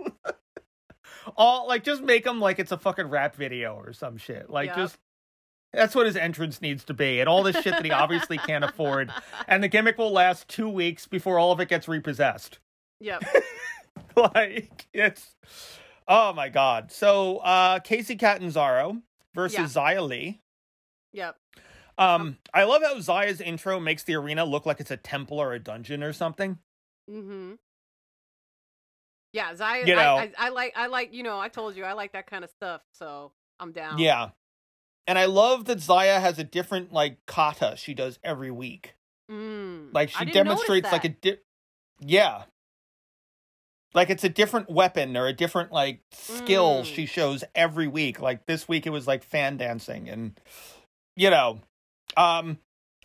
all 1.36 1.68
like 1.68 1.84
just 1.84 2.02
make 2.04 2.26
him 2.26 2.40
like 2.40 2.60
it's 2.60 2.72
a 2.72 2.78
fucking 2.78 3.08
rap 3.08 3.36
video 3.36 3.76
or 3.76 3.94
some 3.94 4.18
shit. 4.18 4.50
Like 4.50 4.68
Yep. 4.68 4.76
just 4.78 4.98
that's 5.74 5.94
what 5.94 6.06
his 6.06 6.16
entrance 6.16 6.62
needs 6.62 6.86
to 6.86 6.94
be, 6.94 7.20
and 7.20 7.28
all 7.28 7.44
this 7.44 7.56
shit 7.58 7.74
that 7.74 7.84
he 7.86 7.92
obviously 7.92 8.38
can't 8.38 8.64
afford. 8.64 9.12
And 9.48 9.62
the 9.64 9.68
gimmick 9.68 9.98
will 9.98 10.12
last 10.12 10.48
two 10.48 10.70
weeks 10.70 11.06
before 11.08 11.38
all 11.40 11.52
of 11.52 11.60
it 11.60 11.68
gets 11.70 11.88
repossessed. 11.88 12.60
Yep. 13.02 13.24
like 14.16 14.88
it's 14.94 15.36
oh 16.08 16.34
my 16.34 16.50
god. 16.50 16.92
So 16.92 17.38
uh 17.38 17.80
Kacy 17.80 18.18
Catanzaro 18.20 19.02
versus 19.36 19.76
Xia 19.76 20.08
Li. 20.08 20.40
Yep. 21.14 21.36
Um 21.98 22.38
I 22.54 22.64
love 22.64 22.82
how 22.84 22.96
Xia's 22.96 23.42
intro 23.42 23.80
makes 23.80 24.04
the 24.04 24.16
arena 24.16 24.46
look 24.46 24.66
like 24.66 24.80
it's 24.80 24.92
a 24.92 24.98
temple 24.98 25.40
or 25.40 25.54
a 25.54 25.60
dungeon 25.60 26.02
or 26.04 26.14
something. 26.14 26.58
Mm-hmm. 27.10 27.54
Yeah, 29.38 29.54
Xia. 29.54 29.86
You 29.86 29.94
I, 29.94 30.04
know. 30.04 30.16
I, 30.18 30.32
I 30.38 30.50
like. 30.50 30.74
I 30.76 30.88
like. 30.88 31.14
You 31.14 31.22
know, 31.22 31.40
I 31.40 31.48
told 31.48 31.76
you 31.76 31.84
I 31.84 31.94
like 31.94 32.14
that 32.14 32.26
kind 32.28 32.44
of 32.44 32.50
stuff, 32.50 32.82
so 32.94 33.32
I'm 33.60 33.72
down. 33.72 34.00
Yeah. 34.00 34.30
And 35.06 35.18
I 35.18 35.26
love 35.26 35.66
that 35.66 35.78
Xia 35.78 36.20
has 36.20 36.40
a 36.40 36.44
different 36.44 36.92
like 36.92 37.20
kata 37.28 37.76
she 37.78 37.94
does 37.94 38.20
every 38.24 38.52
week. 38.52 38.96
Mm. 39.32 39.94
Like 39.94 40.12
I 40.20 40.26
she 40.26 40.32
demonstrates 40.32 40.92
like 40.92 41.06
a 41.06 41.10
di- 41.10 41.38
Yeah. 42.02 42.44
Like 43.94 44.10
it's 44.10 44.24
a 44.24 44.30
different 44.30 44.70
weapon 44.70 45.16
or 45.16 45.28
a 45.28 45.34
different 45.34 45.72
like 45.72 46.02
skill 46.12 46.82
Mm. 46.82 46.86
she 46.86 47.06
shows 47.06 47.44
every 47.56 47.88
week. 47.88 48.20
Like 48.20 48.46
this 48.48 48.68
week 48.68 48.86
it 48.86 48.90
was 48.90 49.08
like 49.08 49.24
fan 49.24 49.58
dancing 49.58 50.10
and 50.10 50.40
you 51.16 51.30
know, 51.30 51.62
um 52.18 52.58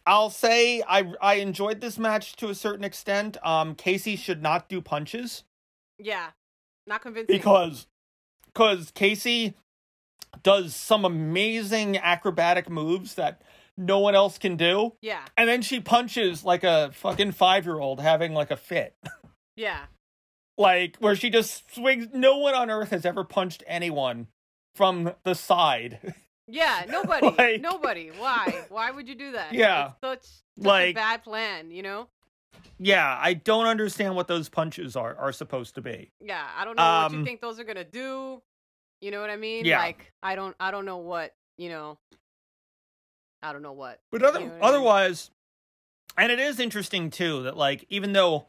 I'll 0.05 0.30
say 0.30 0.83
I 0.89 1.12
I 1.20 1.35
enjoyed 1.35 1.80
this 1.80 1.99
match 1.99 2.35
to 2.37 2.49
a 2.49 2.55
certain 2.55 2.85
extent. 2.85 3.37
Um 3.45 3.76
Kacy 3.76 4.18
should 4.18 4.43
not 4.43 4.68
do 4.68 4.80
punches 4.80 5.45
Yeah, 6.03 6.30
not 6.86 7.00
convincing. 7.03 7.36
because 7.36 7.86
cuz 8.55 8.90
Kacy 8.92 9.55
does 10.42 10.74
some 10.74 11.05
amazing 11.05 11.96
acrobatic 11.98 12.68
moves 12.68 13.14
that 13.14 13.42
no 13.76 13.98
one 13.98 14.14
else 14.14 14.38
can 14.38 14.57
do. 14.57 14.92
yeah, 15.00 15.24
And 15.36 15.48
then 15.48 15.62
she 15.62 15.80
punches 15.80 16.44
like 16.44 16.62
a 16.64 16.90
fucking 16.92 17.32
5-year-old 17.32 18.00
having 18.00 18.32
like 18.34 18.50
a 18.50 18.57
fit. 18.57 18.96
yeah, 19.57 19.84
like 20.59 20.96
where 20.98 21.16
she 21.16 21.30
just 21.30 21.74
swings 21.74 22.09
no 22.12 22.36
one 22.38 22.55
on 22.55 22.70
earth 22.70 22.90
has 22.90 23.05
ever 23.07 23.24
punched 23.24 23.62
anyone 23.66 24.26
from 24.74 25.12
the 25.24 25.34
side 25.34 26.14
yeah. 26.48 26.84
Nobody, 26.88 27.30
Like- 27.38 27.61
nobody. 27.62 28.09
Why? 28.11 28.64
Why 28.68 28.90
would 28.90 29.09
you 29.09 29.14
do 29.14 29.32
that? 29.32 29.53
Yeah. 29.55 29.86
it's 29.92 29.94
such, 30.03 30.22
such 30.59 30.66
Like- 30.66 30.90
a 30.90 30.92
bad 30.94 31.22
plan. 31.24 31.70
You 31.70 31.82
know? 31.82 32.09
Yeah 32.78 33.16
i 33.20 33.34
don't 33.34 33.66
understand 33.66 34.14
what 34.16 34.26
those 34.28 34.48
punches 34.48 34.96
are 34.96 35.16
are 35.16 35.32
supposed 35.32 35.74
to 35.74 35.80
be 35.80 36.11
Yeah, 36.20 36.44
I 36.57 36.64
don't 36.64 36.76
know 36.76 36.82
what 36.82 37.12
you 37.12 37.18
Um, 37.18 37.24
think 37.24 37.40
those 37.40 37.59
are 37.61 37.64
gonna 37.64 37.84
do. 37.84 38.42
You 39.00 39.11
know 39.11 39.20
what 39.20 39.30
I 39.30 39.36
mean? 39.36 39.64
Yeah. 39.64 39.78
Like, 39.78 40.12
I 40.22 40.36
don't, 40.36 40.55
I 40.61 40.70
don't 40.70 40.84
know 40.84 40.98
what. 40.98 41.32
You 41.59 41.70
know, 41.70 41.98
I 43.42 43.53
don't 43.53 43.62
know 43.62 43.72
what. 43.72 43.98
but 44.12 44.22
other, 44.22 44.38
You 44.40 44.46
know 44.46 44.53
what 44.53 44.62
I 44.62 44.66
mean? 44.66 44.74
otherwise 44.74 45.30
and 46.16 46.30
it 46.30 46.38
is 46.38 46.61
interesting 46.61 47.11
too 47.11 47.42
that 47.44 47.57
like 47.57 47.84
even 47.88 48.12
though 48.12 48.46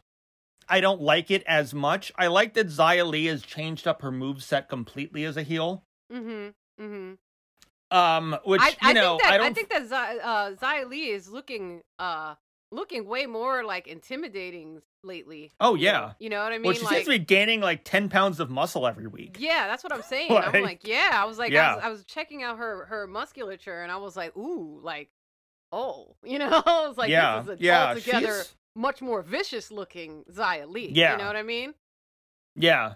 i 0.69 0.79
don't 0.81 1.01
like 1.01 1.31
it 1.31 1.43
as 1.47 1.73
much 1.73 2.11
i 2.17 2.27
like 2.27 2.53
that 2.53 2.67
Xia 2.67 3.07
Li 3.07 3.25
has 3.27 3.41
changed 3.41 3.87
up 3.87 4.01
her 4.01 4.11
move 4.11 4.43
set 4.43 4.69
completely 4.69 5.23
as 5.25 5.37
a 5.37 5.43
heel 5.43 5.83
Mm-hmm. 6.11 6.83
Mm-hmm. 6.83 7.97
Um, 7.97 8.37
which 8.45 8.61
I, 8.61 8.69
you 8.69 8.75
I 8.81 8.93
know, 8.93 9.17
think 9.17 9.21
that 9.23 9.33
I 9.33 9.37
don't. 9.37 9.47
I 9.47 9.53
think 9.53 9.69
that 9.69 10.61
uh, 10.63 10.87
Li 10.87 11.09
is 11.09 11.29
looking 11.29 11.81
uh 11.99 12.35
looking 12.73 13.05
way 13.07 13.25
more 13.25 13.63
like 13.63 13.87
intimidating 13.87 14.81
lately. 15.03 15.51
oh 15.59 15.75
yeah. 15.75 16.13
you 16.19 16.29
know 16.29 16.43
what 16.43 16.51
I 16.51 16.57
mean? 16.57 16.63
well, 16.63 16.73
she 16.73 16.83
like, 16.83 16.93
seems 16.95 17.05
to 17.05 17.11
be 17.11 17.19
gaining 17.19 17.61
like 17.61 17.83
ten 17.83 18.09
pounds 18.09 18.39
of 18.39 18.49
muscle 18.49 18.87
every 18.87 19.07
week. 19.07 19.37
Yeah, 19.39 19.67
that's 19.67 19.83
what 19.83 19.93
I'm 19.93 20.01
saying. 20.09 20.31
Like- 20.31 20.53
I'm 20.55 20.63
like, 20.63 20.87
yeah. 20.87 21.11
I 21.13 21.25
was 21.25 21.37
like, 21.37 21.53
I, 21.53 21.75
was, 21.75 21.83
I 21.83 21.89
was 21.89 22.03
checking 22.05 22.43
out 22.43 22.57
her 22.57 22.85
her 22.85 23.07
musculature, 23.07 23.81
and 23.81 23.91
I 23.91 23.97
was 23.97 24.15
like, 24.15 24.35
ooh, 24.35 24.79
like, 24.81 25.09
oh, 25.71 26.15
you 26.23 26.39
know, 26.39 26.63
I 26.65 26.87
was 26.87 26.97
like, 26.97 27.09
yeah, 27.09 27.41
this 27.41 27.55
is 27.55 27.61
a 27.61 27.63
yeah. 27.63 27.87
altogether 27.87 28.27
she's- 28.27 28.55
much 28.75 29.01
more 29.01 29.21
vicious 29.21 29.71
looking 29.71 30.23
Xia 30.31 30.67
Li. 30.67 30.91
Yeah. 30.91 31.11
you 31.11 31.17
know 31.19 31.27
what 31.27 31.35
I 31.35 31.43
mean? 31.43 31.75
Yeah. 32.55 32.95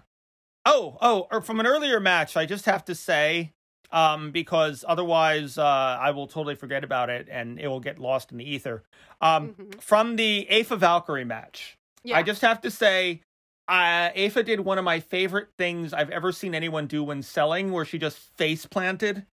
Oh, 0.66 0.98
oh, 1.00 1.28
or 1.30 1.40
from 1.40 1.60
an 1.60 1.66
earlier 1.66 2.00
match, 2.00 2.36
I 2.36 2.44
just 2.46 2.66
have 2.66 2.84
to 2.86 2.94
say, 2.94 3.54
um, 3.90 4.30
because 4.30 4.84
otherwise, 4.86 5.58
uh, 5.58 5.62
I 5.64 6.10
will 6.10 6.26
totally 6.26 6.54
forget 6.54 6.84
about 6.84 7.10
it 7.10 7.28
and 7.30 7.58
it 7.58 7.68
will 7.68 7.80
get 7.80 7.98
lost 7.98 8.30
in 8.32 8.38
the 8.38 8.44
ether. 8.48 8.82
Um, 9.20 9.54
Mhm. 9.54 9.80
from 9.80 10.16
the 10.16 10.46
Aoife 10.50 10.68
Valkyrie 10.68 11.24
match, 11.24 11.76
Yeah, 12.04 12.16
I 12.18 12.22
just 12.22 12.42
have 12.42 12.60
to 12.62 12.70
say, 12.70 13.22
uh, 13.66 14.10
Afa 14.16 14.42
did 14.42 14.60
one 14.60 14.78
of 14.78 14.84
my 14.84 15.00
favorite 15.00 15.48
things 15.58 15.92
I've 15.92 16.10
ever 16.10 16.32
seen 16.32 16.54
anyone 16.54 16.86
do 16.86 17.02
when 17.04 17.22
selling, 17.22 17.72
where 17.72 17.84
she 17.84 17.98
just 17.98 18.18
face 18.18 18.66
planted, 18.66 19.26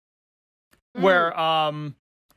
Mm. 0.97 1.01
where 1.01 1.39
um 1.39 1.95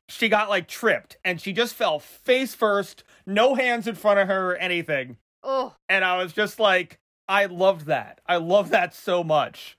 she 0.08 0.28
got 0.28 0.48
like 0.48 0.66
tripped 0.68 1.16
and 1.24 1.40
she 1.40 1.52
just 1.52 1.74
fell 1.74 1.98
face 2.00 2.54
first, 2.54 3.04
no 3.26 3.54
hands 3.54 3.86
in 3.86 3.94
front 3.94 4.18
of 4.18 4.26
her 4.28 4.52
or 4.52 4.56
anything 4.56 5.16
oh, 5.44 5.74
and 5.88 6.04
I 6.04 6.16
was 6.22 6.32
just 6.32 6.58
like, 6.58 6.98
I 7.28 7.44
love 7.46 7.84
that. 7.86 8.20
I 8.26 8.36
love 8.36 8.70
that 8.70 8.92
so 8.94 9.22
much. 9.22 9.77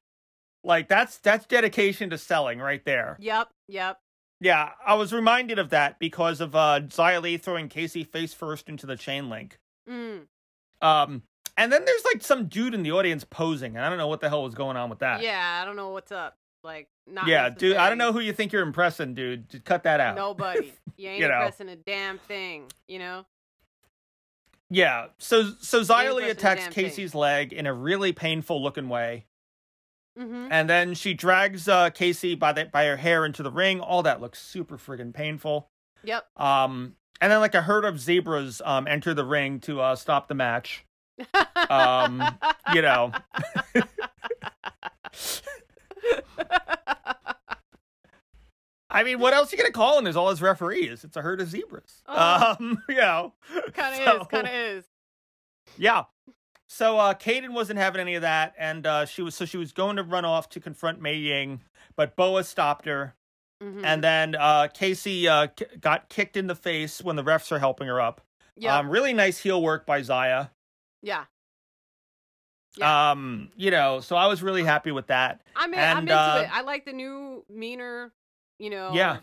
Like 0.64 0.88
that's 0.90 1.18
that's 1.18 1.46
dedication 1.46 2.10
to 2.10 2.18
selling 2.18 2.60
right 2.60 2.84
there. 2.86 3.18
yep, 3.20 3.50
yep. 3.68 4.00
Yeah, 4.42 4.70
I 4.86 4.94
was 4.94 5.12
reminded 5.12 5.60
of 5.60 5.70
that 5.72 6.00
because 6.00 6.40
of 6.42 6.56
uh 6.56 6.80
Xia 6.82 7.42
throwing 7.42 7.70
Kacy 7.70 8.06
face 8.08 8.34
first 8.34 8.70
into 8.70 8.86
the 8.86 8.96
chain 8.96 9.30
link. 9.30 9.60
Mm. 9.90 10.28
Um 10.82 11.24
and 11.58 11.74
then 11.74 11.84
there's 11.84 12.06
like 12.06 12.22
some 12.24 12.46
dude 12.48 12.74
in 12.74 12.84
the 12.84 12.92
audience 12.94 13.26
posing, 13.26 13.76
and 13.76 13.84
I 13.86 13.90
don't 13.90 13.98
know 13.98 14.08
what 14.08 14.22
the 14.22 14.30
hell 14.30 14.44
was 14.44 14.56
going 14.56 14.78
on 14.78 14.90
with 14.90 15.00
that. 15.00 15.22
Yeah, 15.22 15.60
I 15.62 15.66
don't 15.66 15.76
know 15.76 15.90
what's 15.90 16.12
up. 16.12 16.38
Like, 16.64 16.88
not 17.08 17.28
yeah, 17.28 17.50
dude, 17.50 17.76
I 17.78 17.90
don't 17.90 17.98
know 17.98 18.12
who 18.14 18.20
you 18.20 18.32
think 18.34 18.52
you're 18.54 18.62
impressing, 18.64 19.14
dude. 19.14 19.50
Just 19.50 19.64
cut 19.66 19.84
that 19.84 20.00
out. 20.00 20.16
Nobody. 20.16 20.74
You 20.98 21.08
ain't 21.10 21.22
You 21.22 21.30
know. 21.30 21.36
impressing 21.36 21.70
a 21.70 21.78
damn 21.78 22.18
thing. 22.18 22.66
You 22.90 23.00
know. 23.00 23.26
Yeah. 24.70 25.08
So 25.18 25.52
so 25.62 25.82
Xia 25.82 25.88
Li 26.14 26.24
impressing 26.24 26.24
a 26.28 26.32
attacks 26.32 26.62
damn 26.64 26.72
thing. 26.74 26.86
Kacy's 26.86 27.16
leg 27.16 27.54
in 27.54 27.66
a 27.68 27.74
really 27.74 28.12
painful 28.12 28.62
looking 28.62 28.90
way. 28.90 29.26
Mm-hmm. 30.20 30.48
and 30.52 30.70
then 30.70 30.94
she 30.96 31.14
drags 31.14 31.68
uh, 31.70 31.90
Kacy 31.92 32.38
by 32.38 32.52
the 32.52 32.66
by 32.66 32.86
her 32.86 32.98
hair 32.98 33.26
into 33.26 33.42
the 33.42 33.52
ring. 33.52 33.80
All 33.80 34.04
that 34.04 34.20
looks 34.20 34.42
super 34.42 34.78
friggin' 34.78 35.14
painful. 35.14 35.70
Yep. 36.04 36.26
Um, 36.36 36.96
and 37.22 37.32
then 37.32 37.40
like 37.40 37.56
a 37.56 37.62
herd 37.62 37.86
of 37.86 38.00
zebras 38.00 38.62
um 38.66 38.86
enter 38.88 39.14
the 39.14 39.26
ring 39.26 39.60
to 39.62 39.80
uh 39.82 39.96
stop 39.96 40.28
the 40.28 40.36
match. 40.36 40.86
Um, 41.70 42.24
You 42.74 42.82
know, 42.82 43.12
I 48.92 49.04
mean, 49.04 49.20
what 49.20 49.34
else 49.34 49.54
are 49.54 49.56
you 49.56 49.62
gonna 49.62 49.72
call 49.72 49.98
him? 49.98 50.04
There's 50.06 50.16
all 50.16 50.30
his 50.30 50.42
referees. 50.42 51.04
It's 51.04 51.16
a 51.16 51.22
herd 51.22 51.42
of 51.42 51.50
zebras. 51.50 52.02
Oh. 52.08 52.56
Um, 52.60 52.82
you 52.90 52.96
know, 52.96 53.34
kind 53.74 54.02
of 54.02 54.06
So- 54.06 54.22
is. 54.22 54.28
Kind 54.28 54.48
of 54.48 54.54
is. 54.54 54.84
yeah. 55.78 56.04
So 56.72 57.00
uh 57.00 57.14
Kayden 57.16 57.50
wasn't 57.54 57.80
having 57.80 58.00
any 58.00 58.14
of 58.16 58.22
that, 58.22 58.54
and 58.58 58.86
uh 58.86 59.06
she 59.06 59.22
was 59.24 59.34
so 59.36 59.44
she 59.46 59.58
was 59.58 59.72
going 59.72 59.96
to 59.96 60.04
run 60.04 60.24
off 60.24 60.50
to 60.50 60.60
confront 60.60 61.02
Mei 61.02 61.16
Ying, 61.16 61.62
but 61.96 62.16
Boa 62.16 62.44
stopped 62.44 62.86
her. 62.86 63.16
Mhm. 63.62 63.82
And 63.84 64.02
then 64.02 64.36
uh, 64.36 64.70
Kacy 64.74 65.26
uh, 65.26 65.48
k- 65.48 65.66
got 65.82 66.08
kicked 66.08 66.38
in 66.38 66.48
the 66.48 66.56
face 66.56 67.04
when 67.04 67.18
the 67.18 67.24
refs 67.26 67.52
are 67.52 67.60
helping 67.60 67.88
her 67.88 68.00
up. 68.00 68.22
yeah. 68.56 68.78
Um, 68.78 68.90
really 68.90 69.12
nice 69.14 69.38
heel 69.38 69.62
work 69.62 69.86
by 69.86 70.00
Xia. 70.00 70.52
yeah. 71.02 71.26
Yeah. 72.78 73.12
Um, 73.12 73.50
you 73.58 73.70
know, 73.72 74.00
so 74.00 74.16
I 74.16 74.28
was 74.28 74.42
really 74.42 74.64
happy 74.64 74.92
with 74.92 75.08
that. 75.08 75.42
I'm, 75.58 75.74
in, 75.74 75.80
I'm 75.80 75.98
and, 75.98 76.10
into 76.10 76.14
uh, 76.18 76.42
it. 76.46 76.56
I 76.56 76.62
like 76.62 76.86
the 76.86 76.94
new, 76.94 77.44
meaner, 77.50 78.14
you 78.60 78.70
know, 78.70 78.92
Yeah. 78.94 79.18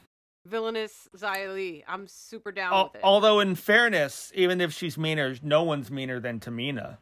villainous 0.44 1.09
Xia 1.16 1.55
Li. 1.55 1.84
I'm 1.88 2.07
super 2.09 2.53
down 2.53 2.72
Al- 2.74 2.84
with 2.86 2.97
it. 2.97 3.01
although, 3.05 3.40
in 3.40 3.55
fairness, 3.55 4.32
even 4.34 4.61
if 4.61 4.72
she's 4.74 4.99
meaner, 4.99 5.36
no 5.42 5.62
one's 5.62 5.90
meaner 5.90 6.20
than 6.20 6.40
Tamina 6.40 6.99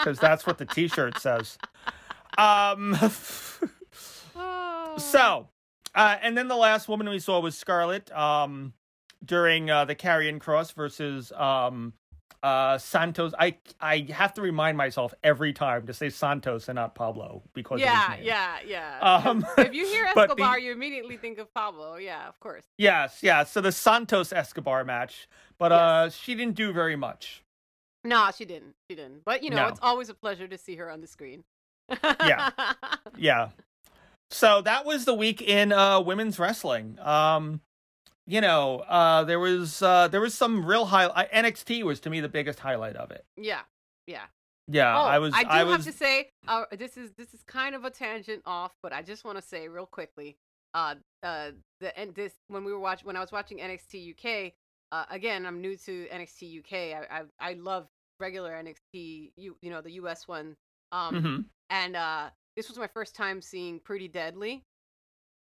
because 0.00 0.18
that's 0.18 0.46
what 0.46 0.58
the 0.58 0.66
T-shirt 0.66 1.18
says. 1.18 1.58
Um, 2.38 2.94
so, 4.98 5.48
uh, 5.94 6.16
and 6.22 6.36
then 6.36 6.48
the 6.48 6.56
last 6.56 6.88
woman 6.88 7.08
we 7.08 7.18
saw 7.18 7.40
was 7.40 7.56
Scarlett. 7.56 8.10
Um, 8.12 8.74
during 9.24 9.70
uh, 9.70 9.84
the 9.84 9.94
Karrion 9.94 10.38
Kross 10.38 10.72
versus 10.72 11.32
um, 11.32 11.92
uh, 12.42 12.78
Santos. 12.78 13.32
I 13.38 13.56
I 13.80 14.06
have 14.10 14.34
to 14.34 14.42
remind 14.42 14.76
myself 14.76 15.12
every 15.22 15.52
time 15.52 15.86
to 15.86 15.92
say 15.92 16.08
Santos 16.08 16.68
and 16.68 16.76
not 16.76 16.94
Pablo 16.94 17.42
because 17.52 17.80
yeah, 17.80 18.16
yeah, 18.20 18.58
yeah. 18.66 18.98
Um, 19.00 19.46
if 19.58 19.74
you 19.74 19.86
hear 19.86 20.08
Escobar, 20.16 20.58
you 20.58 20.72
immediately 20.72 21.16
think 21.16 21.38
of 21.38 21.52
Pablo. 21.52 21.96
Yeah, 21.96 22.28
of 22.28 22.38
course. 22.40 22.64
Yes, 22.78 23.18
yeah. 23.22 23.44
So 23.44 23.60
the 23.60 23.72
Santos 23.72 24.32
Escobar 24.32 24.84
match, 24.84 25.28
but 25.58 25.72
uh, 25.72 26.10
she 26.10 26.34
didn't 26.34 26.56
do 26.56 26.72
very 26.72 26.96
much. 26.96 27.42
No, 28.04 28.30
she 28.36 28.44
didn't. 28.44 28.74
She 28.88 28.96
didn't. 28.96 29.22
But 29.24 29.42
you 29.42 29.50
know, 29.50 29.56
No. 29.56 29.68
it's 29.68 29.80
always 29.82 30.08
a 30.08 30.14
pleasure 30.14 30.48
to 30.48 30.56
see 30.58 30.76
her 30.76 30.90
on 30.90 31.00
the 31.00 31.06
screen. 31.06 31.44
Yeah. 32.02 32.50
Yeah. 33.16 33.48
So 34.30 34.62
that 34.62 34.84
was 34.84 35.04
the 35.04 35.14
week 35.14 35.42
in 35.42 35.72
uh, 35.72 36.00
women's 36.00 36.38
wrestling. 36.38 36.98
Um, 37.00 37.60
you 38.26 38.40
know, 38.40 38.78
uh, 38.88 39.24
there 39.24 39.40
was 39.40 39.82
uh, 39.82 40.06
there 40.08 40.20
was 40.20 40.34
some 40.34 40.64
real 40.64 40.84
high. 40.86 41.08
NXT 41.34 41.82
was 41.82 41.98
to 42.00 42.10
me 42.10 42.20
the 42.20 42.28
biggest 42.28 42.60
highlight 42.60 42.96
of 42.96 43.10
it. 43.10 43.24
yeah. 43.36 43.60
Yeah. 44.06 44.22
Yeah, 44.72 44.96
oh, 44.96 45.02
I 45.04 45.18
was. 45.18 45.34
I 45.34 45.42
do 45.42 45.48
I 45.50 45.64
was. 45.64 45.84
have 45.84 45.92
to 45.92 45.98
say, 45.98 46.30
uh, 46.46 46.62
this 46.78 46.96
is 46.96 47.10
this 47.18 47.34
is 47.34 47.42
kind 47.42 47.74
of 47.74 47.84
a 47.84 47.90
tangent 47.90 48.42
off, 48.46 48.70
but 48.84 48.92
I 48.92 49.02
just 49.02 49.24
want 49.24 49.36
to 49.36 49.42
say 49.42 49.66
real 49.66 49.84
quickly, 49.86 50.36
uh, 50.74 50.94
uh, 51.24 51.50
the 51.80 51.98
and 51.98 52.14
this 52.14 52.34
when 52.46 52.62
we 52.62 52.70
were 52.72 52.78
watching 52.78 53.04
when 53.08 53.16
I 53.16 53.20
was 53.20 53.32
watching 53.32 53.58
NXT 53.58 54.12
UK, 54.14 54.52
uh, 54.92 55.04
again, 55.10 55.46
I'm 55.46 55.60
new 55.60 55.76
to 55.76 56.06
NXT 56.12 56.60
UK. 56.60 56.72
I 57.10 57.20
I, 57.40 57.50
I 57.50 57.52
love 57.54 57.86
regular 58.18 58.52
NXT, 58.52 59.32
you 59.36 59.56
you 59.62 59.70
know 59.70 59.80
the 59.80 59.92
US 59.92 60.28
one, 60.28 60.56
um, 60.92 61.14
Mhm. 61.14 61.44
and 61.70 61.96
uh, 61.96 62.30
this 62.56 62.68
was 62.68 62.78
my 62.78 62.88
first 62.88 63.14
time 63.14 63.40
seeing 63.40 63.80
Pretty 63.80 64.08
Deadly. 64.08 64.64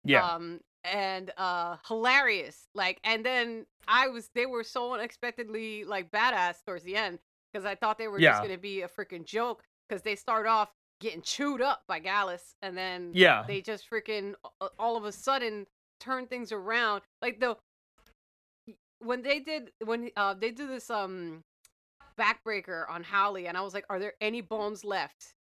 Yeah. 0.05 0.25
Um, 0.25 0.61
and 0.85 1.33
uh, 1.37 1.79
hilarious. 1.89 2.69
Like, 2.75 3.01
and 3.03 3.25
then 3.27 3.67
I 3.89 4.07
was, 4.09 4.31
they 4.37 4.47
were 4.47 4.63
so 4.63 4.95
unexpectedly 4.95 5.85
like 5.85 6.11
badass 6.13 6.65
towards 6.65 6.85
the 6.85 6.95
end 6.95 7.19
because 7.53 7.65
I 7.67 7.75
thought 7.75 7.99
they 7.99 8.07
were 8.07 8.21
Yeah. 8.21 8.33
just 8.33 8.43
gonna 8.43 8.59
be 8.59 8.83
a 8.83 8.89
freaking 8.89 9.25
joke 9.25 9.65
because 9.89 10.03
they 10.03 10.15
start 10.15 10.47
off 10.47 10.71
getting 11.01 11.23
chewed 11.23 11.61
up 11.61 11.83
by 11.89 11.99
Gallus 11.99 12.55
and 12.63 12.77
then 12.77 13.11
yeah. 13.15 13.45
they 13.49 13.61
just 13.63 13.89
freaking 13.91 14.35
all 14.79 14.97
of 14.97 15.05
a 15.05 15.13
sudden 15.13 15.67
turn 15.99 16.27
things 16.27 16.53
around. 16.53 17.03
Like 17.21 17.41
the 17.41 17.57
when 19.01 19.23
they 19.23 19.41
did 19.41 19.71
when 19.85 20.11
uh 20.17 20.35
they 20.35 20.51
did 20.51 20.69
this 20.69 20.91
um 20.91 21.43
backbreaker 22.18 22.85
on 22.89 23.03
Howley 23.05 23.47
and 23.47 23.57
I 23.57 23.61
was 23.61 23.75
like, 23.75 23.85
are 23.91 23.99
there 23.99 24.14
any 24.21 24.41
bones 24.41 24.85
left? 24.85 25.35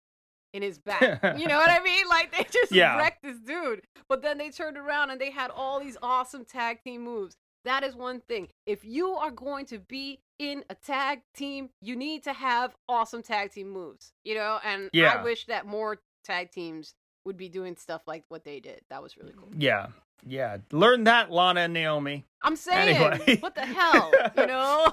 In 0.52 0.62
his 0.62 0.78
back, 0.78 1.20
you 1.36 1.48
know 1.48 1.56
what 1.56 1.68
I 1.68 1.80
mean? 1.84 2.08
Like 2.08 2.30
they 2.30 2.44
just 2.44 2.70
Yeah. 2.70 2.96
wrecked 2.96 3.24
this 3.24 3.40
dude, 3.40 3.82
but 4.08 4.22
then 4.22 4.38
they 4.38 4.50
turned 4.50 4.76
around 4.76 5.10
and 5.10 5.20
they 5.20 5.32
had 5.32 5.50
all 5.50 5.80
these 5.80 5.96
awesome 6.00 6.44
tag 6.44 6.78
team 6.84 7.02
moves. 7.02 7.34
That 7.64 7.82
is 7.82 7.96
one 7.96 8.20
thing. 8.20 8.46
If 8.64 8.84
you 8.84 9.08
are 9.16 9.32
going 9.32 9.66
to 9.66 9.80
be 9.80 10.20
in 10.38 10.62
a 10.70 10.76
tag 10.76 11.22
team, 11.34 11.70
you 11.82 11.96
need 11.96 12.22
to 12.22 12.32
have 12.32 12.76
awesome 12.88 13.20
tag 13.20 13.50
team 13.50 13.68
moves, 13.68 14.12
you 14.24 14.36
know? 14.36 14.60
And 14.64 14.90
Yeah. 14.92 15.14
I 15.14 15.24
wish 15.24 15.46
that 15.46 15.66
more 15.66 15.98
tag 16.22 16.52
teams 16.52 16.94
would 17.24 17.36
be 17.36 17.48
doing 17.48 17.76
stuff 17.76 18.02
like 18.06 18.24
what 18.28 18.44
they 18.44 18.60
did. 18.60 18.82
That 18.90 19.02
was 19.02 19.16
really 19.16 19.32
cool. 19.36 19.48
yeah. 19.56 19.86
Yeah. 20.26 20.56
Learn 20.72 21.04
that, 21.04 21.30
Lana 21.30 21.60
and 21.60 21.74
Naomi. 21.74 22.24
I'm 22.42 22.56
saying, 22.56 22.96
Anyway. 22.96 23.36
what 23.40 23.54
the 23.54 23.60
hell, 23.66 24.10
you 24.38 24.46
know? 24.46 24.90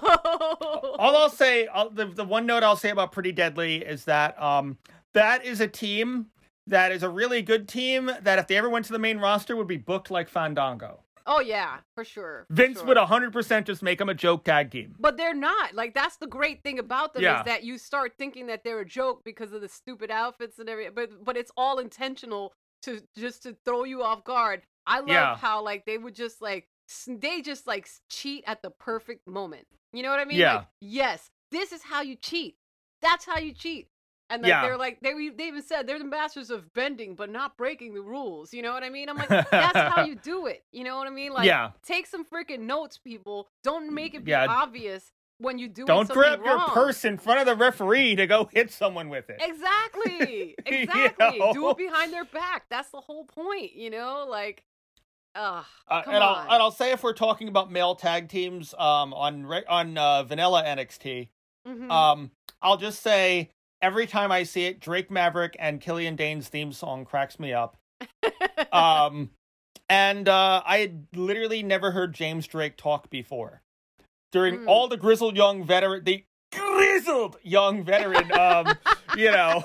All 0.99 1.15
I'll 1.15 1.29
say, 1.29 1.67
I'll, 1.67 1.89
the 1.89 2.05
the 2.05 2.25
one 2.25 2.45
note 2.45 2.63
I'll 2.63 2.75
say 2.75 2.89
about 2.89 3.11
Pretty 3.13 3.31
Deadly 3.31 3.77
is 3.77 4.05
that 4.05 4.41
um 4.41 4.77
that 5.13 5.45
is 5.45 5.61
a 5.61 5.67
team 5.67 6.27
that 6.67 6.91
is 6.91 7.01
a 7.03 7.09
really 7.09 7.41
good 7.41 7.67
team 7.69 8.11
that 8.21 8.39
if 8.39 8.47
they 8.47 8.57
ever 8.57 8.69
went 8.69 8.85
to 8.85 8.93
the 8.93 8.99
main 8.99 9.19
roster 9.19 9.55
would 9.55 9.67
be 9.67 9.77
booked 9.77 10.11
like 10.11 10.27
Fandango. 10.27 10.99
Oh 11.25 11.39
yeah, 11.39 11.77
for 11.95 12.03
sure. 12.03 12.45
for 12.47 12.53
Vince 12.53 12.77
sure. 12.79 12.87
would 12.87 12.97
100% 12.97 13.65
just 13.65 13.81
make 13.81 13.99
them 13.99 14.09
a 14.09 14.13
joke 14.13 14.43
tag 14.43 14.71
team. 14.71 14.95
But 14.99 15.17
they're 15.17 15.33
not. 15.33 15.73
Like 15.73 15.93
that's 15.93 16.17
the 16.17 16.27
great 16.27 16.63
thing 16.63 16.79
about 16.79 17.13
them 17.13 17.23
Yeah. 17.23 17.39
is 17.39 17.45
that 17.45 17.63
you 17.63 17.77
start 17.77 18.13
thinking 18.17 18.47
that 18.47 18.63
they're 18.63 18.79
a 18.79 18.85
joke 18.85 19.23
because 19.23 19.51
of 19.53 19.61
the 19.61 19.67
stupid 19.69 20.11
outfits 20.11 20.59
and 20.59 20.69
everything. 20.69 20.93
But 20.95 21.23
but 21.23 21.37
it's 21.37 21.51
all 21.57 21.79
intentional 21.79 22.53
to 22.83 22.99
just 23.17 23.43
to 23.43 23.55
throw 23.65 23.83
you 23.83 24.03
off 24.03 24.23
guard. 24.23 24.61
I 24.87 24.99
love 24.99 25.09
Yeah. 25.09 25.35
how 25.37 25.63
like 25.63 25.85
they 25.85 25.97
would 25.97 26.15
just 26.15 26.41
like 26.41 26.67
they 27.07 27.41
just 27.41 27.67
like 27.67 27.87
cheat 28.09 28.43
at 28.47 28.61
the 28.61 28.69
perfect 28.71 29.27
moment. 29.27 29.67
You 29.93 30.03
know 30.03 30.09
what 30.09 30.19
I 30.19 30.25
mean? 30.25 30.37
Yeah. 30.39 30.55
Like, 30.55 30.67
yes, 30.81 31.29
this 31.51 31.71
is 31.71 31.83
how 31.83 32.01
you 32.01 32.15
cheat. 32.15 32.55
That's 33.01 33.25
how 33.25 33.37
you 33.39 33.53
cheat. 33.53 33.87
And 34.31 34.41
like 34.41 34.49
Yeah. 34.49 34.61
they're 34.61 34.77
like 34.77 34.99
they 35.01 35.29
they 35.29 35.47
even 35.47 35.61
said 35.61 35.85
they're 35.87 35.99
the 35.99 36.05
masters 36.05 36.49
of 36.49 36.73
bending 36.73 37.15
but 37.15 37.29
not 37.29 37.57
breaking 37.57 37.93
the 37.93 38.01
rules. 38.01 38.53
You 38.53 38.61
know 38.61 38.73
what 38.73 38.83
I 38.83 38.89
mean? 38.89 39.09
I'm 39.09 39.17
like, 39.17 39.29
that's 39.29 39.77
how 39.77 40.03
you 40.05 40.15
do 40.15 40.45
it. 40.47 40.63
You 40.71 40.83
know 40.83 40.97
what 40.97 41.07
I 41.07 41.11
mean? 41.11 41.33
Like 41.33 41.45
yeah. 41.45 41.71
take 41.83 42.07
some 42.07 42.25
freaking 42.25 42.61
notes, 42.61 42.97
people. 42.97 43.49
Don't 43.63 43.93
make 43.93 44.13
it 44.15 44.23
be 44.23 44.31
Yeah. 44.31 44.45
obvious 44.47 45.11
when 45.37 45.57
you 45.57 45.67
do 45.67 45.83
it. 45.83 45.87
Don't 45.87 46.07
grab 46.09 46.39
your 46.45 46.55
wrong. 46.55 46.69
purse 46.69 47.03
in 47.03 47.17
front 47.17 47.39
of 47.39 47.45
the 47.47 47.55
referee 47.55 48.15
to 48.15 48.27
go 48.27 48.47
hit 48.53 48.71
someone 48.71 49.09
with 49.09 49.29
it. 49.29 49.41
Exactly. 49.41 50.55
You 50.65 50.77
Exactly. 50.77 51.41
Do 51.53 51.69
it 51.71 51.77
behind 51.77 52.13
their 52.13 52.25
back. 52.25 52.65
That's 52.69 52.89
the 52.89 53.01
whole 53.01 53.25
point, 53.25 53.73
you 53.75 53.89
know? 53.89 54.25
Like 54.29 54.63
ugh. 55.35 55.65
Uh, 55.87 56.01
Come 56.03 56.13
and 56.13 56.23
I'll 56.23 56.35
on. 56.35 56.43
and 56.45 56.53
I'll 56.61 56.71
say 56.71 56.91
if 56.91 57.03
we're 57.03 57.13
talking 57.13 57.47
about 57.47 57.71
male 57.71 57.95
tag 57.95 58.29
teams 58.29 58.73
um 58.77 59.13
on 59.13 59.45
on 59.67 59.97
uh, 59.97 60.23
vanilla 60.23 60.63
NXT, 60.63 61.29
mhm. 61.67 61.89
um 61.91 62.31
I'll 62.61 62.77
just 62.77 63.01
say 63.01 63.49
every 63.81 64.07
time 64.07 64.31
I 64.31 64.43
see 64.43 64.65
it, 64.65 64.79
Drake 64.79 65.09
Maverick 65.11 65.55
and 65.59 65.81
Killian 65.81 66.15
Dain's 66.15 66.47
theme 66.47 66.71
song 66.73 67.05
cracks 67.05 67.39
me 67.39 67.53
up. 67.53 67.77
Um 68.71 69.31
and 69.89 70.29
uh 70.29 70.61
I 70.65 70.77
had 70.79 71.07
literally 71.15 71.61
never 71.63 71.91
heard 71.91 72.13
James 72.13 72.47
Drake 72.47 72.77
talk 72.77 73.09
before. 73.09 73.61
During 74.31 74.59
Mm. 74.59 74.67
all 74.67 74.87
the 74.87 74.95
grizzled 74.97 75.35
young 75.35 75.63
veteran 75.65 76.03
the 76.05 76.23
grizzled 76.53 77.37
young 77.43 77.83
veteran 77.83 78.31
um 78.31 78.75
you 79.17 79.31
know 79.31 79.63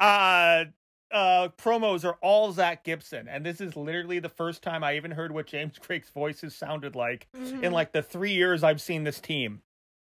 uh 0.00 0.64
uh 1.10 1.48
promos 1.56 2.04
are 2.04 2.18
all 2.20 2.52
Zack 2.52 2.84
Gibson 2.84 3.28
and 3.28 3.46
this 3.46 3.60
is 3.60 3.76
literally 3.76 4.18
the 4.18 4.28
first 4.28 4.62
time 4.62 4.84
I 4.84 4.96
even 4.96 5.12
heard 5.12 5.32
what 5.32 5.46
James 5.46 5.74
Drake's 5.80 6.10
voice 6.10 6.40
has 6.42 6.54
sounded 6.54 6.94
like 6.94 7.28
in 7.34 7.42
Mhm. 7.62 7.72
like 7.72 7.92
the 7.92 8.02
3 8.02 8.32
years 8.32 8.62
I've 8.62 8.80
seen 8.82 9.04
this 9.04 9.20
team. 9.20 9.62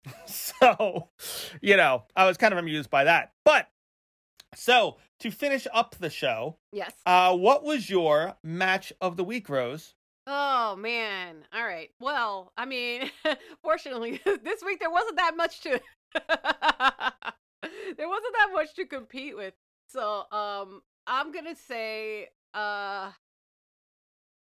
so, 0.26 1.08
you 1.60 1.76
know, 1.76 2.04
I 2.16 2.26
was 2.26 2.36
kind 2.36 2.52
of 2.52 2.58
amused 2.58 2.90
by 2.90 3.04
that. 3.04 3.32
But 3.44 3.68
so, 4.54 4.98
to 5.20 5.30
finish 5.30 5.66
up 5.72 5.96
the 5.98 6.10
show, 6.10 6.58
yes. 6.72 6.92
uh 7.06 7.36
what 7.36 7.64
was 7.64 7.88
your 7.90 8.36
match 8.42 8.92
of 9.00 9.16
the 9.16 9.24
week, 9.24 9.48
Rose? 9.48 9.94
Oh 10.26 10.76
man. 10.76 11.44
All 11.52 11.64
right. 11.64 11.90
Well, 12.00 12.52
I 12.56 12.64
mean, 12.64 13.10
fortunately, 13.62 14.20
this 14.42 14.62
week 14.64 14.80
there 14.80 14.90
wasn't 14.90 15.16
that 15.16 15.36
much 15.36 15.60
to 15.62 15.80
there 16.14 18.08
wasn't 18.08 18.34
that 18.34 18.50
much 18.52 18.74
to 18.74 18.86
compete 18.86 19.36
with. 19.36 19.54
So, 19.88 20.24
um 20.30 20.82
I'm 21.06 21.32
going 21.32 21.44
to 21.44 21.56
say 21.56 22.28
uh 22.54 23.10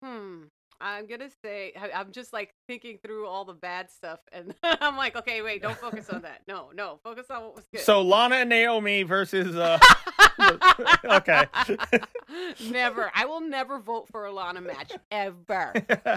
hmm 0.03 0.45
I'm 0.81 1.07
going 1.07 1.21
to 1.21 1.31
say 1.45 1.73
I'm 1.95 2.13
just 2.13 2.33
like 2.33 2.55
thinking 2.69 2.99
through 3.03 3.27
all 3.27 3.45
the 3.45 3.53
bad 3.55 3.91
stuff 3.91 4.21
and 4.33 4.55
I'm 4.63 4.97
like, 4.97 5.17
okay, 5.17 5.43
wait, 5.43 5.63
don't 5.63 5.77
focus 5.79 6.09
on 6.11 6.23
that. 6.23 6.43
No, 6.47 6.71
no, 6.75 7.01
focus 7.03 7.27
on 7.31 7.43
what 7.43 7.57
was 7.57 7.65
good. 7.73 7.83
So, 7.83 8.01
Lana 8.03 8.37
and 8.37 8.49
Naomi 8.51 9.03
versus 9.03 9.57
uh 9.57 9.79
okay. 11.05 11.47
never. 12.71 13.11
I 13.15 13.27
will 13.27 13.41
never 13.41 13.81
vote 13.81 14.09
for 14.09 14.27
a 14.27 14.33
Lana 14.33 14.61
match 14.61 14.93
ever. 15.11 15.73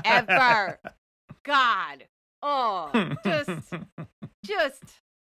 Ever. 0.06 0.80
God. 1.44 2.06
Oh, 2.44 3.16
just 3.24 3.50
just 4.46 4.84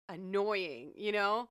annoying, 0.08 0.92
you 0.96 1.12
know? 1.12 1.48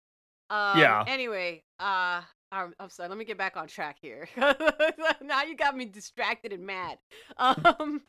Um, 0.50 0.80
Yeah. 0.80 1.04
Anyway, 1.08 1.64
uh 1.80 2.22
I'm, 2.52 2.74
I'm 2.80 2.90
sorry. 2.90 3.10
Let 3.10 3.18
me 3.18 3.26
get 3.26 3.38
back 3.38 3.58
on 3.58 3.68
track 3.68 3.98
here. 4.02 4.28
now 4.38 5.44
you 5.44 5.56
got 5.56 5.76
me 5.76 5.86
distracted 5.86 6.54
and 6.54 6.66
mad. 6.66 6.98
Um, 7.38 8.02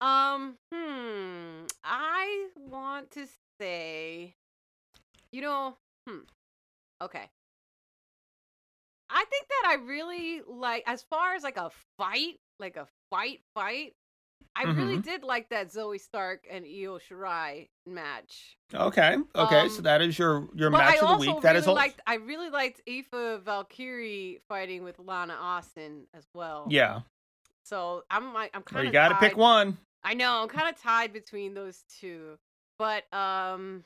um, 0.00 0.56
hmm. 0.72 1.64
I 1.84 2.48
want 2.56 3.10
to 3.12 3.26
say, 3.60 4.34
you 5.30 5.40
know, 5.40 5.76
hmm. 6.08 6.18
Okay. 7.00 7.30
I 9.10 9.24
think 9.30 9.46
that 9.48 9.68
I 9.68 9.74
really 9.84 10.40
like, 10.48 10.82
as 10.86 11.02
far 11.02 11.34
as 11.34 11.42
like 11.42 11.56
a 11.56 11.70
fight, 11.98 12.40
like 12.58 12.76
a 12.76 12.86
fight, 13.10 13.40
fight. 13.54 13.94
I 14.54 14.64
really 14.64 14.98
Mhm. 14.98 15.02
did 15.04 15.22
like 15.24 15.48
that 15.48 15.68
Zoey 15.68 15.98
Stark 16.00 16.46
and 16.50 16.64
Io 16.66 16.98
Shirai 16.98 17.68
match. 17.86 18.56
okay. 18.74 19.16
Okay, 19.34 19.68
so 19.68 19.76
Um, 19.78 19.82
that 19.84 20.02
is 20.02 20.18
your 20.18 20.48
your 20.54 20.68
match 20.70 20.96
I 21.02 21.06
of 21.06 21.08
the 21.20 21.26
week. 21.32 21.40
That 21.42 21.50
really 21.50 21.58
is 21.60 21.66
all 21.68 21.74
liked. 21.74 22.00
I 22.06 22.16
really 22.16 22.50
liked 22.50 22.80
Aoife 22.86 23.42
Valkyrie 23.42 24.40
fighting 24.48 24.84
with 24.84 24.98
Lana 24.98 25.34
Austin 25.34 26.06
as 26.12 26.26
well. 26.34 26.66
Yeah. 26.70 27.00
So 27.64 28.04
I'm 28.10 28.34
like, 28.34 28.50
I'm 28.54 28.62
kind 28.62 28.80
of. 28.80 28.86
you 28.86 28.92
got 28.92 29.08
to 29.08 29.14
pick 29.16 29.36
one. 29.36 29.78
I 30.04 30.14
know. 30.14 30.42
I'm 30.42 30.48
kind 30.48 30.68
of 30.68 30.80
tied 30.80 31.12
between 31.12 31.54
those 31.54 31.82
two, 32.00 32.38
but 32.78 33.04
um. 33.14 33.84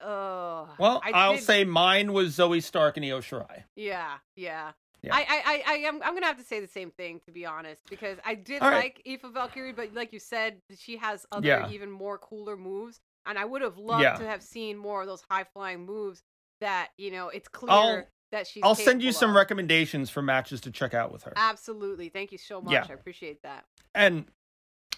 Oh. 0.00 0.68
Well, 0.78 1.00
I 1.04 1.10
I'll 1.10 1.34
did- 1.34 1.42
say 1.44 1.64
mine 1.64 2.12
was 2.12 2.36
Zoey 2.36 2.62
Stark 2.62 2.96
and 2.96 3.04
Io 3.04 3.20
Shirai. 3.20 3.64
Yeah, 3.74 4.18
yeah. 4.36 4.72
Yeah. 5.02 5.14
I, 5.14 5.20
I, 5.20 5.42
I, 5.46 5.62
I 5.66 5.76
am. 5.86 6.02
I'm 6.02 6.14
gonna 6.14 6.26
have 6.26 6.38
to 6.38 6.44
say 6.44 6.60
the 6.60 6.66
same 6.66 6.90
thing 6.90 7.20
to 7.26 7.32
be 7.32 7.46
honest, 7.46 7.82
because 7.88 8.18
I 8.24 8.34
did 8.34 8.60
right. 8.60 8.74
like 8.74 9.02
Aoife 9.06 9.32
Valkyrie, 9.32 9.72
but 9.72 9.94
like 9.94 10.12
you 10.12 10.18
said, 10.18 10.60
she 10.76 10.96
has 10.96 11.24
other 11.30 11.46
Yeah. 11.46 11.70
even 11.70 11.90
more 11.90 12.18
cooler 12.18 12.56
moves, 12.56 12.98
and 13.26 13.38
I 13.38 13.44
would 13.44 13.62
have 13.62 13.78
loved 13.78 14.02
Yeah. 14.02 14.16
to 14.16 14.26
have 14.26 14.42
seen 14.42 14.76
more 14.76 15.02
of 15.02 15.06
those 15.06 15.22
high 15.30 15.44
flying 15.44 15.84
moves. 15.86 16.22
That 16.60 16.88
you 16.98 17.12
know, 17.12 17.28
it's 17.28 17.46
clear 17.48 17.70
I'll- 17.72 18.04
that 18.32 18.46
she's. 18.48 18.62
I'll 18.64 18.74
send 18.74 19.02
you 19.02 19.12
some 19.12 19.30
of. 19.30 19.36
recommendations 19.36 20.10
for 20.10 20.20
matches 20.20 20.60
to 20.62 20.70
check 20.72 20.92
out 20.94 21.12
with 21.12 21.22
her. 21.22 21.32
Absolutely, 21.36 22.08
thank 22.08 22.32
you 22.32 22.38
so 22.38 22.60
much. 22.60 22.72
Yeah. 22.72 22.86
I 22.88 22.92
appreciate 22.92 23.40
that. 23.42 23.64
And 23.94 24.26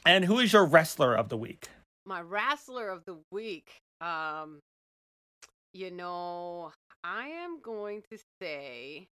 and 0.06 0.24
who 0.24 0.38
is 0.38 0.52
your 0.54 0.64
wrestler 0.64 1.14
of 1.14 1.28
the 1.28 1.36
week? 1.36 1.68
My 2.06 2.22
wrestler 2.22 2.88
of 2.88 3.04
the 3.04 3.18
week. 3.30 3.70
Um, 4.00 4.60
you 5.74 5.90
know, 5.90 6.72
I 7.04 7.28
am 7.28 7.60
going 7.60 8.02
to 8.10 8.18
say 8.40 9.08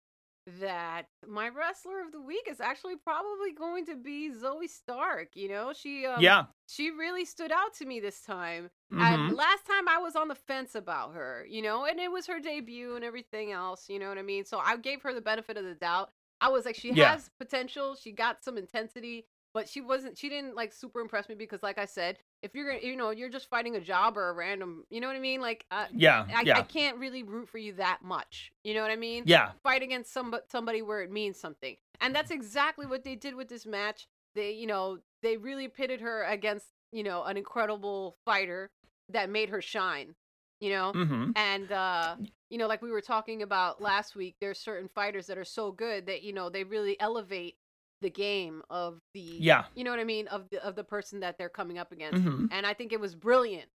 that 0.59 1.03
my 1.27 1.47
wrestler 1.49 2.01
of 2.01 2.11
the 2.11 2.21
week 2.21 2.47
is 2.49 2.59
actually 2.59 2.95
probably 2.97 3.53
going 3.53 3.85
to 3.85 3.95
be 3.95 4.29
Zoey 4.31 4.69
Stark. 4.69 5.29
You 5.35 5.47
know, 5.49 5.73
she 5.73 6.05
um, 6.05 6.21
yeah. 6.21 6.45
she 6.67 6.91
really 6.91 7.25
stood 7.25 7.51
out 7.51 7.73
to 7.75 7.85
me 7.85 7.99
this 7.99 8.21
time. 8.21 8.69
Mhm. 8.91 9.01
And 9.01 9.35
last 9.35 9.65
time 9.65 9.87
I 9.87 9.97
was 9.99 10.15
on 10.15 10.27
the 10.27 10.35
fence 10.35 10.75
about 10.75 11.13
her, 11.13 11.45
you 11.49 11.61
know, 11.61 11.85
and 11.85 11.99
it 11.99 12.11
was 12.11 12.27
her 12.27 12.39
debut 12.39 12.95
and 12.95 13.05
everything 13.05 13.51
else, 13.51 13.87
you 13.89 13.99
know 13.99 14.09
what 14.09 14.17
I 14.17 14.21
mean? 14.23 14.45
So 14.45 14.59
I 14.59 14.77
gave 14.77 15.01
her 15.03 15.13
the 15.13 15.21
benefit 15.21 15.57
of 15.57 15.63
the 15.63 15.75
doubt. 15.75 16.09
I 16.41 16.49
was 16.49 16.65
like, 16.65 16.75
she 16.75 16.91
Yeah. 16.91 17.11
has 17.13 17.29
potential, 17.39 17.95
she 17.95 18.11
got 18.11 18.43
some 18.43 18.57
intensity, 18.57 19.25
but 19.53 19.69
she 19.69 19.81
wasn't, 19.81 20.17
she 20.17 20.29
didn't 20.29 20.55
like 20.55 20.73
super 20.73 20.99
impress 20.99 21.29
me 21.29 21.35
because, 21.35 21.61
like 21.61 21.77
I 21.77 21.85
said, 21.85 22.17
if 22.41 22.55
you're 22.55 22.67
gonna, 22.67 22.85
you 22.85 22.95
know, 22.95 23.11
you're 23.11 23.29
just 23.29 23.49
fighting 23.49 23.75
a 23.75 23.79
job 23.79 24.17
or 24.17 24.29
a 24.29 24.33
random, 24.33 24.83
you 24.89 24.99
know 24.99 25.07
what 25.07 25.15
I 25.15 25.19
mean? 25.19 25.41
Like, 25.41 25.65
uh, 25.71 25.85
Yeah. 25.93 26.25
I, 26.33 26.41
yeah. 26.41 26.57
I 26.57 26.63
can't 26.63 26.97
really 26.97 27.23
root 27.23 27.47
for 27.47 27.59
you 27.59 27.73
that 27.73 27.99
much. 28.03 28.51
You 28.63 28.73
know 28.73 28.81
what 28.81 28.91
I 28.91 28.95
mean? 28.95 29.23
yeah. 29.27 29.51
fight 29.61 29.83
against 29.83 30.11
some 30.11 30.35
somebody 30.51 30.81
where 30.81 31.01
it 31.01 31.11
means 31.11 31.39
something. 31.39 31.75
And 32.01 32.15
that's 32.15 32.31
exactly 32.31 32.85
what 32.85 33.03
they 33.03 33.15
did 33.15 33.35
with 33.35 33.47
this 33.47 33.65
match. 33.65 34.07
They, 34.35 34.51
you 34.51 34.67
know, 34.67 34.97
they 35.21 35.37
really 35.37 35.67
pitted 35.67 36.01
her 36.01 36.23
against, 36.23 36.65
you 36.91 37.03
know, 37.03 37.23
an 37.23 37.37
incredible 37.37 38.17
fighter 38.25 38.71
that 39.09 39.29
made 39.29 39.49
her 39.49 39.61
shine, 39.61 40.15
you 40.59 40.71
know? 40.71 40.91
Mm-hmm. 40.93 41.31
And 41.35 41.71
uh, 41.71 42.15
you 42.49 42.57
know, 42.59 42.67
like 42.67 42.81
we 42.81 42.91
were 42.91 43.01
talking 43.01 43.41
about 43.41 43.81
last 43.81 44.15
week, 44.15 44.35
there's 44.39 44.59
certain 44.59 44.87
fighters 44.87 45.25
that 45.25 45.37
are 45.37 45.43
so 45.43 45.71
good 45.71 46.05
that, 46.05 46.23
you 46.23 46.33
know, 46.33 46.49
they 46.49 46.63
really 46.63 46.99
elevate 46.99 47.55
the 48.03 48.09
game 48.11 48.61
of 48.69 49.01
the 49.13 49.21
Yeah. 49.21 49.65
you 49.73 49.83
know 49.83 49.89
what 49.89 49.99
I 49.99 50.03
mean, 50.03 50.27
of 50.27 50.49
the 50.51 50.63
of 50.63 50.75
the 50.75 50.83
person 50.83 51.21
that 51.21 51.37
they're 51.39 51.49
coming 51.49 51.79
up 51.79 51.91
against. 51.91 52.21
Mm-hmm. 52.23 52.45
And 52.51 52.67
I 52.67 52.73
think 52.75 52.93
it 52.93 52.99
was 52.99 53.15
brilliant 53.15 53.69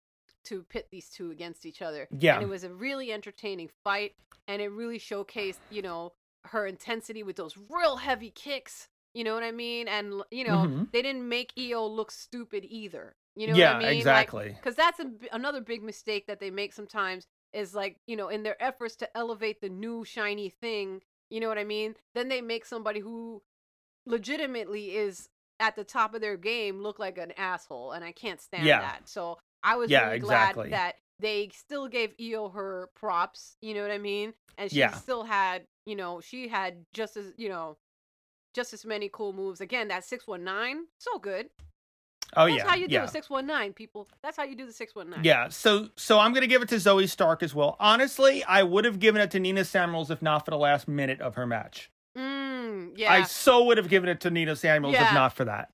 to 0.45 0.63
pit 0.63 0.87
these 0.89 1.09
two 1.09 1.31
against 1.31 1.65
each 1.65 1.81
other. 1.81 2.07
Yeah. 2.17 2.35
And 2.35 2.43
it 2.43 2.49
was 2.49 2.63
a 2.63 2.73
really 2.73 3.11
entertaining 3.11 3.69
fight 3.83 4.13
and 4.47 4.61
it 4.61 4.69
really 4.69 4.99
showcased, 4.99 5.59
you 5.69 5.81
know, 5.81 6.13
her 6.45 6.65
intensity 6.65 7.23
with 7.23 7.35
those 7.35 7.57
real 7.69 7.97
heavy 7.97 8.31
kicks. 8.31 8.87
You 9.13 9.23
know 9.25 9.33
what 9.33 9.43
I 9.43 9.51
mean? 9.51 9.87
And 9.89 10.21
you 10.31 10.45
know, 10.45 10.59
Mhm. 10.59 10.91
they 10.91 11.01
didn't 11.01 11.27
make 11.27 11.51
Io 11.57 11.85
look 11.85 12.11
stupid 12.11 12.63
either. 12.69 13.15
You 13.35 13.47
know 13.47 13.55
yeah. 13.55 13.73
what 13.73 13.85
I 13.85 13.89
mean? 13.89 13.97
Exactly. 13.97 14.49
Because 14.55 14.75
that's 14.75 14.99
a 14.99 15.11
another 15.31 15.61
big 15.61 15.83
mistake 15.83 16.27
that 16.27 16.39
they 16.39 16.51
make 16.51 16.73
sometimes 16.73 17.27
is 17.53 17.73
like, 17.73 17.97
you 18.05 18.15
know, 18.15 18.29
in 18.29 18.43
their 18.43 18.61
efforts 18.61 18.95
to 18.97 19.17
elevate 19.17 19.59
the 19.61 19.69
new 19.69 20.05
shiny 20.05 20.49
thing, 20.49 21.01
you 21.29 21.39
know 21.39 21.47
what 21.47 21.57
I 21.57 21.63
mean? 21.63 21.95
Then 22.13 22.27
they 22.29 22.41
make 22.41 22.65
somebody 22.65 22.99
who 22.99 23.41
legitimately 24.09 24.95
is 24.95 25.29
at 25.59 25.75
the 25.75 25.83
top 25.83 26.13
of 26.13 26.21
their 26.21 26.37
game 26.37 26.81
look 26.81 26.99
like 26.99 27.17
an 27.17 27.31
asshole, 27.37 27.91
and 27.91 28.03
I 28.03 28.11
can't 28.11 28.41
stand 28.41 28.65
Yeah. 28.65 28.79
that. 28.79 29.07
So 29.09 29.37
I 29.63 29.75
was 29.75 29.89
Yeah, 29.89 30.05
really 30.05 30.17
exactly. 30.17 30.69
glad 30.69 30.79
that 30.79 30.95
they 31.19 31.49
still 31.53 31.87
gave 31.87 32.13
Io 32.19 32.49
her 32.49 32.89
props, 32.95 33.57
you 33.61 33.73
know 33.73 33.81
what 33.81 33.91
I 33.91 33.97
mean? 33.97 34.33
And 34.57 34.71
she 34.71 34.77
Yeah. 34.79 34.93
still 34.93 35.23
had, 35.23 35.67
you 35.85 35.95
know, 35.95 36.21
she 36.21 36.47
had 36.47 36.85
just 36.93 37.17
as, 37.17 37.33
you 37.37 37.49
know, 37.49 37.77
just 38.53 38.73
as 38.73 38.85
many 38.85 39.09
cool 39.11 39.33
moves. 39.33 39.59
Again, 39.61 39.89
that 39.89 40.05
619, 40.05 40.87
so 40.97 41.19
good. 41.19 41.49
oh 42.37 42.45
That's 42.45 42.57
yeah. 42.57 42.63
That's 42.63 42.69
how 42.69 42.75
you 42.77 42.87
do 42.87 42.93
yeah. 42.93 43.03
a 43.03 43.07
619, 43.07 43.73
people. 43.73 44.07
That's 44.21 44.37
how 44.37 44.43
you 44.43 44.55
do 44.55 44.65
the 44.65 44.71
619. 44.71 45.23
Yeah, 45.25 45.49
so 45.49 45.89
so 45.95 46.19
I'm 46.19 46.31
gonna 46.31 46.47
give 46.47 46.61
it 46.61 46.69
to 46.69 46.75
Zoey 46.75 47.09
Stark 47.09 47.43
as 47.43 47.53
well. 47.53 47.75
Honestly, 47.79 48.43
I 48.45 48.63
would 48.63 48.85
have 48.85 48.99
given 48.99 49.19
it 49.19 49.31
to 49.31 49.39
Nina 49.39 49.65
Samuels 49.65 50.09
if 50.11 50.21
not 50.21 50.45
for 50.45 50.51
the 50.51 50.57
last 50.57 50.87
minute 50.87 51.19
of 51.21 51.35
her 51.35 51.45
match. 51.47 51.89
Mm, 52.59 52.91
yeah. 52.97 53.11
I 53.13 53.23
so 53.23 53.63
would 53.65 53.77
have 53.77 53.89
given 53.89 54.09
it 54.09 54.19
to 54.21 54.29
Nina 54.29 54.55
Samuels 54.55 54.95
if 54.95 55.13
not 55.13 55.33
for 55.33 55.45
that. 55.45 55.69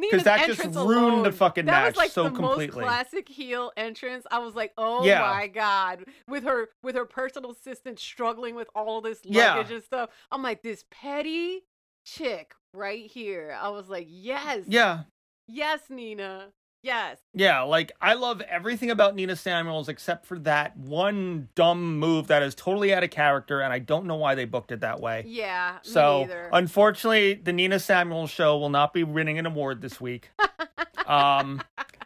Because 0.00 0.24
that 0.24 0.46
just 0.46 0.64
ruined 0.76 1.24
the 1.24 1.32
fucking 1.32 1.66
that 1.66 1.72
match 1.72 1.86
was 1.94 1.96
like 1.96 2.10
so 2.10 2.24
the 2.24 2.30
completely. 2.30 2.66
most 2.82 2.88
classic 2.88 3.28
heel 3.28 3.72
entrance. 3.76 4.26
I 4.30 4.38
was 4.38 4.54
like, 4.54 4.72
oh 4.78 5.04
Yeah. 5.04 5.20
my 5.20 5.46
god, 5.48 6.04
with 6.28 6.44
her 6.44 6.68
with 6.82 6.94
her 6.94 7.04
personal 7.04 7.50
assistant 7.52 7.98
struggling 7.98 8.54
with 8.54 8.68
all 8.74 9.00
this 9.00 9.20
Yeah. 9.24 9.54
luggage 9.56 9.72
and 9.72 9.82
stuff. 9.82 10.10
I'm 10.30 10.42
like, 10.42 10.62
this 10.62 10.84
petty 10.90 11.62
chick 12.04 12.54
right 12.72 13.06
here. 13.10 13.56
I 13.60 13.70
was 13.70 13.88
like, 13.88 14.06
yes, 14.08 14.64
Yeah. 14.68 15.00
yes, 15.46 15.80
Nina, 15.90 16.48
yes. 16.88 17.18
Yeah, 17.34 17.62
like 17.62 17.92
I 18.00 18.14
love 18.14 18.40
everything 18.40 18.90
about 18.90 19.14
Nina 19.14 19.36
Samuels 19.36 19.88
except 19.88 20.24
for 20.24 20.38
that 20.40 20.76
one 20.76 21.48
dumb 21.54 21.98
move 21.98 22.28
that 22.28 22.42
is 22.42 22.54
totally 22.54 22.94
out 22.94 23.04
of 23.04 23.10
character 23.10 23.60
and 23.60 23.72
I 23.72 23.78
don't 23.78 24.06
know 24.06 24.16
why 24.16 24.34
they 24.34 24.46
booked 24.46 24.72
it 24.72 24.80
that 24.80 25.00
way. 25.00 25.24
Yeah, 25.26 25.78
So, 25.82 26.26
unfortunately, 26.52 27.34
the 27.34 27.52
Nina 27.52 27.78
Samuels 27.78 28.30
show 28.30 28.56
will 28.58 28.70
not 28.70 28.92
be 28.94 29.04
winning 29.04 29.38
an 29.38 29.44
award 29.46 29.82
this 29.82 30.00
week. 30.00 30.30
um, 31.06 31.60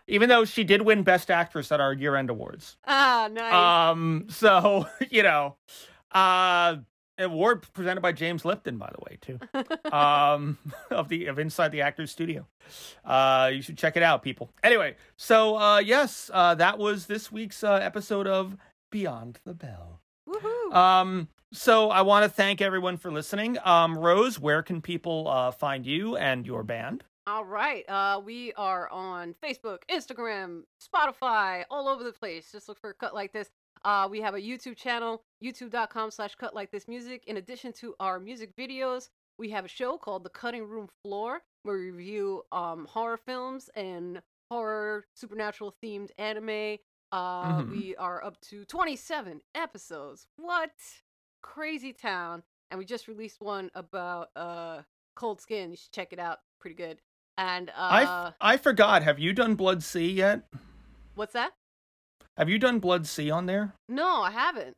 even 0.09 0.29
though 0.29 0.45
she 0.45 0.65
did 0.65 0.83
win 0.83 1.05
Best 1.05 1.31
Actress 1.31 1.71
at 1.71 1.81
our 1.81 1.93
year-end 1.93 2.29
awards. 2.29 2.77
ah, 2.87 3.29
nice. 3.33 3.55
Um, 3.93 4.27
so 4.29 4.87
you 5.11 5.23
know, 5.23 5.57
uh, 6.11 6.77
award 7.23 7.67
presented 7.73 8.01
by 8.01 8.13
James 8.13 8.45
Lipton, 8.45 8.79
by 8.79 8.91
the 8.93 9.05
way, 9.05 9.19
too. 9.21 9.39
Um, 9.93 10.59
of 10.91 11.09
the 11.09 11.27
of 11.27 11.39
Inside 11.39 11.71
the 11.71 11.83
Actors 11.83 12.11
Studio. 12.11 12.47
Uh, 13.05 13.51
you 13.53 13.61
should 13.61 13.77
check 13.77 13.97
it 13.97 14.03
out, 14.03 14.23
people. 14.23 14.51
Anyway, 14.65 14.97
so 15.17 15.57
uh, 15.57 15.79
yes, 15.79 16.31
uh, 16.33 16.55
that 16.55 16.79
was 16.79 17.07
this 17.07 17.31
week's 17.31 17.63
uh, 17.63 17.75
episode 17.75 18.27
of 18.27 18.57
Beyond 18.91 19.41
the 19.45 19.53
Bell. 19.53 20.01
Woohoo. 20.27 20.75
Um, 20.75 21.29
so 21.53 21.91
I 21.91 22.03
want 22.03 22.25
to 22.25 22.31
thank 22.31 22.63
everyone 22.63 22.97
for 22.97 23.13
listening. 23.13 23.59
Um, 23.65 23.99
Rose, 23.99 24.39
where 24.39 24.63
can 24.63 24.81
people 24.81 25.29
uh, 25.29 25.51
find 25.51 25.85
you 25.85 26.17
and 26.17 26.47
your 26.47 26.63
band? 26.63 27.05
All 27.27 27.45
right. 27.45 27.89
Uh, 27.89 28.21
we 28.25 28.53
are 28.55 28.89
on 28.89 29.35
Facebook, 29.43 29.79
Instagram, 29.91 30.63
Spotify, 30.83 31.65
all 31.71 31.89
over 31.89 32.03
the 32.03 32.13
place. 32.13 32.51
Just 32.51 32.69
look 32.69 32.81
for 32.81 32.91
a 32.91 32.95
Cut 32.95 33.15
Like 33.15 33.33
This. 33.33 33.51
Uh, 33.85 34.07
we 34.11 34.21
have 34.21 34.35
a 34.35 34.39
YouTube 34.41 34.77
channel, 34.77 35.23
youtube.com 35.45 36.11
slash 36.11 36.35
cut 36.37 36.55
like 36.55 36.71
this 36.71 36.87
music. 36.87 37.25
In 37.27 37.37
addition 37.39 37.73
to 37.75 37.95
our 37.99 38.21
music 38.21 38.55
videos, 38.57 39.09
we 39.39 39.51
have 39.51 39.65
a 39.65 39.69
show 39.69 39.97
called 39.99 40.23
The 40.25 40.31
Cutting 40.31 40.65
Room 40.69 40.89
Floor, 41.03 41.41
where 41.65 41.77
we 41.79 41.91
review 41.91 42.43
um, 42.53 42.87
horror 42.89 43.17
films 43.17 43.69
and 43.75 44.23
horror 44.51 45.07
supernatural 45.15 45.75
themed 45.83 46.11
anime. 46.19 46.79
Uh, 47.11 47.61
Mhm. 47.63 47.71
We 47.71 47.97
are 47.97 48.25
up 48.25 48.41
to 48.43 48.65
27 48.65 49.41
episodes. 49.55 50.27
What? 50.37 50.71
Crazy 51.43 51.93
town. 51.93 52.43
And 52.71 52.79
we 52.79 52.85
just 52.85 53.09
released 53.09 53.41
one 53.41 53.71
about 53.75 54.29
uh, 54.37 54.83
Cold 55.17 55.41
Skin. 55.41 55.71
You 55.73 55.77
should 55.77 55.93
check 55.93 56.13
it 56.13 56.19
out. 56.19 56.39
Pretty 56.61 56.77
good. 56.77 57.01
And 57.37 57.69
uh, 57.71 57.73
I 57.77 58.03
f- 58.29 58.35
I 58.41 58.57
forgot. 58.57 59.03
Have 59.03 59.19
you 59.19 59.33
done 59.33 59.55
Blood-C 59.57 60.11
yet? 60.13 60.43
what's 61.17 61.33
that? 61.35 61.53
Have 62.37 62.49
you 62.49 62.59
done 62.59 62.79
Blood-C 62.79 63.31
on 63.31 63.47
there? 63.47 63.75
No, 63.89 64.23
I 64.23 64.31
haven't. 64.31 64.77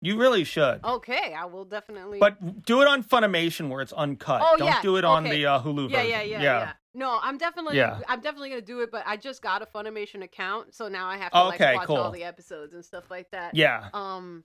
You 0.00 0.18
really 0.18 0.42
should. 0.42 0.84
Okay, 0.84 1.32
I 1.32 1.44
will 1.44 1.64
definitely. 1.64 2.18
But 2.18 2.64
do 2.66 2.82
it 2.82 2.88
on 2.88 3.04
Funimation 3.04 3.68
where 3.68 3.80
it's 3.80 3.92
uncut. 3.92 4.42
Oh, 4.44 4.56
Don't 4.56 4.66
yeah, 4.66 4.82
do 4.82 4.96
it 4.96 5.04
on 5.04 5.24
okay. 5.24 5.36
the 5.36 5.46
uh, 5.46 5.60
Hulu 5.62 5.88
yeah, 5.90 5.96
version. 5.98 6.10
yeah, 6.10 6.22
yeah, 6.22 6.42
yeah, 6.42 6.72
No, 6.92 7.20
I'm 7.22 7.38
definitely, 7.38 7.76
Yeah. 7.76 8.00
I'm 8.08 8.20
definitely 8.20 8.48
gonna 8.48 8.62
do 8.62 8.80
it. 8.80 8.90
But 8.90 9.04
I 9.06 9.16
just 9.16 9.42
got 9.42 9.62
a 9.62 9.66
Funimation 9.66 10.24
account, 10.24 10.74
so 10.74 10.88
now 10.88 11.06
I 11.06 11.18
have 11.18 11.30
to 11.30 11.38
Oh, 11.38 11.44
like 11.46 11.60
okay, 11.60 11.74
watch 11.76 11.86
cool. 11.86 11.98
all 11.98 12.10
the 12.10 12.24
episodes 12.24 12.74
and 12.74 12.84
stuff 12.84 13.12
like 13.12 13.30
that. 13.30 13.54
Yeah. 13.54 13.90
Um, 13.94 14.42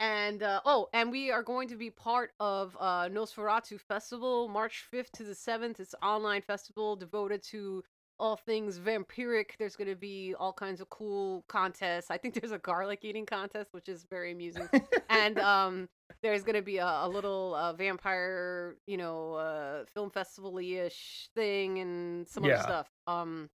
and 0.00 0.42
uh, 0.42 0.60
oh, 0.64 0.88
and 0.94 1.10
we 1.12 1.30
are 1.30 1.42
going 1.42 1.68
to 1.68 1.76
be 1.76 1.90
part 1.90 2.32
of 2.40 2.74
uh, 2.80 3.08
Nosferatu 3.10 3.78
Festival, 3.78 4.48
March 4.48 4.84
5th 4.90 5.10
to 5.16 5.24
the 5.24 5.34
7th. 5.34 5.80
It's 5.80 5.92
an 5.92 6.00
online 6.02 6.40
festival 6.40 6.96
devoted 6.96 7.42
to 7.50 7.84
all 8.18 8.36
things 8.36 8.78
vampiric. 8.78 9.50
There's 9.58 9.76
going 9.76 9.88
to 9.88 9.96
be 9.96 10.34
all 10.38 10.52
kinds 10.52 10.80
of 10.80 10.88
cool 10.90 11.44
contests. 11.48 12.10
I 12.10 12.16
think 12.18 12.34
there's 12.40 12.52
a 12.52 12.58
garlic 12.58 13.00
eating 13.02 13.26
contest, 13.26 13.72
which 13.72 13.88
is 13.88 14.06
very 14.08 14.32
amusing. 14.32 14.68
and 15.08 15.38
um, 15.40 15.88
there's 16.22 16.42
going 16.42 16.56
to 16.56 16.62
be 16.62 16.78
a, 16.78 16.86
a 16.86 17.08
little 17.08 17.54
uh, 17.54 17.72
vampire, 17.72 18.76
you 18.86 18.96
know, 18.96 19.34
uh, 19.34 19.84
film 19.92 20.10
festival 20.10 20.58
ish 20.58 21.28
thing 21.34 21.78
and 21.78 22.28
some 22.28 22.44
Yeah. 22.44 22.54
other 22.54 22.62
stuff. 22.62 22.88
Um, 23.06 23.50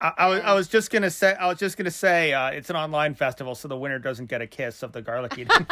I, 0.00 0.12
I, 0.18 0.26
was, 0.28 0.40
I 0.40 0.52
was 0.52 0.68
just 0.68 0.90
gonna 0.90 1.10
say. 1.10 1.32
I 1.34 1.46
was 1.46 1.58
just 1.58 1.78
gonna 1.78 1.90
say. 1.90 2.34
Uh, 2.34 2.50
it's 2.50 2.68
an 2.68 2.76
online 2.76 3.14
festival, 3.14 3.54
so 3.54 3.66
the 3.66 3.78
winner 3.78 3.98
doesn't 3.98 4.26
get 4.26 4.42
a 4.42 4.46
kiss 4.46 4.82
of 4.82 4.92
the 4.92 5.00
garlic 5.00 5.38
eating 5.38 5.48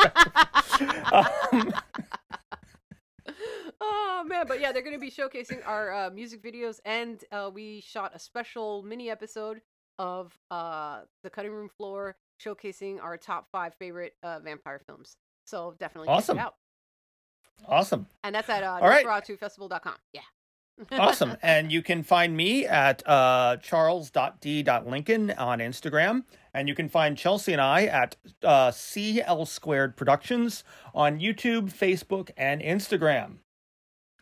um, 1.13 1.75
oh 3.87 4.25
man 4.27 4.47
but 4.47 4.61
yeah 4.61 4.73
they're 4.73 4.83
going 4.83 4.95
to 4.95 5.01
be 5.01 5.11
showcasing 5.11 5.61
our 5.67 5.93
uh, 5.93 6.11
music 6.11 6.43
videos 6.43 6.81
and 6.85 7.25
uh, 7.33 7.51
we 7.53 7.81
shot 7.81 8.13
a 8.15 8.19
special 8.19 8.83
mini 8.83 9.11
episode 9.11 9.61
of 9.99 10.37
uh, 10.51 11.01
the 11.23 11.31
cutting 11.31 11.53
room 11.53 11.69
floor 11.69 12.17
showcasing 12.43 13.01
our 13.03 13.17
top 13.17 13.47
five 13.53 13.75
favorite 13.75 14.15
uh, 14.23 14.39
vampire 14.41 14.81
films 14.87 15.17
so 15.45 15.75
definitely 15.79 16.09
Awesome. 16.09 16.37
check 16.37 16.45
it 16.45 16.47
out 16.47 16.55
awesome. 17.69 18.07
and 18.25 18.35
that's 18.35 18.49
at 18.49 18.63
uh, 18.63 18.79
All 18.81 18.89
right. 18.89 19.05
nosferatufestival.com 19.07 19.95
yeah 20.13 20.23
awesome. 20.93 21.37
And 21.43 21.71
you 21.71 21.83
can 21.83 22.03
find 22.03 22.37
me 22.37 22.67
at 22.67 23.07
uh, 23.09 23.59
charles.d.lincoln 23.59 25.31
on 25.33 25.59
Instagram. 25.61 26.25
And 26.53 26.69
you 26.69 26.75
can 26.75 26.89
find 26.89 27.17
Chelsea 27.17 27.53
and 27.53 27.61
I 27.61 27.85
at 27.85 28.17
uh, 28.43 28.73
CL 28.73 29.47
Squared 29.47 29.97
Productions 29.97 30.65
on 30.93 31.21
YouTube, 31.21 31.73
Facebook, 31.73 32.31
and 32.37 32.61
Instagram. 32.61 33.37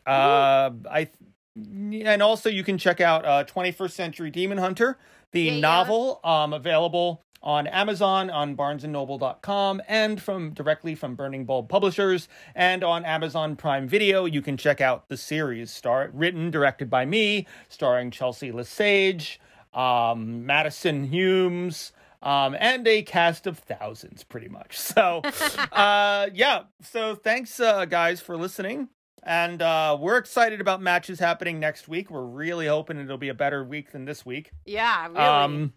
Uh, 0.05 0.71
I 0.89 1.09
and 1.55 2.21
also 2.23 2.49
you 2.49 2.63
can 2.63 2.77
check 2.77 2.99
out 2.99 3.25
uh, 3.25 3.43
21st 3.43 3.91
Century 3.91 4.31
Demon 4.31 4.57
Hunter, 4.57 4.97
the 5.31 5.41
Yeah, 5.43 5.51
yeah. 5.53 5.59
novel, 5.59 6.19
um, 6.23 6.51
available 6.53 7.21
on 7.43 7.67
Amazon, 7.67 8.29
on 8.29 8.55
BarnesandNoble.com, 8.55 9.81
and 9.87 10.21
from 10.21 10.51
directly 10.53 10.95
from 10.95 11.13
Burning 11.15 11.45
Bulb 11.45 11.67
Publishers, 11.69 12.27
and 12.55 12.83
on 12.83 13.03
Amazon 13.05 13.55
Prime 13.55 13.87
Video. 13.87 14.25
You 14.25 14.41
can 14.41 14.57
check 14.57 14.79
out 14.81 15.09
the 15.09 15.17
series, 15.17 15.69
star 15.69 16.09
written, 16.13 16.49
directed 16.51 16.89
by 16.89 17.05
me, 17.05 17.45
starring 17.69 18.11
Chelsea 18.11 18.51
Lesage, 18.51 19.39
um, 19.73 20.45
Madison 20.45 21.03
Humes. 21.05 21.91
Um, 22.21 22.55
and 22.57 22.87
a 22.87 23.01
cast 23.03 23.47
of 23.47 23.59
thousands, 23.59 24.23
pretty 24.23 24.47
much. 24.47 24.77
So, 24.79 25.21
uh, 25.73 26.29
yeah. 26.33 26.63
So, 26.81 27.15
thanks, 27.15 27.59
uh, 27.59 27.83
guys, 27.83 28.21
for 28.21 28.37
listening. 28.37 28.87
And 29.25 29.61
uh, 29.61 29.97
we're 29.99 30.17
excited 30.17 30.59
about 30.59 30.81
matches 30.81 31.19
happening 31.19 31.59
next 31.59 31.87
week. 31.87 32.11
We're 32.11 32.25
really 32.25 32.67
hoping 32.67 32.97
it'll 32.97 33.17
be 33.17 33.29
a 33.29 33.33
better 33.33 33.63
week 33.63 33.91
than 33.91 34.05
this 34.05 34.25
week. 34.25 34.51
yeah 34.65 35.07
really 35.07 35.19
Um, 35.19 35.73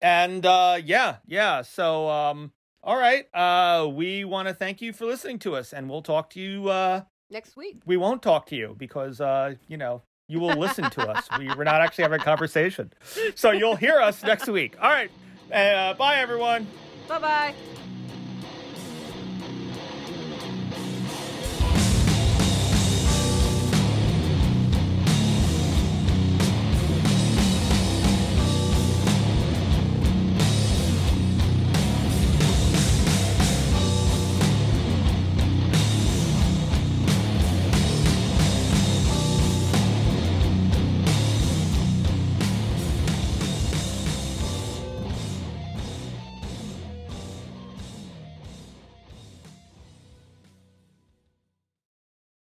and 0.00 0.44
uh, 0.44 0.78
yeah, 0.84 1.16
yeah. 1.26 1.62
So, 1.62 2.08
um, 2.08 2.52
all 2.82 2.96
right. 2.96 3.26
Uh, 3.34 3.88
we 3.88 4.24
want 4.24 4.48
to 4.48 4.54
thank 4.54 4.82
you 4.82 4.92
for 4.92 5.06
listening 5.06 5.38
to 5.40 5.56
us, 5.56 5.72
and 5.72 5.88
we'll 5.88 6.02
talk 6.02 6.30
to 6.30 6.40
you. 6.40 6.68
Uh, 6.68 7.02
next 7.30 7.56
week 7.56 7.80
we 7.86 7.96
won't 7.96 8.22
talk 8.22 8.46
to 8.46 8.56
you 8.56 8.76
because 8.78 9.20
uh, 9.20 9.54
you 9.66 9.76
know 9.76 10.02
you 10.28 10.40
will 10.40 10.58
listen 10.58 10.90
to 10.90 11.08
us. 11.08 11.26
We, 11.38 11.48
we're 11.54 11.64
not 11.64 11.80
actually 11.80 12.02
having 12.02 12.20
a 12.20 12.24
conversation, 12.24 12.92
so 13.34 13.50
you'll 13.50 13.76
hear 13.76 14.00
us 14.00 14.22
next 14.22 14.48
week. 14.48 14.76
All 14.80 14.90
right. 14.90 15.10
Uh, 15.52 15.94
bye, 15.94 16.16
everyone. 16.16 16.66
bye 17.08 17.18
bye 17.18 17.54